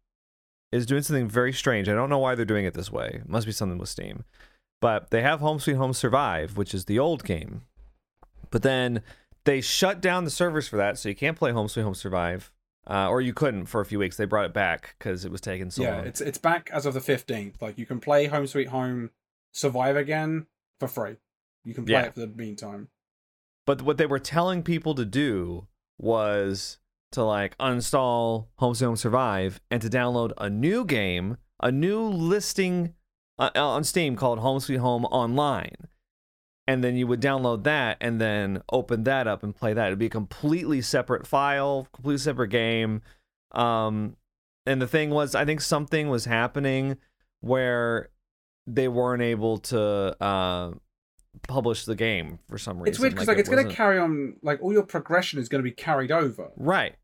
is 0.72 0.86
doing 0.86 1.02
something 1.02 1.28
very 1.28 1.52
strange. 1.52 1.88
I 1.88 1.94
don't 1.94 2.08
know 2.10 2.18
why 2.18 2.34
they're 2.36 2.44
doing 2.44 2.64
it 2.64 2.74
this 2.74 2.92
way. 2.92 3.20
It 3.24 3.28
must 3.28 3.46
be 3.46 3.52
something 3.52 3.78
with 3.78 3.88
Steam. 3.88 4.24
But 4.80 5.10
they 5.10 5.22
have 5.22 5.40
Home 5.40 5.58
Sweet 5.58 5.74
Home 5.74 5.92
Survive, 5.92 6.56
which 6.56 6.72
is 6.72 6.84
the 6.84 6.98
old 6.98 7.24
game. 7.24 7.62
But 8.50 8.62
then 8.62 9.02
they 9.44 9.60
shut 9.60 10.00
down 10.00 10.24
the 10.24 10.30
servers 10.30 10.68
for 10.68 10.76
that, 10.76 10.98
so 10.98 11.08
you 11.08 11.14
can't 11.14 11.36
play 11.38 11.52
Home 11.52 11.68
Sweet 11.68 11.82
Home 11.82 11.94
Survive. 11.94 12.50
uh, 12.88 13.08
or 13.08 13.20
you 13.20 13.32
couldn't 13.34 13.66
for 13.66 13.80
a 13.80 13.84
few 13.86 13.98
weeks. 13.98 14.16
They 14.16 14.24
brought 14.24 14.46
it 14.46 14.54
back 14.54 14.94
because 14.98 15.24
it 15.24 15.30
was 15.30 15.40
taking 15.40 15.70
so 15.70 15.82
yeah, 15.82 15.96
long. 15.96 16.06
it's 16.06 16.20
it's 16.20 16.38
back 16.38 16.70
as 16.72 16.86
of 16.86 16.94
the 16.94 17.00
fifteenth. 17.00 17.60
Like 17.62 17.78
you 17.78 17.86
can 17.86 18.00
play 18.00 18.26
Home 18.26 18.46
Sweet 18.46 18.68
Home 18.68 19.10
Survive 19.52 19.96
again 19.96 20.46
for 20.78 20.88
free. 20.88 21.16
You 21.64 21.74
can 21.74 21.84
play 21.84 21.92
Yeah. 21.92 22.06
it 22.06 22.14
for 22.14 22.20
the 22.20 22.26
meantime. 22.26 22.88
But 23.66 23.82
what 23.82 23.98
they 23.98 24.06
were 24.06 24.18
telling 24.18 24.62
people 24.62 24.94
to 24.94 25.04
do 25.04 25.66
was 25.98 26.78
to 27.12 27.22
like 27.22 27.56
uninstall 27.58 28.46
Home 28.56 28.74
Sweet 28.74 28.86
Home 28.86 28.96
Survive 28.96 29.60
and 29.70 29.82
to 29.82 29.88
download 29.90 30.32
a 30.38 30.48
new 30.48 30.84
game, 30.84 31.36
a 31.62 31.70
new 31.70 32.00
listing 32.00 32.94
uh, 33.38 33.50
on 33.54 33.84
Steam 33.84 34.16
called 34.16 34.38
Home 34.38 34.60
Sweet 34.60 34.78
Home 34.78 35.04
Online. 35.06 35.74
And 36.70 36.84
then 36.84 36.94
you 36.94 37.08
would 37.08 37.20
download 37.20 37.64
that 37.64 37.96
and 38.00 38.20
then 38.20 38.62
open 38.70 39.02
that 39.02 39.26
up 39.26 39.42
and 39.42 39.52
play 39.52 39.74
that. 39.74 39.88
It'd 39.88 39.98
be 39.98 40.06
a 40.06 40.10
completely 40.10 40.80
separate 40.82 41.26
file, 41.26 41.88
completely 41.92 42.18
separate 42.18 42.50
game. 42.50 43.02
Um, 43.50 44.16
and 44.66 44.80
the 44.80 44.86
thing 44.86 45.10
was, 45.10 45.34
I 45.34 45.44
think 45.44 45.62
something 45.62 46.08
was 46.08 46.26
happening 46.26 46.96
where 47.40 48.10
they 48.68 48.86
weren't 48.86 49.20
able 49.20 49.58
to 49.58 50.16
uh, 50.22 50.70
publish 51.48 51.86
the 51.86 51.96
game 51.96 52.38
for 52.48 52.56
some 52.56 52.78
reason. 52.78 52.92
It's 52.92 53.00
weird 53.00 53.14
because 53.14 53.26
like, 53.26 53.38
it 53.38 53.40
it's 53.40 53.48
going 53.48 53.66
to 53.66 53.74
carry 53.74 53.98
on. 53.98 54.36
Like 54.40 54.62
all 54.62 54.72
your 54.72 54.84
progression 54.84 55.40
is 55.40 55.48
going 55.48 55.64
to 55.64 55.68
be 55.68 55.74
carried 55.74 56.12
over. 56.12 56.52
right. 56.56 56.94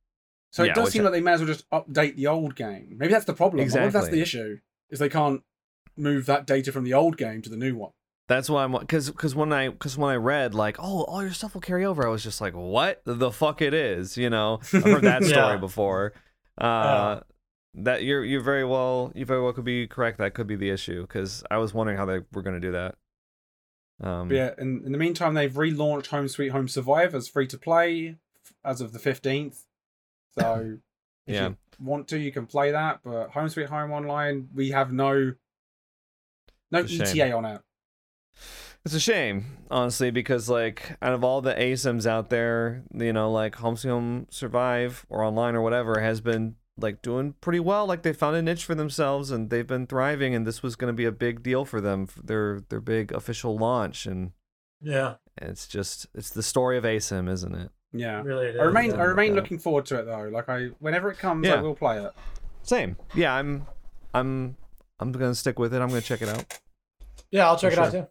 So 0.53 0.63
Yeah, 0.63 0.71
it 0.71 0.75
does 0.77 0.93
seem 0.93 1.03
I- 1.03 1.07
like 1.07 1.15
they 1.15 1.21
may 1.21 1.33
as 1.33 1.41
well 1.41 1.49
just 1.49 1.69
update 1.71 2.15
the 2.15 2.29
old 2.29 2.55
game. 2.55 2.95
Maybe 2.97 3.13
that's 3.13 3.25
the 3.25 3.35
problem. 3.35 3.67
If 3.67 3.73
that's 3.73 4.09
the 4.11 4.23
issue. 4.23 4.59
Is 4.91 5.01
they 5.01 5.09
can't 5.09 5.43
move 5.97 6.27
that 6.27 6.47
data 6.47 6.71
from 6.71 6.85
the 6.85 6.95
old 6.95 7.17
game 7.17 7.43
to 7.43 7.51
the 7.51 7.57
new 7.57 7.75
one. 7.75 7.91
That's 8.29 8.51
why 8.51 8.65
I'm 8.65 8.73
because 8.73 9.11
because 9.11 9.35
when 9.35 9.53
I 9.53 9.69
because 9.69 9.97
when 9.97 10.11
I 10.11 10.17
read 10.17 10.55
like 10.55 10.77
oh 10.81 11.03
all 11.05 11.23
your 11.23 11.33
stuff 11.33 11.55
will 11.55 11.61
carry 11.61 11.85
over 11.85 12.05
I 12.07 12.11
was 12.11 12.25
just 12.25 12.41
like 12.41 12.55
what 12.55 13.01
the 13.05 13.31
fuck 13.31 13.63
it 13.63 13.73
is 13.73 14.17
you 14.17 14.29
know 14.31 14.59
I've 14.73 14.83
heard 14.83 15.03
that 15.05 15.23
story 15.33 15.55
Yeah. 15.55 15.57
before 15.59 16.13
uh 16.59 17.21
that 17.75 18.03
you're 18.03 18.25
you 18.25 18.41
very 18.41 18.65
well 18.65 19.13
you 19.15 19.25
very 19.27 19.41
well 19.43 19.53
could 19.53 19.65
be 19.65 19.87
correct 19.87 20.19
that 20.19 20.35
could 20.35 20.47
be 20.49 20.57
the 20.57 20.71
issue 20.71 21.03
because 21.03 21.45
I 21.51 21.59
was 21.59 21.73
wondering 21.73 21.99
how 21.99 22.05
they 22.07 22.21
were 22.33 22.43
going 22.43 22.61
to 22.61 22.67
do 22.67 22.73
that 22.73 22.97
um 24.03 24.31
yeah, 24.33 24.51
in, 24.59 24.83
in 24.85 24.93
the 24.93 24.99
meantime, 24.99 25.33
they've 25.35 25.51
relaunched 25.53 26.09
Home 26.09 26.29
Sweet 26.29 26.49
Home 26.51 26.69
Survive 26.69 27.15
as 27.15 27.29
free 27.29 27.47
to 27.47 27.57
play 27.57 28.17
as 28.63 28.83
of 28.83 28.93
the 28.93 28.99
15th. 28.99 29.65
So 30.39 30.79
if 31.27 31.35
Yeah. 31.35 31.49
you 31.49 31.57
want 31.79 32.07
to, 32.09 32.19
you 32.19 32.31
can 32.31 32.45
play 32.47 32.73
that. 32.73 33.01
But 33.03 33.31
Home 33.31 33.49
Sweet 33.49 33.69
Home 33.71 33.93
Online, 33.93 34.49
we 34.55 34.71
have 34.73 34.93
no 34.93 35.35
no. 36.71 36.81
ETA 36.81 37.33
on 37.33 37.45
it. 37.47 37.63
It's 38.87 38.95
a 38.95 39.01
shame, 39.01 39.47
honestly, 39.69 40.13
because 40.13 40.49
like 40.49 40.97
out 41.03 41.13
of 41.13 41.25
all 41.25 41.41
the 41.41 41.53
ASIMs 41.55 42.07
out 42.07 42.31
there, 42.31 42.85
you 42.95 43.13
know, 43.13 43.33
like 43.33 43.57
Home 43.57 43.77
Sweet 43.77 43.91
Home 43.91 44.29
Survive 44.31 45.05
or 45.09 45.25
online 45.25 45.57
or 45.57 45.61
whatever 45.61 45.99
has 46.01 46.21
been 46.21 46.55
like 46.79 47.03
doing 47.03 47.35
pretty 47.41 47.59
well. 47.59 47.85
Like 47.87 48.03
they 48.03 48.13
found 48.13 48.37
a 48.37 48.43
niche 48.43 48.65
for 48.65 48.77
themselves 48.77 49.33
and 49.33 49.51
they've 49.51 49.67
been 49.67 49.89
thriving, 49.89 50.37
and 50.37 50.47
this 50.47 50.63
was 50.63 50.77
going 50.77 50.87
to 50.93 50.97
be 50.97 51.05
a 51.05 51.11
big 51.11 51.43
deal 51.43 51.65
for 51.65 51.81
them 51.81 52.07
for 52.07 52.23
their 52.23 52.61
their 52.69 52.81
big 52.81 53.11
official 53.11 53.59
launch. 53.59 54.07
And 54.07 54.31
Yeah, 54.81 55.15
it's 55.37 55.67
just 55.67 56.07
it's 56.15 56.31
the 56.31 56.45
story 56.45 56.79
of 56.79 56.85
ASIM, 56.85 57.29
isn't 57.29 57.57
it? 57.57 57.71
Yeah. 57.93 58.23
really. 58.23 58.47
It 58.47 58.61
I 58.61 58.63
remain 58.63 58.91
yeah. 58.93 58.99
I 59.01 59.03
remain 59.03 59.31
Yeah. 59.35 59.41
looking 59.41 59.59
forward 59.59 59.87
to 59.87 59.99
it 59.99 60.05
though. 60.05 60.29
Like 60.31 60.49
I 60.49 60.67
whenever 60.79 61.11
it 61.11 61.19
comes, 61.19 61.45
I 61.49 61.55
Yeah. 61.55 61.61
will 61.61 61.75
play 61.75 61.99
it. 62.05 62.13
Same. 62.63 62.97
Yeah, 63.17 63.35
I'm 63.35 63.67
I'm 64.15 64.57
I'm 65.01 65.11
gonna 65.11 65.35
stick 65.35 65.59
with 65.59 65.75
it. 65.75 65.83
I'm 65.83 65.89
gonna 65.89 66.01
check 66.03 66.23
it 66.23 66.29
out, 66.29 66.61
Yeah, 67.33 67.49
I'll 67.49 67.59
check 67.59 67.73
For 67.73 67.81
it 67.81 67.85
out 67.85 67.91
too. 67.91 68.07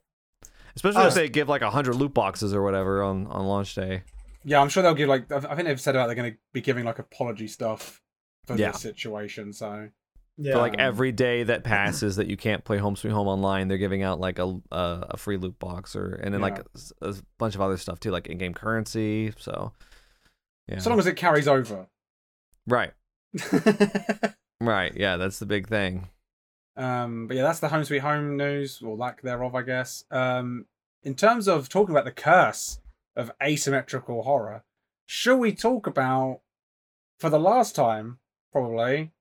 Especially 0.75 1.03
Uh, 1.03 1.07
if 1.07 1.13
they 1.13 1.29
give 1.29 1.49
like 1.49 1.61
a 1.61 1.69
hundred 1.71 1.95
loot 1.95 2.13
boxes 2.13 2.53
or 2.53 2.61
whatever 2.63 3.03
on 3.03 3.27
on 3.27 3.45
launch 3.45 3.75
day. 3.75 4.03
Yeah, 4.43 4.61
I'm 4.61 4.69
sure 4.69 4.83
they'll 4.83 4.93
give 4.93 5.09
like 5.09 5.31
I 5.31 5.37
I 5.37 5.55
think 5.55 5.67
they've 5.67 5.79
said 5.81 5.95
about 5.95 6.07
they're 6.07 6.15
going 6.15 6.31
to 6.33 6.37
be 6.53 6.61
giving 6.61 6.85
like 6.85 6.99
apology 6.99 7.47
stuff 7.47 8.01
for 8.45 8.55
Yeah. 8.55 8.71
this 8.71 8.81
situation. 8.81 9.53
So 9.53 9.89
Yeah, 10.37 10.53
For 10.53 10.59
like 10.59 10.75
every 10.77 11.11
day 11.11 11.43
that 11.43 11.63
passes 11.63 12.17
that 12.17 12.27
you 12.27 12.37
can't 12.37 12.63
play 12.63 12.77
Home 12.77 12.95
Sweet 12.95 13.11
Home 13.11 13.27
online, 13.27 13.67
they're 13.69 13.77
giving 13.79 14.03
out 14.03 14.19
like 14.19 14.37
a 14.37 14.59
a, 14.71 15.07
a 15.11 15.17
free 15.17 15.37
loot 15.37 15.57
box 15.59 15.95
or 15.95 16.13
and 16.21 16.33
then 16.33 16.41
like 16.41 16.59
a, 16.59 16.65
a 17.09 17.15
bunch 17.39 17.55
of 17.55 17.61
other 17.61 17.77
stuff 17.77 17.99
too, 17.99 18.11
like 18.11 18.27
in-game 18.27 18.53
currency. 18.53 19.33
So 19.39 19.71
yeah, 20.67 20.79
so 20.79 20.89
long 20.89 20.99
as 20.99 21.07
it 21.07 21.15
carries 21.15 21.47
over. 21.47 21.87
right, 22.67 22.91
right, 24.61 24.93
yeah, 24.95 25.17
that's 25.17 25.39
the 25.39 25.45
big 25.45 25.67
thing. 25.67 26.09
Um, 26.77 27.27
but 27.27 27.37
yeah, 27.37 27.43
that's 27.43 27.59
the 27.59 27.69
Home 27.69 27.85
Sweet 27.85 27.99
Home 27.99 28.37
news, 28.37 28.81
or 28.81 28.95
lack 28.95 29.21
thereof, 29.21 29.55
I 29.55 29.61
guess. 29.61 30.03
Um, 30.11 30.65
in 31.03 31.15
terms 31.15 31.47
of 31.47 31.69
talking 31.69 31.93
about 31.93 32.05
the 32.05 32.11
curse 32.11 32.79
of 33.15 33.31
asymmetrical 33.41 34.23
horror, 34.23 34.63
shall 35.05 35.37
we 35.37 35.53
talk 35.53 35.87
about, 35.87 36.41
for 37.19 37.29
the 37.29 37.39
last 37.39 37.75
time, 37.75 38.19
probably, 38.51 39.11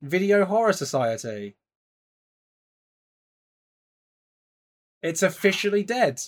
Video 0.00 0.44
Horror 0.44 0.72
Society? 0.72 1.56
It's 5.02 5.22
officially 5.22 5.82
dead. 5.82 6.20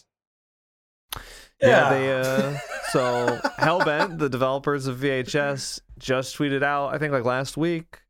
Yeah, 1.60 1.90
they 1.90 2.12
uh 2.12 2.56
so 2.90 3.38
Hellbent, 3.58 4.18
the 4.18 4.28
developers 4.28 4.86
of 4.86 4.98
VHS, 4.98 5.80
just 5.98 6.36
tweeted 6.36 6.62
out, 6.62 6.94
I 6.94 6.98
think 6.98 7.12
like 7.12 7.24
last 7.24 7.56
week, 7.56 8.00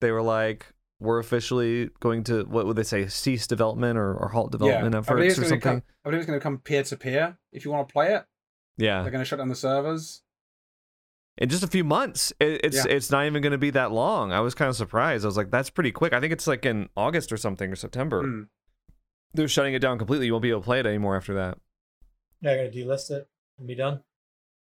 they 0.00 0.10
were 0.10 0.22
like, 0.22 0.66
we're 1.00 1.18
officially 1.18 1.88
going 2.00 2.22
to 2.24 2.44
what 2.44 2.66
would 2.66 2.76
they 2.76 2.82
say, 2.82 3.06
cease 3.08 3.46
development 3.46 3.98
or, 3.98 4.14
or 4.14 4.28
halt 4.28 4.52
development 4.52 4.94
I 4.94 5.00
believe 5.00 5.32
efforts 5.32 5.38
or 5.38 5.42
something. 5.44 5.60
Come, 5.60 5.82
I 6.04 6.08
believe 6.10 6.20
it's 6.20 6.26
going 6.26 6.38
to 6.38 6.42
come 6.42 6.58
peer 6.58 6.82
to 6.82 6.96
peer 6.96 7.38
if 7.52 7.64
you 7.64 7.70
want 7.70 7.88
to 7.88 7.92
play 7.92 8.14
it. 8.14 8.24
Yeah. 8.76 9.02
They're 9.02 9.10
going 9.10 9.22
to 9.22 9.24
shut 9.24 9.38
down 9.38 9.48
the 9.48 9.54
servers. 9.54 10.22
in 11.38 11.48
just 11.48 11.62
a 11.62 11.66
few 11.68 11.84
months. 11.84 12.32
It, 12.38 12.60
it's 12.64 12.76
Yeah. 12.84 12.92
it's 12.92 13.10
not 13.10 13.24
even 13.26 13.42
going 13.42 13.52
to 13.52 13.58
be 13.58 13.70
that 13.70 13.92
long. 13.92 14.30
I 14.32 14.40
was 14.40 14.54
kind 14.54 14.68
of 14.68 14.76
surprised. 14.76 15.24
I 15.24 15.28
was 15.28 15.36
like, 15.36 15.50
that's 15.50 15.70
pretty 15.70 15.90
quick. 15.92 16.12
I 16.12 16.20
think 16.20 16.32
it's 16.32 16.46
like 16.46 16.64
in 16.66 16.88
August 16.96 17.32
or 17.32 17.36
something 17.38 17.72
or 17.72 17.76
September. 17.76 18.22
Mm. 18.22 18.48
They're 19.32 19.48
shutting 19.48 19.74
it 19.74 19.78
down 19.78 19.96
completely. 19.98 20.26
You 20.26 20.32
won't 20.32 20.42
be 20.42 20.50
able 20.50 20.60
to 20.60 20.64
play 20.64 20.80
it 20.80 20.86
anymore 20.86 21.16
after 21.16 21.34
that. 21.34 21.56
Yeah, 22.42 22.56
gonna 22.56 22.70
delist 22.70 23.10
it 23.10 23.28
and 23.58 23.66
be 23.66 23.74
done. 23.74 24.02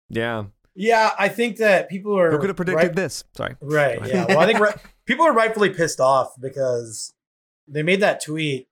Yeah. 0.09 0.45
Yeah, 0.79 1.11
I 1.19 1.29
think 1.29 1.57
that 1.57 1.89
people 1.89 2.17
are. 2.19 2.31
Who 2.31 2.39
could 2.39 2.51
have 2.51 2.57
predicted 2.57 2.89
right- 2.89 2.95
this? 2.97 3.25
Sorry. 3.37 3.57
Right. 3.61 3.99
Yeah. 4.07 4.27
Well, 4.29 4.39
I 4.39 4.47
think 4.47 4.61
ri- 4.67 4.73
people 5.07 5.27
are 5.27 5.33
rightfully 5.33 5.71
pissed 5.71 5.99
off 6.01 6.33
because 6.41 7.13
they 7.67 7.83
made 7.83 8.01
that 8.01 8.23
tweet. 8.23 8.69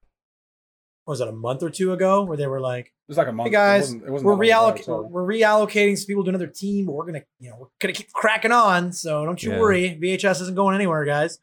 what 1.05 1.13
Was 1.13 1.21
it 1.21 1.29
a 1.29 1.33
month 1.33 1.63
or 1.63 1.71
two 1.71 1.93
ago 1.93 2.23
where 2.25 2.37
they 2.37 2.47
were 2.47 2.61
like, 2.61 2.87
It 2.87 2.93
was 3.09 3.17
like 3.19 3.27
a 3.29 3.33
month. 3.33 3.49
"Hey 3.49 3.53
guys, 3.53 3.91
it 3.91 3.95
wasn't, 3.95 4.03
it 4.05 4.11
wasn't 4.13 4.27
we're 4.39 4.47
that 4.47 4.57
long 4.61 4.73
ago 4.73 4.77
reallocating, 4.77 4.81
at 4.83 4.89
all. 4.89 5.09
we're 5.09 5.27
reallocating 5.27 5.99
some 5.99 6.07
people 6.07 6.23
to 6.25 6.29
another 6.31 6.47
team. 6.47 6.87
But 6.87 6.93
we're 6.93 7.07
gonna, 7.07 7.23
you 7.41 7.51
know, 7.51 7.57
we're 7.59 7.67
gonna 7.81 7.93
keep 7.95 8.13
cracking 8.13 8.53
on. 8.53 8.93
So 8.93 9.25
don't 9.25 9.43
you 9.43 9.51
Yeah. 9.53 9.61
worry. 9.61 9.99
VHS 10.01 10.41
isn't 10.43 10.55
going 10.55 10.75
anywhere, 10.77 11.05
guys." 11.05 11.39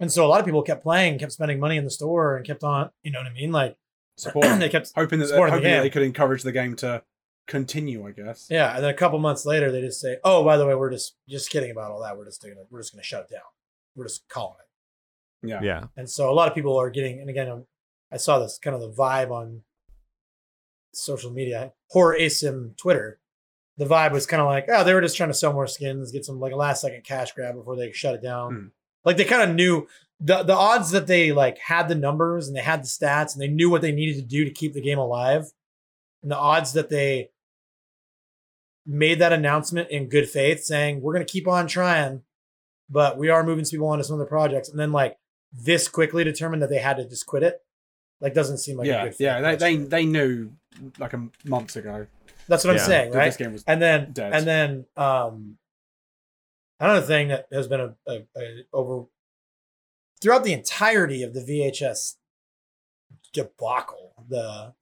And 0.00 0.10
so 0.10 0.24
a 0.24 0.28
lot 0.28 0.40
of 0.40 0.46
people 0.46 0.62
kept 0.62 0.82
playing, 0.82 1.18
kept 1.18 1.32
spending 1.32 1.60
money 1.60 1.76
in 1.76 1.84
the 1.84 1.90
store, 1.90 2.36
and 2.38 2.46
kept 2.46 2.64
on. 2.64 2.88
You 3.02 3.10
know 3.12 3.18
what 3.20 3.26
I 3.26 3.34
mean? 3.34 3.52
Like 3.52 3.76
Support. 4.16 4.46
they 4.58 4.70
kept 4.70 4.90
hoping 4.94 5.18
that, 5.18 5.28
Supporting 5.28 5.56
the 5.56 5.60
that 5.68 5.82
they 5.82 5.90
could 5.90 6.02
encourage 6.02 6.42
the 6.42 6.52
game 6.52 6.74
to 6.76 7.02
continue. 7.48 8.06
I 8.06 8.12
guess. 8.12 8.46
Yeah, 8.48 8.74
and 8.74 8.84
then 8.84 8.90
a 8.90 8.96
couple 8.96 9.18
months 9.18 9.44
later, 9.44 9.72
they 9.72 9.80
just 9.80 10.00
say, 10.00 10.18
"Oh, 10.22 10.44
by 10.44 10.56
the 10.56 10.66
way, 10.66 10.76
we're 10.76 10.90
just 10.90 11.16
just 11.28 11.50
kidding 11.50 11.72
about 11.72 11.90
all 11.90 12.02
that. 12.02 12.16
We're 12.16 12.26
just 12.26 12.42
gonna 12.42 12.54
we're 12.70 12.80
just 12.80 12.92
gonna 12.92 13.02
shut 13.02 13.26
it 13.28 13.32
down. 13.32 13.42
We're 13.96 14.06
just 14.06 14.28
calling 14.28 14.56
it." 14.60 14.68
Yeah. 15.48 15.60
Yeah. 15.62 15.84
And 15.96 16.08
so 16.08 16.30
a 16.30 16.34
lot 16.34 16.48
of 16.48 16.54
people 16.54 16.76
are 16.76 16.90
getting, 16.90 17.20
and 17.20 17.30
again, 17.30 17.48
um, 17.48 17.66
I 18.12 18.16
saw 18.16 18.38
this 18.38 18.58
kind 18.58 18.74
of 18.74 18.82
the 18.82 18.90
vibe 18.90 19.30
on 19.30 19.62
social 20.92 21.30
media, 21.30 21.72
horror 21.90 22.16
asim 22.18 22.76
Twitter. 22.76 23.20
The 23.76 23.86
vibe 23.86 24.12
was 24.12 24.26
kind 24.26 24.42
of 24.42 24.48
like, 24.48 24.66
oh, 24.68 24.82
they 24.82 24.92
were 24.92 25.00
just 25.00 25.16
trying 25.16 25.30
to 25.30 25.34
sell 25.34 25.52
more 25.52 25.68
skins, 25.68 26.10
get 26.10 26.24
some 26.24 26.40
like 26.40 26.52
a 26.52 26.56
last 26.56 26.80
second 26.80 27.04
cash 27.04 27.32
grab 27.32 27.54
before 27.54 27.76
they 27.76 27.92
shut 27.92 28.14
it 28.14 28.22
down. 28.22 28.54
Hmm. 28.54 28.66
Like 29.04 29.16
they 29.16 29.24
kind 29.24 29.48
of 29.48 29.54
knew 29.54 29.86
the 30.20 30.42
the 30.42 30.54
odds 30.54 30.90
that 30.90 31.06
they 31.06 31.30
like 31.30 31.58
had 31.58 31.88
the 31.88 31.94
numbers 31.94 32.48
and 32.48 32.56
they 32.56 32.60
had 32.60 32.82
the 32.82 32.88
stats 32.88 33.34
and 33.34 33.40
they 33.40 33.48
knew 33.48 33.70
what 33.70 33.82
they 33.82 33.92
needed 33.92 34.16
to 34.16 34.22
do 34.22 34.44
to 34.44 34.50
keep 34.50 34.72
the 34.72 34.80
game 34.80 34.98
alive, 34.98 35.52
and 36.22 36.30
the 36.30 36.36
odds 36.36 36.72
that 36.72 36.88
they 36.88 37.30
made 38.88 39.18
that 39.20 39.32
announcement 39.32 39.90
in 39.90 40.08
good 40.08 40.28
faith, 40.28 40.64
saying 40.64 41.02
we're 41.02 41.12
going 41.12 41.24
to 41.24 41.30
keep 41.30 41.46
on 41.46 41.66
trying, 41.68 42.22
but 42.88 43.18
we 43.18 43.28
are 43.28 43.44
moving 43.44 43.64
some 43.64 43.72
people 43.76 43.88
on 43.88 43.98
to 43.98 44.04
some 44.04 44.16
other 44.16 44.24
projects, 44.24 44.68
and 44.68 44.80
then 44.80 44.90
like 44.90 45.18
this 45.52 45.86
quickly 45.88 46.24
determined 46.24 46.62
that 46.62 46.70
they 46.70 46.78
had 46.78 46.96
to 46.96 47.08
just 47.08 47.26
quit 47.26 47.42
it. 47.42 47.60
Like 48.20 48.34
doesn't 48.34 48.58
seem 48.58 48.76
like 48.78 48.86
a 48.86 48.88
yeah, 48.88 49.10
yeah. 49.18 49.40
They, 49.40 49.56
they 49.56 49.76
they 49.76 50.04
knew 50.06 50.50
like 50.98 51.12
a 51.12 51.28
months 51.44 51.76
ago 51.76 52.06
That's 52.48 52.64
what 52.64 52.74
Yeah. 52.74 52.82
I'm 52.82 52.86
saying, 52.88 53.12
right? 53.12 53.26
this 53.26 53.36
game 53.36 53.52
was. 53.52 53.62
And 53.66 53.80
then 53.80 54.12
Dead. 54.12 54.32
and 54.32 54.44
then 54.46 54.86
um 54.96 55.58
another 56.80 57.06
thing 57.06 57.28
that 57.28 57.46
has 57.52 57.68
been 57.68 57.80
a, 57.80 57.94
a, 58.08 58.26
a 58.36 58.62
over 58.72 59.06
throughout 60.20 60.42
the 60.42 60.52
entirety 60.52 61.22
of 61.22 61.32
the 61.32 61.40
VHS 61.40 62.16
debacle, 63.32 64.14
the 64.28 64.74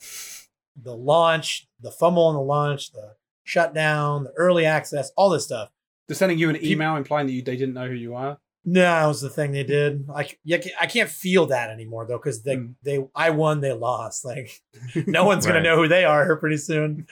the 0.80 0.94
launch, 0.96 1.68
the 1.80 1.90
fumble 1.90 2.24
on 2.24 2.34
the 2.34 2.40
launch, 2.40 2.92
the 2.92 3.16
shutdown, 3.46 4.24
the 4.24 4.32
early 4.32 4.66
access, 4.66 5.10
all 5.16 5.30
this 5.30 5.44
stuff. 5.44 5.70
They're 6.08 6.16
sending 6.16 6.38
you 6.38 6.50
an 6.50 6.62
email 6.64 6.96
implying 6.96 7.26
that 7.26 7.32
you, 7.32 7.42
they 7.42 7.56
didn't 7.56 7.74
know 7.74 7.88
who 7.88 7.94
you 7.94 8.14
are. 8.14 8.38
No, 8.64 8.80
that 8.80 9.06
was 9.06 9.20
the 9.20 9.30
thing 9.30 9.52
they 9.52 9.62
did. 9.62 10.08
Yeah, 10.44 10.58
I 10.80 10.86
can't 10.86 11.08
feel 11.08 11.46
that 11.46 11.70
anymore 11.70 12.04
though, 12.06 12.18
because 12.18 12.42
they 12.42 12.56
Mm. 12.56 12.74
they 12.82 13.06
I 13.14 13.30
won, 13.30 13.60
they 13.60 13.72
lost. 13.72 14.24
Like 14.24 14.60
no 15.06 15.24
one's 15.24 15.46
gonna 15.46 15.62
know 15.62 15.76
who 15.76 15.88
they 15.88 16.04
are 16.04 16.24
here 16.24 16.36
pretty 16.36 16.56
soon. 16.58 17.06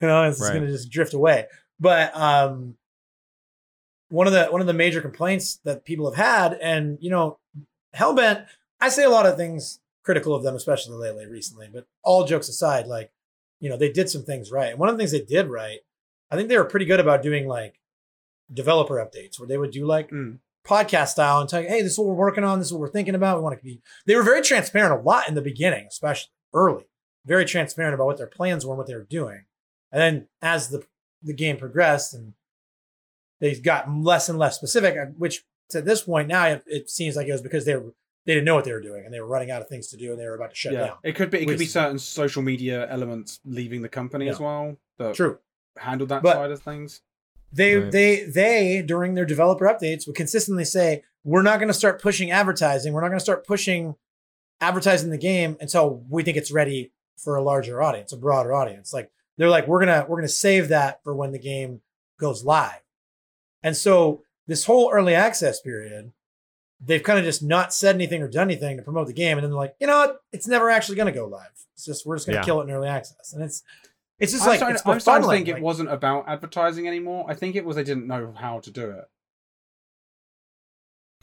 You 0.00 0.08
know, 0.08 0.24
it's 0.24 0.40
Right. 0.40 0.54
gonna 0.54 0.66
just 0.70 0.90
drift 0.90 1.12
away. 1.14 1.46
But 1.78 2.16
um 2.16 2.76
one 4.08 4.26
of 4.26 4.32
the 4.32 4.46
one 4.46 4.60
of 4.60 4.66
the 4.66 4.72
major 4.72 5.00
complaints 5.00 5.60
that 5.64 5.84
people 5.84 6.10
have 6.10 6.16
had, 6.52 6.58
and 6.60 6.98
you 7.00 7.10
know, 7.10 7.38
Hellbent, 7.94 8.46
I 8.80 8.88
say 8.88 9.04
a 9.04 9.10
lot 9.10 9.26
of 9.26 9.36
things 9.36 9.80
critical 10.04 10.34
of 10.34 10.42
them, 10.42 10.54
especially 10.54 10.96
lately, 10.96 11.26
recently. 11.26 11.68
But 11.72 11.86
all 12.02 12.24
jokes 12.24 12.48
aside, 12.48 12.86
like 12.86 13.10
you 13.60 13.68
know, 13.70 13.76
they 13.76 13.90
did 13.90 14.10
some 14.10 14.22
things 14.22 14.50
right. 14.50 14.70
And 14.70 14.78
one 14.78 14.88
of 14.88 14.96
the 14.96 14.98
things 14.98 15.12
they 15.12 15.20
did 15.22 15.48
right, 15.48 15.78
I 16.30 16.36
think 16.36 16.48
they 16.48 16.58
were 16.58 16.64
pretty 16.64 16.86
good 16.86 17.00
about 17.00 17.22
doing 17.22 17.46
like 17.46 17.80
developer 18.52 18.96
updates 18.96 19.38
where 19.38 19.48
they 19.48 19.58
would 19.58 19.70
do 19.70 19.86
like 19.86 20.10
Mm. 20.10 20.38
podcast 20.66 21.08
style 21.08 21.40
and 21.40 21.48
tell 21.48 21.60
you, 21.62 21.68
hey, 21.68 21.82
this 21.82 21.92
is 21.92 21.98
what 21.98 22.08
we're 22.08 22.14
working 22.14 22.44
on, 22.44 22.58
this 22.58 22.68
is 22.68 22.72
what 22.72 22.80
we're 22.80 22.88
thinking 22.88 23.14
about. 23.14 23.36
We 23.38 23.42
want 23.42 23.58
to 23.58 23.64
be. 23.64 23.80
They 24.06 24.16
were 24.16 24.22
very 24.22 24.42
transparent 24.42 24.98
a 24.98 25.02
lot 25.02 25.28
in 25.28 25.34
the 25.34 25.42
beginning, 25.42 25.86
especially 25.88 26.30
early, 26.52 26.84
very 27.26 27.44
transparent 27.44 27.94
about 27.94 28.06
what 28.06 28.16
their 28.18 28.26
plans 28.26 28.64
were 28.64 28.72
and 28.72 28.78
what 28.78 28.86
they 28.86 28.94
were 28.94 29.02
doing. 29.04 29.44
And 29.92 30.00
then 30.00 30.28
as 30.42 30.68
the 30.68 30.84
the 31.22 31.32
game 31.34 31.56
progressed 31.56 32.12
and 32.12 32.34
they 33.40 33.54
got 33.54 33.90
less 33.90 34.28
and 34.28 34.38
less 34.38 34.56
specific, 34.56 34.96
uh, 34.96 35.06
which 35.16 35.44
to 35.70 35.80
this 35.80 36.02
point 36.02 36.28
now 36.28 36.46
it, 36.46 36.64
it 36.66 36.90
seems 36.90 37.16
like 37.16 37.26
it 37.28 37.32
was 37.32 37.40
because 37.42 37.64
they 37.64 37.76
were 37.76 37.94
they 38.26 38.34
didn't 38.34 38.44
know 38.46 38.54
what 38.54 38.64
they 38.64 38.72
were 38.72 38.80
doing 38.80 39.04
and 39.04 39.12
they 39.12 39.20
were 39.20 39.26
running 39.26 39.50
out 39.50 39.60
of 39.62 39.68
things 39.68 39.88
to 39.88 39.96
do 39.96 40.12
and 40.12 40.20
they 40.20 40.26
were 40.26 40.34
about 40.34 40.50
to 40.50 40.56
shut 40.56 40.72
yeah, 40.72 40.86
down. 40.86 40.96
it 41.02 41.14
could 41.14 41.30
be. 41.30 41.38
It 41.42 41.46
could 41.48 41.58
be 41.58 41.66
certain 41.66 41.98
social 41.98 42.42
media 42.42 42.88
elements 42.90 43.40
leaving 43.44 43.82
the 43.82 43.88
company 43.88 44.28
as 44.28 44.40
well 44.40 44.76
that 44.98 45.14
True. 45.14 45.38
handled 45.78 46.08
that 46.10 46.22
But- 46.22 46.34
side 46.34 46.50
of 46.50 46.62
things. 46.62 47.02
They 47.52 47.76
Right. 47.76 47.92
they 47.92 48.24
they 48.24 48.82
during 48.82 49.14
their 49.14 49.24
developer 49.24 49.64
updates 49.66 50.06
would 50.08 50.16
consistently 50.16 50.64
say, 50.64 51.04
"We're 51.22 51.42
not 51.42 51.60
going 51.60 51.68
to 51.68 51.74
start 51.74 52.02
pushing 52.02 52.32
advertising. 52.32 52.92
We're 52.92 53.00
not 53.02 53.10
going 53.10 53.18
to 53.20 53.24
start 53.24 53.46
pushing 53.46 53.94
advertising 54.60 55.10
the 55.10 55.18
game 55.18 55.56
until 55.60 56.04
we 56.08 56.22
think 56.24 56.36
it's 56.36 56.50
ready 56.50 56.90
for 57.16 57.36
a 57.36 57.42
larger 57.42 57.80
audience, 57.80 58.12
a 58.12 58.16
broader 58.16 58.52
audience." 58.52 58.92
Like 58.92 59.12
they're 59.36 59.48
like, 59.50 59.68
"We're 59.68 59.78
gonna 59.78 60.04
we're 60.08 60.16
gonna 60.16 60.26
save 60.28 60.66
that 60.68 61.00
for 61.04 61.14
when 61.14 61.30
the 61.30 61.38
game 61.38 61.82
goes 62.18 62.42
live." 62.44 62.80
And 63.62 63.76
so 63.76 64.24
this 64.48 64.64
whole 64.64 64.90
early 64.92 65.14
access 65.14 65.60
period, 65.60 66.12
they've 66.86 67.02
kind 67.02 67.18
of 67.18 67.24
just 67.24 67.42
not 67.42 67.72
said 67.72 67.94
anything 67.94 68.22
or 68.22 68.28
done 68.28 68.48
anything 68.48 68.76
to 68.76 68.82
promote 68.82 69.06
the 69.06 69.12
game, 69.12 69.36
and 69.38 69.44
then 69.44 69.50
they're 69.50 69.58
like, 69.58 69.74
"You 69.80 69.86
know 69.86 69.98
what? 69.98 70.20
It's 70.32 70.46
never 70.48 70.70
actually 70.70 70.96
going 70.96 71.12
to 71.12 71.18
go 71.18 71.26
live. 71.26 71.50
It's 71.74 71.84
just 71.84 72.04
we're 72.06 72.16
just 72.16 72.26
going 72.26 72.34
to 72.34 72.40
Yeah. 72.40 72.44
kill 72.44 72.60
it 72.60 72.64
in 72.64 72.70
early 72.70 72.88
access." 72.88 73.32
And 73.32 73.42
it's 73.42 73.62
it's 74.18 74.32
just 74.32 74.44
I'm 74.44 74.48
like 74.50 74.58
starting, 74.58 74.74
it's 74.76 74.86
I'm 74.86 75.00
starting 75.00 75.22
to 75.22 75.28
befuddling, 75.28 75.44
think 75.46 75.48
it 75.58 75.62
wasn't 75.62 75.90
about 75.90 76.28
advertising 76.28 76.86
anymore. 76.86 77.26
I 77.28 77.34
think 77.34 77.56
it 77.56 77.64
was 77.64 77.76
they 77.76 77.84
didn't 77.84 78.06
know 78.06 78.32
how 78.36 78.60
to 78.60 78.70
do 78.70 78.90
it. 78.90 79.04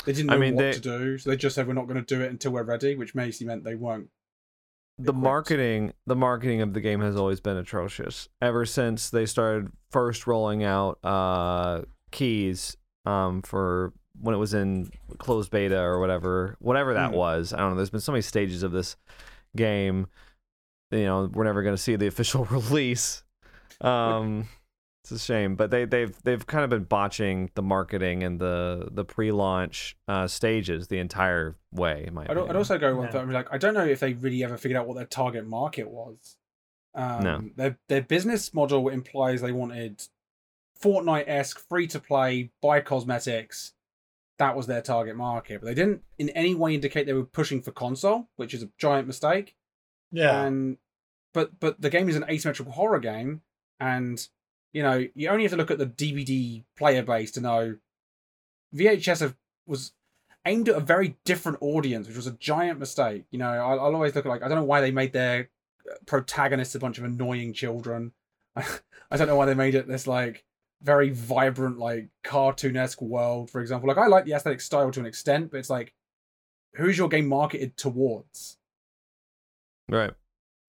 They 0.06 0.14
didn't 0.14 0.28
know 0.28 0.36
I 0.36 0.38
mean, 0.40 0.56
what 0.56 0.62
they- 0.64 0.72
to 0.74 0.80
do, 0.80 1.18
so 1.18 1.30
they 1.30 1.36
just 1.38 1.56
said 1.56 1.68
we're 1.68 1.74
not 1.74 1.88
going 1.88 2.04
to 2.04 2.16
do 2.16 2.22
it 2.24 2.32
until 2.32 2.52
we're 2.54 2.64
ready, 2.64 2.96
which 2.96 3.14
basically 3.14 3.48
meant 3.48 3.64
they 3.64 3.76
weren't. 3.76 4.10
the 4.98 5.04
equipped. 5.12 5.20
marketing 5.24 5.94
the 6.06 6.16
marketing 6.16 6.62
of 6.62 6.74
the 6.74 6.82
game 6.82 7.02
has 7.02 7.16
always 7.16 7.40
been 7.40 7.56
atrocious 7.58 8.28
ever 8.42 8.66
since 8.66 9.10
they 9.10 9.26
started 9.26 9.72
first 9.90 10.28
rolling 10.28 10.64
out 10.64 11.00
uh 11.04 11.82
keys 12.12 12.76
um 13.06 13.42
for 13.42 13.94
when 14.20 14.36
it 14.36 14.38
was 14.38 14.54
in 14.54 14.92
closed 15.18 15.52
beta 15.52 15.80
or 15.80 16.00
whatever 16.00 16.56
whatever 16.60 16.94
that 16.94 17.12
Mhm. 17.12 17.16
was 17.16 17.54
i 17.54 17.58
don't 17.58 17.72
know 17.72 17.76
there's 17.78 17.90
been 17.90 18.00
so 18.02 18.12
many 18.12 18.22
stages 18.22 18.62
of 18.64 18.72
this 18.72 18.96
game 19.56 20.08
you 20.92 21.06
know 21.06 21.30
we're 21.34 21.44
never 21.46 21.64
going 21.64 21.76
to 21.76 21.82
see 21.82 21.96
the 21.96 22.08
official 22.14 22.46
release 22.46 23.24
um 23.82 24.48
it's 25.04 25.12
a 25.12 25.18
shame 25.20 25.56
but 25.56 25.72
they 25.72 25.86
they've 25.86 26.16
they've 26.24 26.46
kind 26.46 26.64
of 26.64 26.70
been 26.70 26.84
botching 26.84 27.50
the 27.56 27.62
marketing 27.64 28.22
and 28.24 28.40
the 28.40 28.88
the 28.92 29.04
pre-launch 29.06 29.98
uh 30.08 30.28
stages 30.28 30.88
the 30.90 31.00
entire 31.00 31.56
way 31.72 32.04
in 32.08 32.14
my 32.14 32.24
I'd, 32.30 32.38
I'd 32.38 32.56
also 32.56 32.78
go 32.78 32.96
one 32.96 33.06
Yeah. 33.06 33.12
further. 33.12 33.32
Like, 33.32 33.48
I 33.52 33.58
don't 33.58 33.74
know 33.74 33.86
if 33.86 34.00
they 34.02 34.14
really 34.14 34.44
ever 34.44 34.58
figured 34.58 34.78
out 34.80 34.88
what 34.88 34.98
their 34.98 35.06
target 35.08 35.48
market 35.48 35.90
was. 35.90 36.38
Um, 36.94 37.24
No. 37.24 37.50
Their 37.56 37.80
their 37.88 38.02
business 38.04 38.54
model 38.54 38.90
implies 38.90 39.42
they 39.42 39.52
wanted 39.54 40.04
Fortnite 40.80 41.24
esque, 41.28 41.60
free 41.68 41.88
to 41.88 42.00
play, 42.00 42.52
buy 42.62 42.82
cosmetics. 42.82 43.74
That 44.42 44.56
was 44.56 44.66
their 44.66 44.82
target 44.82 45.16
market, 45.16 45.62
but 45.62 45.68
they 45.68 45.76
didn't 45.76 46.02
in 46.18 46.30
any 46.30 46.56
way 46.56 46.74
indicate 46.74 47.06
they 47.06 47.14
were 47.14 47.26
pushing 47.26 47.62
for 47.62 47.70
console, 47.70 48.28
which 48.38 48.56
is 48.56 48.64
a 48.64 48.70
giant 48.80 49.06
mistake. 49.06 49.56
yeah. 50.12 50.42
And 50.42 50.78
but 51.32 51.60
but 51.60 51.80
the 51.80 51.92
game 51.92 52.10
is 52.10 52.16
an 52.16 52.26
asymmetrical 52.28 52.74
horror 52.74 52.98
game, 52.98 53.42
and 53.80 54.28
you 54.74 54.82
know 54.82 55.06
you 55.14 55.30
only 55.30 55.44
have 55.44 55.52
to 55.52 55.58
look 55.58 55.70
at 55.70 55.78
the 55.78 55.86
DBD 55.86 56.64
player 56.76 57.04
base 57.04 57.30
to 57.34 57.40
know 57.40 57.78
VHS 58.76 59.20
have, 59.20 59.36
was 59.68 59.92
aimed 60.48 60.70
at 60.70 60.76
a 60.76 60.80
very 60.80 61.18
different 61.24 61.60
audience, 61.62 62.08
which 62.08 62.18
was 62.18 62.26
a 62.26 62.32
giant 62.32 62.80
mistake. 62.80 63.26
You 63.30 63.38
know, 63.38 63.52
I'll, 63.52 63.80
I'll 63.80 63.94
always 63.94 64.16
look 64.16 64.26
at 64.26 64.30
like 64.30 64.42
I 64.42 64.48
don't 64.48 64.58
know 64.58 64.64
why 64.64 64.82
they 64.82 64.90
made 64.90 65.14
their 65.14 65.52
uh, 65.88 65.98
protagonists 66.08 66.74
a 66.74 66.80
bunch 66.80 66.98
of 66.98 67.04
annoying 67.04 67.54
children. 67.54 68.14
I 68.56 69.18
don't 69.18 69.28
know 69.28 69.36
why 69.36 69.46
they 69.46 69.54
made 69.54 69.76
it 69.76 69.88
this 69.88 70.08
like 70.08 70.46
very 70.82 71.10
vibrant, 71.12 71.78
like 71.78 72.10
cartoonesque 72.24 73.02
world. 73.02 73.50
For 73.50 73.62
example, 73.62 73.88
like 73.88 73.98
I 73.98 74.08
like 74.08 74.26
the 74.26 74.34
aesthetic 74.34 74.62
style 74.62 74.92
to 74.92 75.00
an 75.00 75.06
extent, 75.06 75.52
but 75.52 75.58
it's 75.58 75.70
like, 75.70 75.94
who's 76.76 76.98
your 76.98 77.10
game 77.10 77.28
marketed 77.28 77.78
towards? 77.78 78.58
right 79.90 80.14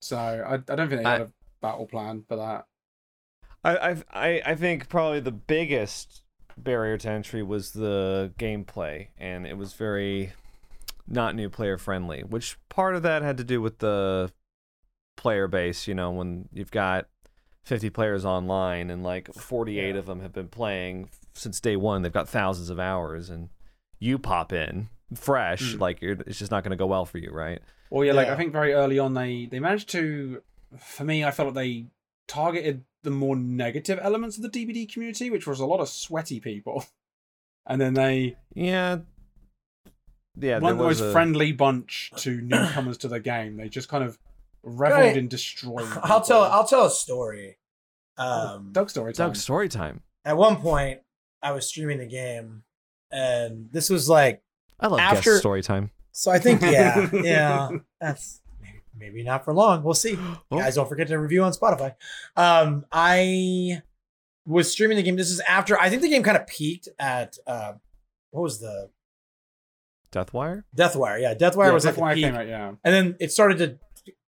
So 0.00 0.16
I, 0.18 0.54
I 0.54 0.56
don't 0.76 0.88
think 0.88 1.02
they 1.02 1.08
I- 1.08 1.12
had 1.12 1.20
a 1.22 1.32
battle 1.60 1.86
plan 1.86 2.24
for 2.28 2.36
that. 2.36 2.66
I, 3.64 3.76
I 3.76 4.02
I 4.12 4.42
I 4.46 4.54
think 4.56 4.88
probably 4.88 5.20
the 5.20 5.30
biggest 5.30 6.22
barrier 6.56 6.98
to 6.98 7.08
entry 7.08 7.42
was 7.42 7.72
the 7.72 8.32
gameplay, 8.38 9.08
and 9.18 9.46
it 9.46 9.56
was 9.56 9.74
very 9.74 10.32
not 11.06 11.34
new 11.36 11.48
player 11.48 11.78
friendly. 11.78 12.22
Which 12.22 12.56
part 12.68 12.96
of 12.96 13.02
that 13.04 13.22
had 13.22 13.36
to 13.38 13.44
do 13.44 13.60
with 13.62 13.78
the 13.78 14.32
player 15.16 15.46
base. 15.46 15.86
You 15.86 15.94
know, 15.94 16.10
when 16.10 16.48
you've 16.52 16.72
got 16.72 17.06
50 17.64 17.90
players 17.90 18.24
online 18.24 18.90
and 18.90 19.02
like 19.02 19.32
48 19.34 19.92
Yeah. 19.94 19.98
of 19.98 20.06
them 20.06 20.20
have 20.20 20.32
been 20.32 20.48
playing 20.48 21.10
since 21.34 21.60
day 21.60 21.76
one, 21.76 22.02
they've 22.02 22.12
got 22.12 22.28
thousands 22.28 22.68
of 22.70 22.78
hours, 22.80 23.30
and 23.30 23.48
you 23.98 24.18
pop 24.18 24.52
in 24.52 24.88
fresh, 25.14 25.74
Mm. 25.76 25.80
like 25.80 26.02
you're, 26.02 26.12
it's 26.26 26.38
just 26.38 26.50
not 26.50 26.62
going 26.64 26.70
to 26.72 26.76
go 26.76 26.86
well 26.86 27.04
for 27.06 27.18
you, 27.18 27.30
right? 27.30 27.60
Well, 27.90 28.04
yeah, 28.04 28.12
like 28.12 28.28
I 28.28 28.36
think 28.36 28.52
very 28.52 28.72
early 28.72 28.98
on 28.98 29.14
they 29.14 29.46
they 29.46 29.60
managed 29.60 29.88
to. 29.90 30.42
For 30.78 31.04
me, 31.04 31.22
I 31.24 31.30
felt 31.30 31.48
like 31.48 31.54
they 31.54 31.86
targeted 32.26 32.84
the 33.02 33.10
more 33.10 33.36
negative 33.36 33.98
elements 34.02 34.36
of 34.38 34.42
the 34.42 34.48
DBD 34.48 34.90
community, 34.92 35.28
which 35.30 35.46
was 35.46 35.60
a 35.60 35.66
lot 35.66 35.80
of 35.80 35.88
sweaty 35.88 36.40
people, 36.40 36.84
and 37.66 37.80
then 37.80 37.94
they 37.94 38.36
Yeah. 38.54 38.98
Yeah, 40.38 40.58
one 40.60 40.72
of 40.72 40.78
the 40.78 40.84
was 40.84 41.00
most 41.00 41.10
a- 41.10 41.12
friendly 41.12 41.52
bunch 41.52 42.10
to 42.16 42.40
newcomers 42.40 42.96
to 42.98 43.08
the 43.08 43.20
game. 43.20 43.56
They 43.58 43.68
just 43.68 43.88
kind 43.88 44.02
of 44.02 44.18
reveled 44.62 45.00
Right. 45.00 45.16
in 45.16 45.28
destroying. 45.28 45.88
I'll 46.02 46.20
tell. 46.20 46.42
I'll 46.42 46.66
tell 46.66 46.86
a 46.86 46.90
story. 46.90 47.58
Um, 48.18 48.70
Doug 48.72 48.90
story 48.90 49.12
time. 49.12 49.28
Doug 49.28 49.36
story 49.36 49.68
time. 49.68 50.02
at 50.24 50.36
one 50.36 50.56
point, 50.56 51.00
I 51.42 51.52
was 51.52 51.66
streaming 51.66 51.98
the 51.98 52.06
game, 52.06 52.62
and 53.10 53.68
this 53.72 53.88
was 53.90 54.08
like 54.08 54.42
I 54.78 54.86
love 54.88 55.00
After- 55.00 55.30
guest 55.30 55.40
story 55.40 55.62
time. 55.62 55.90
so. 56.12 56.30
I 56.30 56.38
think 56.38 56.60
yeah, 56.62 57.08
yeah, 57.12 57.70
that's 58.00 58.40
maybe, 58.60 58.80
maybe 58.96 59.22
not 59.22 59.44
for 59.44 59.54
long. 59.54 59.82
We'll 59.82 59.94
see. 59.94 60.18
Oh. 60.50 60.58
Guys, 60.58 60.74
don't 60.74 60.88
forget 60.88 61.08
to 61.08 61.16
review 61.18 61.42
on 61.42 61.52
Spotify. 61.52 61.94
Um, 62.36 62.84
I 62.92 63.80
was 64.44 64.70
streaming 64.70 64.96
the 64.98 65.02
game. 65.02 65.16
This 65.16 65.30
is 65.30 65.40
after 65.40 65.78
I 65.80 65.88
think 65.88 66.02
the 66.02 66.08
game 66.10 66.22
kind 66.22 66.36
of 66.36 66.46
peaked 66.46 66.88
at 66.98 67.38
uh, 67.46 67.72
what 68.30 68.42
was 68.42 68.60
the 68.60 68.90
Deathwire? 70.12 70.64
Deathwire? 70.76 71.20
Yeah, 71.20 71.34
Deathwire 71.34 71.66
yeah, 71.68 71.72
was 71.72 71.84
that's 71.84 71.96
like 71.96 72.02
why 72.02 72.08
the 72.08 72.12
I 72.12 72.14
peak. 72.14 72.24
came 72.24 72.34
out. 72.34 72.46
Yeah, 72.46 72.68
and 72.84 72.94
then 72.94 73.16
it 73.18 73.32
started 73.32 73.58
to 73.58 73.78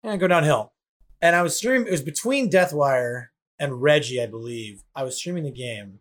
eh, 0.04 0.16
go 0.16 0.28
downhill. 0.28 0.72
And 1.20 1.36
I 1.36 1.42
was 1.42 1.56
streaming. 1.56 1.86
It 1.86 1.92
was 1.92 2.02
between 2.02 2.50
Deathwire 2.50 3.26
and 3.58 3.80
Reggie, 3.80 4.20
I 4.20 4.26
believe. 4.26 4.82
I 4.94 5.04
was 5.04 5.16
streaming 5.16 5.44
the 5.44 5.52
game, 5.52 6.00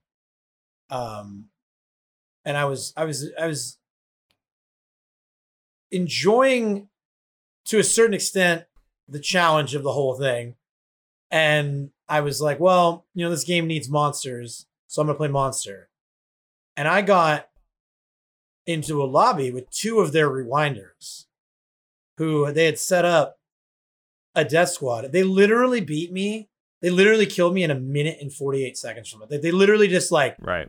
um, 0.90 1.46
and 2.44 2.58
I 2.58 2.66
was, 2.66 2.94
I 2.98 3.06
was, 3.06 3.30
I 3.40 3.46
was 3.46 3.78
enjoying 5.92 6.90
to 7.66 7.78
a 7.78 7.84
certain 7.84 8.14
extent 8.14 8.66
the 9.08 9.20
challenge 9.20 9.76
of 9.76 9.84
the 9.84 9.94
whole 9.94 10.16
thing. 10.16 10.56
And 11.30 11.92
I 12.10 12.22
was 12.22 12.42
like, 12.42 12.60
well, 12.60 13.06
you 13.14 13.24
know, 13.24 13.30
this 13.30 13.44
game 13.44 13.68
needs 13.68 13.90
monsters, 13.90 14.66
so 14.88 15.02
I'm 15.02 15.08
gonna 15.08 15.18
play 15.18 15.28
monster. 15.28 15.90
And 16.76 16.88
I 16.88 17.02
got 17.02 17.48
into 18.66 19.04
a 19.04 19.06
lobby 19.06 19.52
with 19.52 19.70
two 19.70 20.00
of 20.00 20.14
their 20.14 20.30
rewinders 20.30 21.26
who 22.18 22.52
they 22.52 22.66
had 22.66 22.80
set 22.80 23.06
up 23.06 23.38
a 24.36 24.46
death 24.46 24.70
squad. 24.70 25.12
They 25.12 25.24
literally 25.24 25.82
beat 25.82 26.12
me. 26.12 26.50
They 26.82 26.90
literally 26.90 27.26
killed 27.26 27.54
me 27.54 27.64
in 27.64 27.72
a 27.72 27.80
minute 27.80 28.18
and 28.22 28.34
48 28.34 28.78
seconds 28.78 29.10
from 29.10 29.22
it. 29.24 29.30
They, 29.30 29.38
they 29.38 29.52
literally 29.52 29.88
just 29.88 30.12
like 30.12 30.36
Right. 30.40 30.68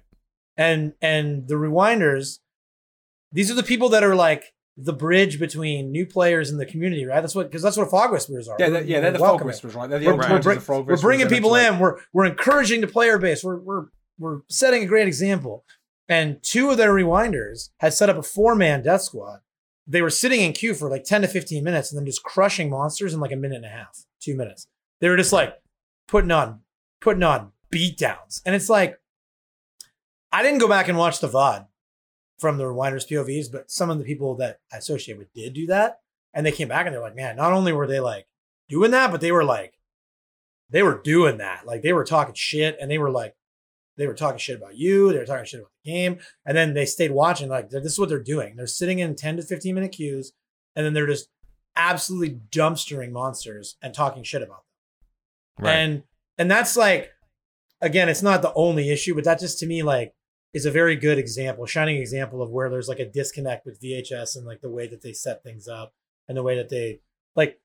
and 0.56 0.92
and 1.00 1.48
the 1.48 1.54
rewinders, 1.54 2.38
these 3.32 3.50
are 3.50 3.54
the 3.54 3.62
people 3.62 3.88
that 3.90 4.04
are 4.04 4.14
like 4.14 4.52
the 4.76 4.92
bridge 4.92 5.38
between 5.38 5.90
new 5.90 6.04
players 6.06 6.50
and 6.50 6.58
the 6.60 6.66
community, 6.66 7.04
right? 7.04 7.20
That's 7.20 7.34
what 7.34 7.48
because 7.48 7.62
that's 7.62 7.76
what 7.76 7.90
Fog 7.90 8.10
Whisperers 8.12 8.48
are. 8.48 8.56
yeah, 8.58 8.66
We're- 8.68 8.72
they're, 8.80 8.88
yeah. 8.88 9.00
They're 9.00 9.08
we're 9.08 9.12
the 9.12 9.18
fog 9.18 9.28
welcoming. 9.28 9.46
whispers, 9.48 9.74
right? 9.74 9.88
They're 9.90 9.98
the 9.98 10.06
We're, 10.06 10.12
old 10.12 10.20
Right. 10.20 10.30
we're, 10.30 10.36
right. 10.50 10.54
the 10.56 10.60
frog 10.60 10.86
we're 10.86 10.96
bringing 10.96 11.28
people 11.28 11.50
like- 11.50 11.72
in. 11.72 11.78
We're 11.78 11.98
we're 12.12 12.24
encouraging 12.26 12.80
the 12.82 12.86
player 12.88 13.18
base. 13.18 13.42
We're 13.44 13.58
we're 13.58 13.84
we're 14.18 14.40
setting 14.48 14.82
a 14.82 14.86
great 14.86 15.06
example. 15.08 15.64
And 16.08 16.42
two 16.42 16.68
of 16.70 16.76
their 16.76 16.92
rewinders 16.92 17.70
had 17.78 17.94
set 17.94 18.10
up 18.10 18.16
a 18.18 18.22
four 18.22 18.54
man 18.54 18.82
death 18.82 19.02
squad. 19.02 19.40
They 19.86 20.02
were 20.02 20.10
sitting 20.10 20.40
in 20.40 20.52
queue 20.52 20.74
for 20.74 20.88
like 20.88 21.04
10 21.04 21.22
to 21.22 21.28
15 21.28 21.64
minutes 21.64 21.90
and 21.90 21.98
then 21.98 22.06
just 22.06 22.22
crushing 22.22 22.70
monsters 22.70 23.14
in 23.14 23.20
like 23.20 23.32
a 23.32 23.36
minute 23.36 23.56
and 23.56 23.64
a 23.64 23.68
half, 23.68 24.04
two 24.20 24.36
minutes. 24.36 24.68
They 25.00 25.08
were 25.08 25.16
just 25.16 25.32
like 25.32 25.54
putting 26.06 26.30
on, 26.30 26.60
putting 27.00 27.22
on 27.22 27.52
beat 27.70 27.98
downs. 27.98 28.42
And 28.46 28.54
it's 28.54 28.68
like, 28.68 29.00
I 30.30 30.42
didn't 30.42 30.60
go 30.60 30.68
back 30.68 30.88
and 30.88 30.96
watch 30.96 31.20
the 31.20 31.28
VOD 31.28 31.66
from 32.38 32.58
the 32.58 32.64
rewinders 32.64 33.08
POVs, 33.08 33.50
but 33.50 33.70
some 33.70 33.90
of 33.90 33.98
the 33.98 34.04
people 34.04 34.36
that 34.36 34.60
I 34.72 34.78
associate 34.78 35.18
with 35.18 35.32
did 35.32 35.52
do 35.52 35.66
that. 35.66 36.00
And 36.34 36.46
they 36.46 36.52
came 36.52 36.68
back 36.68 36.86
and 36.86 36.94
they're 36.94 37.02
like, 37.02 37.16
man, 37.16 37.36
not 37.36 37.52
only 37.52 37.72
were 37.72 37.86
they 37.86 38.00
like 38.00 38.26
doing 38.68 38.92
that, 38.92 39.10
but 39.10 39.20
they 39.20 39.32
were 39.32 39.44
like, 39.44 39.78
they 40.70 40.82
were 40.82 41.00
doing 41.02 41.38
that. 41.38 41.66
Like 41.66 41.82
they 41.82 41.92
were 41.92 42.04
talking 42.04 42.34
shit 42.34 42.78
and 42.80 42.90
they 42.90 42.98
were 42.98 43.10
like, 43.10 43.34
they 43.96 44.06
were 44.06 44.14
talking 44.14 44.38
shit 44.38 44.56
about 44.56 44.76
you. 44.76 45.12
They 45.12 45.18
were 45.18 45.26
talking 45.26 45.44
shit 45.44 45.60
about 45.60 45.70
the 45.84 45.90
game. 45.90 46.18
And 46.46 46.56
then 46.56 46.74
they 46.74 46.86
stayed 46.86 47.10
watching. 47.10 47.48
Like, 47.48 47.70
this 47.70 47.92
is 47.92 47.98
what 47.98 48.08
they're 48.08 48.22
doing. 48.22 48.56
They're 48.56 48.66
sitting 48.66 48.98
in 48.98 49.14
10 49.14 49.36
to 49.36 49.42
15 49.42 49.74
minute 49.74 49.92
queues 49.92 50.32
and 50.74 50.84
then 50.84 50.92
they're 50.92 51.06
just 51.06 51.28
absolutely 51.76 52.40
dumpstering 52.50 53.12
monsters 53.12 53.76
and 53.82 53.94
talking 53.94 54.22
shit 54.22 54.42
about 54.42 54.62
them. 55.58 55.66
Right. 55.66 55.74
And 55.74 56.02
and 56.38 56.50
that's 56.50 56.76
like 56.76 57.10
again, 57.80 58.08
it's 58.08 58.22
not 58.22 58.42
the 58.42 58.52
only 58.54 58.90
issue, 58.90 59.14
but 59.14 59.24
that 59.24 59.40
just 59.40 59.58
to 59.60 59.66
me 59.66 59.82
like 59.82 60.14
is 60.54 60.66
a 60.66 60.70
very 60.70 60.96
good 60.96 61.18
example, 61.18 61.64
shining 61.66 61.96
example 61.96 62.42
of 62.42 62.50
where 62.50 62.68
there's 62.68 62.88
like 62.88 62.98
a 62.98 63.10
disconnect 63.10 63.64
with 63.64 63.80
VHS 63.80 64.36
and 64.36 64.46
like 64.46 64.60
the 64.60 64.70
way 64.70 64.86
that 64.86 65.02
they 65.02 65.12
set 65.12 65.42
things 65.42 65.66
up 65.66 65.94
and 66.28 66.36
the 66.36 66.42
way 66.42 66.56
that 66.56 66.68
they 66.68 67.00
like 67.36 67.58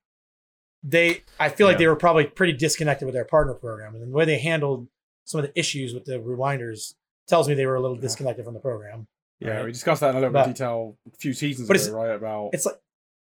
they 0.84 1.24
I 1.40 1.49
feel 1.49 1.68
like 1.68 1.78
they 1.78 1.88
were 1.88 1.95
probably 1.95 2.26
pretty 2.26 2.54
disconnected 2.54 3.06
with 3.06 3.16
their 3.16 3.26
partner 3.26 3.54
program 3.54 3.95
and 3.95 4.12
the 4.12 4.16
way 4.16 4.26
they 4.26 4.40
handled 4.40 4.88
some 5.28 5.40
of 5.40 5.45
the 5.45 5.60
issues 5.60 5.94
with 5.94 6.06
the 6.06 6.14
rewinders 6.20 6.94
tells 7.28 7.48
me 7.48 7.54
they 7.54 7.66
were 7.66 7.76
a 7.76 7.82
little 7.82 7.98
disconnected 7.98 8.45
from 8.45 8.54
the 8.54 8.60
program. 8.60 9.08
Yeah, 9.40 9.58
Right. 9.58 9.66
we 9.66 9.72
discussed 9.74 9.99
that 10.02 10.10
in 10.12 10.16
a 10.16 10.20
little 10.20 10.30
bit 10.32 10.40
But- 10.40 10.48
of 10.49 10.54
detail 10.56 10.98
a 11.14 11.18
few 11.18 11.34
seasons 11.34 11.70
ago, 11.70 11.98
right? 11.98 12.12
About 12.16 12.52
It's 12.54 12.66
like 12.66 12.80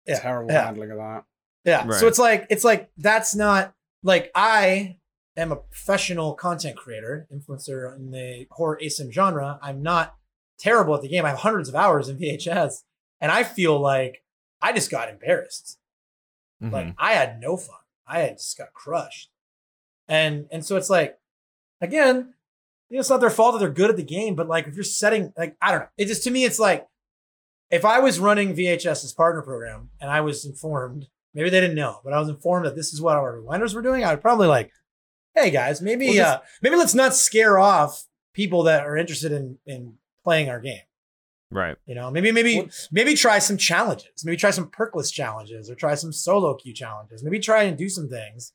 yeah, 0.05 0.19
terrible 0.19 0.51
yeah. 0.51 0.65
handling 0.65 0.91
of 0.91 0.97
that. 0.97 1.23
Yeah. 1.63 1.87
Right. 1.87 1.99
So 1.99 2.07
it's 2.07 2.19
like 2.19 2.45
it's 2.49 2.63
like 2.63 2.91
that's 2.97 3.33
not 3.33 3.73
like 4.03 4.29
I 4.35 4.99
am 5.37 5.51
a 5.51 5.55
professional 5.55 6.33
content 6.35 6.77
creator, 6.77 7.27
influencer 7.33 7.95
in 7.95 8.11
the 8.11 8.45
horror 8.51 8.77
ASIM 8.83 9.11
genre. 9.11 9.57
I'm 9.63 9.81
not 9.81 10.15
terrible 10.59 10.93
at 10.95 11.01
the 11.01 11.07
game. 11.09 11.25
I 11.25 11.29
have 11.29 11.39
hundreds 11.39 11.69
of 11.69 11.75
hours 11.75 12.07
in 12.09 12.17
VHS, 12.19 12.83
and 13.21 13.31
I 13.31 13.43
feel 13.43 13.79
like 13.79 14.23
I 14.61 14.73
just 14.73 14.91
got 14.91 15.09
embarrassed. 15.09 15.79
Mhm. 16.61 16.71
Like 16.71 16.95
I 16.97 17.13
had 17.13 17.39
no 17.39 17.57
fun. 17.57 17.79
I 18.05 18.19
had 18.19 18.37
just 18.37 18.57
got 18.57 18.73
crushed. 18.73 19.31
And 20.07 20.47
and 20.51 20.63
so 20.65 20.75
it's 20.77 20.89
like, 20.89 21.17
again, 21.87 22.33
you 22.89 22.95
know, 22.97 22.99
it's 22.99 23.09
not 23.09 23.19
their 23.21 23.29
fault 23.29 23.53
that 23.53 23.59
they're 23.59 23.69
good 23.69 23.89
at 23.89 23.97
the 23.97 24.03
game, 24.03 24.35
but 24.35 24.47
like 24.47 24.67
if 24.67 24.75
you're 24.75 24.83
setting 24.83 25.33
like 25.37 25.55
I 25.61 25.71
don't 25.71 25.81
know. 25.81 25.87
It 25.97 26.05
just 26.05 26.23
to 26.23 26.31
me, 26.31 26.43
it's 26.45 26.59
like 26.59 26.87
if 27.71 27.83
I 27.85 27.99
was 27.99 28.19
running 28.19 28.55
VHS's 28.55 29.13
partner 29.13 29.41
program 29.41 29.89
and 29.99 30.09
I 30.11 30.21
was 30.21 30.45
informed, 30.45 31.07
maybe 31.33 31.49
they 31.49 31.61
didn't 31.61 31.75
know, 31.75 31.99
but 32.03 32.13
I 32.13 32.19
was 32.19 32.29
informed 32.29 32.65
that 32.65 32.75
this 32.75 32.93
is 32.93 33.01
what 33.01 33.15
our 33.17 33.37
rewinders 33.39 33.73
were 33.73 33.81
doing, 33.81 34.03
I 34.03 34.11
would 34.11 34.21
probably 34.21 34.47
like, 34.47 34.71
hey 35.33 35.49
guys, 35.49 35.81
maybe 35.81 36.07
Well, 36.19 36.35
uh 36.35 36.39
maybe 36.61 36.75
let's 36.75 36.93
not 36.95 37.15
scare 37.15 37.57
off 37.57 38.05
people 38.33 38.63
that 38.63 38.85
are 38.85 38.95
interested 38.97 39.31
in 39.31 39.57
in 39.65 39.95
playing 40.23 40.49
our 40.49 40.59
game. 40.59 40.81
right. 41.51 41.77
You 41.85 41.95
know, 41.95 42.11
maybe 42.11 42.31
maybe 42.31 42.57
Well- 42.59 42.69
maybe 42.91 43.15
try 43.15 43.39
some 43.39 43.57
challenges. 43.57 44.23
Maybe 44.23 44.37
try 44.37 44.51
some 44.51 44.69
perkless 44.69 45.11
challenges 45.11 45.69
or 45.69 45.75
try 45.75 45.95
some 45.95 46.11
solo 46.13 46.53
queue 46.55 46.73
challenges. 46.73 47.23
Maybe 47.23 47.39
try 47.39 47.63
and 47.63 47.77
do 47.77 47.89
some 47.89 48.07
things, 48.09 48.53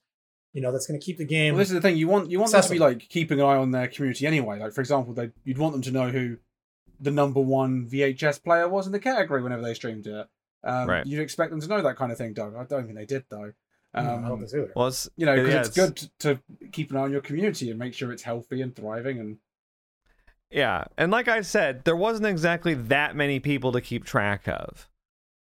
you 0.53 0.61
know, 0.61 0.73
that's 0.73 0.87
going 0.87 0.99
to 0.99 1.05
keep 1.05 1.19
the 1.19 1.25
game. 1.25 1.55
Well, 1.55 1.59
this 1.61 1.69
is 1.69 1.75
the 1.75 1.81
thing. 1.81 1.97
You 1.97 2.09
want 2.09 2.31
you 2.31 2.39
want 2.41 2.51
them 2.53 2.63
to 2.63 2.69
be 2.71 2.79
like 2.79 3.09
keeping 3.09 3.39
an 3.41 3.47
eye 3.47 3.57
on 3.57 3.71
their 3.71 3.89
community 3.89 4.27
anyway. 4.27 4.59
Like 4.59 4.73
for 4.73 4.81
example, 4.81 5.15
they 5.15 5.31
you'd 5.45 5.59
want 5.59 5.73
them 5.75 5.83
to 5.83 5.91
know 5.91 6.09
who 6.11 6.37
the 7.01 7.11
number 7.11 7.41
one 7.41 7.89
VHS 7.89 8.43
player 8.45 8.69
was 8.69 8.87
in 8.87 8.93
the 8.93 8.99
category 9.01 9.43
whenever 9.43 9.63
they 9.63 9.75
streamed 9.75 10.07
it. 10.07 10.27
Um, 10.63 10.89
Right. 10.89 11.07
You'd 11.07 11.21
expect 11.23 11.51
them 11.51 11.61
to 11.61 11.67
know 11.69 11.81
that 11.83 11.97
kind 11.97 12.13
of 12.13 12.19
thing, 12.19 12.35
Doug. 12.35 12.55
I 12.55 12.65
don't 12.65 12.85
think 12.85 12.97
they 12.99 13.07
did 13.07 13.25
though. 13.31 13.53
Hmm, 13.95 13.99
I 14.01 14.29
Um, 14.29 14.39
think 14.39 14.51
either. 14.55 14.73
Well, 14.77 14.89
it's 14.89 15.09
you 15.17 15.25
know, 15.27 15.35
because 15.37 15.53
Yeah, 15.55 15.61
it's 15.61 15.69
good 15.71 16.11
to 16.21 16.41
keep 16.73 16.91
an 16.91 16.97
eye 16.99 17.01
on 17.03 17.13
your 17.13 17.23
community 17.23 17.71
and 17.71 17.79
make 17.79 17.95
sure 17.95 18.13
it's 18.13 18.23
healthy 18.25 18.61
and 18.61 18.77
thriving. 18.77 19.19
And 19.19 19.39
Yeah, 20.51 20.85
and 20.99 21.11
like 21.11 21.29
I 21.29 21.41
said, 21.43 21.85
there 21.85 21.97
wasn't 21.97 22.27
exactly 22.27 22.75
that 22.75 23.17
many 23.17 23.41
people 23.41 23.73
to 23.73 23.81
keep 23.81 24.05
track 24.05 24.47
of. 24.49 24.90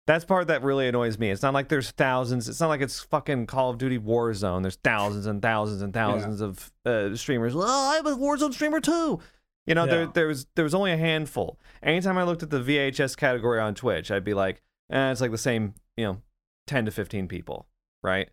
That's 0.08 0.24
part 0.24 0.46
that 0.48 0.62
really 0.62 0.88
annoys 0.88 1.18
me. 1.18 1.30
It's 1.30 1.42
not 1.42 1.52
like 1.52 1.68
there's 1.68 1.90
thousands. 1.90 2.48
It's 2.48 2.60
not 2.60 2.68
like 2.68 2.80
it's 2.80 2.98
fucking 3.00 3.46
Call 3.46 3.68
of 3.68 3.76
Duty 3.76 3.98
Warzone. 3.98 4.62
There's 4.62 4.76
thousands 4.76 5.26
and 5.26 5.42
thousands 5.42 5.82
and 5.82 5.92
thousands 5.92 6.40
of 6.40 6.72
uh, 6.86 7.14
streamers. 7.14 7.54
Well, 7.54 7.68
I'm 7.68 8.06
a 8.06 8.16
Warzone 8.16 8.54
streamer 8.54 8.80
too. 8.80 9.20
You 9.66 9.74
know, 9.74 9.84
there 9.86 10.04
Yeah. 10.04 10.10
there 10.14 10.26
was 10.26 10.46
there 10.56 10.64
was 10.64 10.74
only 10.74 10.92
a 10.92 10.96
handful. 10.96 11.60
Anytime 11.82 12.16
I 12.16 12.22
looked 12.22 12.42
at 12.42 12.48
the 12.48 12.58
VHS 12.60 13.16
category 13.18 13.60
on 13.60 13.74
Twitch, 13.74 14.10
I'd 14.10 14.24
be 14.24 14.32
like, 14.32 14.62
eh, 14.90 15.10
it's 15.12 15.20
like 15.20 15.30
the 15.30 15.36
same, 15.36 15.74
you 15.96 16.06
know, 16.06 16.22
ten 16.66 16.86
to 16.86 16.90
fifteen 16.90 17.28
people, 17.28 17.66
right? 18.02 18.30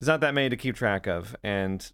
There's 0.00 0.08
not 0.08 0.20
that 0.20 0.32
many 0.32 0.48
to 0.48 0.56
keep 0.56 0.76
track 0.76 1.06
of, 1.06 1.36
and 1.44 1.92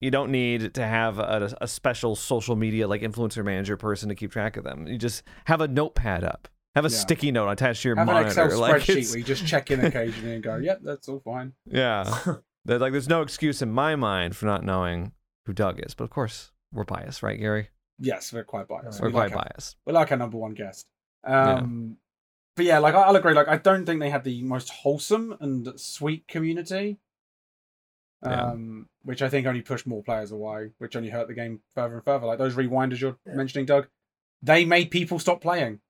you 0.00 0.12
don't 0.12 0.30
need 0.30 0.74
to 0.74 0.86
have 0.86 1.18
a, 1.18 1.56
a 1.60 1.66
special 1.66 2.14
social 2.14 2.54
media 2.54 2.86
like 2.86 3.00
influencer 3.02 3.44
manager 3.44 3.76
person 3.76 4.08
to 4.10 4.14
keep 4.14 4.30
track 4.30 4.56
of 4.56 4.62
them. 4.62 4.86
You 4.86 4.96
just 4.96 5.24
have 5.46 5.60
a 5.60 5.66
notepad 5.66 6.22
up, 6.22 6.46
have 6.76 6.84
a 6.84 6.88
Yeah. 6.88 6.96
sticky 6.96 7.32
note 7.32 7.48
attached 7.48 7.82
to 7.82 7.88
your 7.88 7.96
have 7.96 8.06
an 8.06 8.14
monitor. 8.14 8.44
Excel 8.44 8.60
like 8.60 8.82
spreadsheet 8.82 8.88
it's- 8.90 9.10
where 9.10 9.18
you 9.18 9.24
just 9.24 9.46
check 9.46 9.70
in 9.72 9.84
occasionally 9.84 10.34
and 10.34 10.44
go, 10.44 10.56
"Yep, 10.62 10.80
that's 10.84 11.08
all 11.08 11.18
fine." 11.20 11.54
yeah, 11.66 12.04
There's, 12.64 12.80
like 12.80 12.92
there's 12.92 13.08
no 13.08 13.22
excuse 13.22 13.62
in 13.62 13.72
my 13.72 13.96
mind 13.96 14.36
for 14.36 14.46
not 14.46 14.62
knowing 14.64 15.12
who 15.46 15.52
Doug 15.52 15.80
is. 15.84 15.94
But 15.94 16.04
of 16.04 16.10
course, 16.10 16.52
we're 16.72 16.84
biased, 16.84 17.22
right, 17.22 17.38
Gary? 17.38 17.70
Yes, 17.98 18.32
we're 18.32 18.44
quite 18.44 18.68
biased. 18.68 19.00
We're 19.00 19.08
We 19.08 19.12
quite 19.12 19.30
like 19.30 19.36
our- 19.38 19.44
biased. 19.54 19.76
We're 19.86 19.92
like 19.94 20.10
our 20.12 20.18
number 20.18 20.36
one 20.38 20.54
guest. 20.54 20.86
Um, 21.24 21.96
But 22.56 22.64
yeah, 22.66 22.78
like 22.78 22.94
I- 22.94 23.02
I'll 23.02 23.16
agree. 23.16 23.34
Like 23.34 23.48
I 23.48 23.56
don't 23.58 23.84
think 23.86 24.00
they 24.00 24.10
had 24.10 24.24
the 24.24 24.42
most 24.42 24.68
wholesome 24.70 25.36
and 25.40 25.78
sweet 25.80 26.26
community. 26.28 26.98
Yeah. 28.24 28.46
Um, 28.50 28.88
which 29.02 29.22
I 29.22 29.28
think 29.28 29.46
only 29.46 29.60
pushed 29.62 29.86
more 29.86 30.02
players 30.02 30.32
away, 30.32 30.70
which 30.78 30.96
only 30.96 31.10
hurt 31.10 31.28
the 31.28 31.34
game 31.34 31.60
further 31.74 31.96
and 31.96 32.04
further. 32.04 32.26
Like 32.26 32.38
those 32.38 32.54
rewinders 32.56 32.98
you're 33.00 33.16
Yeah. 33.26 33.34
mentioning, 33.34 33.66
Doug, 33.66 33.88
they 34.42 34.64
made 34.64 34.90
people 34.90 35.18
stop 35.18 35.40
playing. 35.40 35.80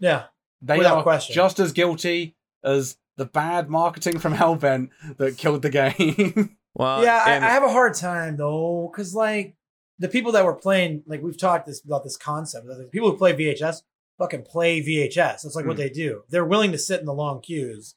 Yeah. 0.00 0.24
They 0.62 0.76
Without 0.78 0.98
are 0.98 1.02
question. 1.02 1.34
just 1.34 1.58
as 1.60 1.72
guilty 1.72 2.34
as 2.64 2.96
the 3.16 3.24
bad 3.24 3.70
marketing 3.70 4.18
from 4.18 4.34
Hellbent 4.40 4.90
that 5.18 5.36
killed 5.38 5.62
the 5.62 5.70
game. 5.70 6.56
Well, 6.72 7.02
yeah, 7.02 7.20
I, 7.26 7.32
and- 7.32 7.44
I 7.44 7.48
have 7.50 7.64
a 7.64 7.68
hard 7.68 7.94
time 7.94 8.36
though, 8.36 8.88
because 8.92 9.12
like 9.12 9.56
the 9.98 10.08
people 10.08 10.30
that 10.32 10.44
were 10.44 10.54
playing, 10.54 11.02
like 11.04 11.20
we've 11.20 11.36
talked 11.36 11.66
this 11.66 11.84
about 11.84 12.04
this 12.04 12.16
concept. 12.16 12.64
The 12.66 12.88
people 12.92 13.10
who 13.10 13.16
play 13.18 13.32
VHS 13.34 13.82
fucking 14.18 14.42
play 14.44 14.80
VHS. 14.80 15.42
That's 15.42 15.56
like 15.56 15.66
what 15.66 15.74
Mm. 15.74 15.80
they 15.80 15.88
do. 15.90 16.22
They're 16.30 16.44
willing 16.44 16.70
to 16.70 16.78
sit 16.78 17.00
in 17.00 17.06
the 17.06 17.12
long 17.12 17.40
queues. 17.40 17.96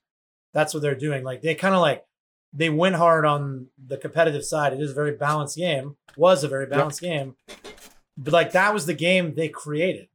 That's 0.53 0.73
what 0.73 0.81
they're 0.81 0.95
doing. 0.95 1.23
Like 1.23 1.43
they 1.43 1.53
kind 1.53 1.75
of 1.75 1.81
like 1.81 2.03
they 2.51 2.71
went 2.71 2.95
hard 2.95 3.25
on 3.25 3.67
the 3.77 3.95
competitive 3.97 4.43
side. 4.43 4.73
It 4.73 4.81
is 4.81 4.89
a 4.91 4.95
very 4.95 5.15
balanced 5.15 5.55
game. 5.55 5.95
Was 6.17 6.43
a 6.43 6.47
very 6.47 6.65
balanced 6.65 6.99
game, 7.01 7.35
but 8.17 8.33
like 8.33 8.53
that 8.53 8.73
was 8.73 8.87
the 8.87 8.95
game 8.95 9.35
they 9.35 9.49
created. 9.49 10.07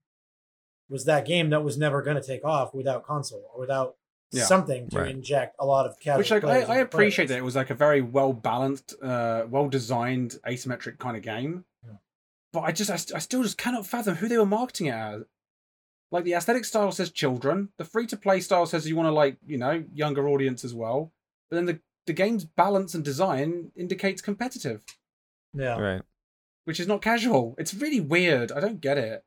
Was 0.88 1.04
that 1.04 1.26
game 1.26 1.50
that 1.50 1.62
was 1.62 1.76
never 1.76 2.00
going 2.02 2.16
to 2.16 2.22
take 2.26 2.44
off 2.44 2.72
without 2.74 3.04
console 3.04 3.50
or 3.54 3.60
without 3.60 3.96
Yeah. 4.32 4.44
something 4.44 4.88
to 4.90 4.98
Right. 5.00 5.10
inject 5.10 5.56
a 5.58 5.66
lot 5.66 5.86
of 5.86 5.98
casual 6.00 6.18
Which 6.18 6.30
like 6.30 6.44
I, 6.44 6.48
I 6.48 6.60
into 6.60 6.82
appreciate 6.82 7.26
that 7.28 7.38
it 7.38 7.44
was 7.44 7.56
like 7.56 7.70
a 7.70 7.74
very 7.74 8.00
well 8.02 8.32
balanced, 8.32 8.94
uh, 9.02 9.44
well 9.48 9.68
designed 9.68 10.38
asymmetric 10.46 10.98
kind 10.98 11.16
of 11.16 11.22
game. 11.22 11.64
Yeah. 11.84 11.94
But 12.52 12.60
I 12.60 12.72
just 12.72 12.90
I, 12.90 12.96
st- 12.96 13.16
I 13.16 13.18
still 13.18 13.42
just 13.42 13.58
cannot 13.58 13.86
fathom 13.86 14.16
who 14.16 14.28
they 14.28 14.38
were 14.38 14.46
marketing 14.46 14.86
it 14.88 14.92
as. 14.94 15.22
Like 16.10 16.24
the 16.24 16.32
aesthetic 16.32 16.64
style 16.64 16.90
says 16.92 17.10
children, 17.10 17.68
the 17.76 17.84
free 17.84 18.06
to 18.06 18.16
play 18.16 18.40
style 18.40 18.64
says 18.64 18.88
you 18.88 18.96
want 18.96 19.08
to 19.08 19.12
like 19.12 19.36
you 19.46 19.58
know 19.58 19.84
younger 19.92 20.26
audience 20.28 20.64
as 20.64 20.74
well. 20.74 21.12
But 21.50 21.56
then 21.56 21.66
the 21.66 21.80
the 22.06 22.14
game's 22.14 22.46
balance 22.46 22.94
and 22.94 23.04
design 23.04 23.72
indicates 23.76 24.22
competitive, 24.22 24.82
Yeah. 25.52 25.78
right. 25.78 26.02
which 26.64 26.80
is 26.80 26.86
not 26.86 27.02
casual. 27.02 27.54
It's 27.58 27.74
really 27.74 28.00
weird. 28.00 28.50
I 28.50 28.60
don't 28.60 28.80
get 28.80 28.96
it. 28.96 29.24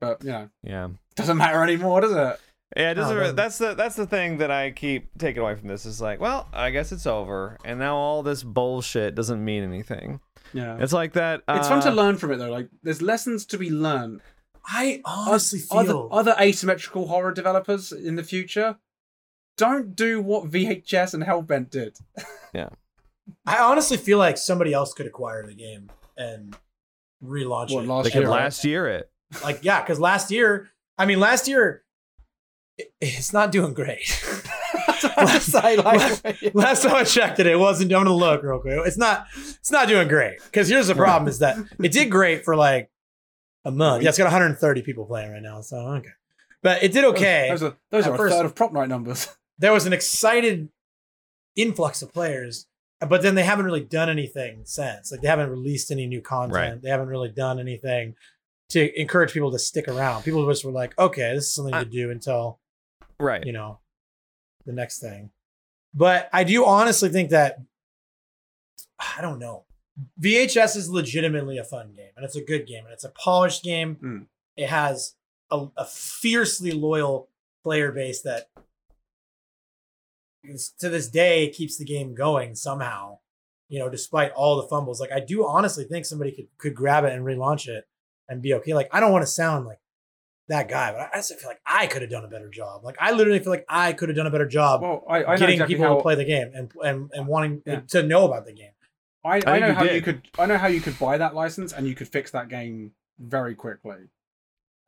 But 0.00 0.22
you 0.24 0.30
know, 0.30 0.48
Yeah. 0.62 0.88
doesn't 1.16 1.36
matter 1.36 1.62
anymore, 1.62 2.00
does 2.00 2.12
it? 2.12 2.40
Yeah, 2.76 2.90
it 2.90 2.94
doesn't. 2.94 3.16
Oh, 3.16 3.20
re- 3.20 3.26
then- 3.28 3.36
that's 3.36 3.58
the 3.58 3.74
that's 3.74 3.96
the 3.96 4.06
thing 4.06 4.38
that 4.38 4.50
I 4.50 4.70
keep 4.70 5.08
taking 5.18 5.42
away 5.42 5.54
from 5.56 5.68
this. 5.68 5.86
Is 5.86 6.00
like, 6.00 6.20
well, 6.20 6.48
I 6.52 6.70
guess 6.70 6.92
it's 6.92 7.06
over, 7.06 7.56
and 7.64 7.78
now 7.78 7.96
all 7.96 8.22
this 8.22 8.42
bullshit 8.42 9.14
doesn't 9.14 9.42
mean 9.44 9.62
anything. 9.64 10.20
Yeah. 10.52 10.76
It's 10.80 10.92
like 10.92 11.12
that. 11.14 11.42
It's 11.48 11.68
fun 11.68 11.80
to 11.82 11.88
uh, 11.90 11.94
learn 11.94 12.16
from 12.16 12.32
it 12.32 12.36
though. 12.36 12.50
Like 12.50 12.68
there's 12.82 13.02
lessons 13.02 13.44
to 13.46 13.58
be 13.58 13.70
learned. 13.70 14.20
I 14.70 15.00
honestly 15.04 15.60
other, 15.70 15.86
feel 15.92 16.08
other 16.12 16.34
asymmetrical 16.38 17.08
horror 17.08 17.32
developers 17.32 17.90
in 17.90 18.16
the 18.16 18.22
future 18.22 18.76
don't 19.56 19.96
do 19.96 20.20
what 20.22 20.50
VHS 20.50 21.14
and 21.14 21.22
Hellbent 21.24 21.70
did. 21.70 21.96
Yeah, 22.54 22.70
I 23.46 23.58
honestly 23.58 23.98
feel 23.98 24.16
like 24.16 24.38
somebody 24.38 24.72
else 24.72 24.94
could 24.94 25.06
acquire 25.06 25.46
the 25.46 25.54
game 25.54 25.90
and 26.16 26.56
relaunch 27.22 27.70
What, 27.74 27.84
it. 27.84 27.88
last 27.88 28.04
They 28.04 28.10
could 28.10 28.20
year, 28.22 28.28
right? 28.30 28.40
last 28.42 28.64
year 28.64 28.86
it. 28.88 29.10
Like, 29.42 29.60
yeah, 29.62 29.80
because 29.82 30.00
last 30.00 30.30
year, 30.30 30.70
I 30.96 31.06
mean, 31.06 31.20
last 31.20 31.48
year, 31.48 31.84
it- 32.78 32.92
it's 33.00 33.32
not 33.32 33.52
doing 33.52 33.74
great. 33.74 34.00
last, 35.16 35.52
last, 35.54 36.24
last 36.54 36.82
time 36.82 36.94
I 36.94 37.04
checked 37.04 37.38
it, 37.40 37.46
it 37.46 37.58
wasn't. 37.58 37.92
I'm 37.92 38.04
gonna 38.04 38.14
look 38.14 38.42
real 38.42 38.58
quick. 38.60 38.78
It's 38.86 38.96
not. 38.98 39.26
It's 39.36 39.70
not 39.70 39.88
doing 39.88 40.08
great. 40.08 40.38
Because 40.44 40.68
here's 40.68 40.86
the 40.86 40.94
problem: 40.94 41.28
is 41.28 41.40
that 41.40 41.56
it 41.82 41.92
did 41.92 42.10
great 42.10 42.44
for 42.44 42.56
like 42.56 42.90
a 43.64 43.70
month. 43.70 44.02
Yeah, 44.02 44.08
it's 44.10 44.18
got 44.18 44.24
130 44.24 44.82
people 44.82 45.04
playing 45.06 45.30
right 45.32 45.42
now. 45.42 45.60
So 45.60 45.76
okay, 45.76 46.10
but 46.62 46.82
it 46.82 46.92
did 46.92 47.04
okay. 47.06 47.48
Those 47.50 47.62
are 47.62 47.76
those 47.90 48.06
are 48.06 48.16
first- 48.16 48.34
a 48.34 48.38
third 48.38 48.46
of 48.46 48.54
prop 48.54 48.72
night 48.72 48.88
numbers. 48.88 49.28
there 49.58 49.72
was 49.72 49.86
an 49.86 49.92
excited 49.92 50.68
influx 51.56 52.02
of 52.02 52.12
players, 52.12 52.66
but 53.00 53.22
then 53.22 53.34
they 53.34 53.42
haven't 53.44 53.64
really 53.66 53.84
done 53.84 54.08
anything 54.08 54.62
since. 54.64 55.10
Like 55.12 55.20
they 55.20 55.28
haven't 55.28 55.50
released 55.50 55.90
any 55.90 56.06
new 56.06 56.20
content. 56.22 56.54
Right. 56.54 56.82
They 56.82 56.90
haven't 56.90 57.08
really 57.08 57.30
done 57.30 57.58
anything. 57.58 58.14
To 58.70 59.00
encourage 59.00 59.32
people 59.32 59.50
to 59.52 59.58
stick 59.58 59.88
around. 59.88 60.22
People 60.24 60.46
just 60.48 60.64
were 60.64 60.72
like, 60.72 60.96
okay, 60.98 61.34
this 61.34 61.44
is 61.46 61.54
something 61.54 61.74
I- 61.74 61.84
to 61.84 61.90
do 61.90 62.10
until 62.10 62.60
Right. 63.20 63.44
you 63.44 63.52
know 63.52 63.80
the 64.66 64.72
next 64.72 65.00
thing. 65.00 65.30
But 65.94 66.28
I 66.32 66.44
do 66.44 66.64
honestly 66.64 67.08
think 67.08 67.30
that 67.30 67.58
I 68.98 69.20
don't 69.22 69.38
know. 69.38 69.64
VHS 70.20 70.76
is 70.76 70.88
legitimately 70.90 71.58
a 71.58 71.64
fun 71.64 71.92
game, 71.92 72.10
and 72.16 72.24
it's 72.24 72.36
a 72.36 72.44
good 72.44 72.66
game, 72.66 72.84
and 72.84 72.92
it's 72.92 73.04
a 73.04 73.08
polished 73.10 73.62
game. 73.64 73.96
Mm. 73.96 74.26
It 74.56 74.68
has 74.68 75.14
a, 75.50 75.66
a 75.76 75.84
fiercely 75.84 76.70
loyal 76.72 77.28
player 77.64 77.90
base 77.90 78.22
that 78.22 78.48
is- 80.44 80.72
to 80.78 80.88
this 80.88 81.08
day 81.08 81.48
keeps 81.50 81.76
the 81.78 81.84
game 81.84 82.14
going 82.14 82.54
somehow. 82.54 83.18
You 83.68 83.78
know, 83.80 83.88
despite 83.90 84.32
all 84.32 84.56
the 84.56 84.68
fumbles, 84.68 85.00
like 85.00 85.12
I 85.12 85.20
do 85.20 85.46
honestly 85.46 85.84
think 85.84 86.06
somebody 86.06 86.32
could 86.32 86.48
could 86.58 86.74
grab 86.74 87.04
it 87.04 87.12
and 87.12 87.24
relaunch 87.24 87.66
it 87.68 87.86
and 88.28 88.42
be 88.42 88.54
okay. 88.54 88.74
Like 88.74 88.88
I 88.92 89.00
don't 89.00 89.12
want 89.12 89.22
to 89.22 89.30
sound 89.30 89.66
like 89.66 89.78
that 90.48 90.68
guy, 90.68 90.92
but 90.92 91.00
I 91.00 91.16
also 91.16 91.34
feel 91.34 91.48
like 91.48 91.60
I 91.66 91.86
could 91.86 92.02
have 92.02 92.10
done 92.10 92.24
a 92.24 92.28
better 92.28 92.48
job. 92.48 92.84
Like 92.84 92.96
I 92.98 93.12
literally 93.12 93.38
feel 93.38 93.52
like 93.52 93.66
I 93.68 93.92
could 93.92 94.08
have 94.08 94.16
done 94.16 94.26
a 94.26 94.30
better 94.30 94.46
job 94.46 94.82
Well, 94.82 95.04
I, 95.08 95.24
I 95.24 95.36
getting 95.36 95.54
exactly 95.54 95.74
people 95.74 95.88
how 95.88 95.96
to 95.96 96.02
play 96.02 96.14
the 96.14 96.24
game 96.24 96.52
and 96.54 96.72
and 96.82 97.10
and 97.12 97.26
wanting 97.26 97.62
Yeah. 97.66 97.80
to 97.88 98.02
know 98.02 98.24
about 98.24 98.46
the 98.46 98.52
game. 98.52 98.70
I, 99.24 99.36
I, 99.36 99.40
think 99.40 99.60
know 99.60 99.66
you 99.66 99.72
how 99.74 99.84
you 99.84 100.02
could 100.02 100.22
I 100.38 100.46
know 100.46 100.58
how 100.58 100.68
you 100.68 100.80
could 100.80 100.98
buy 100.98 101.18
that 101.18 101.34
license 101.34 101.72
and 101.72 101.86
you 101.86 101.94
could 101.94 102.08
fix 102.08 102.30
that 102.30 102.48
game 102.48 102.92
very 103.18 103.54
quickly. 103.54 104.08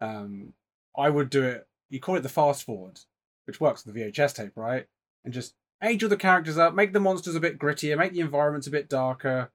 Um, 0.01 0.55
I 0.97 1.11
would 1.11 1.31
do 1.31 1.43
it. 1.45 1.67
You 1.89 2.01
call 2.01 2.17
it 2.17 2.23
the 2.23 2.29
fast 2.29 2.65
forward, 2.65 3.01
which 3.47 3.61
works 3.61 3.85
with 3.85 3.95
the 3.95 4.01
VHS 4.01 4.35
tape, 4.35 4.53
right? 4.57 4.87
And 5.25 5.35
just 5.35 5.55
age 5.83 6.03
all 6.03 6.09
the 6.09 6.17
characters 6.17 6.57
up, 6.59 6.75
make 6.75 6.93
the 6.93 7.01
monsters 7.01 7.35
a 7.35 7.41
bit 7.41 7.59
grittier, 7.59 7.99
make 7.99 8.13
the 8.13 8.21
environments 8.21 8.67
a 8.67 8.71
bit 8.71 8.89
darker, 8.89 9.51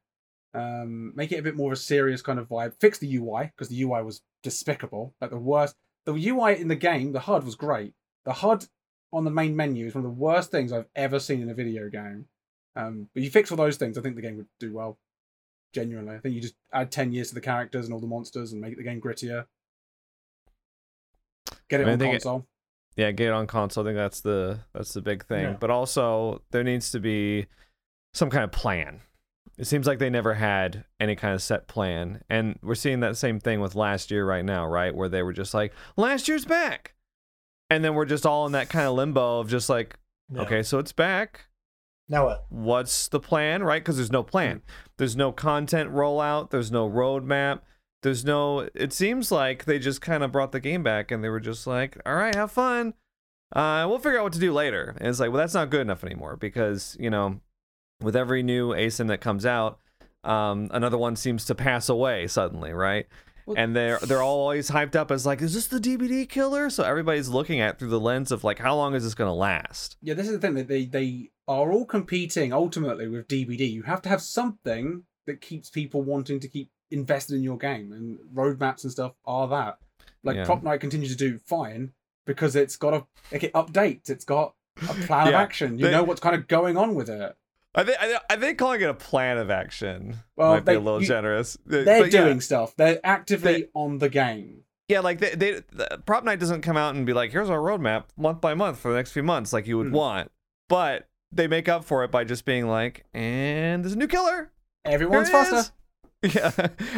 um, 0.56 1.14
make 1.16 1.32
it 1.32 1.38
a 1.40 1.44
bit 1.44 1.56
more 1.56 1.72
of 1.72 1.78
a 1.78 1.82
serious 1.82 2.22
kind 2.22 2.40
of 2.40 2.48
vibe. 2.48 2.74
Fix 2.80 2.98
the 2.98 3.16
UI 3.18 3.46
because 3.56 3.70
the 3.70 3.82
UI 3.84 4.02
was 4.04 4.22
despicable, 4.44 5.14
like 5.22 5.30
the 5.32 5.38
worst. 5.38 5.76
The 6.06 6.14
UI 6.14 6.60
in 6.60 6.68
the 6.68 6.76
game, 6.76 7.12
the 7.14 7.20
HUD 7.20 7.44
was 7.44 7.56
great. 7.56 7.94
The 8.26 8.34
HUD 8.34 8.66
on 9.12 9.24
the 9.24 9.32
main 9.32 9.56
menu 9.56 9.88
is 9.88 9.96
one 9.96 10.04
of 10.06 10.12
the 10.12 10.20
worst 10.20 10.52
things 10.52 10.72
I've 10.72 10.88
ever 10.96 11.20
seen 11.20 11.42
in 11.42 11.50
a 11.50 11.54
video 11.54 11.90
game. 11.90 12.26
Um, 12.76 13.10
but 13.14 13.24
you 13.24 13.30
fix 13.32 13.50
all 13.52 13.58
those 13.58 13.78
things, 13.78 13.98
I 13.98 14.02
think 14.02 14.16
the 14.16 14.22
game 14.22 14.38
would 14.38 14.48
do 14.60 14.74
well. 14.74 14.98
Genuinely, 15.74 16.16
I 16.16 16.20
think 16.20 16.36
you 16.36 16.42
just 16.42 16.56
add 16.74 16.92
ten 16.92 17.12
years 17.12 17.30
to 17.30 17.36
the 17.36 17.42
characters 17.42 17.86
and 17.86 17.94
all 17.94 18.00
the 18.00 18.08
monsters 18.08 18.52
and 18.52 18.62
make 18.62 18.78
the 18.78 18.84
game 18.84 19.02
grittier. 19.02 19.46
Get 21.70 21.82
it 21.82 21.84
I 21.84 21.86
mean, 21.86 21.94
on 21.94 22.00
think 22.00 22.10
it- 22.14 22.22
console. 22.24 22.46
yeah 22.96 23.12
get 23.12 23.28
it 23.28 23.34
on 23.34 23.48
console 23.48 23.84
i 23.84 23.88
think 23.88 23.98
that's 23.98 24.22
the 24.22 24.60
that's 24.74 24.94
the 24.94 25.02
big 25.02 25.26
thing 25.26 25.44
Yeah. 25.44 25.58
but 25.60 25.70
also 25.70 26.42
there 26.52 26.64
needs 26.64 26.92
to 26.92 27.00
be 27.00 27.48
some 28.14 28.30
kind 28.30 28.44
of 28.44 28.52
plan 28.52 29.02
it 29.58 29.66
seems 29.66 29.88
like 29.88 30.00
they 30.00 30.10
never 30.10 30.34
had 30.36 30.84
any 31.00 31.16
kind 31.16 31.34
of 31.34 31.42
set 31.42 31.68
plan. 31.68 32.22
And 32.30 32.60
we're 32.62 32.76
seeing 32.76 33.00
that 33.00 33.18
same 33.18 33.40
thing 33.40 33.62
with 33.62 33.76
last 33.76 34.12
year 34.12 34.26
right 34.26 34.44
now 34.46 34.66
right? 34.68 34.94
Where 34.94 35.10
they 35.10 35.24
were 35.24 35.34
just 35.34 35.54
like 35.54 35.74
last 35.98 36.28
year's 36.28 36.46
back. 36.46 36.94
And 37.70 37.84
then 37.84 37.96
we're 37.96 38.06
just 38.06 38.26
all 38.26 38.46
in 38.46 38.52
that 38.52 38.70
kind 38.70 38.86
of 38.88 38.94
limbo 38.96 39.40
of 39.40 39.50
just 39.50 39.70
like 39.70 39.98
Yeah. 40.32 40.42
okay 40.42 40.64
so 40.64 40.80
it's 40.80 40.92
back. 40.92 41.46
Now 42.08 42.26
what? 42.26 42.46
what's 42.50 43.08
the 43.08 43.20
plan 43.20 43.64
right? 43.64 43.82
Because 43.82 43.96
there's 43.98 44.12
no 44.12 44.24
plan. 44.24 44.62
There's 44.98 45.16
no 45.16 45.32
content 45.32 45.92
rollout. 45.92 46.50
There's 46.52 46.72
no 46.72 46.90
roadmap. 46.90 47.62
There's 48.04 48.24
no 48.26 48.68
it 48.76 48.94
seems 48.94 49.32
like 49.32 49.66
they 49.66 49.80
just 49.80 50.02
kind 50.02 50.24
of 50.24 50.32
brought 50.32 50.52
the 50.52 50.60
game 50.60 50.84
back 50.84 51.10
and 51.12 51.24
they 51.24 51.30
were 51.30 51.40
just 51.40 51.66
like 51.66 51.98
all 52.06 52.16
right 52.16 52.36
have 52.36 52.52
fun. 52.52 52.94
Uh, 53.56 53.86
we'll 53.88 54.00
figure 54.00 54.20
out 54.20 54.24
what 54.24 54.34
to 54.34 54.40
do 54.40 54.52
later. 54.52 54.96
And 55.00 55.08
it's 55.08 55.20
like 55.20 55.32
well 55.32 55.40
that's 55.40 55.54
not 55.54 55.70
good 55.70 55.82
enough 55.82 56.04
anymore 56.04 56.36
because 56.36 56.96
you 57.00 57.10
know 57.10 57.40
with 58.02 58.16
every 58.16 58.44
new 58.44 58.70
asim 58.70 59.08
that 59.08 59.22
comes 59.22 59.46
out 59.46 59.80
um, 60.24 60.70
another 60.72 60.98
one 60.98 61.16
seems 61.16 61.46
to 61.46 61.56
pass 61.56 61.88
away 61.90 62.28
suddenly 62.28 62.74
right 62.74 63.08
Well- 63.46 63.58
and 63.58 63.76
they're 63.76 64.00
they're 64.00 64.24
always 64.24 64.72
hyped 64.72 64.96
up 64.96 65.12
as 65.12 65.26
like 65.26 65.42
is 65.42 65.54
this 65.54 65.68
the 65.68 65.80
DBD 65.80 66.28
killer 66.28 66.70
so 66.70 66.84
everybody's 66.84 67.30
looking 67.30 67.60
at 67.60 67.76
it 67.76 67.80
through 67.80 67.90
the 67.90 68.00
lens 68.00 68.32
of 68.32 68.44
like 68.44 68.60
how 68.60 68.76
long 68.76 68.96
is 68.96 69.04
this 69.04 69.14
going 69.14 69.30
to 69.30 69.34
last 69.34 69.98
Yeah, 70.02 70.14
this 70.16 70.26
is 70.28 70.34
the 70.34 70.40
thing 70.40 70.56
that 70.56 70.68
they 70.68 70.86
they 70.86 71.30
are 71.48 71.72
all 71.72 71.86
competing 71.86 72.52
ultimately 72.54 73.08
with 73.08 73.28
DBD. 73.28 73.72
You 73.72 73.84
have 73.84 74.02
to 74.02 74.10
have 74.10 74.20
something 74.22 75.04
that 75.28 75.42
keeps 75.42 75.70
people 75.70 76.02
wanting 76.02 76.40
to 76.40 76.48
keep 76.48 76.72
invested 76.90 77.36
in 77.36 77.44
your 77.44 77.58
game, 77.60 77.92
and 77.92 78.18
roadmaps 78.34 78.82
and 78.84 78.92
stuff 78.92 79.14
are 79.26 79.48
that. 79.50 79.78
Like 80.24 80.38
Yeah. 80.38 80.46
Prop 80.46 80.64
Night 80.64 80.80
continues 80.82 81.12
to 81.12 81.18
do 81.18 81.38
fine 81.38 81.92
because 82.26 82.56
it's 82.56 82.78
got 82.78 82.96
a 82.96 83.06
like 83.32 83.44
it 83.44 83.54
updates. 83.54 84.10
It's 84.10 84.26
got 84.26 84.56
a 84.90 84.94
plan 85.06 85.28
of 85.28 85.36
action. 85.36 85.78
You 85.78 85.86
they- 85.86 85.92
know 85.92 86.04
what's 86.04 86.20
kind 86.20 86.36
of 86.36 86.48
going 86.48 86.78
on 86.78 86.96
with 86.96 87.10
it. 87.10 87.36
I 87.76 87.84
think 87.84 87.98
I, 88.30 88.36
think 88.38 88.58
calling 88.58 88.82
it 88.82 88.90
a 88.90 88.94
plan 88.94 89.38
of 89.38 89.50
action 89.52 90.18
Well, 90.38 90.54
might 90.54 90.66
be 90.66 90.74
a 90.76 90.80
little 90.80 91.02
you- 91.02 91.08
generous. 91.08 91.58
They're 91.66 91.84
But 91.84 92.12
yeah, 92.14 92.24
doing 92.24 92.42
stuff. 92.42 92.76
They're 92.76 93.00
actively 93.04 93.54
They- 93.64 93.70
on 93.74 93.98
the 93.98 94.10
game. 94.10 94.62
yeah, 94.88 95.02
like 95.02 95.20
they, 95.20 95.32
they 95.36 95.52
the, 95.72 96.02
prop 96.06 96.24
night 96.24 96.40
doesn't 96.40 96.62
come 96.62 96.78
out 96.78 96.96
and 96.96 97.06
be 97.06 97.14
like, 97.14 97.32
"Here's 97.32 97.50
our 97.50 97.60
roadmap 97.60 98.06
month 98.18 98.40
by 98.42 98.54
month 98.54 98.80
for 98.80 98.92
the 98.92 98.98
next 98.98 99.12
few 99.12 99.24
months," 99.24 99.52
like 99.52 99.68
you 99.68 99.78
would 99.78 99.88
Hmm. 99.88 99.94
want. 99.94 100.32
But 100.70 101.10
they 101.32 101.48
make 101.48 101.68
up 101.68 101.84
for 101.84 102.04
it 102.06 102.12
by 102.12 102.24
just 102.24 102.46
being 102.46 102.68
like, 102.68 103.06
"And 103.14 103.84
there's 103.84 103.94
a 103.94 103.98
new 103.98 104.08
killer." 104.08 104.52
Everyone's 104.86 105.30
faster. 105.30 105.58
is." 105.58 105.72
Yeah, 106.36 106.52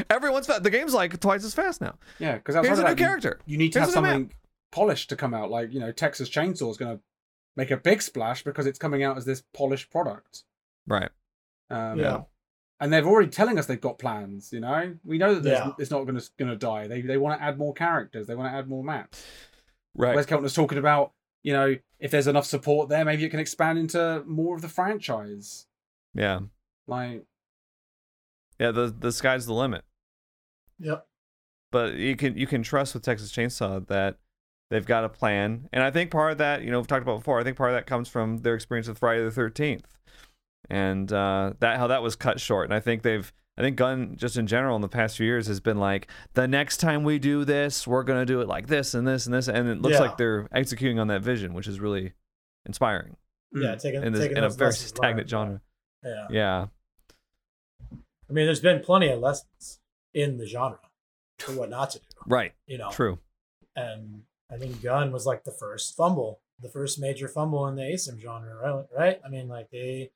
everyone's 0.09 0.47
fast. 0.47 0.63
The 0.63 0.69
game's 0.69 0.93
like 0.93 1.19
twice 1.19 1.43
as 1.43 1.53
fast 1.53 1.81
now. 1.81 1.95
Yeah, 2.19 2.35
because 2.35 2.55
that's 2.55 2.65
Here's 2.67 2.79
a 2.79 2.83
new 2.83 2.87
that, 2.89 2.99
you- 2.99 3.05
character. 3.05 3.39
you 3.45 3.57
need 3.57 3.73
to 3.73 3.79
Here's 3.79 3.93
have 3.93 4.05
something 4.05 4.31
polished 4.71 5.09
to 5.09 5.15
come 5.17 5.33
out. 5.33 5.49
Like 5.49 5.73
you 5.73 5.79
know, 5.81 5.91
Texas 5.91 6.29
Chainsaw 6.29 6.69
is 6.71 6.77
going 6.77 6.97
to 6.97 7.03
make 7.57 7.71
a 7.71 7.75
big 7.77 8.01
splash 8.01 8.43
because 8.43 8.65
it's 8.67 8.79
coming 8.79 9.03
out 9.03 9.17
as 9.17 9.25
this 9.25 9.41
polished 9.53 9.89
product. 9.91 10.43
Right. 10.87 11.09
Um, 11.69 11.99
Yeah. 11.99 12.21
And 12.79 12.93
they're 12.93 13.05
already 13.05 13.29
telling 13.29 13.57
us 13.57 13.65
they've 13.65 13.81
got 13.81 13.97
plans. 13.97 14.53
You 14.53 14.59
know, 14.59 14.95
we 15.03 15.17
know 15.17 15.35
that 15.35 15.49
Yeah. 15.49 15.71
it's 15.79 15.89
not 15.91 16.03
going 16.05 16.17
to 16.19 16.29
going 16.37 16.51
to 16.51 16.55
die. 16.57 16.87
They 16.87 17.01
they 17.01 17.17
want 17.17 17.39
to 17.39 17.43
add 17.43 17.57
more 17.57 17.73
characters. 17.73 18.27
They 18.27 18.35
want 18.35 18.51
to 18.51 18.55
add 18.57 18.67
more 18.67 18.83
maps. 18.83 19.25
Right. 19.95 20.15
Wes 20.15 20.25
Keltner 20.27 20.43
was 20.43 20.53
talking 20.53 20.77
about 20.77 21.13
you 21.43 21.53
know 21.53 21.75
if 21.99 22.11
there's 22.11 22.27
enough 22.27 22.45
support 22.45 22.89
there, 22.89 23.03
maybe 23.03 23.25
it 23.25 23.29
can 23.29 23.39
expand 23.39 23.79
into 23.79 24.23
more 24.27 24.55
of 24.55 24.61
the 24.61 24.69
franchise. 24.69 25.65
yeah. 26.13 26.39
Like 26.87 27.25
Yeah. 28.59 28.71
The 28.71 28.93
the 28.97 29.11
sky's 29.11 29.45
the 29.47 29.53
limit. 29.53 29.83
Yep. 30.79 31.07
but 31.71 31.95
you 31.95 32.15
can 32.15 32.37
you 32.37 32.45
can 32.47 32.61
trust 32.61 32.93
with 32.93 33.01
Texas 33.03 33.31
Chainsaw 33.31 33.85
that 33.87 34.17
they've 34.69 34.85
got 34.85 35.03
a 35.03 35.09
plan, 35.09 35.67
and 35.73 35.81
I 35.83 35.89
think 35.89 36.11
part 36.11 36.33
of 36.33 36.37
that, 36.37 36.61
you 36.61 36.69
know, 36.69 36.77
we've 36.77 36.85
talked 36.87 37.01
about 37.01 37.17
before. 37.17 37.39
I 37.39 37.43
think 37.43 37.57
part 37.57 37.71
of 37.71 37.75
that 37.75 37.87
comes 37.87 38.07
from 38.07 38.37
their 38.37 38.53
experience 38.53 38.87
with 38.87 38.99
Friday 38.99 39.23
the 39.23 39.31
Thirteenth, 39.31 39.97
and 40.69 41.11
uh, 41.11 41.53
that 41.59 41.77
how 41.77 41.87
that 41.87 42.01
was 42.03 42.15
cut 42.15 42.39
short. 42.39 42.65
And 42.65 42.73
I 42.73 42.79
think 42.79 43.01
they've, 43.03 43.31
I 43.57 43.61
think 43.61 43.75
Gun 43.77 44.15
just 44.17 44.37
in 44.37 44.47
general 44.47 44.75
in 44.75 44.81
the 44.81 44.87
past 44.89 45.17
few 45.17 45.25
years 45.25 45.47
has 45.47 45.59
been 45.59 45.77
like, 45.77 46.07
the 46.33 46.47
next 46.47 46.77
time 46.77 47.03
we 47.03 47.17
do 47.19 47.43
this, 47.45 47.87
we're 47.87 48.03
gonna 48.03 48.25
do 48.25 48.41
it 48.41 48.47
like 48.47 48.67
this 48.67 48.93
and 48.93 49.07
this 49.07 49.25
and 49.25 49.33
this, 49.33 49.47
and 49.47 49.67
it 49.67 49.81
looks 49.81 49.93
Yeah. 49.95 50.01
like 50.01 50.17
they're 50.17 50.47
executing 50.51 50.99
on 50.99 51.07
that 51.07 51.21
vision, 51.21 51.53
which 51.53 51.67
is 51.67 51.79
really 51.79 52.13
inspiring 52.65 53.15
Yeah, 53.53 53.75
mm. 53.75 53.81
taking, 53.81 54.03
in, 54.03 54.13
this, 54.13 54.21
taking 54.23 54.37
in 54.37 54.43
a 54.43 54.49
very 54.49 54.73
stagnant 54.73 55.29
genre. 55.29 55.61
Yeah. 56.03 56.27
Yeah, 56.29 56.65
I 58.29 58.33
mean, 58.33 58.45
there's 58.45 58.59
been 58.59 58.81
plenty 58.81 59.09
of 59.09 59.19
lessons 59.19 59.79
in 60.13 60.37
the 60.37 60.45
genre 60.45 60.79
for 61.39 61.53
what 61.53 61.69
not 61.69 61.91
to 61.91 61.99
do. 61.99 62.05
right, 62.25 62.53
You 62.65 62.77
know, 62.77 62.89
true. 62.91 63.19
and 63.75 64.23
I 64.51 64.57
think 64.57 64.81
Gun 64.81 65.11
was 65.11 65.25
like 65.25 65.43
the 65.43 65.51
first 65.51 65.95
fumble, 65.95 66.41
the 66.59 66.69
first 66.69 66.99
major 66.99 67.27
fumble 67.27 67.67
in 67.67 67.75
the 67.75 67.83
ASIM 67.83 68.19
genre, 68.19 68.55
right? 68.55 68.85
Right? 68.97 69.21
I 69.25 69.29
mean, 69.29 69.47
like 69.47 69.69
they, 69.71 70.11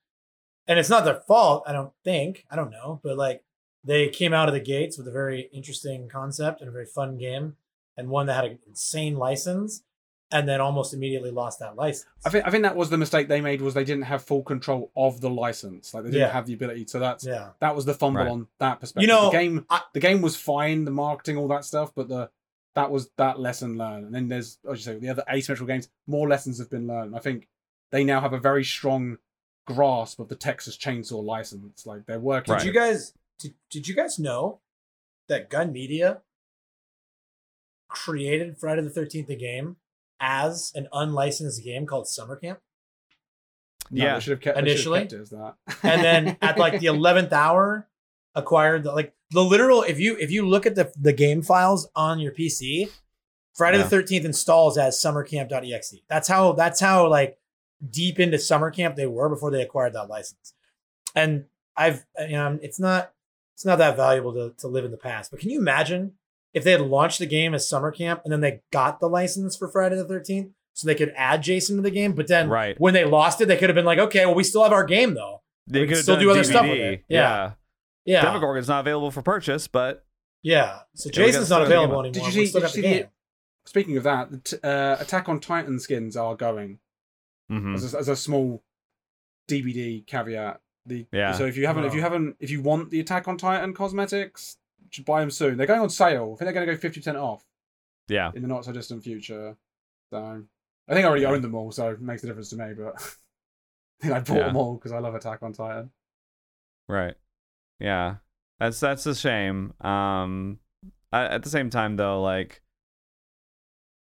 and 0.68 0.80
it's 0.80 0.90
not 0.90 1.06
their 1.06 1.16
fault, 1.28 1.64
I 1.68 1.74
don't 1.74 1.94
think. 2.04 2.46
I 2.50 2.56
don't 2.56 2.72
know, 2.72 3.00
but 3.04 3.18
like 3.18 3.44
they 3.84 4.10
came 4.10 4.34
out 4.34 4.48
of 4.48 4.54
the 4.54 4.60
gates 4.60 4.98
with 4.98 5.08
a 5.08 5.12
very 5.12 5.50
interesting 5.54 6.08
concept 6.10 6.62
and 6.62 6.70
a 6.70 6.72
very 6.72 6.86
fun 6.86 7.18
game, 7.18 7.56
and 7.98 8.10
one 8.10 8.28
that 8.28 8.36
had 8.36 8.46
an 8.46 8.60
insane 8.68 9.16
license, 9.16 9.84
and 10.32 10.48
then 10.48 10.62
almost 10.62 10.94
immediately 10.94 11.32
lost 11.32 11.60
that 11.60 11.76
license. 11.76 12.06
I 12.26 12.30
think 12.30 12.46
I 12.48 12.52
think 12.52 12.64
that 12.64 12.76
was 12.76 12.90
the 12.90 12.98
mistake 12.98 13.28
they 13.28 13.42
made 13.42 13.62
was 13.62 13.74
they 13.74 13.84
didn't 13.84 14.04
have 14.04 14.24
full 14.24 14.44
control 14.44 14.92
of 14.96 15.20
the 15.20 15.30
license. 15.30 15.94
Like 15.94 16.04
they 16.04 16.12
didn't 16.12 16.28
Yeah. 16.28 16.34
have 16.34 16.46
the 16.46 16.54
ability. 16.54 16.86
So 16.88 17.00
that's 17.00 17.26
yeah, 17.26 17.50
that 17.60 17.76
was 17.76 17.86
the 17.86 17.94
fumble 17.94 18.22
Right. 18.22 18.32
on 18.32 18.48
that 18.60 18.80
perspective. 18.80 19.02
You 19.02 19.08
know, 19.08 19.26
the 19.26 19.38
game 19.38 19.66
I- 19.70 19.82
the 19.94 20.00
game 20.00 20.22
was 20.22 20.36
fine, 20.38 20.86
the 20.86 20.92
marketing, 20.92 21.38
all 21.38 21.48
that 21.50 21.66
stuff, 21.66 21.92
but 21.96 22.08
the 22.08 22.30
that 22.76 22.90
was 22.90 23.10
that 23.18 23.38
lesson 23.40 23.78
learned. 23.78 24.06
And 24.06 24.16
then 24.16 24.30
there's 24.30 24.58
as 24.70 24.78
you 24.86 24.94
say, 24.94 25.00
the 25.00 25.10
other 25.10 25.24
asymmetrical 25.30 25.68
games, 25.68 25.90
more 26.08 26.30
lessons 26.30 26.60
have 26.60 26.70
been 26.70 26.88
learned. 26.88 27.14
I 27.16 27.20
think 27.20 27.50
they 27.92 28.06
now 28.06 28.22
have 28.22 28.32
a 28.32 28.40
very 28.40 28.64
strong 28.64 29.18
grasp 29.66 30.20
of 30.20 30.28
the 30.30 30.36
Texas 30.36 30.78
Chainsaw 30.78 31.24
license. 31.24 31.86
Like 31.86 32.06
they're 32.06 32.20
working. 32.20 32.54
Right. 32.54 32.60
Did 32.62 32.68
you 32.68 32.74
guys 32.74 33.14
did, 33.40 33.54
did 33.70 33.88
you 33.88 33.96
guys 33.96 34.20
know 34.20 34.60
that 35.28 35.50
Gun 35.50 35.72
Media 35.72 36.22
created 37.88 38.58
Friday 38.58 38.82
the 38.82 38.90
Thirteenth 38.90 39.28
the 39.28 39.36
game 39.36 39.78
as 40.20 40.72
an 40.76 40.88
unlicensed 40.94 41.64
game 41.64 41.86
called 41.86 42.08
Summer 42.08 42.36
Camp? 42.36 42.60
No, 43.90 44.04
Yeah. 44.06 44.14
they 44.16 44.20
should 44.22 44.32
have 44.32 44.42
kept, 44.42 44.56
they 44.56 44.62
have 44.62 44.68
Initially. 44.68 45.00
kept 45.02 45.14
it 45.14 45.22
as 45.22 45.30
that. 45.32 45.56
And 45.84 46.04
then 46.04 46.38
at 46.42 46.58
like 46.58 46.80
the 46.80 46.88
eleventh 46.88 47.34
hour, 47.34 47.88
acquired 48.36 48.84
the 48.84 48.92
like 48.94 49.14
the 49.32 49.44
literal. 49.44 49.84
If 49.84 50.00
you 50.00 50.18
if 50.18 50.32
you 50.32 50.48
look 50.48 50.66
at 50.66 50.76
the 50.76 50.92
the 51.00 51.14
game 51.14 51.42
files 51.42 51.90
on 51.96 52.20
your 52.20 52.32
PC, 52.32 52.90
Friday 53.54 53.78
Yeah. 53.78 53.84
the 53.84 53.90
Thirteenth 53.90 54.26
installs 54.26 54.78
as 54.78 54.96
SummerCamp.exe. 55.02 55.96
That's 56.08 56.28
how 56.28 56.54
that's 56.54 56.80
how 56.80 57.08
like 57.10 57.38
deep 57.90 58.20
into 58.20 58.38
Summer 58.38 58.70
Camp 58.72 58.96
they 58.96 59.08
were 59.08 59.30
before 59.30 59.52
they 59.52 59.62
acquired 59.62 59.94
that 59.94 60.10
license. 60.10 60.54
And 61.16 61.46
I've 61.76 62.06
you 62.20 62.34
know 62.34 62.60
it's 62.62 62.80
not 62.80 63.12
it's 63.54 63.66
not 63.66 63.78
that 63.78 63.96
valuable 63.96 64.34
to, 64.34 64.54
to 64.60 64.68
live 64.68 64.86
in 64.86 64.92
the 64.92 64.98
past. 64.98 65.32
But 65.32 65.40
can 65.40 65.50
you 65.50 65.60
imagine 65.60 66.14
if 66.54 66.64
they 66.64 66.72
had 66.72 66.82
launched 66.82 67.20
the 67.20 67.26
game 67.26 67.54
as 67.54 67.68
summer 67.68 67.92
camp 67.92 68.22
and 68.24 68.32
then 68.32 68.42
they 68.42 68.62
got 68.72 69.00
the 69.00 69.08
license 69.08 69.56
for 69.56 69.68
Friday 69.70 69.96
the 69.96 70.06
13th 70.06 70.52
so 70.74 70.86
they 70.88 70.96
could 70.96 71.14
add 71.16 71.44
Jason 71.44 71.76
to 71.78 71.82
the 71.82 71.92
game. 71.92 72.14
But 72.14 72.28
then 72.28 72.50
Right. 72.50 72.80
when 72.80 72.94
they 72.94 73.06
lost 73.06 73.40
it, 73.42 73.48
they 73.48 73.58
could 73.58 73.70
have 73.70 73.76
been 73.76 73.86
like, 73.86 74.00
okay, 74.00 74.26
well, 74.26 74.36
we 74.36 74.44
still 74.44 74.64
have 74.64 74.74
our 74.74 74.84
game 74.86 75.14
though. 75.14 75.42
They 75.68 75.86
could 75.88 75.98
still 75.98 76.18
do 76.20 76.30
other 76.32 76.44
stuff 76.44 76.64
with 76.64 76.78
it. 76.78 77.04
Yeah. 77.08 77.52
Yeah. 78.06 78.24
Yeah. 78.24 78.26
Demogorgon's 78.26 78.68
not 78.68 78.80
available 78.82 79.12
for 79.12 79.22
purchase, 79.22 79.68
but 79.68 80.06
Yeah. 80.44 80.80
So 80.96 81.10
Yeah, 81.14 81.20
we 81.20 81.26
Jason's 81.28 81.50
gotta 81.50 81.62
not 81.62 81.68
start 81.68 81.70
the 81.70 81.70
game 81.70 81.78
available 81.78 82.00
anymore. 82.02 82.12
Did 82.14 82.24
you 82.36 82.46
see- 82.48 82.52
did 82.54 82.62
you 82.64 82.70
see 82.70 82.82
the- 82.82 82.88
game. 82.88 83.08
Speaking 83.66 83.96
of 83.98 84.04
that, 84.04 84.32
the 84.32 84.38
t- 84.40 84.58
uh, 84.64 84.98
Attack 85.00 85.30
on 85.30 85.40
Titan 85.40 85.80
skins 85.80 86.18
are 86.18 86.36
going 86.36 86.80
Mhm. 87.52 87.76
as, 87.76 87.94
a, 87.94 87.98
as 88.00 88.08
a 88.08 88.16
small 88.16 88.64
DBD 89.50 90.06
caveat. 90.08 90.62
The 90.86 91.06
Yeah. 91.12 91.34
So 91.34 91.46
if 91.46 91.58
you 91.58 91.68
haven't, 91.68 91.86
if 91.86 91.94
you 91.94 92.02
haven't, 92.02 92.38
if 92.40 92.50
you 92.50 92.62
want 92.62 92.90
the 92.90 93.00
Attack 93.00 93.28
on 93.28 93.38
Titan 93.38 93.74
cosmetics, 93.74 94.58
you 94.94 95.04
buy 95.04 95.20
them 95.22 95.30
soon. 95.32 95.58
They're 95.58 95.68
going 95.68 95.82
on 95.82 95.90
sale. 95.90 96.32
I 96.34 96.38
think 96.38 96.40
they're 96.48 96.54
going 96.54 96.68
to 96.68 96.74
go 96.74 96.78
fifty 96.80 97.00
percent 97.02 97.18
off 97.18 97.46
yeah. 98.08 98.32
in 98.34 98.42
the 98.42 98.48
not 98.48 98.66
so 98.66 98.72
distant 98.72 99.04
future. 99.04 99.56
So 100.10 100.44
I 100.88 100.94
think 100.94 101.06
I 101.06 101.10
already 101.10 101.26
own 101.26 101.42
them 101.42 101.54
all, 101.56 101.72
so 101.72 101.90
it 101.90 102.02
makes 102.02 102.24
a 102.24 102.28
difference 102.28 102.50
to 102.50 102.58
me. 102.58 102.74
But 102.74 102.96
I 102.96 103.00
think 104.02 104.14
I 104.14 104.20
bought 104.22 104.38
Yeah. 104.38 104.48
them 104.48 104.58
all 104.58 104.76
because 104.76 104.92
I 104.92 105.00
love 105.00 105.14
Attack 105.16 105.44
on 105.44 105.54
Titan. 105.54 105.92
Right. 106.90 107.16
Yeah. 107.80 108.16
That's 108.60 108.80
that's 108.80 109.06
a 109.06 109.16
shame. 109.16 109.74
Um 109.82 110.60
I, 111.14 111.26
at 111.26 111.44
the 111.44 111.50
same 111.50 111.70
time 111.70 111.96
though, 111.98 112.22
like 112.22 112.62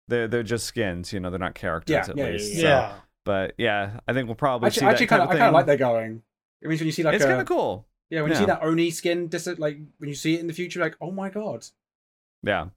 they're 0.07 0.27
they're 0.27 0.43
just 0.43 0.65
skins, 0.67 1.11
you 1.13 1.19
know, 1.19 1.29
they're 1.29 1.39
not 1.39 1.55
characters 1.55 1.93
Yeah, 1.93 1.99
at 2.01 2.17
yeah, 2.17 2.25
yeah, 2.25 2.31
least. 2.31 2.53
yeah. 2.53 2.59
so- 2.59 2.67
Yeah. 2.67 2.93
But 3.25 3.55
yeah, 3.57 3.99
I 4.07 4.13
think 4.13 4.27
we'll 4.27 4.35
probably 4.35 4.67
Actually, 4.67 4.81
see 4.81 4.85
actually, 4.85 5.07
kind 5.07 5.23
of, 5.23 5.29
I 5.29 5.33
kind 5.33 5.43
of 5.45 5.53
like 5.53 5.65
they're 5.65 5.77
going. 5.77 6.21
It 6.61 6.69
means 6.69 6.79
when 6.79 6.85
you 6.85 6.91
see 6.91 7.03
like 7.03 7.15
it's 7.15 7.25
kind 7.25 7.41
of 7.41 7.47
cool. 7.47 7.85
yeah, 8.09 8.21
when 8.21 8.31
you 8.31 8.37
see 8.37 8.45
that 8.45 8.63
Oni 8.63 8.91
skin, 8.91 9.27
dis- 9.27 9.47
like 9.57 9.79
when 9.97 10.09
you 10.09 10.15
see 10.15 10.35
it 10.35 10.39
in 10.39 10.47
the 10.47 10.53
future, 10.53 10.79
like 10.79 10.95
oh 11.01 11.11
my 11.11 11.29
god, 11.29 11.65
Yeah. 12.43 12.67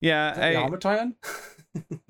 Yeah, 0.00 0.34
that 0.34 0.50
the 0.50 0.56
Armor 0.56 0.78
Titan. 0.78 1.14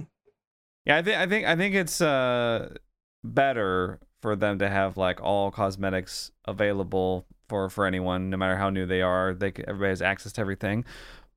yeah, 0.85 0.97
I 0.97 1.03
think 1.03 1.17
I 1.17 1.27
think 1.27 1.47
I 1.47 1.57
think 1.57 1.75
it's 1.75 2.01
uh 2.01 2.75
better 3.23 4.01
for 4.21 4.35
them 4.35 4.59
to 4.61 4.69
have 4.69 4.97
like 4.97 5.21
all 5.23 5.51
cosmetics 5.51 6.33
available 6.47 7.27
for 7.49 7.69
for 7.69 7.87
anyone, 7.87 8.31
no 8.31 8.37
matter 8.37 8.57
how 8.57 8.71
new 8.71 8.87
they 8.87 9.03
are. 9.03 9.35
They 9.35 9.53
everybody 9.69 9.91
has 9.91 10.03
access 10.03 10.33
to 10.33 10.41
everything. 10.41 10.85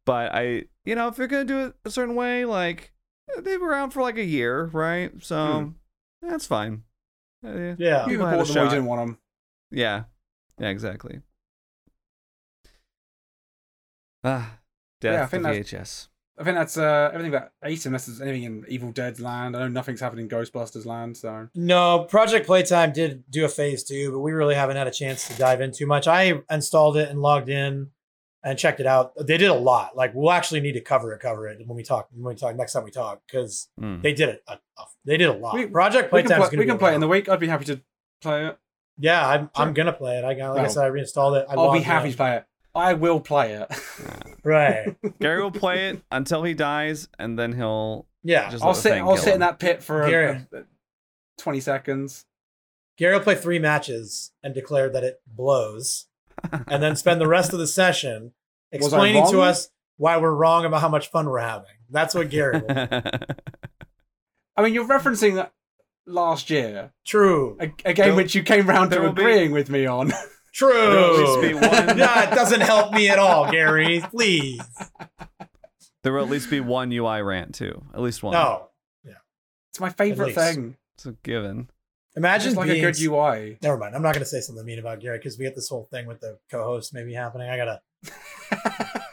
But 0.05 0.33
I, 0.33 0.63
you 0.85 0.95
know, 0.95 1.07
if 1.09 1.17
you're 1.17 1.27
gonna 1.27 1.45
do 1.45 1.65
it 1.65 1.75
a 1.83 1.91
certain 1.91 2.15
way, 2.15 2.45
like 2.45 2.93
they 3.41 3.57
were 3.57 3.67
around 3.69 3.91
for 3.91 4.01
like 4.01 4.17
a 4.17 4.23
year, 4.23 4.65
right? 4.65 5.11
So 5.21 5.73
that's 6.21 6.45
fine. 6.47 6.83
Uh, 7.45 7.75
Yeah. 7.77 8.05
you 8.05 8.09
People 8.09 8.13
even 8.13 8.25
had 8.27 8.39
a 8.39 8.43
them 8.43 8.55
when 8.55 8.63
you 8.65 8.69
didn't 8.71 8.85
want 8.85 9.07
them. 9.07 9.17
Yeah, 9.71 10.03
yeah, 10.59 10.69
exactly. 10.69 11.21
Ah, 14.23 14.59
death 15.01 15.13
Yeah, 15.13 15.19
I 15.19 15.23
of 15.23 15.29
think 15.31 15.43
that's- 15.43 15.71
VHS. 15.71 16.07
I 16.37 16.43
think 16.43 16.57
that's 16.57 16.77
uh, 16.77 17.11
everything 17.13 17.31
that 17.31 17.53
eight, 17.63 17.85
unless 17.85 18.07
there's 18.07 18.19
anything 18.19 18.43
in 18.43 18.65
Evil 18.67 18.91
Dead's 18.91 19.21
land. 19.21 19.55
I 19.55 19.59
know 19.59 19.67
nothing's 19.69 20.01
happening 20.01 20.25
in 20.25 20.29
Ghostbusters 20.29 20.85
land, 20.85 21.15
so 21.15 21.47
No, 21.55 22.03
Project 22.09 22.45
Playtime 22.45 22.91
did 22.91 23.23
do 23.31 23.45
a 23.45 23.47
phase 23.47 23.85
two, 23.85 24.11
but 24.11 24.19
we 24.19 24.33
really 24.33 24.55
haven't 24.55 24.75
had 24.75 24.85
a 24.85 24.91
chance 24.91 25.29
to 25.29 25.33
dive 25.37 25.61
in 25.61 25.71
too 25.71 25.85
much. 25.87 26.07
I 26.09 26.41
installed 26.51 26.97
it 26.97 27.09
and 27.09 27.21
logged 27.21 27.47
in 27.47 27.91
and 28.45 28.57
checked 28.57 28.79
it 28.79 28.85
out. 28.85 29.11
They 29.19 29.37
did 29.37 29.49
a 29.49 29.53
lot. 29.55 29.97
Like 29.97 30.13
we'll 30.13 30.31
actually 30.31 30.61
need 30.61 30.73
to 30.73 30.81
cover 30.81 31.11
it, 31.13 31.19
cover 31.19 31.47
it 31.49 31.57
when 31.67 31.75
we 31.75 31.83
talk 31.83 32.07
when 32.13 32.33
we 32.33 32.35
talk 32.39 32.55
next 32.55 32.71
time 32.73 32.83
we 32.85 32.91
talk 32.91 33.21
because 33.27 33.67
Mm. 33.81 34.01
they 34.01 34.13
did 34.13 34.29
it. 34.29 34.43
A, 34.47 34.53
a- 34.53 34.85
they 35.03 35.17
did 35.17 35.27
a 35.29 35.33
lot. 35.33 35.55
We- 35.55 35.65
Project 35.65 36.13
we 36.13 36.21
can, 36.21 36.27
play, 36.29 36.37
going 36.37 36.57
we 36.59 36.65
can 36.65 36.77
play 36.77 36.91
it 36.91 36.95
in 36.95 37.01
the 37.01 37.07
week. 37.09 37.27
I'd 37.27 37.39
be 37.41 37.47
happy 37.47 37.65
to 37.65 37.81
play 38.21 38.45
it. 38.47 38.57
Yeah, 38.97 39.27
I'm 39.27 39.39
Sure. 39.55 39.65
I'm 39.65 39.73
gonna 39.73 39.91
play 39.91 40.17
it. 40.19 40.23
I 40.23 40.33
got 40.35 40.55
like 40.55 40.65
I 40.65 40.67
said, 40.69 40.83
I 40.85 40.87
reinstalled 40.87 41.35
it. 41.35 41.45
I 41.49 41.55
I'll 41.55 41.73
be 41.73 41.81
happy 41.81 42.05
in. 42.05 42.11
to 42.11 42.17
play 42.17 42.35
it. 42.37 42.45
I 42.73 42.93
will 42.93 43.19
play 43.19 43.53
it. 43.53 43.71
Right. 44.43 44.95
Gary 45.19 45.41
will 45.41 45.51
play 45.51 45.89
it 45.89 46.01
until 46.11 46.43
he 46.43 46.53
dies, 46.53 47.07
and 47.17 47.37
then 47.39 47.53
he'll 47.53 48.05
Yeah. 48.23 48.49
just 48.49 48.63
I'll 48.63 48.73
sit. 48.73 48.93
I'll 48.93 49.15
kill 49.15 49.17
sit 49.17 49.33
in 49.33 49.39
that 49.39 49.59
pit 49.59 49.81
for 49.81 50.03
a, 50.03 50.11
a- 50.13 50.57
a 50.59 50.63
twenty 51.37 51.59
seconds. 51.61 52.25
Gary 52.97 53.13
will 53.15 53.21
play 53.23 53.35
three 53.35 53.59
matches 53.59 54.31
and 54.43 54.53
declare 54.53 54.87
that 54.89 55.03
it 55.03 55.19
blows, 55.27 56.05
and 56.67 56.81
then 56.83 56.95
spend 56.95 57.19
the 57.21 57.27
rest 57.27 57.53
of 57.53 57.59
the 57.59 57.67
session 57.67 58.33
explaining 58.71 59.25
to 59.31 59.41
us 59.41 59.69
why 59.97 60.17
we're 60.17 60.33
wrong 60.33 60.65
about 60.65 60.81
how 60.81 60.89
much 60.89 61.07
fun 61.09 61.27
we're 61.29 61.39
having. 61.39 61.67
That's 61.89 62.13
what 62.15 62.29
Gary 62.29 62.61
I 64.57 64.63
mean, 64.63 64.73
you're 64.73 64.87
referencing 64.87 65.35
that 65.35 65.53
last 66.05 66.49
year, 66.49 66.91
True. 67.05 67.57
a, 67.59 67.65
a 67.85 67.93
game 67.93 67.95
There- 67.95 68.15
which 68.15 68.35
you 68.35 68.43
came 68.43 68.67
round 68.67 68.91
to 68.91 68.99
will 69.01 69.11
be- 69.13 69.21
agreeing 69.21 69.51
with 69.51 69.69
me 69.69 69.85
on. 69.85 70.11
True. 70.53 70.71
There'll 70.73 71.13
at 71.35 71.41
least 71.41 71.41
be 71.41 71.53
one- 71.53 71.97
yeah, 71.97 72.31
it 72.31 72.35
doesn't 72.35 72.61
help 72.61 72.93
me 72.93 73.09
at 73.09 73.19
all, 73.19 73.51
Gary. 73.51 74.01
Please. 74.09 74.61
there 76.03 76.13
will 76.13 76.23
at 76.23 76.29
least 76.29 76.49
be 76.49 76.61
one 76.61 76.91
UI 76.91 77.21
rant 77.21 77.55
too. 77.55 77.83
At 77.93 77.99
least 78.01 78.23
one. 78.23 78.33
No. 78.33 78.69
Yeah. 79.03 79.13
It's 79.71 79.79
my 79.81 79.89
favorite 79.89 80.33
thing. 80.35 80.77
it's 80.95 81.05
a 81.05 81.11
given. 81.23 81.69
Imagine 82.17 82.45
Just 82.45 82.57
like 82.57 82.67
being, 82.69 82.83
a 82.85 82.91
good 82.91 83.01
UI. 83.01 83.57
Never 83.61 83.77
mind. 83.77 83.93
I'm 83.95 84.01
not 84.01 84.13
going 84.13 84.23
to 84.23 84.29
say 84.29 84.39
something 84.39 84.65
mean 84.65 84.79
about 84.79 85.01
Gary 85.01 85.17
because 85.17 85.37
we 85.37 85.43
get 85.43 85.53
this 85.55 85.67
whole 85.67 85.87
thing 85.91 86.07
with 86.07 86.21
the 86.21 86.37
co-host 86.49 86.93
maybe 86.93 87.13
happening. 87.13 87.49
I 87.49 87.57
gotta 87.57 87.81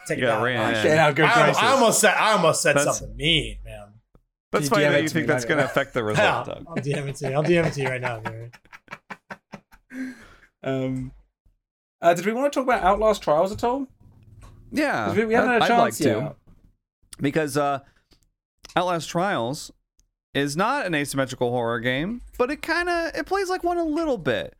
take 0.06 0.18
it 0.18 0.20
gotta 0.20 0.34
down. 0.34 0.42
rein 0.42 0.56
I, 0.58 0.70
it. 0.72 0.82
Shit, 0.82 0.98
how 0.98 1.10
good 1.10 1.24
I. 1.24 1.50
I 1.50 1.68
almost 1.72 2.00
said 2.00 2.14
I 2.14 2.32
almost 2.32 2.62
said 2.62 2.76
That's- 2.76 2.98
something 2.98 3.16
mean, 3.16 3.58
man. 3.64 3.88
That's 4.52 4.64
you 4.66 4.70
funny 4.70 4.84
that 4.84 5.02
you 5.02 5.08
think 5.08 5.26
that's 5.26 5.46
going 5.46 5.56
to 5.56 5.64
affect 5.64 5.94
the 5.94 6.04
result, 6.04 6.28
I'll, 6.28 6.44
Doug. 6.44 6.64
I'll 6.68 6.76
DM 6.76 7.08
it 7.08 7.16
to 7.16 7.30
you. 7.30 7.34
I'll 7.34 7.42
DM 7.42 7.64
it 7.66 7.72
to 7.72 7.80
you 7.80 7.88
right 7.88 8.00
now, 8.00 8.20
Gary. 8.20 8.50
Um, 10.64 11.10
uh, 12.00 12.14
did 12.14 12.24
we 12.24 12.32
want 12.32 12.52
to 12.52 12.56
talk 12.56 12.64
about 12.66 12.82
Outlast 12.84 13.20
Trials 13.22 13.50
at 13.50 13.64
all? 13.64 13.86
Yeah, 14.70 15.12
we, 15.12 15.24
we 15.24 15.34
haven't 15.34 15.50
had 15.50 15.62
a 15.62 15.64
I'd 15.64 15.68
chance 15.68 16.00
like 16.00 16.06
yet. 16.06 16.14
to 16.14 16.34
because 17.20 17.56
uh, 17.56 17.80
Outlast 18.76 19.08
Trials 19.08 19.72
is 20.34 20.56
not 20.56 20.86
an 20.86 20.94
asymmetrical 20.94 21.50
horror 21.50 21.80
game, 21.80 22.22
but 22.38 22.50
it 22.50 22.62
kind 22.62 22.88
of 22.88 23.14
it 23.14 23.26
plays 23.26 23.48
like 23.48 23.62
one 23.64 23.78
a 23.78 23.84
little 23.84 24.18
bit. 24.18 24.54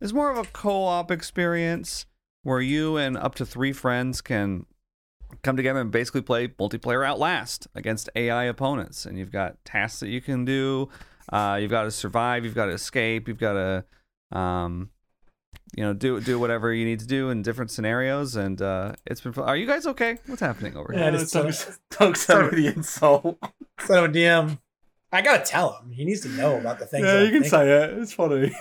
It's 0.00 0.12
more 0.12 0.30
of 0.30 0.38
a 0.38 0.44
co-op 0.50 1.10
experience 1.10 2.06
where 2.42 2.60
you 2.60 2.96
and 2.96 3.16
up 3.18 3.34
to 3.34 3.44
three 3.44 3.72
friends 3.72 4.20
can 4.22 4.64
come 5.42 5.56
together 5.56 5.80
and 5.80 5.90
basically 5.90 6.22
play 6.22 6.48
multiplayer 6.48 7.06
Outlast 7.06 7.68
against 7.74 8.08
AI 8.16 8.44
opponents. 8.44 9.04
And 9.04 9.18
you've 9.18 9.30
got 9.30 9.62
tasks 9.64 10.00
that 10.00 10.08
you 10.08 10.20
can 10.22 10.44
do. 10.46 10.88
Uh, 11.30 11.58
you've 11.60 11.70
got 11.70 11.82
to 11.84 11.90
survive. 11.90 12.44
You've 12.44 12.54
got 12.54 12.66
to 12.66 12.72
escape. 12.72 13.28
You've 13.28 13.38
got 13.38 13.52
to, 13.52 13.84
um, 14.32 14.90
you 15.76 15.84
know, 15.84 15.92
do 15.92 16.18
do 16.20 16.38
whatever 16.38 16.72
you 16.72 16.84
need 16.86 17.00
to 17.00 17.06
do 17.06 17.28
in 17.30 17.42
different 17.42 17.70
scenarios. 17.70 18.36
And 18.36 18.60
uh, 18.60 18.94
it's 19.06 19.20
been. 19.20 19.32
Fun. 19.34 19.44
Are 19.44 19.56
you 19.56 19.66
guys 19.66 19.86
okay? 19.86 20.16
What's 20.26 20.40
happening 20.40 20.76
over 20.76 20.92
here? 20.92 21.02
Yeah, 21.02 21.10
just 21.10 21.32
Doug's- 21.34 21.78
Doug's 21.90 22.20
sent 22.22 22.52
me 22.52 22.62
the 22.62 22.68
insult. 22.74 23.38
Send 23.78 23.98
him 23.98 24.10
a 24.10 24.14
DM. 24.14 24.58
I 25.12 25.22
gotta 25.22 25.44
tell 25.44 25.78
him. 25.78 25.90
He 25.90 26.04
needs 26.04 26.20
to 26.22 26.28
know 26.28 26.56
about 26.58 26.78
the 26.78 26.86
things. 26.86 27.04
yeah, 27.04 27.12
that 27.14 27.20
you 27.20 27.26
I'm 27.26 27.32
can 27.32 27.42
thinking. 27.42 27.50
say 27.58 27.84
it. 27.84 27.98
It's 27.98 28.12
funny. 28.12 28.52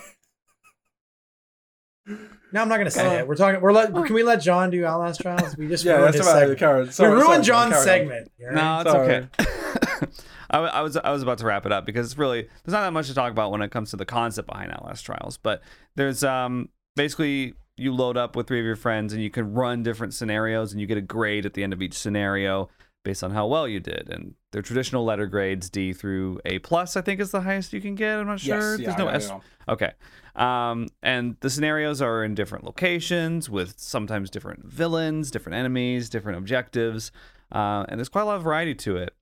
No, 2.52 2.62
I'm 2.64 2.70
not 2.70 2.78
gonna 2.78 2.90
say 2.90 3.06
Uh, 3.06 3.20
it. 3.20 3.28
We're 3.28 3.36
talking. 3.36 3.62
We're 3.62 3.72
let. 3.72 3.94
Can 3.94 4.14
we 4.16 4.24
let 4.24 4.42
John 4.42 4.72
do 4.72 4.84
Outlast 4.84 5.22
Trials? 5.22 5.56
We 5.56 5.68
just 5.68 5.84
Yeah, 5.86 5.98
ruined 5.98 6.08
that's 6.16 6.18
his 6.18 6.28
about 6.28 6.38
it. 6.38 6.40
segment. 6.42 6.60
Karen. 6.60 6.90
we 7.00 7.06
ruined 7.22 7.46
sorry, 7.46 7.70
John's 7.70 7.74
carry 7.74 7.86
segment. 7.86 8.32
Gary. 8.40 8.56
No, 8.56 8.80
it's 8.82 8.92
Sorry. 8.92 9.14
okay. 9.16 9.28
I, 10.52 10.56
w- 10.58 10.72
I 10.74 10.82
was 10.82 10.98
I 10.98 11.12
was 11.12 11.22
about 11.22 11.38
to 11.40 11.46
wrap 11.46 11.68
it 11.68 11.72
up 11.72 11.86
because 11.86 12.08
it's 12.08 12.18
really 12.18 12.42
there's 12.42 12.74
not 12.74 12.82
that 12.82 12.92
much 12.94 13.06
to 13.08 13.14
talk 13.14 13.32
about 13.32 13.52
when 13.52 13.62
it 13.62 13.70
comes 13.70 13.92
to 13.92 13.98
the 13.98 14.06
concept 14.06 14.48
behind 14.48 14.72
Outlast 14.72 15.06
Trials, 15.06 15.38
but 15.38 15.62
there's 15.96 16.24
um 16.24 16.70
basically 16.96 17.54
you 17.78 17.94
load 17.94 18.18
up 18.18 18.36
with 18.36 18.48
three 18.48 18.60
of 18.60 18.66
your 18.66 18.76
friends 18.76 19.14
and 19.14 19.22
you 19.22 19.30
can 19.30 19.54
run 19.54 19.84
different 19.84 20.16
scenarios 20.16 20.72
and 20.72 20.82
you 20.82 20.88
get 20.88 20.98
a 20.98 21.02
grade 21.02 21.46
at 21.46 21.54
the 21.54 21.64
end 21.64 21.72
of 21.74 21.84
each 21.84 21.94
scenario 21.94 22.68
based 23.04 23.24
on 23.24 23.32
how 23.32 23.48
well 23.48 23.68
you 23.68 23.80
did 23.80 24.10
and 24.10 24.36
they're 24.52 24.62
traditional 24.62 25.06
letter 25.06 25.26
grades 25.26 25.70
D 25.70 25.94
through 25.94 26.40
A 26.46 26.60
plus 26.60 26.98
I 26.98 27.02
think 27.02 27.20
is 27.20 27.32
the 27.32 27.42
highest 27.42 27.72
you 27.72 27.82
can 27.82 27.96
get 27.96 28.20
I'm 28.20 28.28
not 28.28 28.40
sure 28.40 28.72
Yes, 28.78 28.80
yeah, 28.80 28.86
there's 28.88 28.98
no 28.98 29.08
S. 29.08 29.32
Okay. 29.70 29.92
Um, 30.36 30.88
and 31.04 31.36
the 31.42 31.50
scenarios 31.50 32.02
are 32.02 32.24
in 32.24 32.34
different 32.36 32.64
locations 32.64 33.50
with 33.50 33.76
sometimes 33.78 34.30
different 34.30 34.66
villains, 34.66 35.32
different 35.32 35.58
enemies, 35.58 36.10
different 36.10 36.38
objectives. 36.38 37.12
Uh, 37.52 37.86
and 37.88 38.00
there's 38.00 38.10
quite 38.10 38.22
a 38.22 38.26
lot 38.26 38.38
of 38.38 38.44
variety 38.44 38.74
to 38.76 38.98
it. 38.98 39.14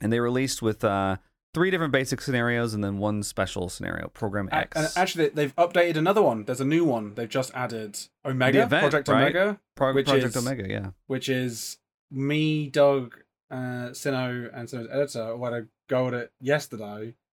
And 0.00 0.12
they 0.12 0.20
released 0.20 0.60
with 0.60 0.84
uh, 0.84 1.16
three 1.54 1.70
different 1.70 1.92
basic 1.92 2.20
scenarios 2.20 2.74
and 2.74 2.84
then 2.84 2.98
one 2.98 3.22
special 3.22 3.68
scenario, 3.68 4.08
Program 4.08 4.48
X. 4.52 4.76
And 4.76 4.88
actually, 4.96 5.28
they've 5.28 5.54
updated 5.56 5.96
another 5.96 6.20
one. 6.22 6.44
There's 6.44 6.60
a 6.60 6.64
new 6.64 6.84
one. 6.84 7.14
They've 7.14 7.28
just 7.28 7.52
added 7.54 7.98
Omega, 8.24 8.64
event, 8.64 8.82
Project 8.82 9.08
right? 9.08 9.22
Omega, 9.22 9.60
Pro- 9.76 9.94
which 9.94 10.06
Project 10.06 10.36
is- 10.36 10.36
Omega, 10.36 10.68
yeah. 10.68 10.90
which 11.06 11.28
is 11.28 11.78
me, 12.14 12.68
Doug, 12.68 13.14
uh, 13.50 13.92
Sino, 13.92 14.48
and 14.52 14.68
Sino's 14.68 14.88
editor. 14.90 15.36
who 15.36 15.44
had 15.44 15.52
a 15.54 15.66
go 15.88 16.08
at 16.08 16.14
it 16.14 16.32
yesterday. 16.40 17.14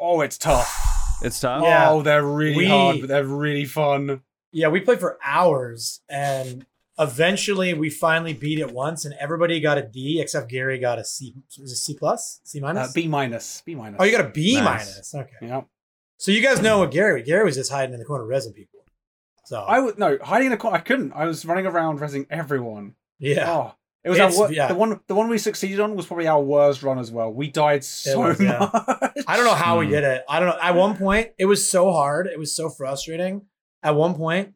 Oh, 0.00 0.22
it's 0.22 0.36
tough. 0.36 1.20
It's 1.22 1.38
tough. 1.38 1.62
Yeah. 1.62 1.90
Oh, 1.90 2.02
they're 2.02 2.24
really 2.26 2.56
We- 2.56 2.66
hard, 2.68 3.00
but 3.00 3.08
they're 3.08 3.24
really 3.24 3.64
fun. 3.64 4.22
Yeah, 4.52 4.68
we 4.68 4.80
played 4.80 4.98
for 5.00 5.18
hours, 5.24 6.00
and 6.08 6.66
eventually 6.98 7.74
we 7.74 7.90
finally 7.90 8.32
beat 8.34 8.58
it 8.58 8.72
once, 8.72 9.04
and 9.04 9.14
everybody 9.20 9.60
got 9.60 9.78
a 9.78 9.82
D 9.82 10.20
except 10.20 10.48
Gary 10.50 10.78
got 10.80 10.98
a 10.98 11.04
C. 11.04 11.34
Was 11.60 11.70
it 11.72 11.76
C 11.76 11.94
plus? 11.96 12.40
C 12.44 12.58
Uh, 12.60 12.62
minus? 12.62 12.92
B 12.92 13.06
minus, 13.06 13.62
B 13.64 13.74
minus. 13.76 13.98
oh, 14.00 14.04
you 14.04 14.10
got 14.16 14.24
a 14.26 14.30
B 14.30 14.54
Nice. 14.54 14.64
minus. 14.64 15.14
Okay. 15.14 15.30
Yeah. 15.42 15.62
So 16.18 16.32
you 16.32 16.42
guys 16.42 16.60
know 16.60 16.80
what 16.80 16.90
Gary? 16.90 17.22
Gary 17.22 17.44
was 17.44 17.54
just 17.54 17.70
hiding 17.70 17.92
in 17.94 17.98
the 18.00 18.04
corner 18.04 18.26
resin 18.26 18.52
people. 18.52 18.73
So 19.46 19.60
I 19.60 19.78
would 19.80 19.98
no 19.98 20.18
hiding 20.22 20.48
in 20.48 20.52
a 20.52 20.56
corner. 20.56 20.76
I 20.76 20.80
couldn't. 20.80 21.12
I 21.12 21.26
was 21.26 21.44
running 21.44 21.66
around 21.66 22.00
resing 22.00 22.26
everyone. 22.30 22.94
yeah, 23.18 23.50
Oh, 23.50 23.74
it 24.02 24.10
was 24.10 24.18
our 24.18 24.26
It's- 24.28 24.38
wor- 24.38 24.52
yeah. 24.52 24.68
the 24.68 24.74
one. 24.74 25.00
The 25.06 25.14
one 25.14 25.28
we 25.28 25.38
succeeded 25.38 25.80
on 25.80 25.96
was 25.96 26.06
probably 26.06 26.26
our 26.26 26.40
worst 26.42 26.82
run 26.82 26.98
as 26.98 27.10
well. 27.10 27.32
We 27.32 27.48
died 27.50 27.84
so 27.84 28.20
was, 28.20 28.40
yeah. 28.40 28.58
much. 28.58 29.12
I 29.26 29.36
don't 29.36 29.44
know 29.44 29.54
how 29.54 29.78
we 29.78 29.86
Hmm. 29.86 29.92
did 29.92 30.04
it. 30.04 30.24
I 30.28 30.40
don't 30.40 30.48
know. 30.48 30.58
At 30.60 30.74
one 30.74 30.96
point, 30.96 31.30
it 31.38 31.44
was 31.46 31.68
so 31.68 31.92
hard. 31.92 32.26
It 32.26 32.38
was 32.38 32.54
so 32.54 32.68
frustrating. 32.70 33.42
At 33.82 33.94
one 33.94 34.14
point, 34.14 34.54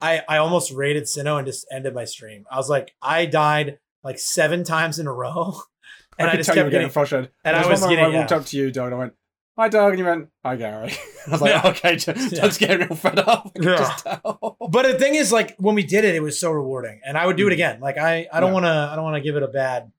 I 0.00 0.22
I 0.28 0.38
almost 0.38 0.72
raided 0.72 1.04
Sinnoh 1.04 1.36
and 1.38 1.46
just 1.46 1.66
ended 1.70 1.94
my 1.94 2.04
stream. 2.06 2.44
I 2.50 2.56
was 2.56 2.68
like, 2.70 2.94
I 3.02 3.26
died 3.26 3.78
like 4.02 4.18
seven 4.18 4.64
times 4.64 4.98
in 4.98 5.06
a 5.06 5.12
row, 5.12 5.60
and 6.18 6.28
I 6.28 6.32
I, 6.32 6.36
just 6.36 6.46
tell 6.46 6.56
you 6.56 6.60
kept 6.60 6.66
were 6.66 6.70
getting. 6.70 6.84
getting 6.86 6.92
frustrated. 6.92 7.30
and 7.44 7.54
There 7.54 7.64
I 7.64 7.68
was 7.68 7.80
one 7.82 7.90
moment 7.90 7.98
getting- 8.00 8.14
I 8.16 8.18
walked 8.20 8.30
yeah. 8.30 8.36
up 8.38 8.46
to 8.46 8.56
you, 8.56 8.70
Doug, 8.70 8.86
and 8.86 8.94
I 8.94 8.98
went, 8.98 9.12
"Hi, 9.60 9.68
Doug," 9.68 9.90
and 9.90 9.98
you 9.98 10.04
went, 10.04 10.28
"Hi, 10.44 10.56
Gary." 10.56 10.92
I 11.26 11.30
was 11.30 11.40
like, 11.40 11.50
Yeah. 11.52 11.70
"Okay, 11.70 11.96
Doug's 11.96 12.32
Yeah. 12.32 12.40
Doug's 12.40 12.58
getting 12.58 12.78
real 12.88 12.96
fed 12.96 13.18
up." 13.18 13.50
Yeah. 13.60 13.76
just. 13.76 14.04
But 14.04 14.82
the 14.82 14.96
thing 14.98 15.14
is, 15.14 15.30
like 15.32 15.56
when 15.58 15.74
we 15.74 15.82
did 15.82 16.04
it, 16.04 16.14
it 16.14 16.22
was 16.22 16.38
so 16.40 16.50
rewarding, 16.50 17.00
and 17.04 17.16
I 17.18 17.26
would 17.26 17.36
do 17.36 17.46
it 17.46 17.50
Mm. 17.50 17.54
again. 17.54 17.80
Like 17.80 17.98
I, 17.98 18.26
I 18.32 18.40
don't 18.40 18.50
Yeah. 18.50 18.54
want 18.54 18.64
to, 18.66 18.70
I 18.92 18.94
don't 18.96 19.04
want 19.04 19.16
to 19.16 19.20
give 19.20 19.36
it 19.36 19.42
a 19.42 19.48
bad. 19.48 19.92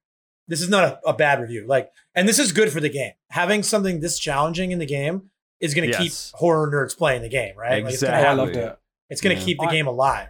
This 0.48 0.62
is 0.62 0.70
not 0.70 0.84
a, 0.84 1.10
a 1.10 1.14
bad 1.14 1.40
review. 1.40 1.66
Like, 1.68 1.92
and 2.16 2.28
this 2.28 2.40
is 2.40 2.52
good 2.52 2.72
for 2.72 2.80
the 2.82 2.90
game. 2.90 3.14
Having 3.30 3.64
something 3.64 4.00
this 4.02 4.20
challenging 4.20 4.72
in 4.72 4.80
the 4.80 4.86
game 4.86 5.30
is 5.62 5.74
going 5.74 5.90
to 5.90 5.98
Yes. 5.98 6.32
keep 6.32 6.40
horror 6.40 6.70
nerds 6.70 6.98
playing 6.98 7.22
the 7.22 7.30
game, 7.30 7.56
right? 7.56 7.84
Like, 7.84 7.94
it's 7.94 8.02
gonna 8.04 8.14
Oh, 8.14 8.18
I 8.18 8.20
Exactly. 8.34 8.46
loved 8.46 8.56
it. 8.58 8.78
It's 9.12 9.22
going 9.22 9.38
to 9.38 9.42
keep 9.44 9.58
the 9.60 9.66
I- 9.68 9.72
game 9.72 9.88
alive. 9.88 10.30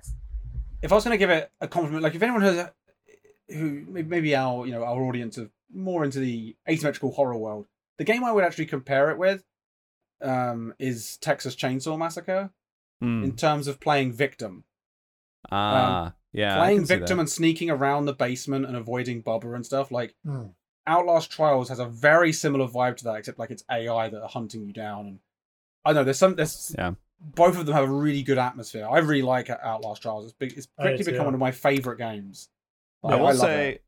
if 0.84 0.91
I 0.91 0.95
was 0.95 1.03
going 1.06 1.14
to 1.14 1.18
give 1.18 1.30
it 1.30 1.49
a 1.62 1.68
compliment, 1.68 2.03
like 2.03 2.14
if 2.16 2.22
anyone 2.22 2.41
has, 2.41 2.70
who 3.49 3.84
maybe 3.88 4.36
our 4.36 4.66
you 4.66 4.72
know 4.74 4.84
our 4.84 5.02
audience 5.03 5.38
of 5.38 5.49
more 5.74 6.03
into 6.03 6.20
the 6.20 6.56
asymmetrical 6.70 7.12
horror 7.12 7.38
world, 7.38 7.66
the 8.02 8.06
game 8.11 8.23
I 8.23 8.32
would 8.32 8.44
actually 8.44 8.65
compare 8.65 9.11
it 9.11 9.18
with, 9.19 9.44
um, 10.22 10.73
is 10.80 11.18
Texas 11.18 11.56
Chainsaw 11.56 11.98
Massacre 11.99 12.49
Mm. 13.03 13.23
in 13.23 13.36
terms 13.36 13.68
of 13.68 13.80
playing 13.80 14.11
victim, 14.14 14.64
Ah, 15.52 16.14
yeah. 16.32 16.57
Playing 16.57 16.86
victim 16.86 17.19
and 17.19 17.30
sneaking 17.30 17.69
around 17.69 18.06
the 18.06 18.14
basement 18.14 18.65
and 18.65 18.76
avoiding 18.76 19.22
Bubba 19.23 19.56
and 19.56 19.65
stuff. 19.65 19.91
Like 19.91 20.15
Hmm. 20.23 20.48
Outlast 20.88 21.32
Trials 21.32 21.69
has 21.69 21.80
a 21.80 21.86
very 21.86 22.32
similar 22.34 22.68
vibe 22.68 22.98
to 22.98 23.03
that, 23.06 23.15
except 23.18 23.38
like 23.40 23.52
it's 23.52 23.64
AI 23.69 24.10
that 24.10 24.22
are 24.22 24.30
hunting 24.30 24.65
you 24.65 24.73
down. 24.73 25.06
And 25.07 25.19
I 25.86 25.94
know 25.94 26.03
there's 26.03 26.18
some 26.19 26.36
there's 26.36 26.73
Yeah. 26.78 26.94
both 27.19 27.57
of 27.57 27.65
them 27.65 27.76
have 27.76 27.90
a 27.90 27.91
really 27.94 28.23
good 28.23 28.38
atmosphere. 28.40 28.88
I 28.90 28.99
really 28.99 29.22
like 29.22 29.49
Outlast 29.49 30.02
Trials. 30.02 30.26
It's 30.26 30.34
big. 30.34 30.53
It's 30.57 30.68
quickly 30.80 31.03
become 31.03 31.22
too. 31.22 31.26
one 31.26 31.34
of 31.36 31.40
my 31.40 31.52
favorite 31.52 31.98
games. 31.98 32.49
I 33.03 33.15
will 33.15 33.26
love 33.26 33.38
say, 33.38 33.69
it. 33.73 33.84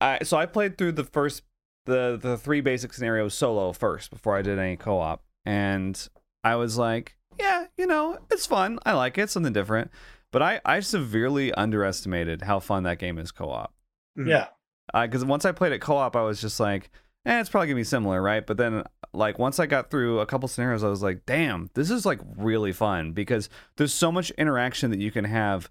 I 0.00 0.22
so 0.24 0.36
I 0.36 0.46
played 0.46 0.76
through 0.78 0.92
the 0.92 1.04
first 1.04 1.42
the 1.86 2.18
the 2.20 2.36
three 2.36 2.60
basic 2.60 2.92
scenarios 2.92 3.34
solo 3.34 3.72
first 3.72 4.10
before 4.10 4.36
I 4.36 4.42
did 4.42 4.58
any 4.58 4.76
co-op, 4.76 5.22
and 5.44 6.08
I 6.42 6.56
was 6.56 6.78
like, 6.78 7.16
yeah, 7.38 7.66
you 7.76 7.86
know, 7.86 8.18
it's 8.30 8.46
fun. 8.46 8.78
I 8.84 8.92
like 8.92 9.18
it. 9.18 9.22
It's 9.22 9.32
something 9.32 9.52
different. 9.52 9.90
But 10.32 10.42
I 10.42 10.60
I 10.64 10.80
severely 10.80 11.52
underestimated 11.54 12.42
how 12.42 12.60
fun 12.60 12.82
that 12.84 12.98
game 12.98 13.18
is 13.18 13.30
co-op. 13.30 13.72
Mm. 14.18 14.28
Yeah. 14.28 14.46
Because 14.92 15.24
once 15.24 15.44
I 15.44 15.52
played 15.52 15.72
it 15.72 15.80
co-op, 15.80 16.14
I 16.14 16.22
was 16.22 16.40
just 16.40 16.60
like, 16.60 16.90
eh, 17.24 17.40
it's 17.40 17.48
probably 17.48 17.68
gonna 17.68 17.76
be 17.76 17.84
similar, 17.84 18.20
right? 18.20 18.46
But 18.46 18.58
then, 18.58 18.84
like, 19.12 19.38
once 19.38 19.58
I 19.58 19.66
got 19.66 19.90
through 19.90 20.20
a 20.20 20.26
couple 20.26 20.48
scenarios, 20.48 20.84
I 20.84 20.88
was 20.88 21.02
like, 21.02 21.24
damn, 21.26 21.70
this 21.74 21.90
is 21.90 22.04
like 22.04 22.20
really 22.36 22.72
fun 22.72 23.12
because 23.12 23.48
there's 23.76 23.94
so 23.94 24.12
much 24.12 24.30
interaction 24.32 24.90
that 24.90 25.00
you 25.00 25.10
can 25.10 25.24
have 25.24 25.70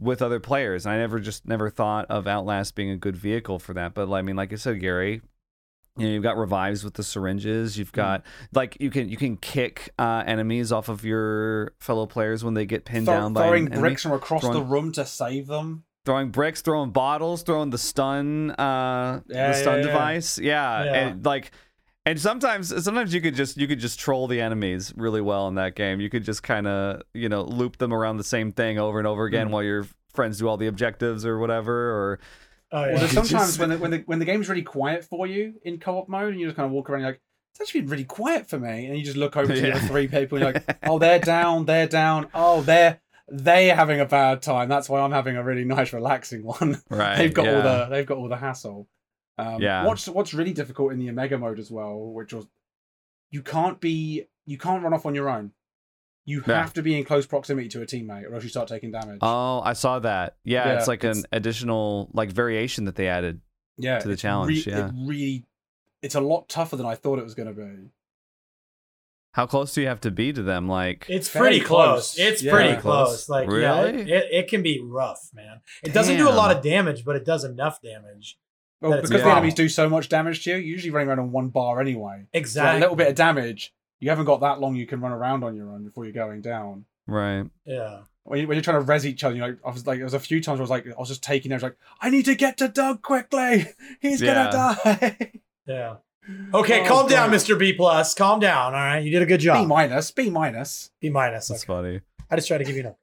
with 0.00 0.22
other 0.22 0.40
players. 0.40 0.86
And 0.86 0.94
I 0.94 0.98
never 0.98 1.18
just 1.18 1.46
never 1.46 1.68
thought 1.70 2.06
of 2.06 2.26
Outlast 2.26 2.74
being 2.74 2.90
a 2.90 2.96
good 2.96 3.16
vehicle 3.16 3.58
for 3.58 3.74
that. 3.74 3.94
But 3.94 4.10
I 4.10 4.22
mean, 4.22 4.36
like 4.36 4.52
I 4.52 4.56
said, 4.56 4.80
Gary, 4.80 5.20
you 5.98 6.06
know, 6.06 6.14
you've 6.14 6.22
got 6.22 6.36
revives 6.36 6.84
with 6.84 6.94
the 6.94 7.02
syringes. 7.02 7.76
You've 7.78 7.92
got 7.92 8.24
like 8.52 8.76
you 8.80 8.90
can 8.90 9.08
you 9.08 9.16
can 9.16 9.36
kick 9.36 9.90
uh, 9.98 10.22
enemies 10.26 10.72
off 10.72 10.88
of 10.88 11.04
your 11.04 11.72
fellow 11.80 12.06
players 12.06 12.44
when 12.44 12.54
they 12.54 12.66
get 12.66 12.84
pinned 12.84 13.06
Throw- 13.06 13.14
down 13.14 13.32
by 13.32 13.42
throwing 13.48 13.66
bricks 13.66 14.02
from 14.02 14.12
across 14.12 14.42
the 14.42 14.62
room 14.62 14.92
to 14.92 15.04
save 15.04 15.46
them. 15.46 15.84
throwing 16.06 16.30
bricks, 16.30 16.62
throwing 16.62 16.90
bottles, 16.90 17.42
throwing 17.42 17.70
the 17.70 17.78
stun, 17.78 18.50
uh, 18.52 19.20
Yeah, 19.28 19.48
the 19.48 19.54
stun 19.54 19.72
yeah, 19.74 19.80
yeah. 19.80 19.86
device. 19.92 20.38
Yeah, 20.38 20.84
Yeah. 20.84 20.94
and 21.08 21.24
like, 21.26 21.50
and 22.06 22.18
sometimes, 22.18 22.82
sometimes 22.82 23.12
you 23.12 23.20
could 23.20 23.34
just 23.34 23.56
you 23.58 23.66
could 23.68 23.80
just 23.80 23.98
troll 24.00 24.26
the 24.26 24.40
enemies 24.40 24.94
really 24.96 25.20
well 25.20 25.48
in 25.48 25.56
that 25.56 25.74
game. 25.74 26.00
You 26.00 26.08
could 26.08 26.24
just 26.24 26.42
kind 26.42 26.66
of 26.66 27.02
you 27.12 27.28
know 27.28 27.42
loop 27.42 27.76
them 27.76 27.92
around 27.92 28.16
the 28.16 28.24
same 28.24 28.52
thing 28.52 28.78
over 28.78 28.98
and 28.98 29.06
over 29.06 29.24
again 29.26 29.48
Mm. 29.48 29.50
while 29.50 29.62
your 29.62 29.86
friends 30.14 30.38
do 30.38 30.48
all 30.48 30.56
the 30.56 30.66
objectives 30.68 31.26
or 31.26 31.38
whatever. 31.38 31.74
Or 31.74 32.20
Oh 32.72 32.84
yeah. 32.86 32.98
sometimes 33.06 33.30
just- 33.30 33.58
when 33.58 33.70
the, 33.70 33.78
when 33.78 33.90
the 33.92 33.98
when 34.06 34.18
the 34.18 34.24
game's 34.24 34.48
really 34.48 34.62
quiet 34.62 35.04
for 35.04 35.26
you 35.26 35.54
in 35.64 35.78
co-op 35.78 36.08
mode, 36.08 36.32
and 36.32 36.40
you 36.40 36.46
just 36.46 36.56
kind 36.56 36.66
of 36.66 36.72
walk 36.72 36.90
around, 36.90 37.00
you're 37.00 37.10
like, 37.10 37.20
it's 37.52 37.60
actually 37.60 37.80
been 37.82 37.90
really 37.90 38.04
quiet 38.04 38.48
for 38.48 38.58
me, 38.58 38.86
and 38.86 38.96
you 38.96 39.04
just 39.04 39.16
look 39.16 39.36
over 39.36 39.54
to 39.54 39.60
the 39.60 39.68
Yeah. 39.68 39.76
other 39.76 39.86
three 39.86 40.08
people, 40.08 40.38
and 40.38 40.44
you're 40.44 40.52
like, 40.52 40.78
oh, 40.84 40.98
they're 40.98 41.18
down, 41.18 41.64
they're 41.64 41.88
down, 41.88 42.28
oh, 42.34 42.62
they're 42.62 43.00
they're 43.30 43.74
having 43.76 44.00
a 44.00 44.06
bad 44.06 44.40
time. 44.42 44.68
That's 44.68 44.88
why 44.88 45.00
I'm 45.00 45.12
having 45.12 45.36
a 45.36 45.42
really 45.44 45.64
nice, 45.64 45.92
relaxing 45.92 46.44
one. 46.44 46.80
right, 46.90 47.16
they've 47.16 47.34
got 47.34 47.46
all 47.48 47.62
the 47.62 47.86
they've 47.90 48.06
got 48.06 48.18
all 48.18 48.28
the 48.28 48.36
hassle. 48.36 48.88
Um, 49.38 49.60
Yeah. 49.62 49.84
What's 49.84 50.08
what's 50.08 50.34
really 50.34 50.52
difficult 50.52 50.92
in 50.92 50.98
the 50.98 51.08
Omega 51.10 51.38
mode 51.38 51.58
as 51.58 51.70
well, 51.70 51.98
which 51.98 52.32
was 52.32 52.46
you 53.30 53.42
can't 53.42 53.80
be 53.80 54.26
you 54.46 54.56
can't 54.58 54.82
run 54.82 54.94
off 54.94 55.04
on 55.06 55.14
your 55.14 55.28
own. 55.28 55.52
You 56.28 56.44
Yeah. 56.46 56.60
have 56.60 56.74
to 56.74 56.82
be 56.82 56.94
in 56.98 57.04
close 57.04 57.24
proximity 57.26 57.68
to 57.70 57.80
a 57.80 57.86
teammate, 57.86 58.24
or 58.30 58.34
else 58.34 58.42
you 58.44 58.50
start 58.50 58.68
taking 58.68 58.90
damage. 58.90 59.18
Oh, 59.22 59.62
I 59.64 59.72
saw 59.72 59.98
that. 60.00 60.36
Yeah, 60.44 60.66
Yeah, 60.68 60.78
it's 60.78 60.86
like 60.86 60.98
it's- 61.02 61.18
an 61.18 61.24
additional 61.32 62.10
like 62.12 62.30
variation 62.30 62.84
that 62.84 62.96
they 62.96 63.08
added. 63.08 63.40
yeah, 63.78 63.98
to 64.00 64.08
the 64.08 64.16
challenge, 64.16 64.66
re- 64.66 64.72
yeah. 64.72 64.88
it 64.88 64.92
really, 65.06 65.44
it's 66.02 66.14
a 66.14 66.20
lot 66.20 66.48
tougher 66.48 66.76
than 66.76 66.84
I 66.84 66.96
thought 66.96 67.18
it 67.18 67.24
was 67.24 67.34
going 67.34 67.48
to 67.48 67.54
be. 67.54 67.90
How 69.32 69.46
close 69.46 69.72
do 69.72 69.80
you 69.82 69.86
have 69.86 70.00
to 70.02 70.10
be 70.10 70.32
to 70.32 70.42
them? 70.42 70.68
Like, 70.68 71.06
It's 71.08 71.28
pretty 71.28 71.60
close. 71.60 72.14
close. 72.14 72.18
It's 72.18 72.42
Yeah. 72.42 72.52
pretty 72.52 72.80
close. 72.80 73.26
close. 73.26 73.28
Like 73.28 73.48
yeah, 73.48 73.84
it, 73.84 74.08
it, 74.08 74.24
it 74.32 74.48
can 74.48 74.62
be 74.62 74.80
rough, 74.82 75.30
man. 75.32 75.60
It 75.82 75.92
doesn't 75.94 76.16
do 76.16 76.28
a 76.28 76.32
lot 76.32 76.54
of 76.54 76.62
damage, 76.62 77.04
but 77.04 77.14
it 77.16 77.24
does 77.24 77.44
enough 77.44 77.80
damage. 77.80 78.38
Well, 78.80 78.92
That's 78.92 79.08
because 79.08 79.22
the 79.22 79.28
yeah. 79.28 79.32
enemies 79.36 79.54
do 79.54 79.68
so 79.68 79.88
much 79.88 80.08
damage 80.08 80.44
to 80.44 80.50
you, 80.50 80.56
you're 80.56 80.66
usually 80.66 80.90
running 80.90 81.08
around 81.08 81.18
on 81.20 81.32
one 81.32 81.48
bar 81.48 81.80
anyway. 81.80 82.22
So 82.24 82.28
Exactly. 82.38 82.76
a 82.78 82.80
little 82.80 82.96
bit 82.96 83.08
of 83.08 83.14
damage, 83.14 83.72
you 84.00 84.10
haven't 84.10 84.24
got 84.26 84.40
that 84.40 84.60
long 84.60 84.74
you 84.76 84.86
can 84.86 85.00
run 85.00 85.12
around 85.12 85.42
on 85.44 85.54
your 85.56 85.70
own 85.70 85.84
before 85.84 86.04
you're 86.04 86.12
going 86.12 86.40
down. 86.40 86.84
right? 87.06 87.44
Yeah. 87.64 88.00
When, 88.24 88.40
you, 88.40 88.46
when 88.48 88.56
you're 88.56 88.62
trying 88.62 88.76
to 88.76 88.82
res 88.82 89.06
each 89.06 89.24
other, 89.24 89.34
you 89.34 89.40
know, 89.40 89.56
I 89.64 89.70
was 89.70 89.86
like, 89.86 89.96
there 89.98 90.04
was 90.04 90.12
a 90.14 90.20
few 90.20 90.42
times 90.42 90.58
where 90.58 90.62
I 90.62 90.64
was 90.64 90.70
like, 90.70 90.86
I 90.86 90.98
was 90.98 91.08
just 91.08 91.22
taking 91.22 91.48
damage, 91.48 91.62
like, 91.62 91.78
I 92.00 92.10
need 92.10 92.26
to 92.26 92.34
get 92.34 92.58
to 92.58 92.68
Doug 92.68 93.00
quickly. 93.02 93.66
He's 94.00 94.20
Yeah. 94.20 94.50
gonna 94.50 94.74
die. 94.74 95.32
Yeah. 95.66 95.96
Okay, 96.54 96.82
Oh, 96.84 96.88
calm 96.88 97.08
down, 97.08 97.30
Mr. 97.30 97.58
B 97.58 97.72
plus. 97.74 98.14
Calm 98.14 98.38
down. 98.40 98.74
All 98.74 98.80
right, 98.80 98.98
you 99.00 99.10
did 99.10 99.22
a 99.22 99.26
good 99.26 99.40
job. 99.40 99.62
B 99.62 99.66
minus, 99.66 100.10
B 100.10 100.28
minus. 100.30 100.90
B 101.00 101.08
minus. 101.10 101.48
That's 101.48 101.62
Okay. 101.64 101.66
funny. 101.66 102.00
I 102.30 102.36
just 102.36 102.48
tried 102.48 102.58
to 102.58 102.64
give 102.64 102.76
you 102.76 102.86
a. 102.88 102.94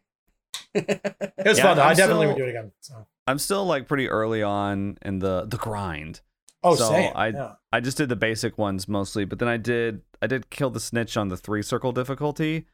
It 0.75 1.45
was 1.45 1.57
Yeah, 1.57 1.63
fun 1.63 1.77
though. 1.77 1.83
I 1.83 1.89
I'm 1.91 1.95
definitely 1.95 2.25
still- 2.27 2.35
would 2.35 2.37
do 2.37 2.45
it 2.45 2.49
again. 2.49 2.71
So. 2.81 3.05
I'm 3.27 3.39
still 3.39 3.65
like 3.65 3.87
pretty 3.87 4.07
early 4.09 4.43
on 4.43 4.97
in 5.03 5.19
the 5.19 5.45
the 5.45 5.57
grind. 5.57 6.21
Oh, 6.65 6.75
So, 6.75 6.89
same. 6.89 7.11
I- 7.15 7.27
yeah. 7.29 7.53
I 7.71 7.79
just 7.79 7.97
did 7.97 8.09
the 8.09 8.15
basic 8.15 8.57
ones 8.57 8.87
mostly, 8.87 9.25
but 9.25 9.39
then 9.39 9.47
I 9.47 9.57
did 9.57 10.01
I 10.21 10.27
did 10.27 10.49
kill 10.49 10.69
the 10.69 10.79
snitch 10.79 11.15
on 11.17 11.27
the 11.29 11.37
three 11.37 11.61
circle 11.61 11.91
difficulty, 11.91 12.65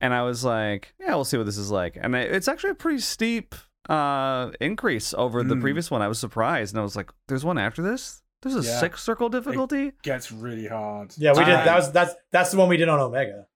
and 0.00 0.14
I 0.14 0.22
was 0.22 0.44
like, 0.44 0.94
yeah, 1.00 1.14
we'll 1.14 1.24
see 1.24 1.36
what 1.36 1.46
this 1.46 1.58
is 1.58 1.70
like, 1.70 1.96
and 2.00 2.14
it- 2.14 2.32
it's 2.32 2.48
actually 2.48 2.70
a 2.70 2.74
pretty 2.74 3.00
steep 3.00 3.54
uh 3.88 4.50
increase 4.60 5.14
over 5.14 5.42
the 5.42 5.54
Mm. 5.54 5.60
previous 5.60 5.90
one. 5.90 6.02
I 6.02 6.08
was 6.08 6.18
surprised, 6.18 6.74
and 6.74 6.80
I 6.80 6.82
was 6.82 6.94
like, 6.96 7.10
there's 7.28 7.44
one 7.44 7.58
after 7.58 7.82
this. 7.82 8.22
There's 8.42 8.54
a 8.54 8.60
Yeah. 8.68 8.78
six 8.80 9.02
circle 9.02 9.28
difficulty. 9.28 9.92
Gets 10.02 10.30
really 10.30 10.66
hard. 10.68 11.12
Yeah, 11.16 11.32
we 11.32 11.44
did. 11.44 11.54
That 11.54 11.74
was 11.76 11.90
that's 11.92 12.14
that's 12.30 12.50
the 12.52 12.58
one 12.58 12.68
we 12.68 12.76
did 12.76 12.88
on 12.88 13.00
Omega. 13.00 13.46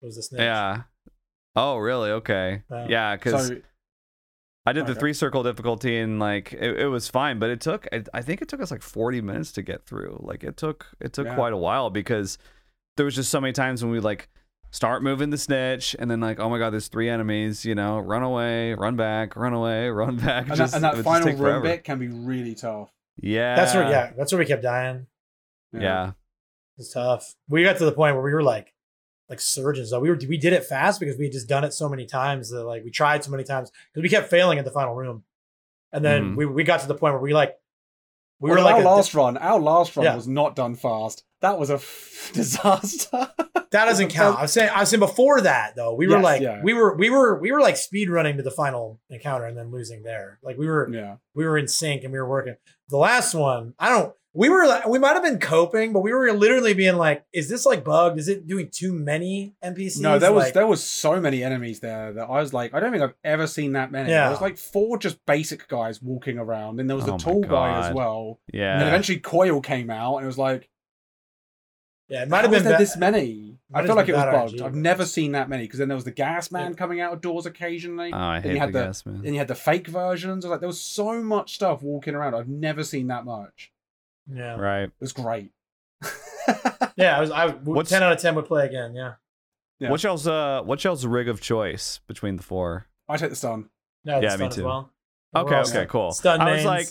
It 0.00 0.06
was 0.06 0.16
the 0.16 0.22
snitch. 0.22 0.40
Yeah. 0.40 0.82
Oh, 1.56 1.76
really? 1.76 2.10
Okay. 2.10 2.62
Wow. 2.68 2.86
Yeah, 2.88 3.16
because 3.16 3.48
So 3.48 3.56
I 4.66 4.72
did 4.72 4.86
the 4.86 4.94
three 4.94 5.12
circle 5.12 5.42
difficulty 5.42 5.98
and 5.98 6.18
like 6.18 6.52
it, 6.54 6.80
it 6.80 6.86
was 6.86 7.08
fine, 7.08 7.38
but 7.38 7.50
it 7.50 7.60
took 7.60 7.86
I, 7.92 8.02
I 8.14 8.22
think 8.22 8.40
it 8.42 8.48
took 8.48 8.60
us 8.62 8.70
like 8.70 8.82
40 8.82 9.20
minutes 9.20 9.52
to 9.52 9.62
get 9.62 9.84
through. 9.86 10.18
Like 10.22 10.42
it 10.42 10.56
took 10.56 10.86
it 11.00 11.12
took 11.12 11.26
Yeah. 11.26 11.34
quite 11.34 11.52
a 11.52 11.56
while 11.56 11.90
because 11.90 12.38
there 12.96 13.04
was 13.04 13.14
just 13.14 13.30
so 13.30 13.40
many 13.40 13.52
times 13.52 13.82
when 13.82 13.92
we 13.92 14.00
like 14.00 14.28
start 14.70 15.02
moving 15.04 15.30
the 15.30 15.38
snitch 15.38 15.94
and 15.98 16.10
then 16.10 16.20
like 16.20 16.40
oh 16.40 16.48
my 16.48 16.58
god 16.58 16.70
there's 16.70 16.88
three 16.88 17.08
enemies, 17.10 17.64
you 17.64 17.74
know, 17.74 17.98
run 18.00 18.22
away, 18.22 18.74
run 18.74 18.96
back, 18.96 19.36
run 19.36 19.52
away, 19.52 19.88
run 19.90 20.16
back. 20.16 20.48
and, 20.48 20.56
Just- 20.56 20.72
that, 20.72 20.82
and 20.82 20.98
that 20.98 21.04
final 21.04 21.28
room 21.28 21.36
forever. 21.38 21.60
bit 21.60 21.84
can 21.84 21.98
be 21.98 22.08
really 22.08 22.54
tough. 22.54 22.90
Yeah. 23.20 23.54
That's 23.56 23.74
where 23.74 23.88
yeah, 23.88 24.12
that's 24.16 24.32
where 24.32 24.38
we 24.40 24.46
kept 24.46 24.62
dying. 24.62 25.06
Yeah. 25.72 26.12
It's 26.76 26.92
tough. 26.92 27.36
We 27.48 27.62
got 27.62 27.76
to 27.78 27.84
the 27.84 27.92
point 27.92 28.16
where 28.16 28.24
we 28.24 28.32
were 28.34 28.42
like 28.42 28.73
like 29.28 29.40
surgeons 29.40 29.90
though. 29.90 30.00
We 30.00 30.10
were 30.10 30.18
we 30.28 30.36
did 30.38 30.52
it 30.52 30.64
fast 30.64 31.00
because 31.00 31.16
we 31.18 31.24
had 31.24 31.32
just 31.32 31.48
done 31.48 31.64
it 31.64 31.72
so 31.72 31.88
many 31.88 32.06
times 32.06 32.50
that 32.50 32.64
like 32.64 32.84
we 32.84 32.90
tried 32.90 33.24
so 33.24 33.30
many 33.30 33.44
times 33.44 33.70
because 33.92 34.02
we 34.02 34.08
kept 34.08 34.28
failing 34.30 34.58
at 34.58 34.64
the 34.64 34.70
final 34.70 34.94
room. 34.94 35.24
And 35.92 36.04
then 36.04 36.32
Mhm. 36.32 36.36
we, 36.36 36.46
we 36.46 36.64
got 36.64 36.80
to 36.80 36.88
the 36.88 36.94
point 36.94 37.14
where 37.14 37.22
we 37.22 37.32
like 37.34 37.54
we 38.40 38.50
Well, 38.50 38.58
were 38.58 38.64
like 38.64 38.74
our 38.74 38.82
a- 38.82 38.84
last 38.96 39.14
run. 39.14 39.36
Our 39.36 39.60
last 39.60 39.96
run 39.96 40.04
Yeah. 40.04 40.16
was 40.16 40.26
not 40.28 40.56
done 40.56 40.74
fast. 40.74 41.24
that 41.40 41.58
was 41.58 41.70
a 41.70 41.74
f- 41.74 42.30
disaster. 42.34 43.28
That 43.70 43.84
doesn't 43.86 44.08
count. 44.18 44.38
I 44.38 44.42
was 44.42 44.52
saying 44.52 44.70
I 44.74 44.80
was 44.80 44.88
saying 44.90 45.00
before 45.00 45.40
that 45.42 45.76
though. 45.76 45.94
We 45.94 46.06
were 46.06 46.16
Yes, 46.16 46.24
like 46.24 46.42
yeah. 46.42 46.60
we 46.62 46.74
were 46.74 46.96
we 46.96 47.10
were 47.10 47.38
we 47.40 47.52
were 47.52 47.60
like 47.60 47.76
speed 47.76 48.10
running 48.10 48.36
to 48.38 48.42
the 48.42 48.50
final 48.50 49.00
encounter 49.10 49.46
and 49.46 49.56
then 49.56 49.70
losing 49.70 50.02
there. 50.02 50.38
Like 50.42 50.58
we 50.58 50.66
were 50.66 50.88
yeah, 50.92 51.16
we 51.34 51.44
were 51.46 51.56
in 51.58 51.68
sync 51.68 52.02
and 52.02 52.12
we 52.12 52.18
were 52.18 52.28
working. 52.28 52.56
The 52.88 52.96
last 52.98 53.34
one, 53.34 53.74
I 53.78 53.88
don't. 53.90 54.12
We 54.36 54.48
were 54.48 54.66
like 54.66 54.88
we 54.88 54.98
might 54.98 55.12
have 55.14 55.22
been 55.22 55.38
coping, 55.38 55.92
but 55.92 56.00
we 56.00 56.12
were 56.12 56.32
literally 56.32 56.74
being 56.74 56.96
like, 56.96 57.24
"Is 57.32 57.48
this 57.48 57.64
like 57.64 57.84
bugged? 57.84 58.18
Is 58.18 58.26
it 58.28 58.48
doing 58.48 58.68
too 58.68 58.92
many 58.92 59.54
NPCs?" 59.62 60.00
no, 60.00 60.18
there 60.18 60.32
was 60.32 60.44
Like, 60.46 60.54
there 60.54 60.66
was 60.66 60.82
so 60.82 61.20
many 61.20 61.44
enemies 61.44 61.78
there 61.78 62.12
that 62.14 62.24
I 62.24 62.40
was 62.40 62.52
like, 62.52 62.74
I 62.74 62.80
don't 62.80 62.90
think 62.90 63.04
I've 63.04 63.14
ever 63.22 63.46
seen 63.46 63.74
that 63.74 63.92
many. 63.92 64.10
Yeah. 64.10 64.22
There 64.24 64.30
was 64.32 64.40
like 64.40 64.58
four 64.58 64.98
just 64.98 65.24
basic 65.24 65.68
guys 65.68 66.02
walking 66.02 66.36
around, 66.38 66.80
and 66.80 66.90
there 66.90 66.96
was 66.96 67.04
Oh 67.04 67.06
the 67.06 67.12
my 67.12 67.18
tall 67.18 67.42
guy 67.42 67.78
as 67.78 67.86
God. 67.86 67.94
well. 67.94 68.40
And 68.52 68.80
then 68.80 68.88
eventually 68.88 69.20
Coyle 69.20 69.60
came 69.60 69.88
out, 69.88 70.16
and 70.16 70.24
it 70.24 70.26
was 70.26 70.38
like, 70.38 70.68
yeah, 72.08 72.22
it 72.22 72.28
might 72.28 72.38
might 72.38 72.42
have 72.42 72.50
been 72.50 72.64
there 72.64 72.72
ba- 72.74 72.78
this 72.78 72.96
many. 72.96 73.58
I 73.72 73.78
have 73.78 73.86
feel 73.86 73.96
like 73.96 74.08
it 74.08 74.14
was 74.14 74.24
bugged. 74.24 74.60
RNG, 74.60 74.66
I've 74.66 74.74
never 74.74 75.04
seen 75.06 75.32
that 75.32 75.48
many 75.48 75.62
because 75.64 75.78
then 75.78 75.88
there 75.88 75.96
was 75.96 76.04
the 76.04 76.10
gas 76.10 76.50
man 76.50 76.72
Yeah. 76.72 76.76
coming 76.76 77.00
out 77.00 77.12
of 77.12 77.20
doors 77.20 77.46
occasionally. 77.46 78.12
Oh, 78.12 78.16
I 78.16 78.40
Then 78.40 78.50
you 78.50 78.56
hate 78.56 78.60
had 78.60 78.68
the 78.74 78.78
the- 78.80 78.84
gas 78.86 79.06
man. 79.06 79.22
Then 79.22 79.32
you 79.32 79.38
had 79.38 79.48
the 79.48 79.54
fake 79.54 79.86
versions. 79.86 80.44
I 80.44 80.48
was 80.48 80.50
like, 80.50 80.60
there 80.60 80.66
was 80.68 80.80
so 80.80 81.22
much 81.22 81.54
stuff 81.54 81.82
walking 81.82 82.14
around. 82.14 82.34
I've 82.34 82.48
never 82.48 82.82
seen 82.84 83.06
that 83.06 83.24
much. 83.24 83.70
Yeah, 84.32 84.56
Right. 84.56 84.84
It 84.84 84.92
was 85.00 85.12
great. 85.12 85.50
yeah. 86.96 87.16
I 87.16 87.20
was. 87.20 87.30
I 87.30 87.48
What's- 87.50 87.90
ten 87.90 88.02
out 88.02 88.12
of 88.12 88.18
ten 88.18 88.34
would 88.34 88.46
play 88.46 88.66
again. 88.66 88.94
Yeah. 88.94 89.14
Yeah. 89.80 89.90
What's 89.90 90.02
y'all's 90.02 90.26
uh 90.26 90.62
what's 90.64 90.84
y'all's 90.84 91.04
rig 91.04 91.28
of 91.28 91.40
choice 91.40 92.00
between 92.06 92.36
the 92.36 92.42
four? 92.42 92.86
I 93.08 93.16
take 93.16 93.30
the 93.30 93.36
stun. 93.36 93.68
No, 94.04 94.20
Yeah, 94.20 94.28
it's 94.28 94.34
me 94.34 94.38
fun 94.44 94.48
as 94.48 94.54
too. 94.56 94.64
well. 94.64 94.90
We're 95.34 95.40
Okay, 95.42 95.54
all 95.56 95.60
okay, 95.62 95.70
stun- 95.70 95.86
cool. 95.88 96.12
Stun 96.12 96.40
I 96.40 96.44
was 96.52 96.64
mains. 96.64 96.66
like, 96.66 96.86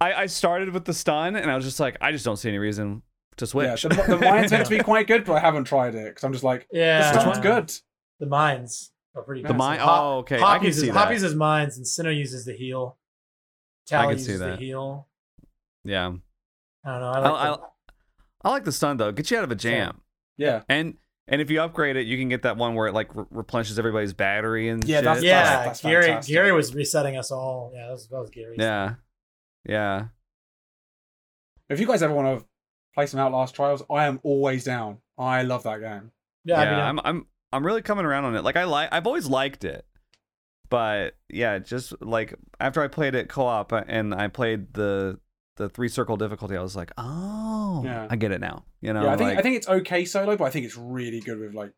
I, 0.00 0.22
I 0.22 0.26
started 0.26 0.70
with 0.72 0.84
the 0.84 0.94
stun 0.94 1.36
and 1.36 1.50
I 1.50 1.54
was 1.56 1.64
just 1.64 1.78
like, 1.78 1.96
I 2.00 2.10
just 2.10 2.24
don't 2.24 2.36
see 2.36 2.48
any 2.48 2.58
reason 2.58 3.02
to 3.36 3.46
switch. 3.46 3.84
Yeah, 3.84 3.88
the, 3.90 4.02
the 4.02 4.18
mine's 4.18 4.50
meant 4.50 4.64
to 4.64 4.70
be 4.70 4.78
quite 4.82 5.06
good, 5.06 5.24
but 5.24 5.34
I 5.34 5.40
haven't 5.40 5.64
tried 5.64 5.94
it 5.94 6.06
because 6.06 6.24
I'm 6.24 6.32
just 6.32 6.42
like, 6.44 6.66
yeah, 6.72 7.12
the 7.12 7.20
stun's 7.20 7.38
good. 7.38 7.72
The 8.18 8.26
mines 8.26 8.92
are 9.14 9.22
pretty. 9.22 9.42
the 9.42 9.48
good. 9.48 9.56
mine. 9.56 9.78
Hop- 9.78 10.02
Oh, 10.02 10.16
okay. 10.18 10.38
Hop 10.40 10.48
I 10.48 10.58
can 10.58 10.66
uses, 10.68 10.82
see 10.84 10.88
Hop 10.88 11.08
that. 11.08 11.14
uses 11.14 11.34
mines, 11.34 11.76
and 11.76 11.84
Sinnoh 11.86 12.16
uses 12.16 12.44
the 12.46 12.54
heal. 12.54 12.96
I 13.88 13.90
Tally 13.90 14.14
can 14.14 14.18
see 14.24 14.30
uses 14.32 14.40
the 14.40 14.46
that. 14.46 14.58
heal. 14.58 15.08
Yeah. 15.84 16.12
I 16.84 16.90
don't 16.92 17.00
know. 17.00 17.06
I 17.08 17.18
I, 17.18 17.30
like. 17.30 17.40
I, 17.40 17.50
the- 17.52 17.62
I 18.44 18.50
like 18.50 18.64
the 18.64 18.72
stun 18.72 18.96
though. 18.96 19.12
Get 19.12 19.30
you 19.30 19.38
out 19.38 19.44
of 19.44 19.50
a 19.52 19.54
jam. 19.54 20.00
Yeah. 20.36 20.62
And 20.68 20.94
and 21.28 21.40
if 21.40 21.50
you 21.50 21.60
upgrade 21.62 21.96
it, 21.96 22.06
you 22.06 22.18
can 22.18 22.28
get 22.28 22.42
that 22.42 22.56
one 22.56 22.74
where 22.74 22.88
it 22.88 22.92
like 22.94 23.14
re- 23.14 23.24
replenishes 23.30 23.78
everybody's 23.78 24.12
battery 24.12 24.68
and 24.68 24.82
Yeah, 24.84 24.96
shit. 24.98 25.04
that's- 25.04 25.22
yeah, 25.24 25.64
that's 25.64 25.80
Gary. 25.82 26.02
fantastic. 26.06 26.32
Gary 26.34 26.52
was 26.52 26.74
resetting 26.74 27.16
us 27.16 27.30
all. 27.30 27.70
Yeah, 27.74 27.86
that 27.86 27.92
was, 27.92 28.08
that 28.08 28.18
was 28.20 28.30
Gary. 28.30 28.56
yeah, 28.58 28.94
yeah. 29.64 30.06
If 31.68 31.80
you 31.80 31.86
guys 31.86 32.02
ever 32.02 32.12
want 32.12 32.40
to 32.40 32.46
play 32.94 33.06
some 33.06 33.20
Outlast 33.20 33.54
Trials, 33.54 33.82
I 33.90 34.04
am 34.06 34.20
always 34.22 34.64
down. 34.64 34.98
I 35.18 35.42
love 35.42 35.62
that 35.62 35.80
game. 35.80 36.10
yeah. 36.44 36.60
Yeah, 36.62 36.68
I 36.68 36.70
mean, 36.70 36.80
I'm 36.80 37.00
I'm 37.04 37.26
I'm 37.52 37.64
really 37.66 37.82
coming 37.82 38.04
around 38.04 38.24
on 38.24 38.34
it. 38.34 38.42
Like 38.44 38.56
I 38.56 38.64
like 38.64 38.88
I've 38.92 39.06
always 39.06 39.28
liked 39.28 39.64
it. 39.64 39.86
But 40.68 41.16
yeah, 41.28 41.58
just 41.58 41.94
like 42.02 42.34
after 42.58 42.82
I 42.82 42.88
played 42.88 43.14
it 43.14 43.28
co-op 43.28 43.72
uh, 43.72 43.84
and 43.86 44.14
I 44.14 44.28
played 44.28 44.72
the 44.74 45.18
the 45.62 45.68
three 45.68 45.88
circle 45.88 46.16
difficulty, 46.16 46.56
I 46.56 46.62
was 46.62 46.76
like, 46.76 46.92
"Oh, 46.98 47.82
Yeah. 47.84 48.06
I 48.10 48.16
get 48.16 48.32
it 48.32 48.40
now." 48.40 48.64
You 48.80 48.92
know, 48.92 49.04
yeah, 49.04 49.12
I 49.12 49.16
think 49.16 49.30
like, 49.30 49.38
I 49.38 49.42
think 49.42 49.56
it's 49.56 49.68
okay 49.68 50.04
solo, 50.04 50.36
but 50.36 50.44
I 50.44 50.50
think 50.50 50.66
it's 50.66 50.76
really 50.76 51.20
good 51.20 51.38
with 51.38 51.54
like 51.54 51.72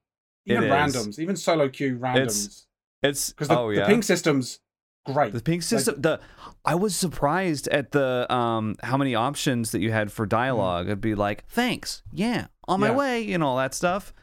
It 0.47 0.53
even 0.53 0.65
is. 0.65 0.71
randoms, 0.71 1.19
even 1.19 1.37
solo 1.37 1.69
queue 1.69 1.99
randoms. 1.99 2.67
It's- 3.03 3.31
Because 3.31 3.49
the, 3.49 3.59
oh 3.59 3.75
the 3.75 3.85
ping 3.85 4.03
system's 4.03 4.61
great. 5.07 5.33
The 5.35 5.43
pink 5.43 5.63
system. 5.63 6.01
the 6.01 6.21
I 6.65 6.75
was 6.75 6.97
surprised 6.97 7.69
at 7.69 7.93
the 7.93 8.33
um 8.33 8.77
how 8.83 8.97
many 8.97 9.15
options 9.15 9.73
that 9.73 9.81
you 9.81 9.93
had 9.93 10.11
for 10.11 10.25
dialogue. 10.27 10.87
It'd 10.87 11.01
be 11.03 11.15
like, 11.15 11.45
"Thanks, 11.49 12.03
yeah, 12.13 12.47
on 12.67 12.81
my 12.81 12.89
Mm. 12.89 12.93
Yeah. 12.93 12.97
way," 12.97 13.21
you 13.21 13.37
know, 13.39 13.47
all 13.49 13.57
that 13.59 13.75
stuff, 13.75 14.15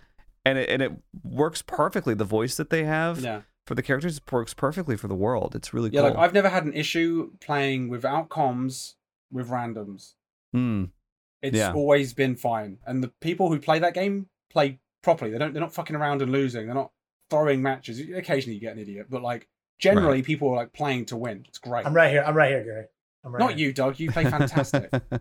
and 0.44 0.58
it 0.58 0.68
and 0.70 0.82
it 0.82 0.92
works 1.24 1.62
perfectly. 1.62 2.14
The 2.16 2.26
voice 2.26 2.56
that 2.58 2.72
they 2.72 2.84
have 2.86 3.20
yeah, 3.20 3.42
for 3.68 3.76
the 3.76 3.84
characters 3.84 4.20
works 4.32 4.56
perfectly 4.56 4.98
for 4.98 5.08
the 5.08 5.14
world. 5.16 5.54
It's 5.56 5.72
really 5.76 5.92
yeah. 5.94 6.02
cool. 6.02 6.10
Like 6.10 6.18
I've 6.18 6.34
never 6.34 6.50
had 6.50 6.66
an 6.66 6.74
issue 6.74 7.34
playing 7.40 7.88
without 7.90 8.30
comms 8.30 8.96
with 9.32 9.50
randoms. 9.50 10.14
Hmm. 10.54 10.86
It's 11.42 11.58
Yeah. 11.58 11.74
always 11.74 12.14
been 12.14 12.36
fine, 12.36 12.78
and 12.86 13.04
the 13.04 13.08
people 13.22 13.50
who 13.52 13.60
play 13.60 13.80
that 13.80 13.94
game 13.94 14.28
play 14.52 14.80
properly. 15.02 15.32
They 15.32 15.38
don't. 15.40 15.54
They're 15.54 15.62
not 15.62 15.74
fucking 15.74 15.96
around 15.96 16.22
and 16.22 16.32
losing. 16.32 16.66
They're 16.68 16.76
not 16.76 16.92
throwing 17.30 17.62
matches. 17.62 18.00
Occasionally 18.00 18.56
you 18.56 18.62
get 18.62 18.74
an 18.74 18.80
idiot, 18.80 19.08
but 19.10 19.22
like 19.24 19.48
generally 19.80 20.22
people 20.22 20.50
are 20.50 20.56
like 20.58 20.74
playing 20.74 21.06
to 21.06 21.18
win. 21.18 21.44
It's 21.48 21.58
great. 21.58 21.86
I'm 21.86 21.94
right 21.96 22.12
here. 22.12 22.24
I'm 22.26 22.36
right 22.36 22.50
here, 22.52 22.64
Gary. 22.64 22.86
I'm 23.24 23.32
right 23.32 23.40
Not 23.40 23.52
here. 23.56 23.68
you, 23.70 23.74
Doug. 23.74 24.00
You 24.00 24.12
play 24.12 24.26
fantastic. 24.26 24.92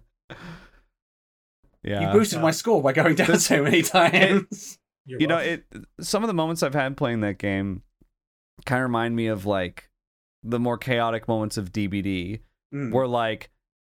yeah. 1.83 2.01
you 2.13 2.13
boosted 2.19 2.41
my 2.41 2.51
score 2.51 2.83
by 2.83 2.93
going 2.93 3.15
down 3.15 3.39
so 3.39 3.63
many 3.63 3.83
times. 3.99 4.79
You're 5.07 5.21
you 5.21 5.27
know 5.27 5.39
it 5.39 5.65
some 6.01 6.23
of 6.23 6.29
the 6.29 6.35
moments 6.35 6.63
i've 6.63 6.75
had 6.75 6.95
playing 6.97 7.21
that 7.21 7.39
game 7.39 7.83
kind 8.67 8.81
of 8.81 8.89
remind 8.89 9.17
me 9.17 9.29
of 9.29 9.47
like 9.47 9.89
the 10.45 10.61
more 10.61 10.77
chaotic 10.77 11.27
moments 11.27 11.57
of 11.57 11.73
dbd 11.73 12.41
Mm. 12.73 12.93
where 12.93 13.09
like 13.09 13.51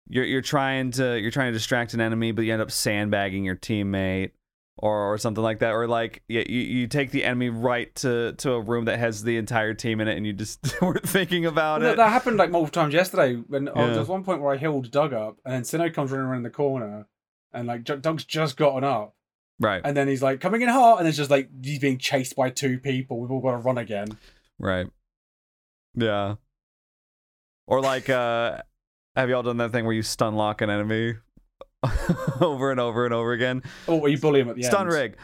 you're 0.09 0.24
you're 0.24 0.40
trying 0.43 0.90
to 0.93 1.18
you're 1.20 1.31
trying 1.31 1.52
to 1.52 1.56
distract 1.59 1.94
an 1.94 2.01
enemy 2.01 2.32
but 2.32 2.43
you 2.43 2.52
end 2.52 2.62
up 2.62 2.70
sandbagging 2.70 3.44
your 3.44 3.56
teammate 3.56 4.31
or 4.76 5.12
or 5.12 5.16
something 5.18 5.43
like 5.43 5.60
that 5.60 5.70
or 5.70 5.86
like 5.86 6.22
you, 6.28 6.44
you, 6.48 6.60
you 6.60 6.86
take 6.86 7.10
the 7.10 7.24
enemy 7.24 7.48
right 7.48 7.94
to 7.94 8.32
to 8.35 8.52
a 8.52 8.60
room 8.60 8.85
that 8.86 8.98
has 8.98 9.22
the 9.22 9.36
entire 9.36 9.72
team 9.72 10.01
in 10.01 10.09
it 10.09 10.16
and 10.16 10.26
you 10.26 10.32
just 10.32 10.60
weren't 10.82 11.09
thinking 11.09 11.47
about 11.47 11.81
it 11.81 11.85
that, 11.85 11.97
that 11.97 12.10
happened 12.10 12.36
like 12.36 12.51
multiple 12.51 12.82
times 12.82 12.93
yesterday. 12.93 13.36
When 13.36 13.68
oh, 13.68 13.72
Yeah. 13.76 13.86
there 13.90 13.98
was 14.01 14.09
one 14.09 14.24
point 14.24 14.43
where 14.43 14.52
I 14.52 14.56
healed 14.56 14.90
Doug 14.90 15.12
up, 15.12 15.39
and 15.44 15.55
then 15.55 15.62
Sinnoh 15.62 15.94
comes 15.94 16.10
running 16.10 16.26
around 16.26 16.43
the 16.43 16.51
corner, 16.51 17.06
and 17.52 17.68
like 17.68 17.85
Doug's 17.85 18.24
just 18.24 18.56
gotten 18.56 18.82
up, 18.85 19.14
right 19.60 19.81
and 19.85 19.97
then 19.97 20.09
he's 20.09 20.22
like 20.22 20.40
coming 20.40 20.60
in 20.60 20.68
hot, 20.68 20.98
and 20.98 21.06
it's 21.09 21.16
just 21.16 21.31
like 21.31 21.48
he's 21.62 21.78
being 21.78 21.98
chased 21.98 22.35
by 22.35 22.51
two 22.51 22.78
people. 22.78 23.20
We've 23.20 23.31
all 23.31 23.40
got 23.40 23.52
to 23.52 23.59
run 23.59 23.78
again. 23.78 24.09
right 24.59 24.89
yeah 25.94 26.35
or 27.68 27.81
like 27.81 28.10
uh 28.10 28.59
have 29.16 29.28
y'all 29.31 29.43
done 29.43 29.57
that 29.59 29.73
thing 29.73 29.85
where 29.85 29.95
you 29.95 30.03
stun 30.03 30.35
lock 30.35 30.61
an 30.61 30.70
enemy 30.70 31.15
over 32.41 32.70
and 32.70 32.81
over 32.81 33.05
and 33.05 33.15
over 33.15 33.32
again 33.32 33.62
Oh, 33.89 33.97
well, 33.97 34.11
you 34.11 34.19
bully 34.19 34.41
him 34.41 34.49
at 34.51 34.57
the 34.57 34.62
stun 34.62 34.82
end. 34.86 34.93
rig 34.95 35.16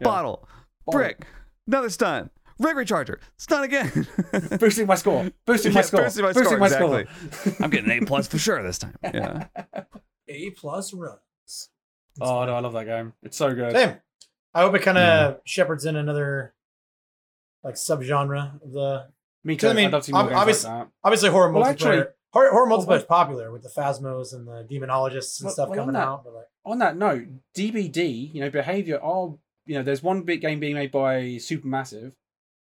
Yeah. 0.00 0.04
bottle 0.04 0.48
Bottle. 0.86 1.00
brick 1.00 1.26
another 1.66 1.90
stun 1.90 2.30
rig 2.58 2.76
recharger 2.76 3.16
stun 3.36 3.64
again 3.64 4.06
Boosting 4.60 4.86
my 4.86 4.94
score. 4.94 5.30
Boosting 5.46 5.72
my 5.72 5.80
Yeah, 5.80 5.82
score. 5.86 6.00
boosting 6.02 6.24
my 6.58 6.68
score, 6.68 7.04
score. 7.06 7.54
i'm 7.60 7.70
getting 7.70 7.90
an 7.90 8.02
a 8.02 8.06
plus 8.06 8.26
for 8.28 8.38
sure 8.38 8.62
this 8.62 8.78
time 8.78 8.94
yeah 9.02 9.46
A 10.28 10.50
plus 10.50 10.92
runs. 10.94 11.68
oh 12.20 12.44
no, 12.44 12.54
I 12.54 12.60
love 12.60 12.72
that 12.74 12.86
game. 12.86 13.12
It's 13.22 13.36
so 13.36 13.52
good. 13.54 13.72
Same. 13.72 13.96
I 14.54 14.60
hope 14.62 14.74
it 14.76 14.82
kind 14.82 14.96
of 14.98 15.40
shepherds 15.44 15.84
in 15.84 15.96
another 15.96 16.54
like 17.64 17.74
subgenre 17.74 18.62
of 18.62 18.72
the 18.72 19.08
Me 19.42 19.56
too. 19.56 19.68
I 19.68 19.72
mean, 19.72 19.86
I'd 19.86 19.92
love 19.92 20.02
to 20.02 20.06
see 20.06 20.12
more 20.12 20.22
ob- 20.22 20.46
games 20.46 20.64
like 20.64 20.72
that. 20.78 20.88
obviously 21.02 21.30
horror 21.30 21.50
Well, 21.52 21.64
multiplayer. 21.64 21.70
actually- 21.70 22.04
horror, 22.34 22.50
horror 22.50 22.68
Well, 22.68 22.78
multiplayer 22.84 22.98
is 22.98 23.04
popular 23.04 23.50
with 23.50 23.62
the 23.62 23.70
Phasmos 23.70 24.34
and 24.34 24.46
the 24.46 24.66
Demonologists 24.70 25.40
and 25.40 25.46
Well- 25.46 25.54
stuff 25.54 25.68
well, 25.70 25.80
on 25.80 25.86
coming 25.86 25.92
that- 25.94 26.06
out. 26.06 26.24
But 26.24 26.34
like, 26.34 26.46
On 26.66 26.78
that 26.80 26.96
note, 26.96 27.28
DBD, 27.56 28.30
you 28.34 28.40
know, 28.42 28.50
behavior 28.50 29.00
are 29.02 29.36
you 29.66 29.74
know, 29.76 29.82
there's 29.82 30.02
one 30.02 30.22
big 30.24 30.42
game 30.42 30.60
being 30.60 30.74
made 30.74 30.92
by 30.92 31.22
Supermassive. 31.36 32.12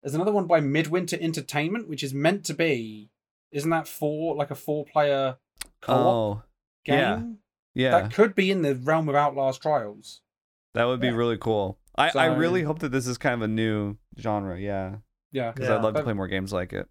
There's 0.04 0.14
another 0.14 0.32
one 0.32 0.46
by 0.46 0.60
Midwinter 0.60 1.18
Entertainment, 1.20 1.88
which 1.90 2.04
is 2.04 2.14
meant 2.14 2.46
to 2.46 2.54
be, 2.54 3.10
isn't 3.52 3.70
that 3.72 3.88
four 3.88 4.36
like 4.36 4.52
a 4.52 4.56
four 4.56 4.86
player 4.86 5.38
co-op 5.82 5.98
oh 6.06 6.44
yeah. 6.86 7.16
game? 7.16 7.38
yeah 7.74 7.92
That 8.00 8.14
could 8.14 8.36
be 8.36 8.52
in 8.52 8.62
the 8.62 8.76
realm 8.76 9.10
of 9.10 9.16
Outlast 9.16 9.60
Trials. 9.62 10.22
that 10.76 10.86
would 10.86 11.00
be 11.00 11.08
Yeah. 11.08 11.14
really 11.16 11.38
cool 11.38 11.80
I, 11.96 12.12
I 12.16 12.26
really 12.26 12.62
hope 12.64 12.80
that 12.80 12.92
this 12.92 13.08
is 13.08 13.18
kind 13.18 13.36
of 13.36 13.42
a 13.44 13.48
new 13.48 13.98
genre 14.20 14.60
yeah 14.60 14.98
Yeah, 15.32 15.52
because 15.52 15.70
Yeah. 15.70 15.76
i'd 15.78 15.84
love 15.84 15.94
to 15.96 16.04
play 16.04 16.14
more 16.14 16.28
games 16.28 16.52
like 16.54 16.74
it 16.74 16.88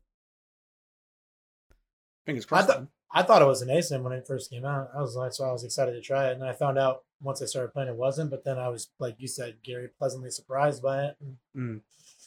fingers 2.27 2.45
crossed. 2.47 2.67
thought- 2.69 2.77
then. 2.79 2.89
I 3.15 3.23
thought 3.23 3.43
it 3.43 3.47
was 3.47 3.61
an 3.61 3.69
asym 3.69 4.03
when 4.03 4.15
it 4.15 4.27
first 4.27 4.49
came 4.49 4.65
out. 4.65 4.89
I 4.97 5.03
was 5.03 5.15
like, 5.15 5.35
so 5.35 5.45
I 5.45 5.53
was 5.53 5.65
excited 5.65 5.93
to 5.93 6.01
try 6.01 6.29
it, 6.31 6.33
and 6.33 6.43
I 6.43 6.55
found 6.55 6.79
out 6.79 7.05
once 7.21 7.43
I 7.43 7.45
started 7.45 7.73
playing 7.75 7.91
it 7.91 7.97
wasn't. 7.97 8.31
But 8.31 8.43
then 8.45 8.59
I 8.59 8.69
was 8.71 8.89
like 8.99 9.17
you 9.19 9.29
said, 9.29 9.57
Gary, 9.63 9.89
pleasantly 9.99 10.31
surprised 10.31 10.83
by 10.83 11.05
it. 11.07 11.17
Mm. 11.57 11.81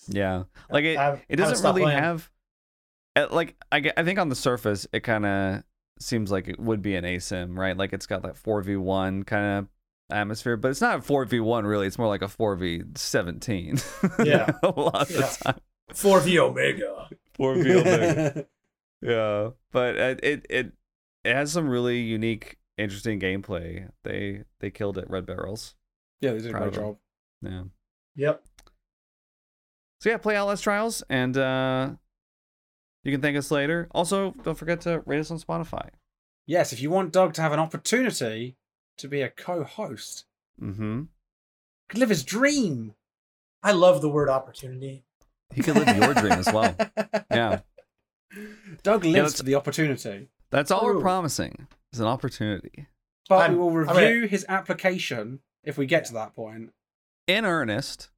yeah 0.07 0.43
like 0.69 0.85
it 0.85 0.97
I 0.97 1.03
haven't- 1.05 1.23
it 1.27 1.35
doesn't 1.37 1.65
really 1.67 1.81
playing. 1.81 1.97
have 1.97 2.29
uh, 3.15 3.25
like 3.31 3.55
I, 3.71 3.91
I 3.97 4.03
think 4.03 4.19
on 4.19 4.29
the 4.29 4.35
surface 4.35 4.85
it 4.93 4.99
kind 4.99 5.25
of 5.25 5.63
seems 5.99 6.31
like 6.31 6.47
it 6.47 6.59
would 6.59 6.83
be 6.83 6.93
an 6.95 7.03
asym 7.05 7.57
right 7.57 7.75
like 7.75 7.91
it's 7.93 8.05
got 8.05 8.21
that 8.21 8.35
4v1 8.35 9.25
kind 9.25 9.59
of 9.59 9.67
atmosphere 10.11 10.57
but 10.57 10.69
it's 10.69 10.81
not 10.81 10.99
a 10.99 11.01
4v1 11.01 11.63
really 11.65 11.87
it's 11.87 11.97
more 11.97 12.07
like 12.07 12.21
a 12.21 12.27
4v17 12.27 13.81
Yeah. 14.25 14.51
a 14.61 14.67
lot 14.79 15.01
of 15.03 15.11
Yeah. 15.11 15.21
the 15.21 15.37
time 15.43 15.59
Four 15.93 16.19
V 16.19 16.39
Omega. 16.39 17.09
4v 17.39 18.45
yeah 19.01 19.49
but 19.71 19.97
uh, 19.97 20.15
it 20.23 20.45
it 20.49 20.71
it 21.23 21.35
has 21.35 21.51
some 21.51 21.67
really 21.67 21.99
unique 21.99 22.57
interesting 22.77 23.19
gameplay 23.19 23.89
they 24.03 24.43
they 24.59 24.69
killed 24.69 24.97
it 24.97 25.09
red 25.09 25.25
barrels 25.25 25.75
yeah, 26.21 26.31
they 26.31 26.39
did 26.39 26.55
a 26.55 26.59
great 26.59 26.73
job. 26.73 26.97
yeah 27.41 27.63
Yep. 28.15 28.43
So 29.99 30.09
yeah, 30.09 30.17
play 30.17 30.35
Outlast 30.35 30.63
Trials, 30.63 31.03
and 31.09 31.35
uh, 31.35 31.89
you 33.03 33.11
can 33.11 33.21
thank 33.21 33.37
us 33.37 33.51
later. 33.51 33.87
Also, 33.91 34.31
don't 34.43 34.57
forget 34.57 34.81
to 34.81 35.01
rate 35.05 35.19
us 35.19 35.31
on 35.31 35.39
Spotify. 35.39 35.89
Yes, 36.45 36.71
if 36.71 36.79
you 36.79 36.89
want 36.89 37.11
Doug 37.11 37.33
to 37.33 37.41
have 37.41 37.51
an 37.51 37.59
opportunity 37.59 38.55
to 38.97 39.07
be 39.07 39.21
a 39.21 39.29
co-host, 39.29 40.25
Mm-hmm. 40.61 41.03
Could 41.89 41.99
live 41.99 42.09
his 42.09 42.23
dream. 42.23 42.95
I 43.61 43.71
love 43.73 44.01
the 44.01 44.09
word 44.09 44.29
opportunity. 44.29 45.03
He 45.53 45.61
could 45.61 45.75
live 45.75 45.95
your 45.95 46.13
dream 46.13 46.33
as 46.33 46.51
well. 46.51 46.75
Yeah. 47.31 47.59
Doug 48.83 49.03
lives 49.03 49.15
that's- 49.15 49.37
for 49.37 49.43
the 49.43 49.55
opportunity. 49.55 50.29
That's 50.51 50.71
all 50.71 50.85
we're 50.85 51.01
promising 51.01 51.67
is 51.91 51.99
an 51.99 52.05
opportunity. 52.07 52.87
But 53.27 53.35
I'm- 53.41 53.53
we 53.53 53.57
will 53.59 53.89
I'm 53.89 53.97
review 53.97 54.27
his 54.27 54.45
application 54.47 55.39
if 55.63 55.77
we 55.77 55.85
get 55.85 56.05
to 56.05 56.13
that 56.13 56.35
point 56.35 56.71
In 57.27 57.45
earnest. 57.45 58.09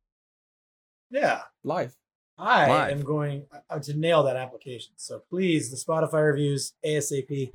Yeah. 1.09 1.43
live. 1.63 1.95
I 2.39 2.67
Live. 2.69 2.91
am 2.91 3.01
going 3.03 3.47
uh, 3.69 3.79
to 3.79 3.93
nail 3.95 4.21
that 4.23 4.35
application. 4.35 4.93
So 4.97 5.19
please, 5.29 5.71
the 5.71 5.77
Spotify 5.77 6.23
reviews 6.27 6.73
ASAP. 6.85 7.51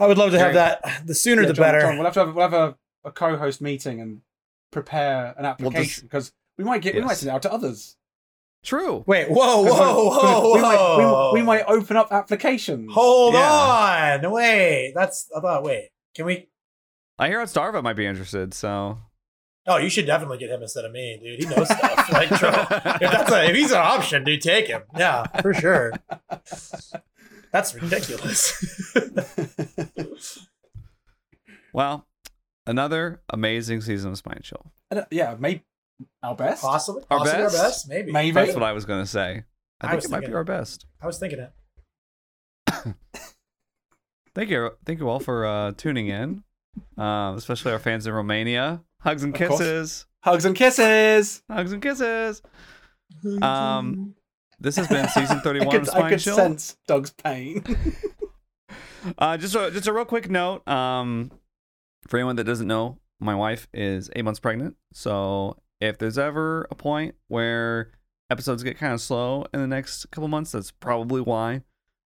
I 0.00 0.06
would 0.08 0.18
love 0.18 0.32
to 0.32 0.38
have 0.38 0.48
Great. 0.52 0.54
that. 0.82 1.06
The 1.06 1.14
sooner 1.14 1.42
Yeah, 1.42 1.48
the 1.48 1.54
John- 1.54 1.62
better. 1.64 1.80
John, 1.80 1.96
we'll 1.98 2.04
have 2.06 2.14
to 2.14 2.20
have, 2.26 2.34
we'll 2.34 2.50
have 2.50 2.54
a, 2.54 2.76
a 3.04 3.12
co-host 3.12 3.60
meeting 3.60 4.00
and 4.00 4.22
prepare 4.72 5.34
an 5.38 5.44
application 5.44 6.04
because 6.06 6.32
we 6.58 6.64
might 6.64 6.82
get 6.82 6.96
we 6.96 7.02
might 7.02 7.14
send 7.18 7.28
it 7.30 7.34
out 7.34 7.42
to 7.42 7.52
others. 7.52 7.96
True. 8.64 9.04
Wait, 9.06 9.28
whoa, 9.30 9.62
whoa, 9.62 9.64
we- 9.64 9.70
whoa, 9.70 10.52
we, 10.54 10.60
might, 10.62 10.96
we, 10.98 11.04
whoa. 11.04 11.30
we 11.34 11.42
might 11.42 11.64
open 11.68 11.96
up 11.96 12.08
applications. 12.10 12.90
Hold 12.92 13.34
Yeah. 13.34 14.18
on. 14.22 14.30
Wait, 14.32 14.92
that's 14.94 15.28
I 15.36 15.40
thought. 15.40 15.62
Wait, 15.62 15.90
can 16.16 16.24
we? 16.26 16.48
I 17.18 17.28
hear 17.28 17.40
Otzdarva 17.40 17.82
might 17.82 17.96
be 17.96 18.06
interested, 18.06 18.54
so 18.54 18.98
Oh, 19.66 19.76
you 19.78 19.88
should 19.88 20.06
definitely 20.06 20.38
get 20.38 20.50
him 20.50 20.60
instead 20.62 20.84
of 20.84 20.92
me, 20.92 21.18
dude. 21.22 21.38
He 21.40 21.46
knows 21.46 21.66
stuff. 21.68 22.08
like, 22.12 22.30
if 22.32 22.40
that's 23.10 23.32
a, 23.32 23.48
if 23.50 23.56
he's 23.56 23.70
an 23.70 23.78
option, 23.78 24.22
dude, 24.24 24.42
take 24.42 24.66
him. 24.66 24.82
Yeah, 24.96 25.26
for 25.40 25.54
sure. 25.54 25.92
That's 27.50 27.74
ridiculous. 27.74 28.94
well, 31.72 32.06
another 32.66 33.22
amazing 33.30 33.80
season 33.80 34.10
of 34.12 34.18
Spine 34.18 34.40
Chill. 34.42 34.70
Uh, 34.90 35.02
yeah, 35.10 35.34
maybe 35.38 35.62
our 36.22 36.34
best. 36.34 36.62
possibly, 36.62 37.02
Our 37.10 37.18
possibly 37.18 37.42
best? 37.44 37.56
our 37.56 37.62
best, 37.64 37.88
maybe. 37.88 38.12
Maybe. 38.12 38.32
That's 38.32 38.54
what 38.54 38.62
I 38.62 38.72
was 38.72 38.84
gonna 38.84 39.06
say. 39.06 39.44
I 39.80 39.86
I 39.86 39.90
think 39.92 40.04
it 40.04 40.10
might 40.10 40.18
be 40.18 40.22
thinking- 40.26 40.36
our 40.36 40.44
best. 40.44 40.86
I 41.00 41.06
was 41.06 41.18
thinking 41.18 41.38
it. 41.40 41.52
Thank 44.34 44.50
you, 44.50 44.70
thank 44.84 44.98
you 44.98 45.08
all 45.08 45.20
for 45.20 45.46
uh, 45.46 45.72
tuning 45.76 46.08
in, 46.08 46.42
um, 46.98 47.36
especially 47.36 47.70
our 47.70 47.78
fans 47.78 48.04
in 48.06 48.12
Romania. 48.12 48.82
Hugs 49.00 49.22
and 49.22 49.32
kisses, 49.32 50.06
Hugs 50.24 50.44
and 50.44 50.56
kisses. 50.56 51.42
hugs 51.48 51.70
and 51.70 51.80
kisses. 51.80 52.42
Um, 53.40 54.16
This 54.58 54.74
has 54.76 54.88
been 54.88 55.06
season 55.08 55.36
I 55.38 55.40
thirty-one 55.40 55.70
could, 55.70 55.88
of 55.88 55.94
I 55.94 56.08
could 56.10 56.18
Chill. 56.20 56.34
sense 56.34 56.76
Doug's 56.88 57.10
pain. 57.12 57.62
Uh, 59.18 59.36
just 59.36 59.54
a, 59.54 59.70
just 59.70 59.86
a 59.86 59.92
real 59.92 60.06
quick 60.06 60.30
note. 60.30 60.66
Um, 60.66 61.30
for 62.08 62.16
anyone 62.16 62.36
that 62.36 62.44
doesn't 62.44 62.66
know, 62.66 62.96
my 63.20 63.34
wife 63.34 63.68
is 63.74 64.08
eight 64.16 64.24
months 64.24 64.40
pregnant. 64.40 64.76
So 64.94 65.58
if 65.88 65.98
there's 65.98 66.18
ever 66.18 66.66
a 66.70 66.74
point 66.74 67.14
where 67.28 67.92
episodes 68.30 68.62
get 68.62 68.78
kind 68.78 68.92
of 68.92 69.00
slow 69.00 69.46
in 69.52 69.60
the 69.60 69.66
next 69.66 70.10
couple 70.10 70.28
months, 70.28 70.52
that's 70.52 70.70
probably 70.70 71.20
why. 71.20 71.62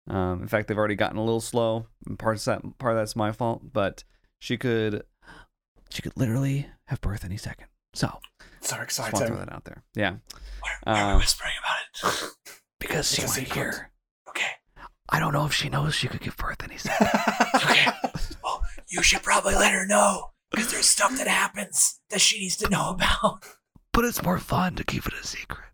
Um, 0.08 0.40
in 0.42 0.48
fact, 0.48 0.68
they've 0.68 0.78
already 0.78 0.94
gotten 0.94 1.18
a 1.18 1.24
little 1.24 1.40
slow. 1.40 1.86
And 2.06 2.18
part 2.18 2.36
of 2.36 2.44
that 2.44 2.78
part 2.78 2.94
of 2.94 2.98
that's 3.00 3.14
my 3.16 3.32
fault. 3.32 3.72
But 3.72 4.04
she 4.38 4.56
could 4.56 5.02
she 5.90 6.02
could 6.02 6.16
literally 6.16 6.66
have 6.86 7.00
birth 7.00 7.24
any 7.24 7.36
second. 7.36 7.68
So 7.94 8.18
so 8.60 8.76
just 8.84 8.98
want 9.00 9.14
to 9.16 9.26
throw 9.26 9.36
that 9.36 9.52
out 9.52 9.64
there. 9.64 9.82
Yeah, 9.94 10.16
Why 10.60 10.70
are 10.86 11.06
we 11.08 11.12
Uh, 11.14 11.18
whispering 11.18 11.52
about 11.58 12.12
it? 12.14 12.30
because 12.80 13.10
she 13.12 13.22
It's 13.22 13.36
a 13.36 13.40
might 13.40 13.52
hear. 13.52 13.90
Okay. 14.28 14.46
I 15.10 15.18
don't 15.20 15.32
know 15.32 15.46
if 15.46 15.52
she 15.54 15.68
knows 15.68 15.94
she 15.94 16.08
could 16.08 16.20
give 16.20 16.36
birth 16.36 16.62
any 16.62 16.76
second. 16.78 17.08
Okay. 17.54 17.86
Well, 18.42 18.62
you 18.88 19.02
should 19.02 19.22
probably 19.22 19.54
let 19.54 19.72
her 19.72 19.84
know 19.86 20.30
because 20.50 20.70
there's 20.70 20.86
stuff 20.86 21.16
that 21.18 21.26
happens 21.28 22.00
that 22.10 22.20
she 22.20 22.38
needs 22.38 22.56
to 22.58 22.68
know 22.70 22.90
about. 22.90 23.44
But 23.98 24.04
it's 24.04 24.22
more 24.22 24.38
fun 24.38 24.76
to 24.76 24.84
keep 24.84 25.06
it 25.08 25.12
a 25.12 25.26
secret. 25.26 25.66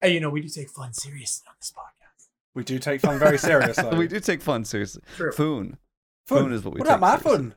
Hey, 0.00 0.14
you 0.14 0.20
know, 0.20 0.30
we 0.30 0.40
do 0.40 0.48
take 0.48 0.70
fun 0.70 0.94
seriously 0.94 1.44
on 1.46 1.54
this 1.60 1.70
podcast. 1.70 2.28
we 2.54 2.64
do 2.64 2.78
take 2.78 3.02
fun 3.02 3.18
very 3.18 3.36
seriously. 3.36 3.94
we 3.98 4.08
do 4.08 4.18
take 4.18 4.40
fun 4.40 4.64
seriously. 4.64 5.02
True. 5.16 5.30
Foon. 5.30 5.76
Fun. 6.24 6.38
Foon 6.44 6.52
is 6.54 6.64
what 6.64 6.72
we 6.72 6.78
What 6.78 6.86
take 6.86 6.96
about 6.96 7.00
my 7.02 7.18
seriously. 7.18 7.48
fun? 7.50 7.54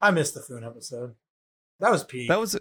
I 0.00 0.10
missed 0.12 0.34
the 0.34 0.40
Foon 0.40 0.62
episode. 0.62 1.16
That 1.80 1.90
was 1.90 2.04
Pete. 2.04 2.28
That 2.28 2.38
was 2.38 2.56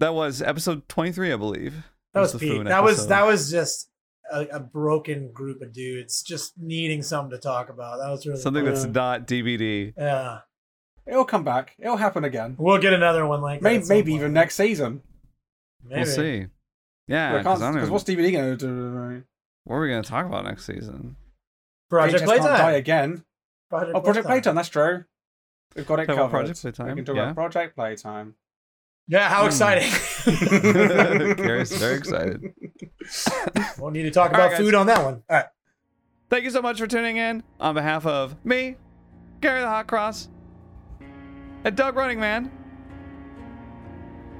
that 0.00 0.12
was 0.12 0.42
episode 0.42 0.86
twenty 0.86 1.12
three, 1.12 1.32
I 1.32 1.36
believe. 1.36 1.76
That 2.12 2.20
was 2.20 2.34
the 2.34 2.38
Pete. 2.38 2.52
Foon 2.52 2.64
That 2.66 2.84
was 2.84 3.06
that 3.06 3.24
was 3.24 3.50
just 3.50 3.88
a, 4.30 4.40
a 4.48 4.60
broken 4.60 5.32
group 5.32 5.62
of 5.62 5.72
dudes 5.72 6.22
just 6.22 6.52
needing 6.58 7.00
something 7.00 7.30
to 7.30 7.38
talk 7.38 7.70
about. 7.70 7.96
That 8.00 8.10
was 8.10 8.26
really 8.26 8.38
something 8.38 8.66
fun. 8.66 8.74
that's 8.74 8.84
not 8.84 9.26
DBD. 9.26 9.94
yeah. 9.96 10.40
It'll 11.06 11.24
come 11.24 11.42
back. 11.42 11.74
It'll 11.78 11.96
happen 11.96 12.22
again. 12.22 12.54
We'll 12.58 12.76
get 12.76 12.92
another 12.92 13.26
one 13.26 13.40
like. 13.40 13.62
Maybe, 13.62 13.82
at 13.82 13.88
maybe 13.88 14.12
even 14.12 14.34
next 14.34 14.56
season. 14.56 15.00
Maybe. 15.84 16.00
We'll 16.02 16.06
see. 16.06 16.46
Yeah, 17.08 17.38
Because 17.38 17.42
because 17.58 17.62
I 17.62 17.72
don't 17.72 17.82
know. 17.84 17.92
what's 17.92 18.04
DBD 18.04 18.32
going 18.32 18.56
to 18.56 18.56
do? 18.56 19.24
What 19.64 19.76
are 19.76 19.80
we 19.80 19.88
gonna 19.88 20.02
talk 20.02 20.26
about 20.26 20.44
next 20.44 20.64
season? 20.66 21.16
Project 21.90 22.24
VHS 22.24 22.26
can't 22.26 22.42
die 22.42 22.48
Playtime. 22.56 22.74
again. 22.74 23.24
Project 23.70 23.92
Oh, 23.96 24.00
Project 24.00 24.26
Playtime. 24.26 24.54
That's 24.56 24.68
true. 24.68 25.04
We've 25.76 25.86
got 25.86 26.00
it 26.00 26.06
Talk 26.06 26.16
covered. 26.16 26.30
Project 26.30 26.60
Playtime, 26.62 26.86
We 26.88 26.94
can 26.96 27.04
talk 27.04 27.16
yeah. 27.16 27.22
about 27.30 27.34
Project 27.34 27.76
Playtime. 27.76 28.34
Yeah, 29.08 29.28
how 29.28 29.40
Hmm. 29.42 29.46
exciting. 29.48 29.90
Gary's 31.36 31.72
very 31.76 31.96
excited. 31.96 32.52
Won't 33.78 33.94
need 33.94 34.02
to 34.02 34.10
talk 34.10 34.32
All 34.32 34.38
right, 34.38 34.46
about 34.46 34.50
guys. 34.52 34.58
food 34.60 34.74
on 34.74 34.86
that 34.86 35.02
one. 35.04 35.22
All 35.28 35.36
right. 35.36 35.46
Thank 36.30 36.44
you 36.44 36.50
so 36.50 36.62
much 36.62 36.78
for 36.78 36.86
tuning 36.86 37.16
in 37.16 37.42
on 37.60 37.74
behalf 37.74 38.06
of 38.06 38.36
me, 38.44 38.76
Gary 39.40 39.60
the 39.60 39.66
Hot 39.68 39.86
Cross, 39.86 40.28
and 41.64 41.76
Doug 41.76 41.94
Running 41.96 42.18
Man. 42.20 42.50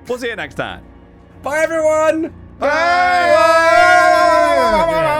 We'll 0.09 0.19
see 0.19 0.29
you 0.29 0.37
next 0.37 0.55
time. 0.55 0.85
Bye, 1.43 1.59
everyone. 1.63 2.23
Bye. 2.61 2.69
Bye. 3.35 3.37
Bye. 4.87 5.19